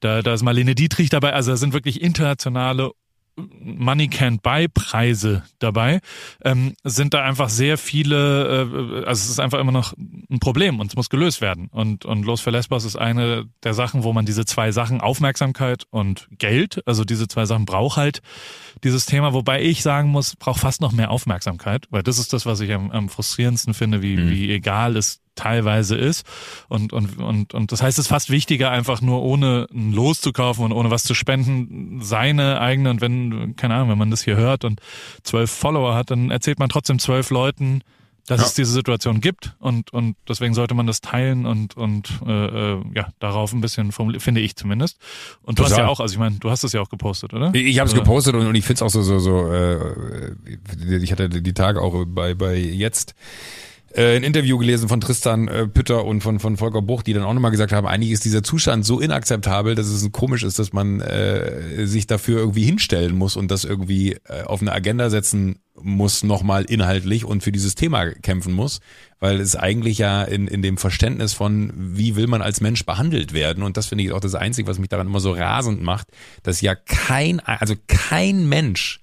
Da, 0.01 0.23
da 0.23 0.35
ist 0.35 0.43
Marlene 0.43 0.75
Dietrich 0.75 1.11
dabei. 1.11 1.33
Also 1.33 1.53
da 1.53 1.57
sind 1.57 1.73
wirklich 1.73 2.01
internationale 2.01 2.93
Money 3.37 4.09
Can't 4.09 4.41
Buy 4.43 4.69
Preise 4.69 5.43
dabei, 5.59 6.01
ähm, 6.45 6.75
sind 6.85 7.15
da 7.15 7.23
einfach 7.23 7.49
sehr 7.49 7.79
viele, 7.79 8.47
äh, 8.47 9.07
also 9.07 9.11
es 9.11 9.31
ist 9.31 9.41
einfach 9.41 9.59
immer 9.59 9.73
noch 9.73 9.95
ein 9.97 10.39
Problem 10.39 10.81
und 10.81 10.89
es 10.89 10.97
muss 10.97 11.09
gelöst 11.09 11.41
werden. 11.41 11.69
Und, 11.73 12.05
und 12.05 12.25
Los 12.25 12.43
für 12.43 12.51
Lesbos 12.51 12.85
ist 12.85 12.97
eine 12.97 13.47
der 13.63 13.73
Sachen, 13.75 14.05
wo 14.05 14.13
man 14.13 14.27
diese 14.27 14.45
zwei 14.45 14.71
Sachen, 14.71 15.01
Aufmerksamkeit 15.01 15.85
und 15.91 16.29
Geld, 16.39 16.83
also 16.87 17.05
diese 17.05 17.27
zwei 17.27 17.47
Sachen 17.47 17.65
braucht 17.65 17.97
halt 17.97 18.21
dieses 18.85 19.07
Thema, 19.07 19.33
wobei 19.33 19.63
ich 19.63 19.83
sagen 19.83 20.11
muss, 20.11 20.37
braucht 20.37 20.61
fast 20.61 20.81
noch 20.81 20.93
mehr 20.93 21.11
Aufmerksamkeit, 21.11 21.87
weil 21.91 22.03
das 22.03 22.19
ist 22.19 22.33
das, 22.33 22.45
was 22.45 22.61
ich 22.61 22.73
am, 22.73 22.91
am 22.91 23.09
frustrierendsten 23.09 23.73
finde, 23.73 24.03
wie, 24.03 24.17
mhm. 24.17 24.31
wie 24.31 24.53
egal 24.53 24.97
es 24.97 25.22
teilweise 25.35 25.97
ist. 25.97 26.27
Und, 26.69 26.93
und, 26.93 27.19
und, 27.19 27.55
und 27.55 27.73
das 27.73 27.83
heißt, 27.83 27.99
es 27.99 28.07
ist 28.07 28.09
fast 28.09 28.31
wichtiger, 28.31 28.71
einfach 28.71 29.01
nur 29.01 29.23
ohne 29.23 29.67
ein 29.73 29.93
Los 29.93 30.21
zu 30.21 30.33
kaufen 30.33 30.65
und 30.65 30.73
ohne 30.73 30.91
was 30.91 31.03
zu 31.05 31.15
spenden, 31.15 32.01
seine 32.03 32.61
eigene, 32.61 32.91
und 32.91 33.01
wenn, 33.01 33.57
keine 33.57 33.75
Ahnung, 33.75 33.91
wenn 33.91 33.99
man 33.99 34.11
das 34.11 34.23
hier 34.23 34.37
hört 34.37 34.65
und 34.65 34.81
zwölf 35.23 35.51
Follower 35.51 35.95
hat, 35.95 36.11
dann 36.11 36.31
erzählt 36.31 36.59
man 36.59 36.69
trotzdem 36.69 36.99
zwölf 36.99 37.31
Leuten, 37.31 37.83
dass 38.27 38.41
ja. 38.41 38.47
es 38.47 38.55
diese 38.55 38.73
Situation 38.73 39.21
gibt 39.21 39.57
und 39.59 39.93
und 39.93 40.17
deswegen 40.29 40.55
sollte 40.55 40.75
man 40.75 40.87
das 40.87 41.01
teilen 41.01 41.45
und 41.45 41.77
und 41.77 42.21
äh, 42.25 42.47
äh 42.75 42.83
ja 42.95 43.09
darauf 43.19 43.53
ein 43.53 43.61
bisschen 43.61 43.91
formulieren, 43.91 44.21
finde 44.21 44.41
ich 44.41 44.55
zumindest. 44.55 44.99
Und 45.43 45.59
du 45.59 45.65
Total. 45.65 45.79
hast 45.79 45.79
ja 45.79 45.89
auch, 45.89 45.99
also 45.99 46.13
ich 46.13 46.19
meine, 46.21 46.37
du 46.37 46.49
hast 46.51 46.63
es 46.63 46.73
ja 46.73 46.81
auch 46.81 46.89
gepostet, 46.89 47.35
oder? 47.35 47.51
Ich, 47.53 47.65
ich 47.65 47.79
habe 47.81 47.89
es 47.89 47.95
gepostet 47.95 48.35
und, 48.35 48.47
und 48.47 48.55
ich 48.55 48.65
finde 48.65 48.77
es 48.77 48.83
auch 48.83 48.91
so 48.91 49.03
so 49.03 49.19
so. 49.19 49.53
Äh, 49.53 50.37
ich 51.03 51.11
hatte 51.11 51.29
die 51.29 51.53
Tage 51.53 51.81
auch 51.83 52.05
bei 52.07 52.35
bei 52.35 52.57
jetzt 52.57 53.15
äh, 53.95 54.17
ein 54.17 54.23
Interview 54.23 54.59
gelesen 54.59 54.89
von 54.89 55.01
Tristan 55.01 55.49
äh, 55.49 55.67
Pütter 55.67 56.05
und 56.05 56.21
von, 56.23 56.39
von 56.39 56.57
Volker 56.57 56.83
Bruch, 56.83 57.03
die 57.03 57.13
dann 57.13 57.25
auch 57.25 57.35
nochmal 57.35 57.51
gesagt 57.51 57.73
haben, 57.73 57.87
eigentlich 57.87 58.13
ist 58.13 58.25
dieser 58.25 58.43
Zustand 58.43 58.85
so 58.85 59.01
inakzeptabel, 59.01 59.75
dass 59.75 59.87
es 59.87 60.11
komisch 60.13 60.43
ist, 60.43 60.59
dass 60.59 60.73
man 60.73 61.01
äh, 61.01 61.87
sich 61.87 62.07
dafür 62.07 62.39
irgendwie 62.39 62.65
hinstellen 62.65 63.17
muss 63.17 63.37
und 63.37 63.51
das 63.51 63.65
irgendwie 63.65 64.19
äh, 64.29 64.43
auf 64.45 64.61
eine 64.61 64.73
Agenda 64.73 65.11
setzen 65.11 65.59
muss, 65.75 66.23
nochmal 66.23 66.65
inhaltlich 66.65 67.25
und 67.25 67.43
für 67.43 67.53
dieses 67.53 67.75
Thema 67.75 68.11
kämpfen 68.11 68.53
muss, 68.53 68.81
weil 69.21 69.41
es 69.41 69.57
eigentlich 69.57 69.99
ja 69.99 70.23
in, 70.23 70.47
in 70.47 70.63
dem 70.63 70.77
Verständnis 70.77 71.33
von, 71.33 71.73
wie 71.77 72.17
will 72.17 72.27
man 72.27 72.43
als 72.43 72.61
Mensch 72.61 72.85
behandelt 72.85 73.33
werden 73.33 73.63
und 73.63 73.77
das 73.77 73.87
finde 73.87 74.05
ich 74.05 74.13
auch 74.13 74.21
das 74.21 74.35
Einzige, 74.35 74.69
was 74.69 74.79
mich 74.79 74.91
daran 74.91 75.07
immer 75.07 75.21
so 75.21 75.33
rasend 75.33 75.83
macht, 75.83 76.09
dass 76.43 76.61
ja 76.61 76.75
kein, 76.75 77.41
also 77.41 77.75
kein 77.87 78.49
Mensch 78.49 79.01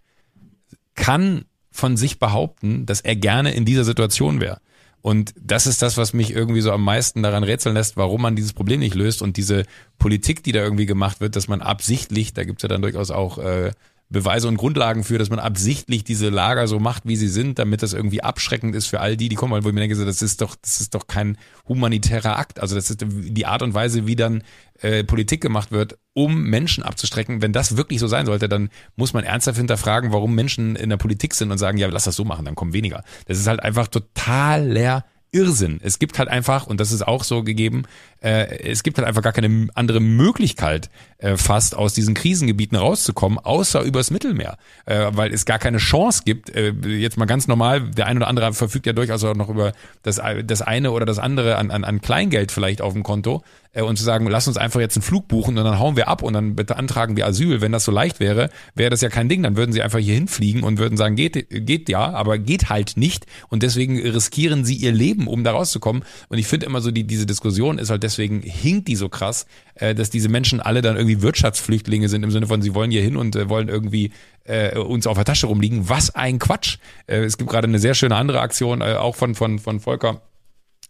kann 0.95 1.45
von 1.71 1.97
sich 1.97 2.19
behaupten, 2.19 2.85
dass 2.85 3.01
er 3.01 3.15
gerne 3.15 3.53
in 3.53 3.65
dieser 3.65 3.83
Situation 3.83 4.41
wäre. 4.41 4.59
Und 5.01 5.33
das 5.39 5.65
ist 5.65 5.81
das, 5.81 5.97
was 5.97 6.13
mich 6.13 6.31
irgendwie 6.31 6.61
so 6.61 6.71
am 6.71 6.83
meisten 6.83 7.23
daran 7.23 7.43
rätseln 7.43 7.75
lässt, 7.75 7.95
warum 7.95 8.21
man 8.21 8.35
dieses 8.35 8.53
Problem 8.53 8.81
nicht 8.81 8.95
löst 8.95 9.21
und 9.21 9.37
diese 9.37 9.63
Politik, 9.97 10.43
die 10.43 10.51
da 10.51 10.61
irgendwie 10.61 10.85
gemacht 10.85 11.21
wird, 11.21 11.35
dass 11.35 11.47
man 11.47 11.61
absichtlich, 11.61 12.33
da 12.33 12.43
gibt's 12.43 12.63
ja 12.63 12.69
dann 12.69 12.81
durchaus 12.81 13.09
auch 13.09 13.37
äh, 13.37 13.71
Beweise 14.11 14.47
und 14.47 14.57
Grundlagen 14.57 15.03
für, 15.03 15.19
dass 15.19 15.29
man 15.29 15.37
absichtlich 15.37 16.03
diese 16.03 16.29
Lager 16.29 16.67
so 16.67 16.79
macht, 16.79 17.03
wie 17.05 17.15
sie 17.15 17.27
sind, 17.27 17.59
damit 17.59 17.83
das 17.83 17.93
irgendwie 17.93 18.23
abschreckend 18.23 18.75
ist 18.75 18.87
für 18.87 19.01
all 19.01 19.15
die, 19.15 19.29
die 19.29 19.35
kommen, 19.35 19.53
weil 19.53 19.63
wo 19.63 19.69
ich 19.69 19.75
mir 19.75 19.81
denke, 19.81 20.03
das 20.03 20.21
ist 20.23 20.41
doch, 20.41 20.55
das 20.59 20.81
ist 20.81 20.95
doch 20.95 21.05
kein 21.05 21.37
humanitärer 21.67 22.37
Akt. 22.37 22.59
Also 22.59 22.73
das 22.73 22.89
ist 22.89 23.05
die 23.07 23.45
Art 23.45 23.61
und 23.61 23.75
Weise, 23.75 24.07
wie 24.07 24.15
dann 24.15 24.43
äh, 24.81 25.03
Politik 25.03 25.41
gemacht 25.41 25.71
wird, 25.71 25.99
um 26.13 26.41
Menschen 26.41 26.83
abzustrecken. 26.83 27.43
Wenn 27.43 27.53
das 27.53 27.77
wirklich 27.77 27.99
so 27.99 28.07
sein 28.07 28.25
sollte, 28.25 28.49
dann 28.49 28.69
muss 28.95 29.13
man 29.13 29.23
ernsthaft 29.23 29.59
hinterfragen, 29.59 30.11
warum 30.11 30.33
Menschen 30.33 30.75
in 30.75 30.89
der 30.89 30.97
Politik 30.97 31.35
sind 31.35 31.51
und 31.51 31.59
sagen, 31.59 31.77
ja, 31.77 31.87
lass 31.87 32.05
das 32.05 32.15
so 32.15 32.25
machen, 32.25 32.45
dann 32.45 32.55
kommen 32.55 32.73
weniger. 32.73 33.03
Das 33.27 33.37
ist 33.37 33.45
halt 33.45 33.61
einfach 33.61 33.87
totaler 33.87 35.05
Irrsinn. 35.31 35.79
Es 35.83 35.99
gibt 35.99 36.17
halt 36.17 36.29
einfach, 36.29 36.65
und 36.65 36.79
das 36.79 36.91
ist 36.91 37.07
auch 37.07 37.23
so 37.23 37.43
gegeben, 37.43 37.83
äh, 38.21 38.69
es 38.69 38.83
gibt 38.83 38.97
halt 38.97 39.07
einfach 39.07 39.21
gar 39.21 39.33
keine 39.33 39.67
andere 39.75 39.99
Möglichkeit, 39.99 40.89
äh, 41.19 41.37
fast 41.37 41.75
aus 41.75 41.93
diesen 41.93 42.13
Krisengebieten 42.13 42.77
rauszukommen, 42.77 43.39
außer 43.39 43.81
übers 43.81 44.11
Mittelmeer. 44.11 44.57
Äh, 44.85 45.07
weil 45.11 45.33
es 45.33 45.45
gar 45.45 45.59
keine 45.59 45.77
Chance 45.77 46.23
gibt, 46.25 46.49
äh, 46.49 46.71
jetzt 46.71 47.17
mal 47.17 47.25
ganz 47.25 47.47
normal, 47.47 47.81
der 47.81 48.07
eine 48.07 48.19
oder 48.19 48.27
andere 48.27 48.53
verfügt 48.53 48.85
ja 48.85 48.93
durchaus 48.93 49.23
auch 49.23 49.35
noch 49.35 49.49
über 49.49 49.73
das, 50.03 50.21
das 50.43 50.61
eine 50.61 50.91
oder 50.91 51.05
das 51.05 51.19
andere 51.19 51.57
an, 51.57 51.71
an, 51.71 51.83
an 51.83 52.01
Kleingeld 52.01 52.51
vielleicht 52.51 52.81
auf 52.81 52.93
dem 52.93 53.03
Konto 53.03 53.43
äh, 53.73 53.81
und 53.81 53.97
zu 53.97 54.03
sagen, 54.03 54.27
lass 54.27 54.47
uns 54.47 54.57
einfach 54.57 54.79
jetzt 54.79 54.97
einen 54.97 55.03
Flug 55.03 55.27
buchen 55.27 55.57
und 55.57 55.63
dann 55.63 55.79
hauen 55.79 55.95
wir 55.95 56.07
ab 56.07 56.23
und 56.23 56.33
dann 56.33 56.55
beantragen 56.55 57.17
wir 57.17 57.25
Asyl. 57.25 57.61
Wenn 57.61 57.71
das 57.71 57.85
so 57.85 57.91
leicht 57.91 58.19
wäre, 58.19 58.49
wäre 58.75 58.89
das 58.89 59.01
ja 59.01 59.09
kein 59.09 59.29
Ding. 59.29 59.43
Dann 59.43 59.57
würden 59.57 59.71
sie 59.71 59.81
einfach 59.81 59.99
hier 59.99 60.15
hinfliegen 60.15 60.63
und 60.63 60.77
würden 60.77 60.97
sagen, 60.97 61.15
geht, 61.15 61.47
geht 61.49 61.89
ja, 61.89 62.11
aber 62.11 62.37
geht 62.37 62.69
halt 62.69 62.97
nicht. 62.97 63.25
Und 63.49 63.63
deswegen 63.63 63.99
riskieren 63.99 64.65
sie 64.65 64.75
ihr 64.75 64.91
Leben, 64.91 65.27
um 65.27 65.43
da 65.43 65.51
rauszukommen. 65.51 66.03
Und 66.29 66.37
ich 66.37 66.47
finde 66.47 66.65
immer 66.65 66.81
so, 66.81 66.91
die, 66.91 67.05
diese 67.05 67.25
Diskussion 67.25 67.77
ist 67.77 67.89
halt 67.89 68.03
deswegen 68.09 68.41
hinkt 68.41 68.87
die 68.87 68.95
so 68.95 69.09
krass, 69.09 69.45
äh, 69.75 69.95
dass 69.95 70.09
diese 70.09 70.29
Menschen 70.29 70.59
alle 70.59 70.81
dann 70.81 70.97
irgendwie 70.97 71.21
Wirtschaftsflüchtlinge 71.21 72.09
sind 72.09 72.23
im 72.23 72.31
Sinne 72.31 72.47
von, 72.47 72.61
sie 72.61 72.73
wollen 72.73 72.91
hier 72.91 73.01
hin 73.01 73.15
und 73.15 73.35
äh, 73.35 73.49
wollen 73.49 73.69
irgendwie 73.69 74.11
äh, 74.43 74.77
uns 74.77 75.07
auf 75.07 75.15
der 75.15 75.25
Tasche 75.25 75.47
rumliegen. 75.47 75.89
Was 75.89 76.15
ein 76.15 76.39
Quatsch. 76.39 76.77
Äh, 77.07 77.19
es 77.19 77.37
gibt 77.37 77.49
gerade 77.49 77.67
eine 77.67 77.79
sehr 77.79 77.93
schöne 77.93 78.15
andere 78.15 78.41
Aktion, 78.41 78.81
äh, 78.81 78.95
auch 78.95 79.15
von, 79.15 79.35
von, 79.35 79.59
von 79.59 79.79
Volker 79.79 80.21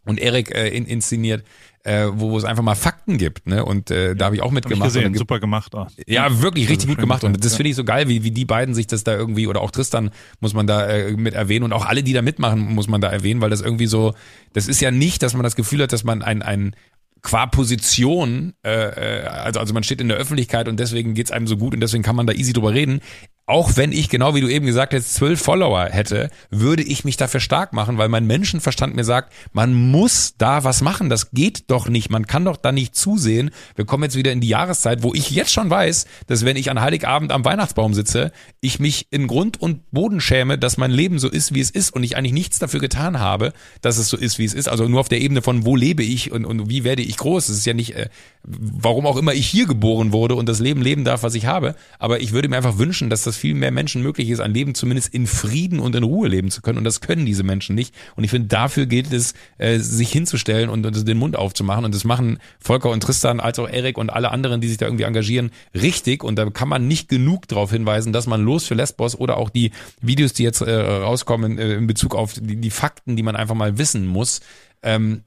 und 0.05 0.19
Erik 0.19 0.53
äh, 0.55 0.69
in, 0.69 0.85
inszeniert, 0.85 1.43
äh, 1.83 2.07
wo, 2.11 2.37
es 2.37 2.43
einfach 2.43 2.63
mal 2.63 2.75
Fakten 2.75 3.17
gibt, 3.17 3.47
ne? 3.47 3.63
Und 3.63 3.89
äh, 3.89 4.15
da 4.15 4.25
habe 4.25 4.35
ich 4.35 4.41
auch 4.41 4.51
mitgemacht. 4.51 4.81
Hab 4.81 4.87
ich 4.89 4.93
gesehen, 4.95 5.15
super 5.15 5.39
gemacht. 5.39 5.73
Auch. 5.75 5.87
Ja, 6.07 6.41
wirklich 6.41 6.69
richtig 6.69 6.89
gut 6.89 6.97
gemacht. 6.97 7.23
Und 7.23 7.43
das 7.43 7.55
finde 7.55 7.69
ich 7.69 7.75
so 7.75 7.85
geil, 7.85 8.09
wie, 8.09 8.23
wie 8.23 8.31
die 8.31 8.45
beiden 8.45 8.75
sich 8.75 8.87
das 8.87 9.03
da 9.03 9.15
irgendwie, 9.15 9.47
oder 9.47 9.61
auch 9.61 9.71
Tristan 9.71 10.11
muss 10.39 10.53
man 10.53 10.67
da 10.67 10.87
äh, 10.87 11.13
mit 11.13 11.35
erwähnen 11.35 11.63
und 11.63 11.73
auch 11.73 11.85
alle, 11.85 12.03
die 12.03 12.13
da 12.13 12.21
mitmachen, 12.21 12.73
muss 12.73 12.87
man 12.87 12.99
da 13.01 13.09
erwähnen, 13.09 13.39
weil 13.39 13.49
das 13.49 13.61
irgendwie 13.61 13.87
so, 13.87 14.13
das 14.53 14.67
ist 14.67 14.81
ja 14.81 14.91
nicht, 14.91 15.23
dass 15.23 15.33
man 15.33 15.43
das 15.43 15.55
Gefühl 15.55 15.83
hat, 15.83 15.93
dass 15.93 16.03
man 16.03 16.21
ein, 16.21 16.41
ein 16.41 16.75
qua 17.21 17.45
Position, 17.45 18.53
äh, 18.63 19.21
äh 19.21 19.27
also, 19.27 19.59
also 19.59 19.73
man 19.73 19.83
steht 19.83 20.01
in 20.01 20.07
der 20.07 20.17
Öffentlichkeit 20.17 20.67
und 20.67 20.79
deswegen 20.79 21.13
geht's 21.13 21.31
einem 21.31 21.47
so 21.47 21.57
gut 21.57 21.73
und 21.73 21.81
deswegen 21.81 22.03
kann 22.03 22.15
man 22.15 22.27
da 22.27 22.33
easy 22.33 22.53
drüber 22.53 22.73
reden 22.73 23.01
auch 23.49 23.77
wenn 23.77 23.91
ich, 23.91 24.09
genau 24.09 24.35
wie 24.35 24.41
du 24.41 24.47
eben 24.47 24.67
gesagt 24.67 24.93
hast, 24.93 25.15
zwölf 25.15 25.41
Follower 25.41 25.85
hätte, 25.85 26.29
würde 26.51 26.83
ich 26.83 27.03
mich 27.03 27.17
dafür 27.17 27.39
stark 27.39 27.73
machen, 27.73 27.97
weil 27.97 28.07
mein 28.07 28.27
Menschenverstand 28.27 28.95
mir 28.95 29.03
sagt, 29.03 29.33
man 29.53 29.73
muss 29.73 30.35
da 30.37 30.63
was 30.63 30.81
machen. 30.81 31.09
Das 31.09 31.31
geht 31.31 31.63
doch 31.71 31.89
nicht. 31.89 32.11
Man 32.11 32.27
kann 32.27 32.45
doch 32.45 32.57
da 32.57 32.71
nicht 32.71 32.95
zusehen. 32.95 33.49
Wir 33.75 33.85
kommen 33.85 34.03
jetzt 34.03 34.15
wieder 34.15 34.31
in 34.31 34.39
die 34.39 34.49
Jahreszeit, 34.49 35.01
wo 35.01 35.15
ich 35.15 35.31
jetzt 35.31 35.51
schon 35.51 35.67
weiß, 35.67 36.05
dass 36.27 36.45
wenn 36.45 36.57
ich 36.57 36.69
an 36.69 36.79
Heiligabend 36.79 37.31
am 37.31 37.43
Weihnachtsbaum 37.43 37.95
sitze, 37.95 38.31
ich 38.61 38.79
mich 38.79 39.07
in 39.09 39.25
Grund 39.25 39.59
und 39.59 39.89
Boden 39.89 40.21
schäme, 40.21 40.59
dass 40.59 40.77
mein 40.77 40.91
Leben 40.91 41.17
so 41.17 41.27
ist, 41.27 41.55
wie 41.55 41.61
es 41.61 41.71
ist 41.71 41.91
und 41.91 42.03
ich 42.03 42.17
eigentlich 42.17 42.33
nichts 42.33 42.59
dafür 42.59 42.79
getan 42.79 43.19
habe, 43.19 43.53
dass 43.81 43.97
es 43.97 44.09
so 44.09 44.17
ist, 44.17 44.37
wie 44.37 44.45
es 44.45 44.53
ist. 44.53 44.69
Also 44.69 44.87
nur 44.87 44.99
auf 44.99 45.09
der 45.09 45.21
Ebene 45.21 45.41
von, 45.41 45.65
wo 45.65 45.75
lebe 45.75 46.03
ich 46.03 46.31
und, 46.31 46.45
und 46.45 46.69
wie 46.69 46.83
werde 46.83 47.01
ich 47.01 47.17
groß. 47.17 47.49
Es 47.49 47.57
ist 47.57 47.65
ja 47.65 47.73
nicht, 47.73 47.95
äh, 47.95 48.09
warum 48.43 49.07
auch 49.07 49.17
immer 49.17 49.33
ich 49.33 49.47
hier 49.47 49.65
geboren 49.65 50.11
wurde 50.11 50.35
und 50.35 50.47
das 50.47 50.59
Leben 50.59 50.83
leben 50.83 51.03
darf, 51.03 51.23
was 51.23 51.33
ich 51.33 51.47
habe. 51.47 51.73
Aber 51.97 52.19
ich 52.19 52.31
würde 52.31 52.47
mir 52.47 52.57
einfach 52.57 52.77
wünschen, 52.77 53.09
dass 53.09 53.23
das 53.23 53.38
viel 53.39 53.55
mehr 53.55 53.71
Menschen 53.71 54.03
möglich 54.03 54.29
ist, 54.29 54.39
ein 54.39 54.53
Leben 54.53 54.75
zumindest 54.75 55.13
in 55.13 55.27
Frieden 55.27 55.79
und 55.79 55.95
in 55.95 56.03
Ruhe 56.03 56.27
leben 56.27 56.51
zu 56.51 56.61
können. 56.61 56.77
Und 56.77 56.83
das 56.83 57.01
können 57.01 57.25
diese 57.25 57.43
Menschen 57.43 57.75
nicht. 57.75 57.95
Und 58.15 58.23
ich 58.23 58.29
finde, 58.29 58.47
dafür 58.47 58.85
gilt 58.85 59.11
es, 59.11 59.33
äh, 59.57 59.79
sich 59.79 60.11
hinzustellen 60.11 60.69
und, 60.69 60.83
den 61.07 61.17
Mund 61.17 61.35
aufzumachen. 61.35 61.85
Und 61.85 61.95
das 61.95 62.03
machen 62.03 62.39
Volker 62.59 62.89
und 62.89 63.01
Tristan 63.01 63.39
als 63.39 63.59
auch 63.59 63.69
Erik 63.69 63.97
und 63.97 64.09
alle 64.09 64.31
anderen, 64.31 64.61
die 64.61 64.67
sich 64.67 64.77
da 64.77 64.85
irgendwie 64.85 65.03
engagieren, 65.03 65.51
richtig. 65.73 66.23
Und 66.23 66.37
da 66.37 66.49
kann 66.49 66.69
man 66.69 66.87
nicht 66.87 67.09
genug 67.09 67.47
darauf 67.47 67.71
hinweisen, 67.71 68.13
dass 68.13 68.27
man 68.27 68.41
los 68.41 68.65
für 68.65 68.75
Lesbos 68.75 69.15
oder 69.15 69.37
auch 69.37 69.49
die 69.49 69.71
Videos, 70.01 70.33
die 70.33 70.43
jetzt 70.43 70.61
äh, 70.61 70.73
rauskommen 70.73 71.57
äh, 71.57 71.73
in 71.73 71.87
Bezug 71.87 72.15
auf 72.15 72.33
die, 72.33 72.57
die 72.57 72.69
Fakten, 72.69 73.15
die 73.15 73.23
man 73.23 73.35
einfach 73.35 73.55
mal 73.55 73.77
wissen 73.77 74.05
muss, 74.05 74.41
ähm, 74.83 75.23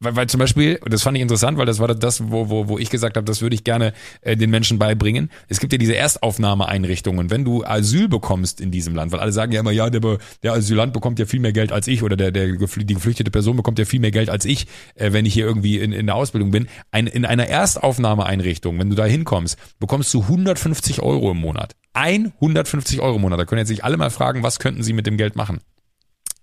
weil, 0.00 0.14
weil 0.14 0.26
zum 0.28 0.38
Beispiel, 0.38 0.78
das 0.86 1.02
fand 1.02 1.16
ich 1.16 1.22
interessant, 1.22 1.58
weil 1.58 1.66
das 1.66 1.80
war 1.80 1.88
das, 1.88 2.30
wo, 2.30 2.48
wo, 2.48 2.68
wo 2.68 2.78
ich 2.78 2.88
gesagt 2.88 3.16
habe, 3.16 3.24
das 3.24 3.42
würde 3.42 3.54
ich 3.54 3.64
gerne 3.64 3.92
äh, 4.20 4.36
den 4.36 4.50
Menschen 4.50 4.78
beibringen. 4.78 5.28
Es 5.48 5.58
gibt 5.58 5.72
ja 5.72 5.78
diese 5.78 5.96
Erstaufnahmeeinrichtungen. 5.96 7.30
Wenn 7.30 7.44
du 7.44 7.64
Asyl 7.64 8.08
bekommst 8.08 8.60
in 8.60 8.70
diesem 8.70 8.94
Land, 8.94 9.10
weil 9.10 9.18
alle 9.18 9.32
sagen 9.32 9.50
ja 9.50 9.60
immer, 9.60 9.72
ja, 9.72 9.90
der, 9.90 10.18
der 10.42 10.52
Asylant 10.52 10.92
bekommt 10.92 11.18
ja 11.18 11.26
viel 11.26 11.40
mehr 11.40 11.52
Geld 11.52 11.72
als 11.72 11.88
ich 11.88 12.04
oder 12.04 12.16
der, 12.16 12.30
der 12.30 12.46
die 12.46 12.94
geflüchtete 12.94 13.32
Person 13.32 13.56
bekommt 13.56 13.78
ja 13.80 13.84
viel 13.84 13.98
mehr 13.98 14.12
Geld 14.12 14.30
als 14.30 14.44
ich, 14.44 14.68
äh, 14.94 15.12
wenn 15.12 15.26
ich 15.26 15.34
hier 15.34 15.46
irgendwie 15.46 15.78
in, 15.78 15.92
in 15.92 16.06
der 16.06 16.14
Ausbildung 16.14 16.52
bin. 16.52 16.68
Ein, 16.92 17.08
in 17.08 17.24
einer 17.24 17.48
Erstaufnahmeeinrichtung, 17.48 18.78
wenn 18.78 18.90
du 18.90 18.94
da 18.94 19.04
hinkommst, 19.04 19.58
bekommst 19.80 20.14
du 20.14 20.22
150 20.22 21.02
Euro 21.02 21.32
im 21.32 21.38
Monat. 21.38 21.74
150 21.94 23.00
Euro 23.00 23.16
im 23.16 23.22
Monat. 23.22 23.40
Da 23.40 23.44
können 23.44 23.58
jetzt 23.58 23.68
sich 23.68 23.82
alle 23.82 23.96
mal 23.96 24.10
fragen, 24.10 24.44
was 24.44 24.60
könnten 24.60 24.84
sie 24.84 24.92
mit 24.92 25.08
dem 25.08 25.16
Geld 25.16 25.34
machen? 25.34 25.58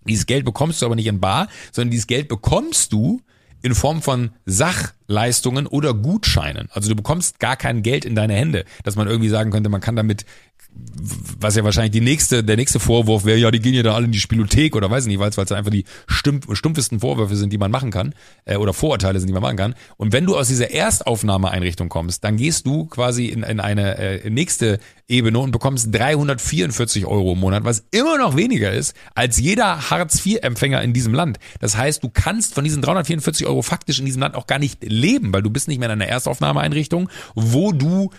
Dieses 0.07 0.25
Geld 0.25 0.43
bekommst 0.43 0.81
du 0.81 0.85
aber 0.85 0.95
nicht 0.95 1.07
in 1.07 1.21
bar, 1.21 1.47
sondern 1.71 1.91
dieses 1.91 2.07
Geld 2.07 2.27
bekommst 2.27 2.91
du 2.91 3.21
in 3.65 3.73
Form 3.73 4.03
von 4.03 4.29
Sachleistungen 4.45 5.65
oder 5.65 5.95
Gutscheinen. 5.95 6.69
Also 6.71 6.87
du 6.87 6.95
bekommst 6.95 7.39
gar 7.39 7.57
kein 7.57 7.81
Geld 7.81 8.05
in 8.05 8.13
deine 8.13 8.35
Hände, 8.35 8.63
dass 8.83 8.95
man 8.95 9.07
irgendwie 9.07 9.29
sagen 9.29 9.49
könnte, 9.49 9.69
man 9.71 9.81
kann 9.81 9.95
damit 9.95 10.23
was 11.39 11.55
ja 11.55 11.63
wahrscheinlich 11.63 11.91
die 11.91 12.01
nächste, 12.01 12.43
der 12.43 12.55
nächste 12.55 12.79
Vorwurf 12.79 13.25
wäre, 13.25 13.37
ja, 13.37 13.51
die 13.51 13.59
gehen 13.59 13.73
ja 13.73 13.83
da 13.83 13.93
alle 13.93 14.05
in 14.05 14.11
die 14.11 14.19
Spielothek 14.19 14.75
oder 14.75 14.89
weiß 14.89 15.03
ich 15.03 15.09
nicht, 15.09 15.19
weil 15.19 15.29
es 15.29 15.51
einfach 15.51 15.71
die 15.71 15.85
stumpf, 16.07 16.55
stumpfesten 16.55 16.99
Vorwürfe 16.99 17.35
sind, 17.35 17.51
die 17.51 17.57
man 17.57 17.71
machen 17.71 17.91
kann, 17.91 18.13
äh, 18.45 18.57
oder 18.57 18.73
Vorurteile 18.73 19.19
sind, 19.19 19.27
die 19.27 19.33
man 19.33 19.41
machen 19.41 19.57
kann. 19.57 19.75
Und 19.97 20.13
wenn 20.13 20.25
du 20.25 20.35
aus 20.35 20.47
dieser 20.47 20.71
Erstaufnahmeeinrichtung 20.71 21.89
kommst, 21.89 22.23
dann 22.23 22.37
gehst 22.37 22.65
du 22.65 22.85
quasi 22.85 23.27
in, 23.27 23.43
in 23.43 23.59
eine 23.59 23.97
äh, 23.97 24.29
nächste 24.29 24.79
Ebene 25.07 25.39
und 25.39 25.51
bekommst 25.51 25.93
344 25.93 27.05
Euro 27.05 27.33
im 27.33 27.39
Monat, 27.39 27.63
was 27.63 27.85
immer 27.91 28.17
noch 28.17 28.35
weniger 28.35 28.71
ist 28.71 28.95
als 29.13 29.37
jeder 29.37 29.89
Hartz-IV-Empfänger 29.89 30.81
in 30.81 30.93
diesem 30.93 31.13
Land. 31.13 31.37
Das 31.59 31.77
heißt, 31.77 32.03
du 32.03 32.09
kannst 32.09 32.55
von 32.55 32.63
diesen 32.63 32.81
344 32.81 33.45
Euro 33.45 33.61
faktisch 33.61 33.99
in 33.99 34.05
diesem 34.05 34.21
Land 34.21 34.35
auch 34.35 34.47
gar 34.47 34.59
nicht 34.59 34.83
leben, 34.83 35.33
weil 35.33 35.43
du 35.43 35.49
bist 35.49 35.67
nicht 35.67 35.79
mehr 35.79 35.89
in 35.89 36.01
einer 36.01 36.09
Erstaufnahmeeinrichtung, 36.09 37.09
wo 37.35 37.71
du 37.71 38.09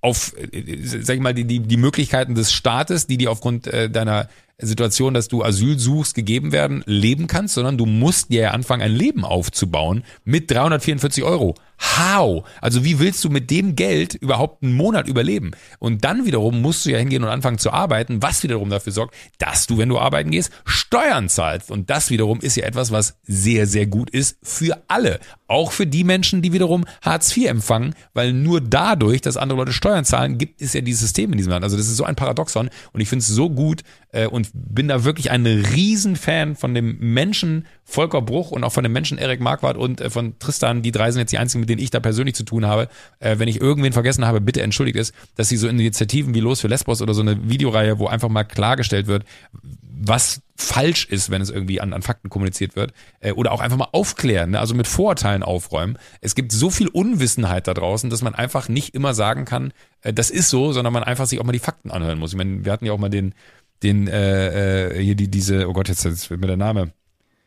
auf, 0.00 0.34
äh, 0.36 0.78
sag 0.82 1.16
ich 1.16 1.22
mal, 1.22 1.34
die, 1.34 1.44
die, 1.44 1.60
die 1.60 1.76
Möglichkeiten 1.76 2.34
des 2.34 2.52
Staates, 2.52 3.06
die 3.06 3.18
dir 3.18 3.30
aufgrund 3.30 3.66
äh, 3.66 3.90
deiner 3.90 4.28
Situation, 4.58 5.14
dass 5.14 5.28
du 5.28 5.42
Asyl 5.42 5.78
suchst, 5.78 6.14
gegeben 6.14 6.52
werden, 6.52 6.82
leben 6.86 7.26
kannst, 7.26 7.54
sondern 7.54 7.78
du 7.78 7.86
musst 7.86 8.30
dir 8.30 8.42
ja 8.42 8.50
anfangen, 8.50 8.82
ein 8.82 8.94
Leben 8.94 9.24
aufzubauen 9.24 10.04
mit 10.24 10.50
344 10.50 11.24
Euro. 11.24 11.54
How? 11.80 12.44
Also 12.60 12.84
wie 12.84 12.98
willst 12.98 13.24
du 13.24 13.30
mit 13.30 13.50
dem 13.50 13.74
Geld 13.74 14.14
überhaupt 14.14 14.62
einen 14.62 14.74
Monat 14.74 15.08
überleben? 15.08 15.52
Und 15.78 16.04
dann 16.04 16.26
wiederum 16.26 16.60
musst 16.60 16.84
du 16.84 16.90
ja 16.90 16.98
hingehen 16.98 17.24
und 17.24 17.30
anfangen 17.30 17.58
zu 17.58 17.72
arbeiten, 17.72 18.22
was 18.22 18.42
wiederum 18.42 18.68
dafür 18.68 18.92
sorgt, 18.92 19.14
dass 19.38 19.66
du, 19.66 19.78
wenn 19.78 19.88
du 19.88 19.98
arbeiten 19.98 20.30
gehst, 20.30 20.50
Steuern 20.64 21.28
zahlst. 21.28 21.70
Und 21.70 21.88
das 21.88 22.10
wiederum 22.10 22.40
ist 22.40 22.56
ja 22.56 22.64
etwas, 22.64 22.90
was 22.90 23.18
sehr, 23.22 23.66
sehr 23.66 23.86
gut 23.86 24.10
ist 24.10 24.36
für 24.42 24.82
alle. 24.88 25.20
Auch 25.46 25.72
für 25.72 25.86
die 25.86 26.04
Menschen, 26.04 26.42
die 26.42 26.52
wiederum 26.52 26.84
Hartz 27.02 27.36
IV 27.36 27.48
empfangen, 27.48 27.94
weil 28.12 28.32
nur 28.32 28.60
dadurch, 28.60 29.20
dass 29.20 29.36
andere 29.36 29.58
Leute 29.58 29.72
Steuern 29.72 30.04
zahlen, 30.04 30.38
gibt 30.38 30.60
es 30.60 30.74
ja 30.74 30.82
dieses 30.82 31.00
System 31.00 31.32
in 31.32 31.38
diesem 31.38 31.50
Land. 31.50 31.64
Also 31.64 31.76
das 31.76 31.88
ist 31.88 31.96
so 31.96 32.04
ein 32.04 32.14
Paradoxon 32.14 32.70
und 32.92 33.00
ich 33.00 33.08
finde 33.08 33.22
es 33.22 33.28
so 33.28 33.50
gut 33.50 33.82
äh, 34.12 34.26
und 34.26 34.50
bin 34.52 34.88
da 34.88 35.04
wirklich 35.04 35.30
ein 35.30 35.46
Riesenfan 35.46 36.56
von 36.56 36.74
dem 36.74 36.98
Menschen 36.98 37.66
Volker 37.84 38.22
Bruch 38.22 38.52
und 38.52 38.62
auch 38.62 38.72
von 38.72 38.84
dem 38.84 38.92
Menschen 38.92 39.18
Erik 39.18 39.40
Marquardt 39.40 39.76
und 39.76 40.00
äh, 40.00 40.10
von 40.10 40.38
Tristan. 40.38 40.82
Die 40.82 40.92
drei 40.92 41.10
sind 41.10 41.20
jetzt 41.20 41.32
die 41.32 41.38
einzigen, 41.38 41.66
mit 41.70 41.78
denen 41.78 41.84
ich 41.84 41.90
da 41.90 42.00
persönlich 42.00 42.34
zu 42.34 42.42
tun 42.42 42.66
habe. 42.66 42.88
Äh, 43.20 43.38
wenn 43.38 43.48
ich 43.48 43.60
irgendwen 43.60 43.92
vergessen 43.92 44.26
habe, 44.26 44.40
bitte 44.40 44.62
entschuldigt 44.62 44.98
es, 44.98 45.12
dass 45.36 45.48
sie 45.48 45.56
so 45.56 45.68
Initiativen 45.68 46.34
wie 46.34 46.40
Los 46.40 46.60
für 46.60 46.68
Lesbos 46.68 47.00
oder 47.00 47.14
so 47.14 47.22
eine 47.22 47.48
Videoreihe, 47.48 47.98
wo 47.98 48.08
einfach 48.08 48.28
mal 48.28 48.44
klargestellt 48.44 49.06
wird, 49.06 49.24
was 49.52 50.40
falsch 50.56 51.06
ist, 51.06 51.30
wenn 51.30 51.42
es 51.42 51.50
irgendwie 51.50 51.80
an, 51.80 51.92
an 51.92 52.02
Fakten 52.02 52.28
kommuniziert 52.28 52.74
wird. 52.74 52.92
Äh, 53.20 53.32
oder 53.32 53.52
auch 53.52 53.60
einfach 53.60 53.76
mal 53.76 53.88
aufklären, 53.92 54.50
ne? 54.50 54.60
also 54.60 54.74
mit 54.74 54.88
Vorurteilen 54.88 55.42
aufräumen. 55.42 55.96
Es 56.20 56.34
gibt 56.34 56.52
so 56.52 56.70
viel 56.70 56.88
Unwissenheit 56.88 57.68
da 57.68 57.74
draußen, 57.74 58.10
dass 58.10 58.22
man 58.22 58.34
einfach 58.34 58.68
nicht 58.68 58.94
immer 58.94 59.14
sagen 59.14 59.44
kann, 59.44 59.72
äh, 60.02 60.12
das 60.12 60.30
ist 60.30 60.50
so, 60.50 60.72
sondern 60.72 60.92
man 60.92 61.04
einfach 61.04 61.26
sich 61.26 61.38
auch 61.40 61.44
mal 61.44 61.52
die 61.52 61.58
Fakten 61.60 61.90
anhören 61.90 62.18
muss. 62.18 62.32
Ich 62.32 62.36
meine, 62.36 62.64
wir 62.64 62.72
hatten 62.72 62.86
ja 62.86 62.92
auch 62.92 62.98
mal 62.98 63.10
den 63.10 63.34
den 63.82 64.08
äh, 64.08 64.88
äh, 64.88 65.02
hier 65.02 65.14
die 65.14 65.28
diese 65.28 65.66
oh 65.66 65.72
Gott 65.72 65.88
jetzt, 65.88 66.04
jetzt 66.04 66.28
wird 66.28 66.40
mir 66.40 66.48
der 66.48 66.58
Name 66.58 66.92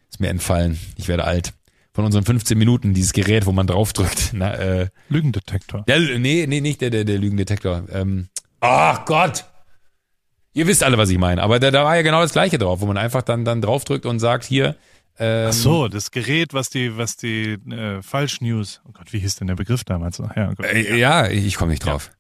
ist 0.10 0.20
mir 0.20 0.30
entfallen. 0.30 0.80
Ich 0.96 1.08
werde 1.08 1.24
alt. 1.24 1.54
Von 1.94 2.06
unseren 2.06 2.26
15 2.26 2.58
Minuten 2.58 2.94
dieses 2.94 3.14
Gerät, 3.14 3.46
wo 3.46 3.52
man 3.52 3.68
draufdrückt. 3.68 4.30
Na, 4.34 4.54
äh, 4.56 4.88
Lügendetektor. 5.10 5.86
Ja, 5.88 6.00
nee, 6.00 6.46
nee, 6.48 6.62
nicht 6.62 6.82
der 6.82 6.90
der, 6.90 7.04
der 7.04 7.20
Lügendetektor. 7.20 7.84
Ähm, 7.92 8.30
ach 8.62 9.06
Gott. 9.06 9.46
Ihr 10.54 10.68
wisst 10.68 10.84
alle, 10.84 10.98
was 10.98 11.10
ich 11.10 11.18
meine. 11.18 11.42
Aber 11.42 11.60
da, 11.60 11.72
da 11.72 11.84
war 11.84 11.96
ja 11.96 12.02
genau 12.02 12.22
das 12.22 12.34
Gleiche 12.34 12.58
drauf, 12.58 12.82
wo 12.82 12.86
man 12.86 12.98
einfach 12.98 13.22
dann 13.22 13.46
dann 13.46 13.62
draufdrückt 13.62 14.06
und 14.06 14.20
sagt 14.20 14.44
hier. 14.44 14.76
Ähm, 15.20 15.48
Ach 15.50 15.54
so, 15.54 15.88
das 15.88 16.10
Gerät, 16.10 16.54
was 16.56 16.70
die, 16.70 16.98
was 16.98 17.18
die 17.18 17.54
äh, 17.72 18.02
Falsch-News. 18.02 18.82
Oh 18.88 18.92
Gott, 18.94 19.14
wie 19.14 19.20
hieß 19.20 19.36
denn 19.36 19.48
der 19.48 19.56
Begriff 19.56 19.84
damals? 19.84 20.18
Ja, 20.18 20.54
oh 20.58 20.64
äh, 20.64 20.98
ja 20.98 21.28
ich 21.28 21.56
komme 21.56 21.72
nicht 21.72 21.86
drauf. 21.86 22.10
Ja. 22.12 22.18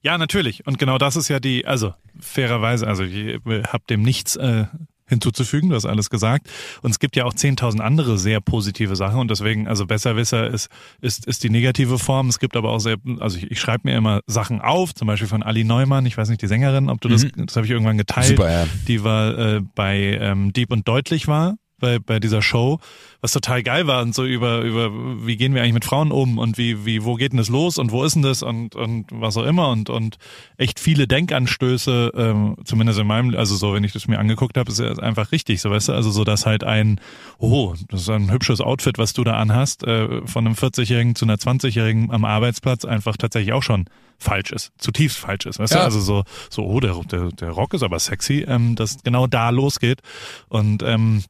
Ja, 0.00 0.16
natürlich. 0.16 0.66
Und 0.66 0.78
genau 0.78 0.96
das 0.98 1.16
ist 1.16 1.28
ja 1.28 1.40
die, 1.40 1.66
also 1.66 1.92
fairerweise, 2.20 2.86
also 2.86 3.02
ich 3.02 3.40
habe 3.44 3.84
dem 3.90 4.02
nichts 4.02 4.36
äh, 4.36 4.66
hinzuzufügen, 5.08 5.70
du 5.70 5.76
hast 5.76 5.86
alles 5.86 6.10
gesagt. 6.10 6.48
Und 6.82 6.90
es 6.90 6.98
gibt 6.98 7.16
ja 7.16 7.24
auch 7.24 7.34
10.000 7.34 7.80
andere 7.80 8.18
sehr 8.18 8.40
positive 8.40 8.96
Sachen 8.96 9.20
und 9.20 9.30
deswegen, 9.30 9.68
also 9.68 9.86
Besserwisser 9.86 10.48
ist, 10.48 10.68
ist, 11.00 11.26
ist 11.26 11.42
die 11.44 11.50
negative 11.50 11.98
Form. 11.98 12.28
Es 12.28 12.38
gibt 12.38 12.56
aber 12.56 12.70
auch 12.70 12.80
sehr, 12.80 12.96
also 13.20 13.38
ich, 13.38 13.50
ich 13.50 13.60
schreibe 13.60 13.88
mir 13.88 13.96
immer 13.96 14.20
Sachen 14.26 14.60
auf, 14.60 14.94
zum 14.94 15.06
Beispiel 15.06 15.28
von 15.28 15.42
Ali 15.42 15.64
Neumann, 15.64 16.06
ich 16.06 16.16
weiß 16.16 16.28
nicht, 16.28 16.42
die 16.42 16.46
Sängerin, 16.46 16.88
ob 16.88 17.00
du 17.00 17.08
das, 17.08 17.24
mhm. 17.24 17.46
das 17.46 17.56
habe 17.56 17.66
ich 17.66 17.72
irgendwann 17.72 17.98
geteilt, 17.98 18.28
Super, 18.28 18.50
ja. 18.50 18.66
die 18.86 19.04
war 19.04 19.38
äh, 19.38 19.60
bei 19.74 20.18
ähm, 20.20 20.52
Deep 20.52 20.70
und 20.70 20.86
Deutlich 20.86 21.28
war 21.28 21.56
bei, 21.78 21.98
bei 21.98 22.20
dieser 22.20 22.42
Show, 22.42 22.80
was 23.20 23.32
total 23.32 23.62
geil 23.62 23.86
war 23.86 24.02
und 24.02 24.14
so 24.14 24.24
über, 24.24 24.60
über, 24.60 24.90
wie 25.26 25.36
gehen 25.36 25.54
wir 25.54 25.62
eigentlich 25.62 25.74
mit 25.74 25.84
Frauen 25.84 26.12
um 26.12 26.38
und 26.38 26.58
wie, 26.58 26.84
wie, 26.86 27.04
wo 27.04 27.14
geht 27.14 27.32
denn 27.32 27.38
das 27.38 27.48
los 27.48 27.78
und 27.78 27.90
wo 27.90 28.04
ist 28.04 28.14
denn 28.14 28.22
das 28.22 28.42
und, 28.42 28.76
und 28.76 29.06
was 29.10 29.36
auch 29.36 29.44
immer 29.44 29.70
und, 29.70 29.90
und 29.90 30.18
echt 30.56 30.78
viele 30.78 31.08
Denkanstöße, 31.08 32.12
ähm, 32.14 32.56
zumindest 32.64 32.98
in 32.98 33.06
meinem, 33.06 33.34
also 33.34 33.56
so, 33.56 33.74
wenn 33.74 33.84
ich 33.84 33.92
das 33.92 34.06
mir 34.06 34.18
angeguckt 34.18 34.56
habe, 34.56 34.70
ist 34.70 34.78
ja 34.78 34.92
einfach 34.98 35.32
richtig, 35.32 35.60
so 35.60 35.70
weißt 35.70 35.88
du, 35.88 35.92
also 35.92 36.10
so, 36.10 36.24
dass 36.24 36.46
halt 36.46 36.64
ein, 36.64 37.00
oh, 37.38 37.74
das 37.88 38.02
ist 38.02 38.10
ein 38.10 38.30
hübsches 38.30 38.60
Outfit, 38.60 38.98
was 38.98 39.12
du 39.12 39.24
da 39.24 39.34
anhast, 39.34 39.84
äh, 39.84 40.26
von 40.26 40.46
einem 40.46 40.54
40-Jährigen 40.54 41.14
zu 41.14 41.24
einer 41.24 41.36
20-Jährigen 41.36 42.12
am 42.12 42.24
Arbeitsplatz 42.24 42.84
einfach 42.84 43.16
tatsächlich 43.16 43.52
auch 43.52 43.62
schon 43.62 43.86
falsch 44.18 44.50
ist, 44.52 44.72
zutiefst 44.78 45.18
falsch 45.18 45.46
ist, 45.46 45.58
weißt 45.58 45.74
ja. 45.74 45.80
du, 45.80 45.84
also 45.84 46.00
so, 46.00 46.24
so, 46.50 46.64
oh, 46.64 46.80
der, 46.80 47.00
der, 47.10 47.30
der 47.30 47.50
Rock 47.50 47.74
ist 47.74 47.82
aber 47.82 47.98
sexy, 47.98 48.44
ähm, 48.48 48.74
dass 48.74 49.02
genau 49.02 49.26
da 49.26 49.50
losgeht 49.50 50.02
und, 50.48 50.82
ähm, 50.82 51.22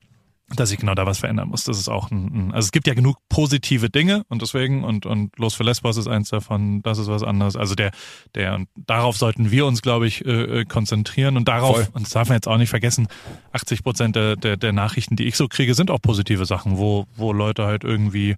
dass 0.56 0.70
ich 0.72 0.78
genau 0.78 0.94
da 0.94 1.04
was 1.04 1.18
verändern 1.18 1.48
muss. 1.48 1.64
Das 1.64 1.78
ist 1.78 1.88
auch 1.88 2.10
ein, 2.10 2.48
ein, 2.48 2.52
also 2.52 2.66
es 2.66 2.72
gibt 2.72 2.86
ja 2.86 2.94
genug 2.94 3.16
positive 3.28 3.90
Dinge 3.90 4.24
und 4.28 4.40
deswegen 4.40 4.82
und 4.82 5.04
und 5.04 5.38
Los 5.38 5.54
für 5.54 5.62
Lesbos 5.62 5.96
ist 5.96 6.08
eins 6.08 6.30
davon, 6.30 6.82
das 6.82 6.98
ist 6.98 7.08
was 7.08 7.22
anderes. 7.22 7.56
Also 7.56 7.74
der 7.74 7.90
der 8.34 8.54
und 8.54 8.68
darauf 8.74 9.16
sollten 9.16 9.50
wir 9.50 9.66
uns 9.66 9.82
glaube 9.82 10.06
ich 10.06 10.24
äh, 10.24 10.60
äh 10.60 10.64
konzentrieren 10.64 11.36
und 11.36 11.48
darauf 11.48 11.76
Voll. 11.76 11.88
und 11.92 12.06
das 12.06 12.12
darf 12.12 12.28
man 12.28 12.36
jetzt 12.36 12.48
auch 12.48 12.56
nicht 12.56 12.70
vergessen, 12.70 13.08
80 13.52 13.82
Prozent 13.82 14.16
der, 14.16 14.36
der 14.36 14.56
der 14.56 14.72
Nachrichten, 14.72 15.16
die 15.16 15.26
ich 15.26 15.36
so 15.36 15.48
kriege, 15.48 15.74
sind 15.74 15.90
auch 15.90 16.00
positive 16.00 16.46
Sachen, 16.46 16.78
wo 16.78 17.06
wo 17.14 17.32
Leute 17.32 17.64
halt 17.64 17.84
irgendwie 17.84 18.36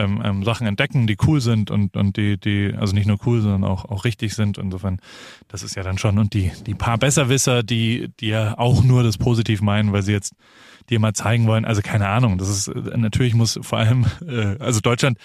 ähm, 0.00 0.22
ähm, 0.24 0.44
Sachen 0.44 0.66
entdecken, 0.66 1.06
die 1.06 1.16
cool 1.26 1.40
sind 1.40 1.70
und, 1.70 1.96
und 1.96 2.16
die, 2.16 2.38
die, 2.38 2.72
also 2.76 2.94
nicht 2.94 3.06
nur 3.06 3.18
cool, 3.26 3.40
sondern 3.40 3.64
auch, 3.64 3.84
auch 3.84 4.04
richtig 4.04 4.34
sind. 4.34 4.58
Insofern, 4.58 5.00
das 5.48 5.62
ist 5.62 5.76
ja 5.76 5.82
dann 5.82 5.98
schon. 5.98 6.18
Und 6.18 6.34
die, 6.34 6.50
die 6.66 6.74
paar 6.74 6.98
Besserwisser, 6.98 7.62
die, 7.62 8.10
die 8.20 8.28
ja 8.28 8.58
auch 8.58 8.82
nur 8.82 9.02
das 9.02 9.18
positiv 9.18 9.60
meinen, 9.60 9.92
weil 9.92 10.02
sie 10.02 10.12
jetzt 10.12 10.34
dir 10.88 10.98
mal 10.98 11.12
zeigen 11.12 11.46
wollen. 11.46 11.64
Also 11.64 11.82
keine 11.82 12.08
Ahnung. 12.08 12.38
Das 12.38 12.48
ist 12.48 12.74
natürlich 12.96 13.34
muss 13.34 13.58
vor 13.62 13.78
allem, 13.78 14.06
äh, 14.26 14.56
also 14.58 14.80
Deutschland, 14.80 15.18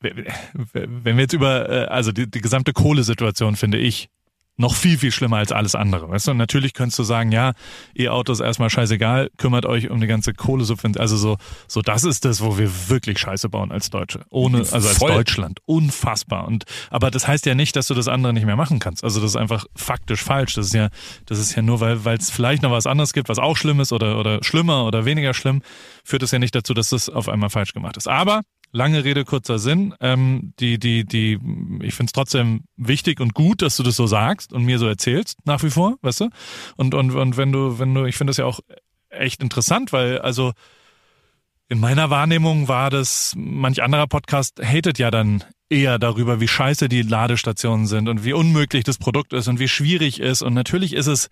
wenn 0.00 1.16
wir 1.16 1.22
jetzt 1.22 1.32
über, 1.32 1.68
äh, 1.68 1.84
also 1.86 2.12
die, 2.12 2.30
die 2.30 2.40
gesamte 2.40 2.72
Kohlesituation 2.72 3.56
finde 3.56 3.78
ich 3.78 4.08
noch 4.56 4.74
viel, 4.74 4.96
viel 4.98 5.12
schlimmer 5.12 5.36
als 5.36 5.52
alles 5.52 5.74
andere. 5.74 6.08
Weißt 6.08 6.26
du, 6.26 6.30
und 6.30 6.38
natürlich 6.38 6.72
könntest 6.72 6.98
du 6.98 7.02
sagen, 7.02 7.30
ja, 7.30 7.52
E-Autos 7.94 8.40
erstmal 8.40 8.70
scheißegal, 8.70 9.30
kümmert 9.36 9.66
euch 9.66 9.90
um 9.90 10.00
die 10.00 10.06
ganze 10.06 10.32
Kohlesubvention. 10.32 11.00
Also 11.00 11.16
so, 11.16 11.36
so 11.68 11.82
das 11.82 12.04
ist 12.04 12.24
das, 12.24 12.42
wo 12.42 12.56
wir 12.56 12.70
wirklich 12.88 13.18
Scheiße 13.18 13.48
bauen 13.48 13.70
als 13.70 13.90
Deutsche. 13.90 14.24
Ohne, 14.30 14.58
also 14.58 14.76
als 14.76 14.98
Voll. 14.98 15.12
Deutschland. 15.12 15.60
Unfassbar. 15.66 16.46
Und, 16.46 16.64
aber 16.90 17.10
das 17.10 17.28
heißt 17.28 17.44
ja 17.46 17.54
nicht, 17.54 17.76
dass 17.76 17.86
du 17.88 17.94
das 17.94 18.08
andere 18.08 18.32
nicht 18.32 18.46
mehr 18.46 18.56
machen 18.56 18.78
kannst. 18.78 19.04
Also 19.04 19.20
das 19.20 19.30
ist 19.30 19.36
einfach 19.36 19.66
faktisch 19.74 20.22
falsch. 20.22 20.54
Das 20.54 20.66
ist 20.66 20.74
ja, 20.74 20.88
das 21.26 21.38
ist 21.38 21.54
ja 21.54 21.62
nur, 21.62 21.80
weil, 21.80 22.04
weil 22.04 22.16
es 22.16 22.30
vielleicht 22.30 22.62
noch 22.62 22.70
was 22.70 22.86
anderes 22.86 23.12
gibt, 23.12 23.28
was 23.28 23.38
auch 23.38 23.56
schlimm 23.56 23.80
ist 23.80 23.92
oder, 23.92 24.18
oder 24.18 24.42
schlimmer 24.42 24.86
oder 24.86 25.04
weniger 25.04 25.34
schlimm, 25.34 25.62
führt 26.02 26.22
es 26.22 26.30
ja 26.30 26.38
nicht 26.38 26.54
dazu, 26.54 26.72
dass 26.72 26.90
das 26.90 27.10
auf 27.10 27.28
einmal 27.28 27.50
falsch 27.50 27.74
gemacht 27.74 27.96
ist. 27.96 28.08
Aber 28.08 28.42
Lange 28.72 29.04
Rede, 29.04 29.24
kurzer 29.24 29.58
Sinn. 29.58 29.94
Ähm, 30.00 30.52
die, 30.60 30.78
die, 30.78 31.04
die, 31.04 31.38
ich 31.82 31.94
finde 31.94 32.08
es 32.08 32.12
trotzdem 32.12 32.64
wichtig 32.76 33.20
und 33.20 33.34
gut, 33.34 33.62
dass 33.62 33.76
du 33.76 33.82
das 33.82 33.96
so 33.96 34.06
sagst 34.06 34.52
und 34.52 34.64
mir 34.64 34.78
so 34.78 34.86
erzählst, 34.86 35.38
nach 35.44 35.62
wie 35.62 35.70
vor, 35.70 35.96
weißt 36.02 36.20
du? 36.20 36.30
Und, 36.76 36.94
und, 36.94 37.14
und 37.14 37.36
wenn 37.36 37.52
du, 37.52 37.78
wenn 37.78 37.94
du, 37.94 38.04
ich 38.04 38.16
finde 38.16 38.32
das 38.32 38.36
ja 38.36 38.44
auch 38.44 38.60
echt 39.08 39.42
interessant, 39.42 39.92
weil, 39.92 40.18
also, 40.18 40.52
in 41.68 41.80
meiner 41.80 42.10
Wahrnehmung 42.10 42.68
war 42.68 42.90
das, 42.90 43.32
manch 43.36 43.82
anderer 43.82 44.06
Podcast 44.06 44.60
hatet 44.62 44.98
ja 44.98 45.10
dann 45.10 45.42
eher 45.68 45.98
darüber, 45.98 46.40
wie 46.40 46.48
scheiße 46.48 46.88
die 46.88 47.02
Ladestationen 47.02 47.86
sind 47.86 48.08
und 48.08 48.24
wie 48.24 48.32
unmöglich 48.32 48.84
das 48.84 48.98
Produkt 48.98 49.32
ist 49.32 49.48
und 49.48 49.58
wie 49.58 49.68
schwierig 49.68 50.20
ist. 50.20 50.42
Und 50.42 50.54
natürlich 50.54 50.92
ist 50.92 51.08
es 51.08 51.28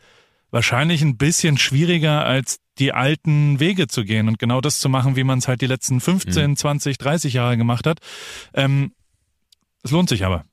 wahrscheinlich 0.50 1.02
ein 1.02 1.16
bisschen 1.16 1.56
schwieriger 1.56 2.24
als 2.24 2.58
die 2.78 2.92
alten 2.92 3.60
Wege 3.60 3.86
zu 3.86 4.04
gehen 4.04 4.28
und 4.28 4.38
genau 4.38 4.60
das 4.60 4.80
zu 4.80 4.88
machen, 4.88 5.16
wie 5.16 5.24
man 5.24 5.38
es 5.38 5.48
halt 5.48 5.60
die 5.60 5.66
letzten 5.66 6.00
15, 6.00 6.50
mhm. 6.50 6.56
20, 6.56 6.98
30 6.98 7.34
Jahre 7.34 7.56
gemacht 7.56 7.86
hat. 7.86 8.00
Ähm, 8.52 8.92
es 9.82 9.90
lohnt 9.90 10.08
sich 10.08 10.24
aber. 10.24 10.44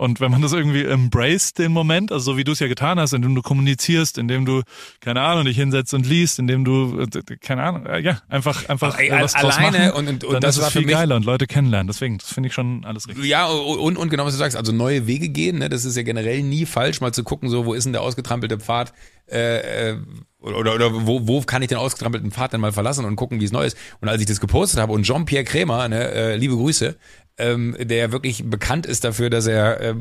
Und 0.00 0.18
wenn 0.18 0.30
man 0.30 0.40
das 0.40 0.54
irgendwie 0.54 0.82
embrace, 0.82 1.52
den 1.52 1.72
Moment, 1.72 2.10
also 2.10 2.32
so 2.32 2.36
wie 2.38 2.44
du 2.44 2.52
es 2.52 2.58
ja 2.58 2.68
getan 2.68 2.98
hast, 2.98 3.12
indem 3.12 3.34
du 3.34 3.42
kommunizierst, 3.42 4.16
indem 4.16 4.46
du, 4.46 4.62
keine 5.00 5.20
Ahnung, 5.20 5.44
dich 5.44 5.58
hinsetzt 5.58 5.92
und 5.92 6.06
liest, 6.06 6.38
indem 6.38 6.64
du, 6.64 7.02
äh, 7.02 7.36
keine 7.36 7.64
Ahnung, 7.64 7.84
äh, 7.84 8.00
ja, 8.00 8.22
einfach, 8.30 8.66
einfach 8.70 8.98
Ey, 8.98 9.10
was 9.10 9.34
alleine 9.34 9.88
machen, 9.88 10.08
und, 10.08 10.24
und, 10.24 10.24
und 10.24 10.42
das 10.42 10.56
ist 10.56 10.62
war 10.62 10.70
viel 10.70 10.86
geiler 10.86 11.16
und 11.16 11.26
Leute 11.26 11.46
kennenlernen. 11.46 11.86
Deswegen, 11.86 12.16
das 12.16 12.32
finde 12.32 12.46
ich 12.46 12.54
schon 12.54 12.86
alles 12.86 13.08
richtig. 13.08 13.26
Ja, 13.26 13.48
und, 13.48 13.98
und 13.98 14.08
genau 14.08 14.24
was 14.24 14.32
du 14.32 14.38
sagst, 14.38 14.56
also 14.56 14.72
neue 14.72 15.06
Wege 15.06 15.28
gehen, 15.28 15.58
ne, 15.58 15.68
das 15.68 15.84
ist 15.84 15.98
ja 15.98 16.02
generell 16.02 16.42
nie 16.44 16.64
falsch, 16.64 17.02
mal 17.02 17.12
zu 17.12 17.22
gucken, 17.22 17.50
so, 17.50 17.66
wo 17.66 17.74
ist 17.74 17.84
denn 17.84 17.92
der 17.92 18.00
ausgetrampelte 18.00 18.58
Pfad, 18.58 18.94
äh, 19.26 19.96
oder, 20.40 20.74
oder 20.74 21.06
wo, 21.06 21.28
wo 21.28 21.42
kann 21.42 21.60
ich 21.62 21.68
den 21.68 21.78
ausgetrampelten 21.78 22.30
Pfad 22.30 22.54
denn 22.54 22.60
mal 22.60 22.72
verlassen 22.72 23.04
und 23.04 23.16
gucken, 23.16 23.40
wie 23.40 23.44
es 23.44 23.52
neu 23.52 23.66
ist. 23.66 23.76
Und 24.00 24.08
als 24.08 24.20
ich 24.20 24.26
das 24.26 24.40
gepostet 24.40 24.80
habe 24.80 24.92
und 24.92 25.02
Jean-Pierre 25.02 25.44
Krämer, 25.44 25.86
ne, 25.88 26.10
äh, 26.10 26.36
liebe 26.36 26.56
Grüße, 26.56 26.96
ähm, 27.40 27.76
der 27.78 28.12
wirklich 28.12 28.48
bekannt 28.48 28.86
ist 28.86 29.04
dafür, 29.04 29.30
dass 29.30 29.46
er 29.46 29.80
äh, 29.80 29.94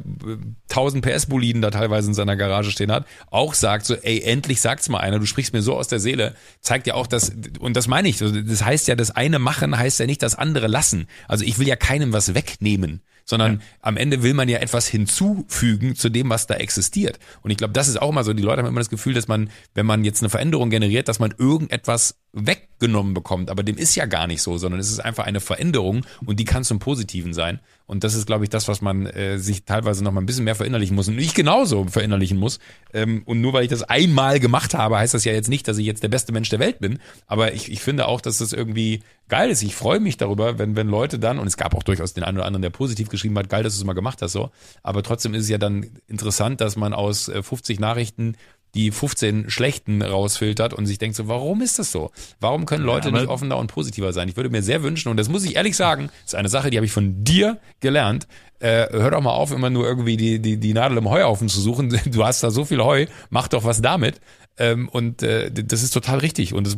1000 0.70 1.06
PS-Boliden 1.06 1.62
da 1.62 1.72
teilweise 1.72 2.08
in 2.08 2.14
seiner 2.14 2.36
Garage 2.36 2.72
stehen 2.72 2.92
hat, 2.92 3.06
auch 3.32 3.54
sagt 3.54 3.86
so, 3.86 3.96
ey, 3.96 4.22
endlich 4.22 4.62
sagt's 4.62 4.90
mal 4.90 5.00
einer, 5.00 5.20
du 5.20 5.26
sprichst 5.26 5.54
mir 5.54 5.62
so 5.62 5.76
aus 5.76 5.88
der 5.88 6.00
Seele, 6.00 6.36
zeigt 6.62 6.88
ja 6.88 6.94
auch, 6.94 7.08
dass, 7.08 7.32
und 7.60 7.76
das 7.76 7.88
meine 7.88 8.08
ich, 8.08 8.18
das 8.18 8.64
heißt 8.64 8.88
ja, 8.88 8.96
das 8.96 9.12
eine 9.12 9.40
machen 9.40 9.78
heißt 9.78 10.00
ja 10.00 10.06
nicht 10.06 10.22
das 10.22 10.36
andere 10.36 10.68
lassen. 10.68 11.08
Also 11.28 11.46
ich 11.46 11.60
will 11.60 11.68
ja 11.68 11.76
keinem 11.76 12.14
was 12.14 12.34
wegnehmen 12.36 13.02
sondern 13.30 13.54
ja. 13.54 13.60
am 13.82 13.96
Ende 13.96 14.24
will 14.24 14.34
man 14.34 14.50
ja 14.50 14.58
etwas 14.58 14.88
hinzufügen 14.88 15.96
zu 15.96 16.10
dem, 16.10 16.32
was 16.32 16.48
da 16.48 16.56
existiert. 16.56 17.20
Und 17.44 17.52
ich 17.52 17.58
glaube, 17.58 17.74
das 17.74 17.88
ist 17.88 18.02
auch 18.02 18.10
immer 18.10 18.24
so, 18.24 18.34
die 18.34 18.42
Leute 18.42 18.64
haben 18.64 18.68
immer 18.68 18.80
das 18.80 18.90
Gefühl, 18.90 19.14
dass 19.14 19.28
man, 19.28 19.52
wenn 19.76 19.86
man 19.86 20.04
jetzt 20.04 20.24
eine 20.24 20.32
Veränderung 20.32 20.72
generiert, 20.72 21.08
dass 21.08 21.20
man 21.20 21.36
irgendetwas 21.38 22.16
weggenommen 22.34 23.14
bekommt. 23.14 23.52
Aber 23.52 23.62
dem 23.62 23.78
ist 23.78 23.94
ja 23.94 24.08
gar 24.08 24.26
nicht 24.26 24.42
so, 24.42 24.58
sondern 24.58 24.80
es 24.80 24.90
ist 24.90 25.00
einfach 25.00 25.28
eine 25.28 25.42
Veränderung 25.42 26.08
und 26.26 26.40
die 26.40 26.46
kann 26.46 26.64
zum 26.64 26.80
Positiven 26.80 27.36
sein. 27.36 27.60
Und 27.90 28.04
das 28.04 28.14
ist, 28.14 28.28
glaube 28.28 28.44
ich, 28.44 28.52
das, 28.52 28.68
was 28.68 28.82
man 28.82 29.08
äh, 29.08 29.40
sich 29.40 29.64
teilweise 29.64 30.04
noch 30.04 30.12
mal 30.12 30.22
ein 30.22 30.28
bisschen 30.28 30.44
mehr 30.44 30.54
verinnerlichen 30.54 30.96
muss. 30.96 31.08
Und 31.08 31.18
ich 31.18 31.34
genauso 31.34 31.86
verinnerlichen 31.86 32.38
muss. 32.38 32.60
Ähm, 32.94 33.24
und 33.26 33.42
nur 33.42 33.52
weil 33.54 33.64
ich 33.64 33.70
das 33.70 33.82
einmal 33.82 34.40
gemacht 34.40 34.76
habe, 34.76 35.00
heißt 35.00 35.16
das 35.16 35.26
ja 35.26 35.34
jetzt 35.34 35.50
nicht, 35.50 35.68
dass 35.68 35.80
ich 35.80 35.88
jetzt 35.88 36.04
der 36.04 36.10
beste 36.10 36.32
Mensch 36.32 36.50
der 36.50 36.60
Welt 36.60 36.78
bin. 36.78 37.00
Aber 37.26 37.52
ich, 37.52 37.72
ich 37.72 37.82
finde 37.82 38.08
auch, 38.08 38.22
dass 38.22 38.38
das 38.38 38.54
irgendwie 38.54 39.00
geil 39.28 39.50
ist. 39.50 39.64
Ich 39.64 39.74
freue 39.74 40.00
mich 40.00 40.18
darüber, 40.18 40.60
wenn, 40.60 40.76
wenn 40.76 40.88
Leute 40.88 41.18
dann, 41.18 41.40
und 41.40 41.48
es 41.48 41.58
gab 41.58 41.74
auch 41.74 41.82
durchaus 41.82 42.14
den 42.14 42.24
einen 42.24 42.38
oder 42.38 42.46
anderen, 42.46 42.62
der 42.62 42.70
positiv 42.70 43.10
geschrieben 43.10 43.36
hat, 43.40 43.50
geil, 43.50 43.64
dass 43.64 43.74
du 43.74 43.80
es 43.80 43.86
mal 43.86 43.94
gemacht 43.94 44.22
hast, 44.22 44.34
so. 44.34 44.52
Aber 44.84 45.02
trotzdem 45.02 45.34
ist 45.34 45.46
es 45.46 45.50
ja 45.50 45.58
dann 45.58 45.90
interessant, 46.08 46.62
dass 46.62 46.76
man 46.76 46.94
aus 46.94 47.26
50 47.26 47.80
äh, 47.80 47.82
Nachrichten 47.82 48.36
die 48.76 48.92
15 48.92 49.50
schlechten 49.50 50.02
rausfiltert 50.02 50.74
und 50.74 50.86
sich 50.86 50.98
denkt 50.98 51.16
so, 51.16 51.28
warum 51.28 51.62
ist 51.62 51.80
das 51.80 51.92
so? 51.92 52.12
Warum 52.40 52.66
können 52.66 52.84
Leute 52.84 53.10
ja, 53.10 53.16
nicht 53.16 53.28
offener 53.28 53.58
und 53.58 53.68
positiver 53.68 54.14
sein? 54.14 54.30
Ich 54.30 54.38
würde 54.38 54.50
mir 54.50 54.62
sehr 54.62 54.84
wünschen, 54.84 55.10
und 55.10 55.18
das 55.18 55.30
muss 55.30 55.44
ich 55.44 55.56
ehrlich 55.56 55.76
sagen, 55.76 56.10
ist 56.26 56.36
eine 56.36 56.50
Sache, 56.50 56.70
die 56.70 56.78
habe 56.78 56.86
ich 56.86 56.92
von 56.92 57.24
dir 57.24 57.58
gelernt. 57.80 58.28
Äh, 58.60 58.88
hör 58.92 59.12
doch 59.12 59.22
mal 59.22 59.32
auf, 59.32 59.52
immer 59.52 59.70
nur 59.70 59.88
irgendwie 59.88 60.18
die, 60.18 60.40
die, 60.40 60.58
die 60.58 60.74
Nadel 60.74 60.98
im 60.98 61.10
Heuhaufen 61.10 61.50
zu 61.50 61.62
suchen. 61.62 61.98
Du 62.10 62.26
hast 62.26 62.44
da 62.44 62.52
so 62.52 62.66
viel 62.66 62.84
Heu, 62.84 63.06
mach 63.30 63.48
doch 63.48 63.64
was 63.64 63.82
damit. 63.82 64.20
Ähm, 64.58 64.90
und 64.90 65.24
äh, 65.24 65.52
das 65.52 65.84
ist 65.84 65.92
total 65.92 66.20
richtig. 66.20 66.54
Und 66.54 66.68
es 66.68 66.78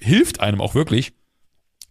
hilft 0.00 0.40
einem 0.40 0.60
auch 0.60 0.74
wirklich, 0.74 1.12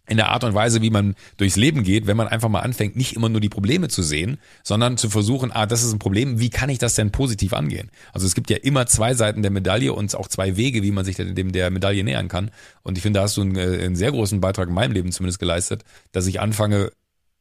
in 0.08 0.16
der 0.16 0.30
Art 0.30 0.44
und 0.44 0.54
Weise, 0.54 0.82
wie 0.82 0.90
man 0.90 1.14
durchs 1.36 1.56
Leben 1.56 1.82
geht, 1.82 2.06
wenn 2.06 2.16
man 2.16 2.28
einfach 2.28 2.48
mal 2.48 2.60
anfängt, 2.60 2.96
nicht 2.96 3.14
immer 3.14 3.28
nur 3.28 3.40
die 3.40 3.48
Probleme 3.48 3.88
zu 3.88 4.02
sehen, 4.02 4.38
sondern 4.62 4.96
zu 4.96 5.10
versuchen, 5.10 5.52
ah, 5.52 5.66
das 5.66 5.82
ist 5.82 5.92
ein 5.92 5.98
Problem, 5.98 6.40
wie 6.40 6.50
kann 6.50 6.70
ich 6.70 6.78
das 6.78 6.94
denn 6.94 7.12
positiv 7.12 7.52
angehen? 7.52 7.90
Also 8.12 8.26
es 8.26 8.34
gibt 8.34 8.50
ja 8.50 8.56
immer 8.56 8.86
zwei 8.86 9.14
Seiten 9.14 9.42
der 9.42 9.50
Medaille 9.50 9.92
und 9.92 10.14
auch 10.16 10.28
zwei 10.28 10.56
Wege, 10.56 10.82
wie 10.82 10.90
man 10.90 11.04
sich 11.04 11.16
dem 11.16 11.52
der 11.52 11.70
Medaille 11.70 12.02
nähern 12.04 12.28
kann. 12.28 12.50
Und 12.82 12.96
ich 12.96 13.02
finde, 13.02 13.18
da 13.18 13.24
hast 13.24 13.36
du 13.36 13.42
einen, 13.42 13.56
äh, 13.56 13.84
einen 13.84 13.96
sehr 13.96 14.10
großen 14.10 14.40
Beitrag 14.40 14.68
in 14.68 14.74
meinem 14.74 14.92
Leben 14.92 15.12
zumindest 15.12 15.38
geleistet, 15.38 15.84
dass 16.12 16.26
ich 16.26 16.40
anfange, 16.40 16.90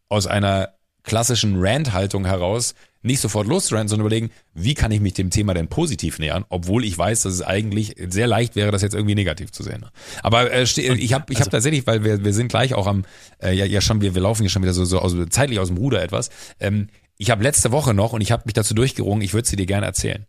aus 0.09 0.27
einer 0.27 0.73
klassischen 1.03 1.55
Rant-Haltung 1.57 2.25
heraus 2.25 2.75
nicht 3.07 3.19
sofort 3.19 3.47
loszurennen, 3.47 3.87
sondern 3.87 4.05
überlegen, 4.05 4.29
wie 4.53 4.73
kann 4.73 4.91
ich 4.91 4.99
mich 4.99 5.13
dem 5.13 5.29
Thema 5.29 5.53
denn 5.53 5.67
positiv 5.67 6.19
nähern, 6.19 6.45
obwohl 6.49 6.85
ich 6.85 6.97
weiß, 6.97 7.23
dass 7.23 7.33
es 7.33 7.41
eigentlich 7.41 7.95
sehr 8.09 8.27
leicht 8.27 8.55
wäre, 8.55 8.71
das 8.71 8.81
jetzt 8.81 8.93
irgendwie 8.93 9.15
negativ 9.15 9.51
zu 9.51 9.63
sehen. 9.63 9.85
Aber 10.21 10.51
äh, 10.51 10.63
ich 10.63 10.77
habe 10.77 10.95
ich 10.97 11.13
also, 11.13 11.45
hab 11.45 11.49
tatsächlich, 11.51 11.87
weil 11.87 12.03
wir, 12.03 12.23
wir 12.23 12.33
sind 12.33 12.49
gleich 12.49 12.73
auch 12.75 12.85
am, 12.85 13.05
äh, 13.41 13.53
ja, 13.53 13.65
ja 13.65 13.81
schon, 13.81 14.01
wir, 14.01 14.13
wir 14.13 14.21
laufen 14.21 14.43
ja 14.43 14.49
schon 14.49 14.61
wieder 14.61 14.73
so, 14.73 14.85
so 14.85 14.99
aus, 14.99 15.15
zeitlich 15.29 15.59
aus 15.59 15.69
dem 15.69 15.77
Ruder 15.77 16.03
etwas. 16.03 16.29
Ähm, 16.59 16.89
ich 17.17 17.31
habe 17.31 17.41
letzte 17.41 17.71
Woche 17.71 17.93
noch 17.93 18.13
und 18.13 18.21
ich 18.21 18.31
habe 18.31 18.43
mich 18.45 18.53
dazu 18.53 18.73
durchgerungen, 18.73 19.23
ich 19.23 19.33
würde 19.33 19.47
sie 19.47 19.55
dir 19.55 19.65
gerne 19.65 19.87
erzählen. 19.87 20.27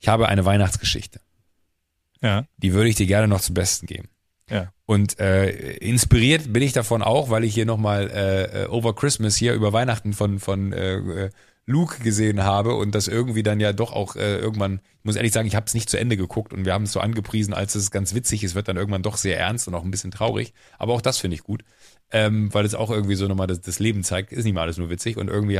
Ich 0.00 0.08
habe 0.08 0.28
eine 0.28 0.44
Weihnachtsgeschichte. 0.44 1.20
Ja. 2.20 2.46
Die 2.56 2.72
würde 2.72 2.88
ich 2.88 2.96
dir 2.96 3.06
gerne 3.06 3.28
noch 3.28 3.40
zum 3.40 3.54
Besten 3.54 3.86
geben. 3.86 4.08
Ja. 4.50 4.72
Und 4.86 5.18
äh, 5.18 5.76
inspiriert 5.76 6.52
bin 6.52 6.62
ich 6.62 6.72
davon 6.72 7.02
auch, 7.02 7.30
weil 7.30 7.44
ich 7.44 7.54
hier 7.54 7.66
nochmal 7.66 8.10
äh, 8.10 8.64
äh, 8.64 8.68
Over 8.68 8.94
Christmas 8.94 9.36
hier 9.36 9.54
über 9.54 9.72
Weihnachten 9.72 10.12
von, 10.12 10.38
von 10.38 10.72
äh, 10.72 10.96
äh 10.96 11.30
Luke 11.66 12.02
gesehen 12.02 12.44
habe 12.44 12.74
und 12.74 12.94
das 12.94 13.08
irgendwie 13.08 13.42
dann 13.42 13.58
ja 13.58 13.72
doch 13.72 13.92
auch 13.92 14.16
äh, 14.16 14.36
irgendwann, 14.36 14.80
ich 14.98 15.04
muss 15.04 15.16
ehrlich 15.16 15.32
sagen, 15.32 15.48
ich 15.48 15.56
habe 15.56 15.66
es 15.66 15.74
nicht 15.74 15.88
zu 15.88 15.98
Ende 15.98 16.16
geguckt 16.16 16.52
und 16.52 16.66
wir 16.66 16.74
haben 16.74 16.84
es 16.84 16.92
so 16.92 17.00
angepriesen, 17.00 17.54
als 17.54 17.74
es 17.74 17.90
ganz 17.90 18.14
witzig 18.14 18.44
ist, 18.44 18.54
wird 18.54 18.68
dann 18.68 18.76
irgendwann 18.76 19.02
doch 19.02 19.16
sehr 19.16 19.38
ernst 19.38 19.66
und 19.68 19.74
auch 19.74 19.84
ein 19.84 19.90
bisschen 19.90 20.10
traurig. 20.10 20.52
Aber 20.78 20.92
auch 20.92 21.00
das 21.00 21.18
finde 21.18 21.36
ich 21.36 21.42
gut, 21.42 21.64
ähm, 22.10 22.52
weil 22.52 22.64
es 22.64 22.74
auch 22.74 22.90
irgendwie 22.90 23.16
so 23.16 23.26
nochmal 23.26 23.46
das, 23.46 23.60
das 23.60 23.78
Leben 23.78 24.04
zeigt, 24.04 24.32
ist 24.32 24.44
nicht 24.44 24.54
mal 24.54 24.62
alles 24.62 24.78
nur 24.78 24.90
witzig 24.90 25.16
und 25.16 25.28
irgendwie 25.28 25.58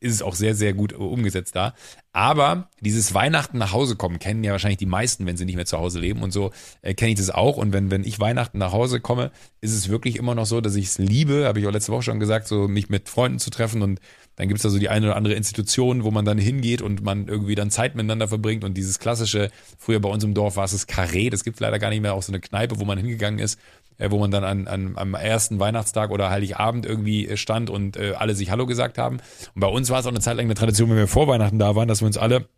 ist 0.00 0.14
es 0.14 0.22
auch 0.22 0.34
sehr, 0.34 0.54
sehr 0.54 0.72
gut 0.72 0.92
umgesetzt 0.92 1.54
da. 1.54 1.74
Aber 2.12 2.68
dieses 2.80 3.14
Weihnachten 3.14 3.58
nach 3.58 3.72
Hause 3.72 3.96
kommen 3.96 4.18
kennen 4.18 4.44
ja 4.44 4.52
wahrscheinlich 4.52 4.78
die 4.78 4.86
meisten, 4.86 5.26
wenn 5.26 5.36
sie 5.36 5.44
nicht 5.44 5.56
mehr 5.56 5.66
zu 5.66 5.78
Hause 5.78 5.98
leben 6.00 6.22
und 6.22 6.32
so 6.32 6.52
äh, 6.82 6.94
kenne 6.94 7.12
ich 7.12 7.18
das 7.18 7.30
auch. 7.30 7.56
Und 7.56 7.72
wenn, 7.72 7.90
wenn 7.90 8.04
ich 8.04 8.20
Weihnachten 8.20 8.58
nach 8.58 8.72
Hause 8.72 9.00
komme, 9.00 9.30
ist 9.60 9.72
es 9.72 9.88
wirklich 9.88 10.16
immer 10.16 10.34
noch 10.34 10.46
so, 10.46 10.60
dass 10.60 10.74
ich 10.76 10.86
es 10.86 10.98
liebe, 10.98 11.46
habe 11.46 11.60
ich 11.60 11.66
auch 11.66 11.72
letzte 11.72 11.92
Woche 11.92 12.02
schon 12.02 12.20
gesagt, 12.20 12.46
so 12.48 12.68
mich 12.68 12.88
mit 12.88 13.08
Freunden 13.08 13.38
zu 13.38 13.50
treffen 13.50 13.82
und 13.82 14.00
dann 14.36 14.48
gibt's 14.48 14.62
da 14.62 14.68
so 14.68 14.78
die 14.78 14.88
eine 14.88 15.06
oder 15.06 15.16
andere 15.16 15.34
Institution, 15.34 16.02
wo 16.02 16.10
man 16.10 16.24
dann 16.24 16.38
hingeht 16.38 16.82
und 16.82 17.02
man 17.02 17.28
irgendwie 17.28 17.54
dann 17.54 17.70
Zeit 17.70 17.94
miteinander 17.94 18.26
verbringt 18.26 18.64
und 18.64 18.74
dieses 18.74 18.98
klassische, 18.98 19.50
früher 19.78 20.00
bei 20.00 20.08
uns 20.08 20.24
im 20.24 20.34
Dorf 20.34 20.56
war 20.56 20.64
es 20.64 20.72
das 20.72 20.88
Carré, 20.88 21.30
das 21.30 21.44
gibt's 21.44 21.60
leider 21.60 21.78
gar 21.78 21.90
nicht 21.90 22.00
mehr, 22.00 22.14
auch 22.14 22.22
so 22.22 22.32
eine 22.32 22.40
Kneipe, 22.40 22.80
wo 22.80 22.84
man 22.84 22.98
hingegangen 22.98 23.38
ist, 23.38 23.60
äh, 23.98 24.10
wo 24.10 24.18
man 24.18 24.30
dann 24.30 24.44
an, 24.44 24.66
an, 24.68 24.92
am 24.96 25.14
ersten 25.14 25.60
Weihnachtstag 25.60 26.10
oder 26.10 26.30
Heiligabend 26.30 26.86
irgendwie 26.86 27.28
äh, 27.28 27.36
stand 27.36 27.70
und 27.70 27.96
äh, 27.96 28.14
alle 28.16 28.34
sich 28.34 28.50
Hallo 28.50 28.66
gesagt 28.66 28.98
haben. 28.98 29.18
Und 29.54 29.60
bei 29.60 29.66
uns 29.66 29.90
war 29.90 30.00
es 30.00 30.06
auch 30.06 30.10
eine 30.10 30.20
Zeit 30.20 30.36
lang 30.36 30.46
eine 30.46 30.54
Tradition, 30.54 30.90
wenn 30.90 30.96
wir 30.96 31.08
vor 31.08 31.28
Weihnachten 31.28 31.58
da 31.58 31.74
waren, 31.76 31.88
dass 31.88 32.00
wir 32.00 32.06
uns 32.06 32.18
alle, 32.18 32.48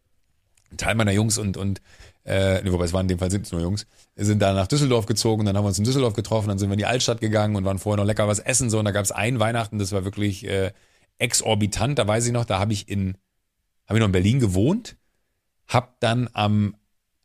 Teil 0.76 0.96
meiner 0.96 1.12
Jungs 1.12 1.38
und, 1.38 1.56
und 1.56 1.80
äh, 2.24 2.60
wobei 2.70 2.84
es 2.84 2.92
waren 2.92 3.02
in 3.02 3.08
dem 3.08 3.18
Fall 3.20 3.30
sind 3.30 3.46
es 3.46 3.52
nur 3.52 3.60
Jungs, 3.60 3.86
sind 4.16 4.42
da 4.42 4.52
nach 4.52 4.66
Düsseldorf 4.66 5.06
gezogen, 5.06 5.44
dann 5.46 5.56
haben 5.56 5.64
wir 5.64 5.68
uns 5.68 5.78
in 5.78 5.84
Düsseldorf 5.84 6.14
getroffen, 6.14 6.48
dann 6.48 6.58
sind 6.58 6.68
wir 6.68 6.74
in 6.74 6.78
die 6.78 6.86
Altstadt 6.86 7.20
gegangen 7.20 7.54
und 7.54 7.64
waren 7.64 7.78
vorher 7.78 7.98
noch 7.98 8.06
lecker 8.06 8.26
was 8.26 8.40
essen 8.40 8.68
so 8.68 8.80
und 8.80 8.84
da 8.84 8.90
gab 8.90 9.04
es 9.04 9.12
ein 9.12 9.38
Weihnachten, 9.38 9.78
das 9.78 9.92
war 9.92 10.04
wirklich 10.04 10.44
äh, 10.44 10.72
exorbitant. 11.18 11.98
Da 11.98 12.06
weiß 12.06 12.26
ich 12.26 12.32
noch, 12.32 12.44
da 12.44 12.58
habe 12.58 12.72
ich 12.72 12.88
in, 12.88 13.16
habe 13.86 13.98
ich 13.98 14.00
noch 14.00 14.06
in 14.06 14.12
Berlin 14.12 14.40
gewohnt, 14.40 14.96
habe 15.68 15.88
dann 16.00 16.28
am 16.32 16.76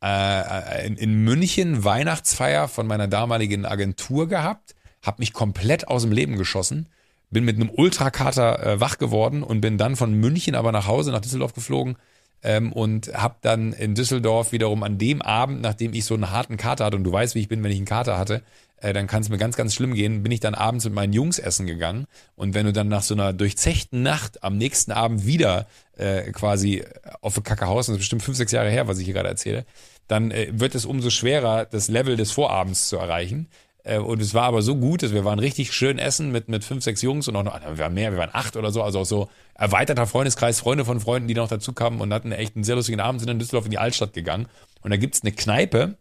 äh, 0.03 0.85
in, 0.85 0.97
in 0.97 1.23
München 1.23 1.83
Weihnachtsfeier 1.83 2.67
von 2.67 2.87
meiner 2.87 3.07
damaligen 3.07 3.65
Agentur 3.65 4.27
gehabt, 4.27 4.75
habe 5.01 5.17
mich 5.19 5.33
komplett 5.33 5.87
aus 5.87 6.03
dem 6.03 6.11
Leben 6.11 6.37
geschossen, 6.37 6.87
bin 7.29 7.45
mit 7.45 7.55
einem 7.55 7.69
Ultrakater 7.69 8.65
äh, 8.65 8.79
wach 8.79 8.97
geworden 8.97 9.43
und 9.43 9.61
bin 9.61 9.77
dann 9.77 9.95
von 9.95 10.13
München 10.13 10.55
aber 10.55 10.71
nach 10.71 10.87
Hause 10.87 11.11
nach 11.11 11.21
Düsseldorf 11.21 11.53
geflogen 11.53 11.97
ähm, 12.43 12.73
und 12.73 13.13
habe 13.13 13.35
dann 13.41 13.73
in 13.73 13.95
Düsseldorf 13.95 14.51
wiederum 14.51 14.83
an 14.83 14.97
dem 14.97 15.21
Abend, 15.21 15.61
nachdem 15.61 15.93
ich 15.93 16.05
so 16.05 16.13
einen 16.13 16.31
harten 16.31 16.57
Kater 16.57 16.85
hatte 16.85 16.97
und 16.97 17.03
du 17.03 17.11
weißt, 17.11 17.35
wie 17.35 17.39
ich 17.39 17.47
bin, 17.47 17.63
wenn 17.63 17.71
ich 17.71 17.77
einen 17.77 17.85
Kater 17.85 18.17
hatte, 18.17 18.41
äh, 18.77 18.93
dann 18.93 19.07
kann 19.07 19.21
es 19.21 19.29
mir 19.29 19.37
ganz, 19.37 19.55
ganz 19.55 19.73
schlimm 19.73 19.93
gehen, 19.93 20.23
bin 20.23 20.31
ich 20.31 20.39
dann 20.39 20.55
abends 20.55 20.85
mit 20.85 20.93
meinen 20.93 21.13
Jungs 21.13 21.39
essen 21.39 21.67
gegangen. 21.67 22.05
Und 22.35 22.53
wenn 22.53 22.65
du 22.65 22.73
dann 22.73 22.87
nach 22.87 23.03
so 23.03 23.13
einer 23.13 23.31
durchzechten 23.31 24.01
Nacht 24.01 24.43
am 24.43 24.57
nächsten 24.57 24.91
Abend 24.91 25.25
wieder 25.25 25.67
äh, 25.97 26.31
quasi 26.31 26.83
auf 27.21 27.35
der 27.35 27.43
Kacke 27.43 27.67
haust, 27.67 27.89
das 27.89 27.93
ist 27.93 27.99
bestimmt 27.99 28.23
fünf, 28.23 28.37
sechs 28.37 28.51
Jahre 28.51 28.69
her, 28.69 28.87
was 28.87 28.97
ich 28.97 29.05
hier 29.05 29.13
gerade 29.13 29.29
erzähle, 29.29 29.65
dann 30.11 30.31
äh, 30.31 30.49
wird 30.51 30.75
es 30.75 30.85
umso 30.85 31.09
schwerer, 31.09 31.65
das 31.65 31.87
Level 31.87 32.17
des 32.17 32.31
Vorabends 32.31 32.89
zu 32.89 32.97
erreichen. 32.97 33.47
Äh, 33.83 33.99
und 33.99 34.21
es 34.21 34.33
war 34.33 34.43
aber 34.43 34.61
so 34.61 34.75
gut, 34.75 35.03
dass 35.03 35.13
wir 35.13 35.23
waren 35.23 35.39
richtig 35.39 35.71
schön 35.71 35.99
essen 35.99 36.31
mit, 36.31 36.49
mit 36.49 36.63
fünf, 36.65 36.83
sechs 36.83 37.01
Jungs 37.01 37.27
und 37.27 37.35
auch 37.35 37.43
noch, 37.43 37.59
wir 37.61 37.77
waren 37.77 37.93
mehr, 37.93 38.11
wir 38.11 38.19
waren 38.19 38.29
acht 38.33 38.57
oder 38.57 38.71
so, 38.71 38.83
also 38.83 38.99
auch 38.99 39.05
so 39.05 39.29
erweiterter 39.55 40.05
Freundeskreis, 40.07 40.59
Freunde 40.59 40.83
von 40.83 40.99
Freunden, 40.99 41.27
die 41.27 41.33
noch 41.33 41.47
dazu 41.47 41.71
kamen 41.71 42.01
und 42.01 42.13
hatten 42.13 42.33
echt 42.33 42.55
einen 42.55 42.65
sehr 42.65 42.75
lustigen 42.75 42.99
Abend, 42.99 43.21
sind 43.21 43.29
in 43.29 43.39
Düsseldorf 43.39 43.65
in 43.65 43.71
die 43.71 43.77
Altstadt 43.77 44.13
gegangen. 44.13 44.47
Und 44.81 44.91
da 44.91 44.97
gibt's 44.97 45.21
eine 45.21 45.31
Kneipe, 45.31 45.97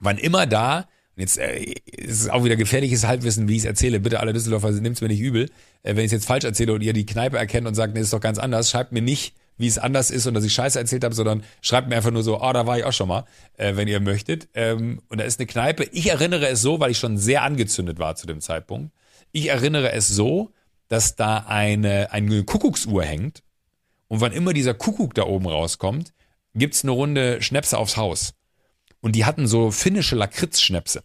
wann 0.00 0.16
immer 0.16 0.46
da, 0.46 0.88
und 1.14 1.20
jetzt 1.20 1.38
äh, 1.38 1.74
ist 1.84 2.22
es 2.22 2.28
auch 2.30 2.44
wieder 2.44 2.56
gefährliches 2.56 3.06
Halbwissen, 3.06 3.46
wie 3.46 3.56
ich 3.56 3.58
es 3.60 3.64
erzähle. 3.66 4.00
Bitte 4.00 4.20
alle 4.20 4.32
Düsseldorfer, 4.32 4.70
nimmt's 4.70 5.02
mir 5.02 5.08
nicht 5.08 5.20
übel. 5.20 5.50
Äh, 5.82 5.96
wenn 5.96 5.98
ich 5.98 6.06
es 6.06 6.12
jetzt 6.12 6.26
falsch 6.26 6.44
erzähle 6.44 6.72
und 6.72 6.80
ihr 6.80 6.94
die 6.94 7.04
Kneipe 7.04 7.36
erkennt 7.36 7.66
und 7.66 7.74
sagt, 7.74 7.92
nee, 7.92 8.00
ist 8.00 8.14
doch 8.14 8.20
ganz 8.20 8.38
anders, 8.38 8.70
schreibt 8.70 8.92
mir 8.92 9.02
nicht, 9.02 9.34
wie 9.62 9.68
es 9.68 9.78
anders 9.78 10.10
ist 10.10 10.26
und 10.26 10.34
dass 10.34 10.42
ich 10.42 10.52
Scheiße 10.52 10.76
erzählt 10.76 11.04
habe, 11.04 11.14
sondern 11.14 11.44
schreibt 11.60 11.88
mir 11.88 11.94
einfach 11.94 12.10
nur 12.10 12.24
so, 12.24 12.42
oh, 12.42 12.52
da 12.52 12.66
war 12.66 12.78
ich 12.78 12.84
auch 12.84 12.92
schon 12.92 13.06
mal, 13.06 13.24
äh, 13.56 13.76
wenn 13.76 13.86
ihr 13.86 14.00
möchtet. 14.00 14.48
Ähm, 14.54 15.00
und 15.08 15.18
da 15.18 15.24
ist 15.24 15.38
eine 15.38 15.46
Kneipe. 15.46 15.84
Ich 15.92 16.10
erinnere 16.10 16.48
es 16.48 16.60
so, 16.60 16.80
weil 16.80 16.90
ich 16.90 16.98
schon 16.98 17.16
sehr 17.16 17.42
angezündet 17.42 18.00
war 18.00 18.16
zu 18.16 18.26
dem 18.26 18.40
Zeitpunkt. 18.40 18.92
Ich 19.30 19.50
erinnere 19.50 19.92
es 19.92 20.08
so, 20.08 20.50
dass 20.88 21.14
da 21.14 21.44
eine, 21.46 22.10
eine 22.10 22.42
Kuckucksuhr 22.42 23.04
hängt. 23.04 23.44
Und 24.08 24.20
wann 24.20 24.32
immer 24.32 24.52
dieser 24.52 24.74
Kuckuck 24.74 25.14
da 25.14 25.22
oben 25.22 25.46
rauskommt, 25.46 26.12
gibt's 26.54 26.82
eine 26.82 26.90
Runde 26.90 27.40
Schnäpse 27.40 27.78
aufs 27.78 27.96
Haus. 27.96 28.34
Und 29.00 29.14
die 29.14 29.24
hatten 29.24 29.46
so 29.46 29.70
finnische 29.70 30.16
Lakritz-Schnäpse. 30.16 31.04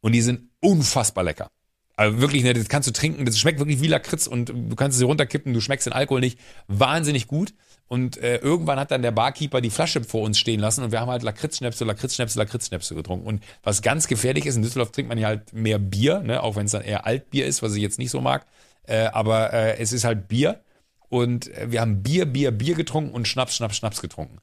Und 0.00 0.10
die 0.10 0.22
sind 0.22 0.50
unfassbar 0.60 1.22
lecker. 1.22 1.52
Also 2.00 2.18
wirklich, 2.18 2.44
ne, 2.44 2.54
das 2.54 2.70
kannst 2.70 2.88
du 2.88 2.94
trinken, 2.94 3.26
das 3.26 3.38
schmeckt 3.38 3.58
wirklich 3.58 3.82
wie 3.82 3.86
Lakritz 3.86 4.26
und 4.26 4.48
du 4.48 4.74
kannst 4.74 4.96
es 4.96 5.04
runterkippen, 5.04 5.52
du 5.52 5.60
schmeckst 5.60 5.84
den 5.84 5.92
Alkohol 5.92 6.20
nicht. 6.20 6.38
Wahnsinnig 6.66 7.26
gut. 7.26 7.52
Und 7.88 8.16
äh, 8.16 8.38
irgendwann 8.38 8.80
hat 8.80 8.90
dann 8.90 9.02
der 9.02 9.10
Barkeeper 9.10 9.60
die 9.60 9.68
Flasche 9.68 10.02
vor 10.02 10.22
uns 10.22 10.38
stehen 10.38 10.60
lassen 10.60 10.82
und 10.82 10.92
wir 10.92 11.00
haben 11.00 11.10
halt 11.10 11.22
Lakritzschnäpse, 11.22 11.84
Lakritzschnäpse, 11.84 12.38
Lakritzschnäpse 12.38 12.94
getrunken. 12.94 13.26
Und 13.26 13.44
was 13.62 13.82
ganz 13.82 14.08
gefährlich 14.08 14.46
ist, 14.46 14.56
in 14.56 14.62
Düsseldorf 14.62 14.92
trinkt 14.92 15.10
man 15.10 15.18
ja 15.18 15.28
halt 15.28 15.52
mehr 15.52 15.78
Bier, 15.78 16.20
ne, 16.20 16.42
auch 16.42 16.56
wenn 16.56 16.64
es 16.64 16.72
dann 16.72 16.80
eher 16.80 17.04
Altbier 17.04 17.44
ist, 17.44 17.62
was 17.62 17.74
ich 17.74 17.82
jetzt 17.82 17.98
nicht 17.98 18.10
so 18.10 18.22
mag. 18.22 18.46
Äh, 18.84 19.08
aber 19.08 19.52
äh, 19.52 19.76
es 19.76 19.92
ist 19.92 20.04
halt 20.04 20.26
Bier. 20.26 20.62
Und 21.10 21.48
äh, 21.54 21.70
wir 21.70 21.82
haben 21.82 22.02
Bier, 22.02 22.24
Bier, 22.24 22.50
Bier 22.50 22.76
getrunken 22.76 23.12
und 23.12 23.28
Schnaps, 23.28 23.56
Schnaps, 23.56 23.76
Schnaps 23.76 24.00
getrunken. 24.00 24.38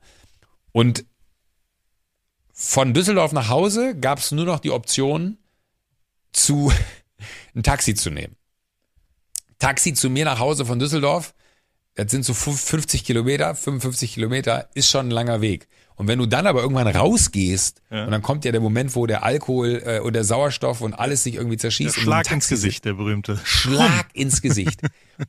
Und 0.74 1.06
Von 2.54 2.94
Düsseldorf 2.94 3.34
nach 3.34 3.50
Hause 3.50 3.96
gab 4.00 4.20
es 4.20 4.32
nur 4.32 4.46
noch 4.46 4.60
die 4.60 4.72
Option, 4.72 5.40
zu 6.34 6.72
ein 7.58 7.64
Taxi 7.64 7.96
zu 7.96 8.10
nehmen. 8.12 8.36
Taxi 9.60 9.94
zu 9.94 10.10
mir 10.10 10.26
nach 10.26 10.40
Hause 10.40 10.66
von 10.66 10.80
Düsseldorf, 10.80 11.34
das 11.96 12.12
sind 12.12 12.24
so 12.24 12.34
50 12.36 13.04
Kilometer, 13.04 13.56
55 13.56 14.14
Kilometer, 14.14 14.70
ist 14.76 14.90
schon 14.90 15.08
ein 15.08 15.12
langer 15.12 15.42
Weg. 15.42 15.68
Und 15.96 16.08
wenn 16.08 16.20
du 16.20 16.28
dann 16.28 16.46
aber 16.46 16.62
irgendwann 16.62 16.86
rausgehst 16.86 17.82
Ja. 17.90 18.06
und 18.06 18.12
dann 18.12 18.22
kommt 18.22 18.46
ja 18.46 18.52
der 18.52 18.62
Moment, 18.62 18.96
wo 18.96 19.08
der 19.08 19.24
Alkohol 19.24 19.82
äh, 19.84 20.00
und 20.00 20.14
der 20.14 20.24
Sauerstoff 20.24 20.82
und 20.82 20.94
alles 20.94 21.24
sich 21.24 21.34
irgendwie 21.34 21.56
Der 21.56 21.62
zerschießt. 21.62 21.98
im 21.98 22.04
Schlag 22.04 22.32
ins 22.32 22.50
Gesicht, 22.50 22.86
der 22.86 22.94
berühmte. 22.94 23.40
Schlag 23.44 24.06
ins 24.14 24.44
Gesicht. 24.44 24.80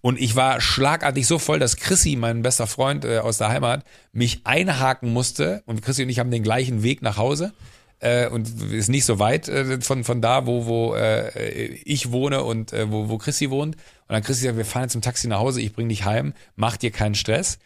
Und 0.03 0.21
ich 0.21 0.37
war 0.37 0.61
schlagartig 0.61 1.27
so 1.27 1.39
voll, 1.39 1.59
dass 1.59 1.77
Chrissy, 1.79 2.17
mein 2.17 2.43
bester 2.43 2.67
Freund 2.67 3.07
äh, 3.07 3.21
aus 3.21 3.39
der 3.39 3.49
Heimat, 3.49 3.83
mich 4.13 4.43
einhaken 4.45 5.11
musste. 5.11 5.63
Und 5.65 5.81
Chrissy 5.81 6.03
und 6.03 6.11
ich 6.11 6.19
haben 6.19 6.31
den 6.31 6.43
gleichen 6.43 6.83
Weg 6.83 7.01
nach 7.01 7.17
Hause. 7.17 7.55
Äh, 8.01 8.29
und 8.29 8.49
ist 8.73 8.89
nicht 8.89 9.05
so 9.05 9.19
weit 9.19 9.49
äh, 9.49 9.81
von, 9.81 10.05
von 10.05 10.23
da, 10.23 10.47
wo, 10.47 10.67
wo 10.67 10.95
äh, 10.95 11.67
ich 11.85 12.13
wohne 12.13 12.45
und 12.45 12.73
äh, 12.73 12.91
wo, 12.91 13.09
wo 13.09 13.19
Chrissy 13.19 13.51
wohnt. 13.51 13.75
Und 13.75 14.13
dann 14.15 14.23
Chrissy 14.23 14.45
sagt, 14.45 14.57
wir 14.57 14.65
fahren 14.65 14.85
jetzt 14.85 14.95
im 14.95 15.03
Taxi 15.03 15.27
nach 15.27 15.41
Hause, 15.41 15.61
ich 15.61 15.73
bring 15.73 15.89
dich 15.89 16.05
heim, 16.05 16.33
mach 16.55 16.77
dir 16.77 16.93
keinen 16.93 17.17
Stress. 17.17 17.59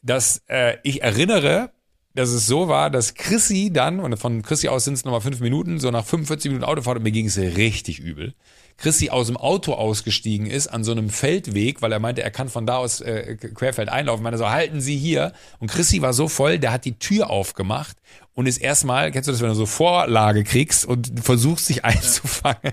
Dass 0.00 0.42
äh, 0.46 0.76
ich 0.84 1.02
erinnere, 1.02 1.70
dass 2.14 2.28
es 2.28 2.46
so 2.46 2.68
war, 2.68 2.90
dass 2.90 3.14
Chrissy 3.14 3.70
dann, 3.72 3.98
und 3.98 4.16
von 4.16 4.42
Chrissy 4.42 4.68
aus 4.68 4.84
sind 4.84 4.94
es 4.94 5.04
nochmal 5.04 5.20
fünf 5.20 5.40
Minuten, 5.40 5.80
so 5.80 5.90
nach 5.90 6.04
45 6.04 6.50
Minuten 6.50 6.64
Autofahrt, 6.64 6.98
und 6.98 7.02
mir 7.02 7.12
ging 7.12 7.26
es 7.26 7.38
richtig 7.38 7.98
übel. 7.98 8.34
Chrissy 8.76 9.10
aus 9.10 9.28
dem 9.28 9.36
Auto 9.36 9.74
ausgestiegen 9.74 10.46
ist 10.46 10.68
an 10.68 10.84
so 10.84 10.92
einem 10.92 11.10
Feldweg, 11.10 11.82
weil 11.82 11.92
er 11.92 11.98
meinte, 11.98 12.22
er 12.22 12.30
kann 12.30 12.48
von 12.48 12.66
da 12.66 12.76
aus 12.76 13.00
äh, 13.00 13.36
querfeld 13.36 13.88
einlaufen. 13.88 14.22
Meinte 14.22 14.38
so, 14.38 14.50
halten 14.50 14.80
Sie 14.80 14.96
hier. 14.96 15.32
Und 15.58 15.70
Chrissy 15.70 16.02
war 16.02 16.12
so 16.12 16.28
voll, 16.28 16.58
der 16.58 16.72
hat 16.72 16.84
die 16.84 16.98
Tür 16.98 17.30
aufgemacht 17.30 17.96
und 18.34 18.46
ist 18.46 18.58
erstmal, 18.58 19.10
kennst 19.10 19.28
du 19.28 19.32
das, 19.32 19.40
wenn 19.40 19.48
du 19.48 19.54
so 19.54 19.66
Vorlage 19.66 20.44
kriegst 20.44 20.84
und 20.84 21.20
versuchst 21.22 21.66
sich 21.66 21.84
einzufangen. 21.84 22.72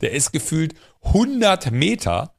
Der 0.00 0.12
ist 0.12 0.32
gefühlt 0.32 0.74
100 1.02 1.70
Meter 1.70 2.34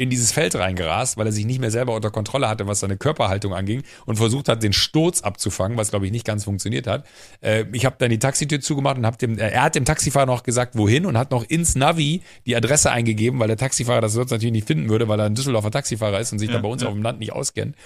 in 0.00 0.08
dieses 0.08 0.32
Feld 0.32 0.54
reingerast, 0.54 1.18
weil 1.18 1.26
er 1.26 1.32
sich 1.32 1.44
nicht 1.44 1.60
mehr 1.60 1.70
selber 1.70 1.94
unter 1.94 2.10
Kontrolle 2.10 2.48
hatte, 2.48 2.66
was 2.66 2.80
seine 2.80 2.96
Körperhaltung 2.96 3.52
anging 3.52 3.82
und 4.06 4.16
versucht 4.16 4.48
hat, 4.48 4.62
den 4.62 4.72
Sturz 4.72 5.20
abzufangen, 5.20 5.76
was 5.76 5.90
glaube 5.90 6.06
ich 6.06 6.12
nicht 6.12 6.24
ganz 6.24 6.44
funktioniert 6.44 6.86
hat. 6.86 7.04
Äh, 7.42 7.66
ich 7.72 7.84
habe 7.84 7.96
dann 7.98 8.08
die 8.08 8.18
Taxitür 8.18 8.62
zugemacht 8.62 8.96
und 8.96 9.04
habe 9.04 9.18
dem, 9.18 9.36
äh, 9.36 9.50
er 9.50 9.64
hat 9.64 9.74
dem 9.74 9.84
Taxifahrer 9.84 10.24
noch 10.24 10.42
gesagt, 10.42 10.74
wohin 10.74 11.04
und 11.04 11.18
hat 11.18 11.30
noch 11.30 11.44
ins 11.44 11.74
Navi 11.74 12.22
die 12.46 12.56
Adresse 12.56 12.90
eingegeben, 12.90 13.38
weil 13.40 13.48
der 13.48 13.58
Taxifahrer 13.58 14.00
das 14.00 14.14
sonst 14.14 14.30
natürlich 14.30 14.52
nicht 14.52 14.66
finden 14.66 14.88
würde, 14.88 15.06
weil 15.06 15.20
er 15.20 15.26
ein 15.26 15.34
Düsseldorfer 15.34 15.70
Taxifahrer 15.70 16.18
ist 16.18 16.32
und 16.32 16.38
sich 16.38 16.48
Ja, 16.48 16.56
da 16.56 16.62
bei 16.62 16.68
uns 16.68 16.80
ja. 16.80 16.88
auf 16.88 16.94
dem 16.94 17.02
Land 17.02 17.18
nicht 17.18 17.32
auskennt. 17.32 17.76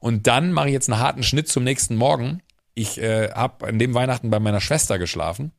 Und 0.00 0.26
dann 0.26 0.50
mache 0.50 0.66
ich 0.66 0.72
jetzt 0.72 0.90
einen 0.90 1.00
harten 1.00 1.22
Schnitt 1.22 1.46
zum 1.46 1.62
nächsten 1.62 1.94
Morgen. 1.94 2.42
Ich 2.74 3.00
äh, 3.00 3.30
habe 3.30 3.68
an 3.68 3.78
dem 3.78 3.94
Weihnachten 3.94 4.28
bei 4.30 4.40
meiner 4.40 4.60
Schwester 4.60 4.98
geschlafen 4.98 5.52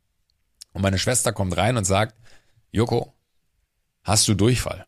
und 0.73 0.81
meine 0.81 0.99
Schwester 0.99 1.31
kommt 1.31 1.55
rein 1.55 1.77
und 1.77 1.85
sagt, 1.85 2.15
Joko, 2.73 3.13
hast 4.03 4.27
du 4.27 4.33
Durchfall? 4.33 4.85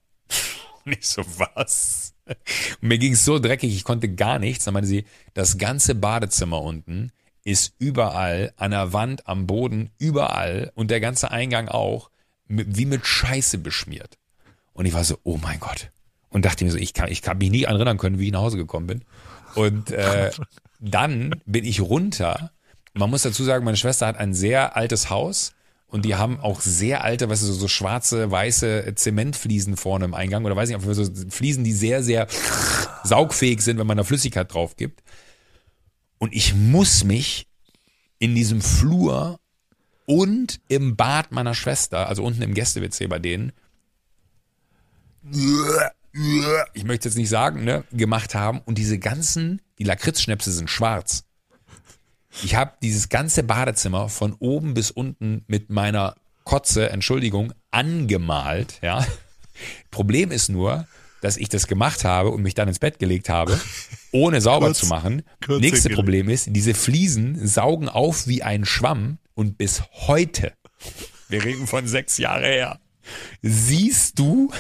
Und 0.85 0.97
ich 0.97 1.07
so, 1.07 1.23
was? 1.37 2.13
Und 2.25 2.89
mir 2.89 2.97
ging 2.97 3.13
es 3.13 3.25
so 3.25 3.39
dreckig, 3.39 3.75
ich 3.75 3.83
konnte 3.83 4.09
gar 4.09 4.39
nichts. 4.39 4.65
Dann 4.65 4.73
meinte 4.73 4.87
sie, 4.87 5.05
das 5.33 5.57
ganze 5.57 5.95
Badezimmer 5.95 6.61
unten 6.61 7.11
ist 7.43 7.73
überall, 7.77 8.53
an 8.55 8.71
der 8.71 8.93
Wand, 8.93 9.27
am 9.27 9.47
Boden, 9.47 9.91
überall 9.97 10.71
und 10.75 10.89
der 10.91 11.01
ganze 11.01 11.31
Eingang 11.31 11.67
auch, 11.67 12.09
wie 12.47 12.85
mit 12.85 13.05
Scheiße 13.05 13.57
beschmiert. 13.57 14.17
Und 14.73 14.85
ich 14.85 14.93
war 14.93 15.03
so, 15.03 15.17
oh 15.23 15.37
mein 15.37 15.59
Gott. 15.59 15.91
Und 16.29 16.45
dachte 16.45 16.63
mir 16.63 16.71
so, 16.71 16.77
ich 16.77 16.93
kann, 16.93 17.11
ich 17.11 17.21
kann 17.21 17.37
mich 17.37 17.51
nie 17.51 17.63
erinnern 17.63 17.97
können, 17.97 18.17
wie 18.19 18.27
ich 18.27 18.31
nach 18.31 18.41
Hause 18.41 18.57
gekommen 18.57 18.87
bin. 18.87 19.03
Und 19.55 19.91
äh, 19.91 20.31
dann 20.79 21.35
bin 21.45 21.65
ich 21.65 21.81
runter. 21.81 22.51
Man 22.93 23.09
muss 23.09 23.23
dazu 23.23 23.43
sagen, 23.43 23.65
meine 23.65 23.77
Schwester 23.77 24.07
hat 24.07 24.17
ein 24.17 24.33
sehr 24.33 24.75
altes 24.75 25.09
Haus 25.09 25.53
und 25.93 26.05
die 26.05 26.15
haben 26.15 26.39
auch 26.39 26.59
sehr 26.59 27.03
alte, 27.03 27.29
weißt 27.29 27.43
du, 27.43 27.45
so, 27.45 27.53
so 27.53 27.67
schwarze, 27.67 28.31
weiße 28.31 28.95
Zementfliesen 28.95 29.77
vorne 29.77 30.05
im 30.05 30.15
Eingang 30.15 30.43
oder 30.43 30.55
weiß 30.55 30.69
nicht, 30.69 30.81
so 30.81 31.05
Fliesen, 31.29 31.63
die 31.63 31.71
sehr, 31.71 32.01
sehr 32.01 32.27
saugfähig 33.03 33.61
sind, 33.61 33.77
wenn 33.77 33.85
man 33.85 33.97
da 33.97 34.03
Flüssigkeit 34.03 34.51
drauf 34.51 34.75
gibt. 34.75 35.03
Und 36.17 36.33
ich 36.33 36.55
muss 36.55 37.03
mich 37.03 37.47
in 38.17 38.33
diesem 38.33 38.61
Flur 38.61 39.39
und 40.07 40.61
im 40.67 40.95
Bad 40.95 41.31
meiner 41.31 41.53
Schwester, 41.53 42.07
also 42.07 42.23
unten 42.23 42.41
im 42.41 42.55
Gäste-WC 42.55 43.05
bei 43.05 43.19
denen, 43.19 43.51
ich 46.73 46.85
möchte 46.85 47.07
jetzt 47.07 47.17
nicht 47.17 47.29
sagen, 47.29 47.65
ne, 47.65 47.83
gemacht 47.91 48.33
haben 48.33 48.61
und 48.65 48.79
diese 48.79 48.97
ganzen, 48.97 49.61
die 49.77 49.83
Lakritzschnäpse 49.83 50.51
sind 50.51 50.71
schwarz. 50.71 51.23
Ich 52.43 52.55
habe 52.55 52.73
dieses 52.81 53.09
ganze 53.09 53.43
Badezimmer 53.43 54.09
von 54.09 54.33
oben 54.39 54.73
bis 54.73 54.91
unten 54.91 55.43
mit 55.47 55.69
meiner 55.69 56.15
Kotze, 56.43 56.89
Entschuldigung, 56.89 57.53
angemalt, 57.71 58.79
ja. 58.81 59.05
Problem 59.91 60.31
ist 60.31 60.49
nur, 60.49 60.87
dass 61.21 61.37
ich 61.37 61.47
das 61.47 61.67
gemacht 61.67 62.03
habe 62.03 62.29
und 62.31 62.41
mich 62.41 62.53
dann 62.55 62.67
ins 62.67 62.79
Bett 62.79 62.99
gelegt 62.99 63.29
habe, 63.29 63.59
ohne 64.11 64.41
sauber 64.41 64.67
Kurz- 64.67 64.79
zu 64.79 64.87
machen. 64.87 65.23
Nächste 65.47 65.89
hingelegt. 65.89 65.95
Problem 65.95 66.29
ist, 66.29 66.47
diese 66.49 66.73
Fliesen 66.73 67.47
saugen 67.47 67.87
auf 67.87 68.27
wie 68.27 68.43
ein 68.43 68.65
Schwamm 68.65 69.19
und 69.35 69.57
bis 69.57 69.83
heute, 70.07 70.53
wir 71.29 71.43
reden 71.43 71.67
von 71.67 71.87
sechs 71.87 72.17
Jahre 72.17 72.45
her, 72.47 72.79
siehst 73.41 74.19
du 74.19 74.51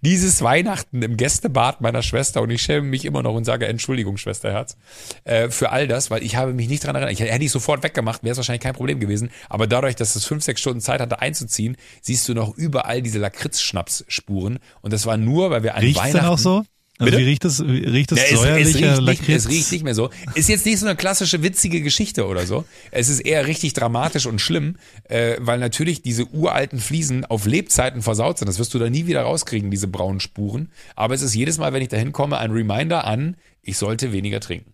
dieses 0.00 0.42
Weihnachten 0.42 1.02
im 1.02 1.16
Gästebad 1.16 1.80
meiner 1.80 2.02
Schwester 2.02 2.42
und 2.42 2.50
ich 2.50 2.62
schäme 2.62 2.86
mich 2.86 3.04
immer 3.04 3.22
noch 3.22 3.34
und 3.34 3.44
sage 3.44 3.66
Entschuldigung, 3.66 4.16
Schwesterherz, 4.16 4.76
äh, 5.24 5.48
für 5.50 5.70
all 5.70 5.88
das, 5.88 6.10
weil 6.10 6.22
ich 6.22 6.36
habe 6.36 6.52
mich 6.52 6.68
nicht 6.68 6.84
dran 6.84 6.94
erinnert. 6.94 7.12
Ich 7.12 7.20
hätte 7.20 7.44
ich 7.44 7.50
sofort 7.50 7.82
weggemacht, 7.82 8.22
wäre 8.22 8.32
es 8.32 8.38
wahrscheinlich 8.38 8.62
kein 8.62 8.74
Problem 8.74 9.00
gewesen. 9.00 9.30
Aber 9.48 9.66
dadurch, 9.66 9.96
dass 9.96 10.16
es 10.16 10.24
fünf, 10.24 10.44
sechs 10.44 10.60
Stunden 10.60 10.80
Zeit 10.80 11.00
hatte 11.00 11.20
einzuziehen, 11.20 11.76
siehst 12.00 12.28
du 12.28 12.34
noch 12.34 12.56
überall 12.56 13.02
diese 13.02 13.18
Lakritzschnapsspuren. 13.18 14.58
Und 14.82 14.92
das 14.92 15.06
war 15.06 15.16
nur, 15.16 15.50
weil 15.50 15.62
wir 15.62 15.74
an 15.74 15.80
Riecht's 15.80 16.00
Weihnachten... 16.00 16.18
denn 16.18 16.26
auch 16.26 16.38
so? 16.38 16.64
Also 16.98 17.10
Bitte? 17.10 17.18
wie 17.18 17.28
riecht 17.28 17.44
es, 17.44 17.62
wie 17.62 17.84
riecht 17.84 18.12
es 18.12 18.18
Ja, 18.18 18.24
es, 18.24 18.32
es, 18.32 18.40
säuerlicher 18.40 19.06
riecht 19.06 19.20
nicht, 19.20 19.28
es 19.28 19.48
riecht 19.50 19.72
nicht 19.72 19.84
mehr 19.84 19.94
so. 19.94 20.08
Ist 20.34 20.48
jetzt 20.48 20.64
nicht 20.64 20.78
so 20.78 20.86
eine 20.86 20.96
klassische 20.96 21.42
witzige 21.42 21.82
Geschichte 21.82 22.26
oder 22.26 22.46
so. 22.46 22.64
Es 22.90 23.10
ist 23.10 23.20
eher 23.20 23.46
richtig 23.46 23.74
dramatisch 23.74 24.24
und 24.24 24.40
schlimm, 24.40 24.76
äh, 25.04 25.36
weil 25.38 25.58
natürlich 25.58 26.00
diese 26.00 26.24
uralten 26.26 26.78
Fliesen 26.78 27.26
auf 27.26 27.44
Lebzeiten 27.44 28.00
versaut 28.00 28.38
sind. 28.38 28.48
Das 28.48 28.58
wirst 28.58 28.72
du 28.72 28.78
da 28.78 28.88
nie 28.88 29.06
wieder 29.06 29.22
rauskriegen, 29.22 29.70
diese 29.70 29.88
braunen 29.88 30.20
Spuren. 30.20 30.72
Aber 30.94 31.14
es 31.14 31.20
ist 31.20 31.34
jedes 31.34 31.58
Mal, 31.58 31.74
wenn 31.74 31.82
ich 31.82 31.88
da 31.88 31.98
hinkomme, 31.98 32.38
ein 32.38 32.50
Reminder 32.50 33.04
an, 33.04 33.36
ich 33.60 33.76
sollte 33.76 34.12
weniger 34.12 34.40
trinken. 34.40 34.72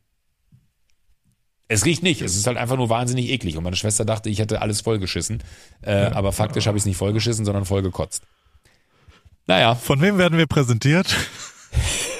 Es 1.66 1.84
riecht 1.84 2.04
nicht, 2.04 2.22
es 2.22 2.36
ist 2.36 2.46
halt 2.46 2.56
einfach 2.56 2.76
nur 2.76 2.88
wahnsinnig 2.88 3.30
eklig. 3.30 3.56
Und 3.56 3.64
meine 3.64 3.76
Schwester 3.76 4.04
dachte, 4.04 4.28
ich 4.28 4.38
hätte 4.38 4.62
alles 4.62 4.80
vollgeschissen. 4.82 5.42
Äh, 5.80 5.92
aber 5.92 6.30
faktisch 6.30 6.66
habe 6.66 6.76
ich 6.76 6.82
es 6.82 6.86
nicht 6.86 6.98
vollgeschissen, 6.98 7.44
sondern 7.44 7.64
vollgekotzt. 7.64 8.22
Naja, 9.48 9.74
Von 9.74 10.00
wem 10.00 10.18
werden 10.18 10.38
wir 10.38 10.46
präsentiert? 10.46 11.16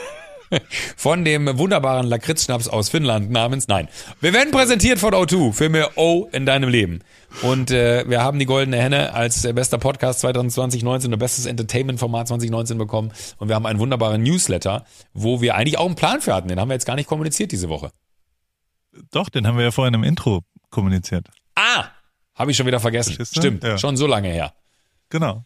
von 0.96 1.24
dem 1.24 1.58
wunderbaren 1.58 2.06
Lakritzschnaps 2.06 2.68
aus 2.68 2.88
Finnland 2.88 3.30
namens 3.30 3.68
Nein. 3.68 3.88
Wir 4.20 4.32
werden 4.32 4.50
präsentiert 4.50 4.98
von 4.98 5.14
O2 5.14 5.52
für 5.52 5.68
mehr 5.68 5.96
O 5.96 6.28
in 6.32 6.46
deinem 6.46 6.68
Leben. 6.68 7.00
Und 7.42 7.70
äh, 7.70 8.04
wir 8.08 8.22
haben 8.22 8.38
die 8.38 8.44
Goldene 8.44 8.76
Henne 8.76 9.14
als 9.14 9.44
äh, 9.44 9.52
bester 9.52 9.78
Podcast 9.78 10.20
2019 10.20 11.12
und 11.12 11.18
bestes 11.18 11.46
Entertainment-Format 11.46 12.28
2019 12.28 12.76
bekommen. 12.78 13.12
Und 13.38 13.48
wir 13.48 13.54
haben 13.54 13.66
einen 13.66 13.78
wunderbaren 13.78 14.22
Newsletter, 14.22 14.84
wo 15.14 15.40
wir 15.40 15.54
eigentlich 15.54 15.78
auch 15.78 15.86
einen 15.86 15.94
Plan 15.96 16.20
für 16.20 16.34
hatten. 16.34 16.48
Den 16.48 16.60
haben 16.60 16.68
wir 16.68 16.74
jetzt 16.74 16.86
gar 16.86 16.96
nicht 16.96 17.08
kommuniziert 17.08 17.52
diese 17.52 17.68
Woche. 17.68 17.90
Doch, 19.10 19.28
den 19.30 19.46
haben 19.46 19.56
wir 19.56 19.64
ja 19.64 19.70
vorhin 19.70 19.94
im 19.94 20.04
Intro 20.04 20.42
kommuniziert. 20.70 21.28
Ah, 21.54 21.84
habe 22.34 22.50
ich 22.50 22.56
schon 22.56 22.66
wieder 22.66 22.80
vergessen. 22.80 23.16
Stimmt, 23.24 23.64
Ja. 23.64 23.78
schon 23.78 23.96
so 23.96 24.06
lange 24.06 24.28
her. 24.28 24.52
Genau. 25.08 25.44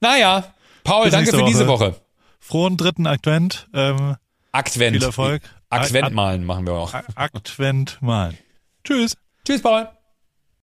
Naja, 0.00 0.44
Paul, 0.84 1.04
Bis 1.04 1.12
danke 1.12 1.30
für 1.30 1.44
diese 1.44 1.66
Woche. 1.66 1.92
Woche. 1.92 2.00
Frohen 2.38 2.76
dritten 2.76 3.06
Advent. 3.06 3.68
Ähm, 3.74 4.16
Aktvent. 4.52 4.96
Viel 4.96 5.04
Erfolg. 5.04 5.42
Akventmalen 5.68 6.44
machen 6.44 6.66
wir 6.66 6.74
auch. 6.74 6.94
Advent 7.14 7.98
malen. 8.00 8.36
Tschüss. 8.84 9.16
Tschüss, 9.44 9.62
Paul. 9.62 9.88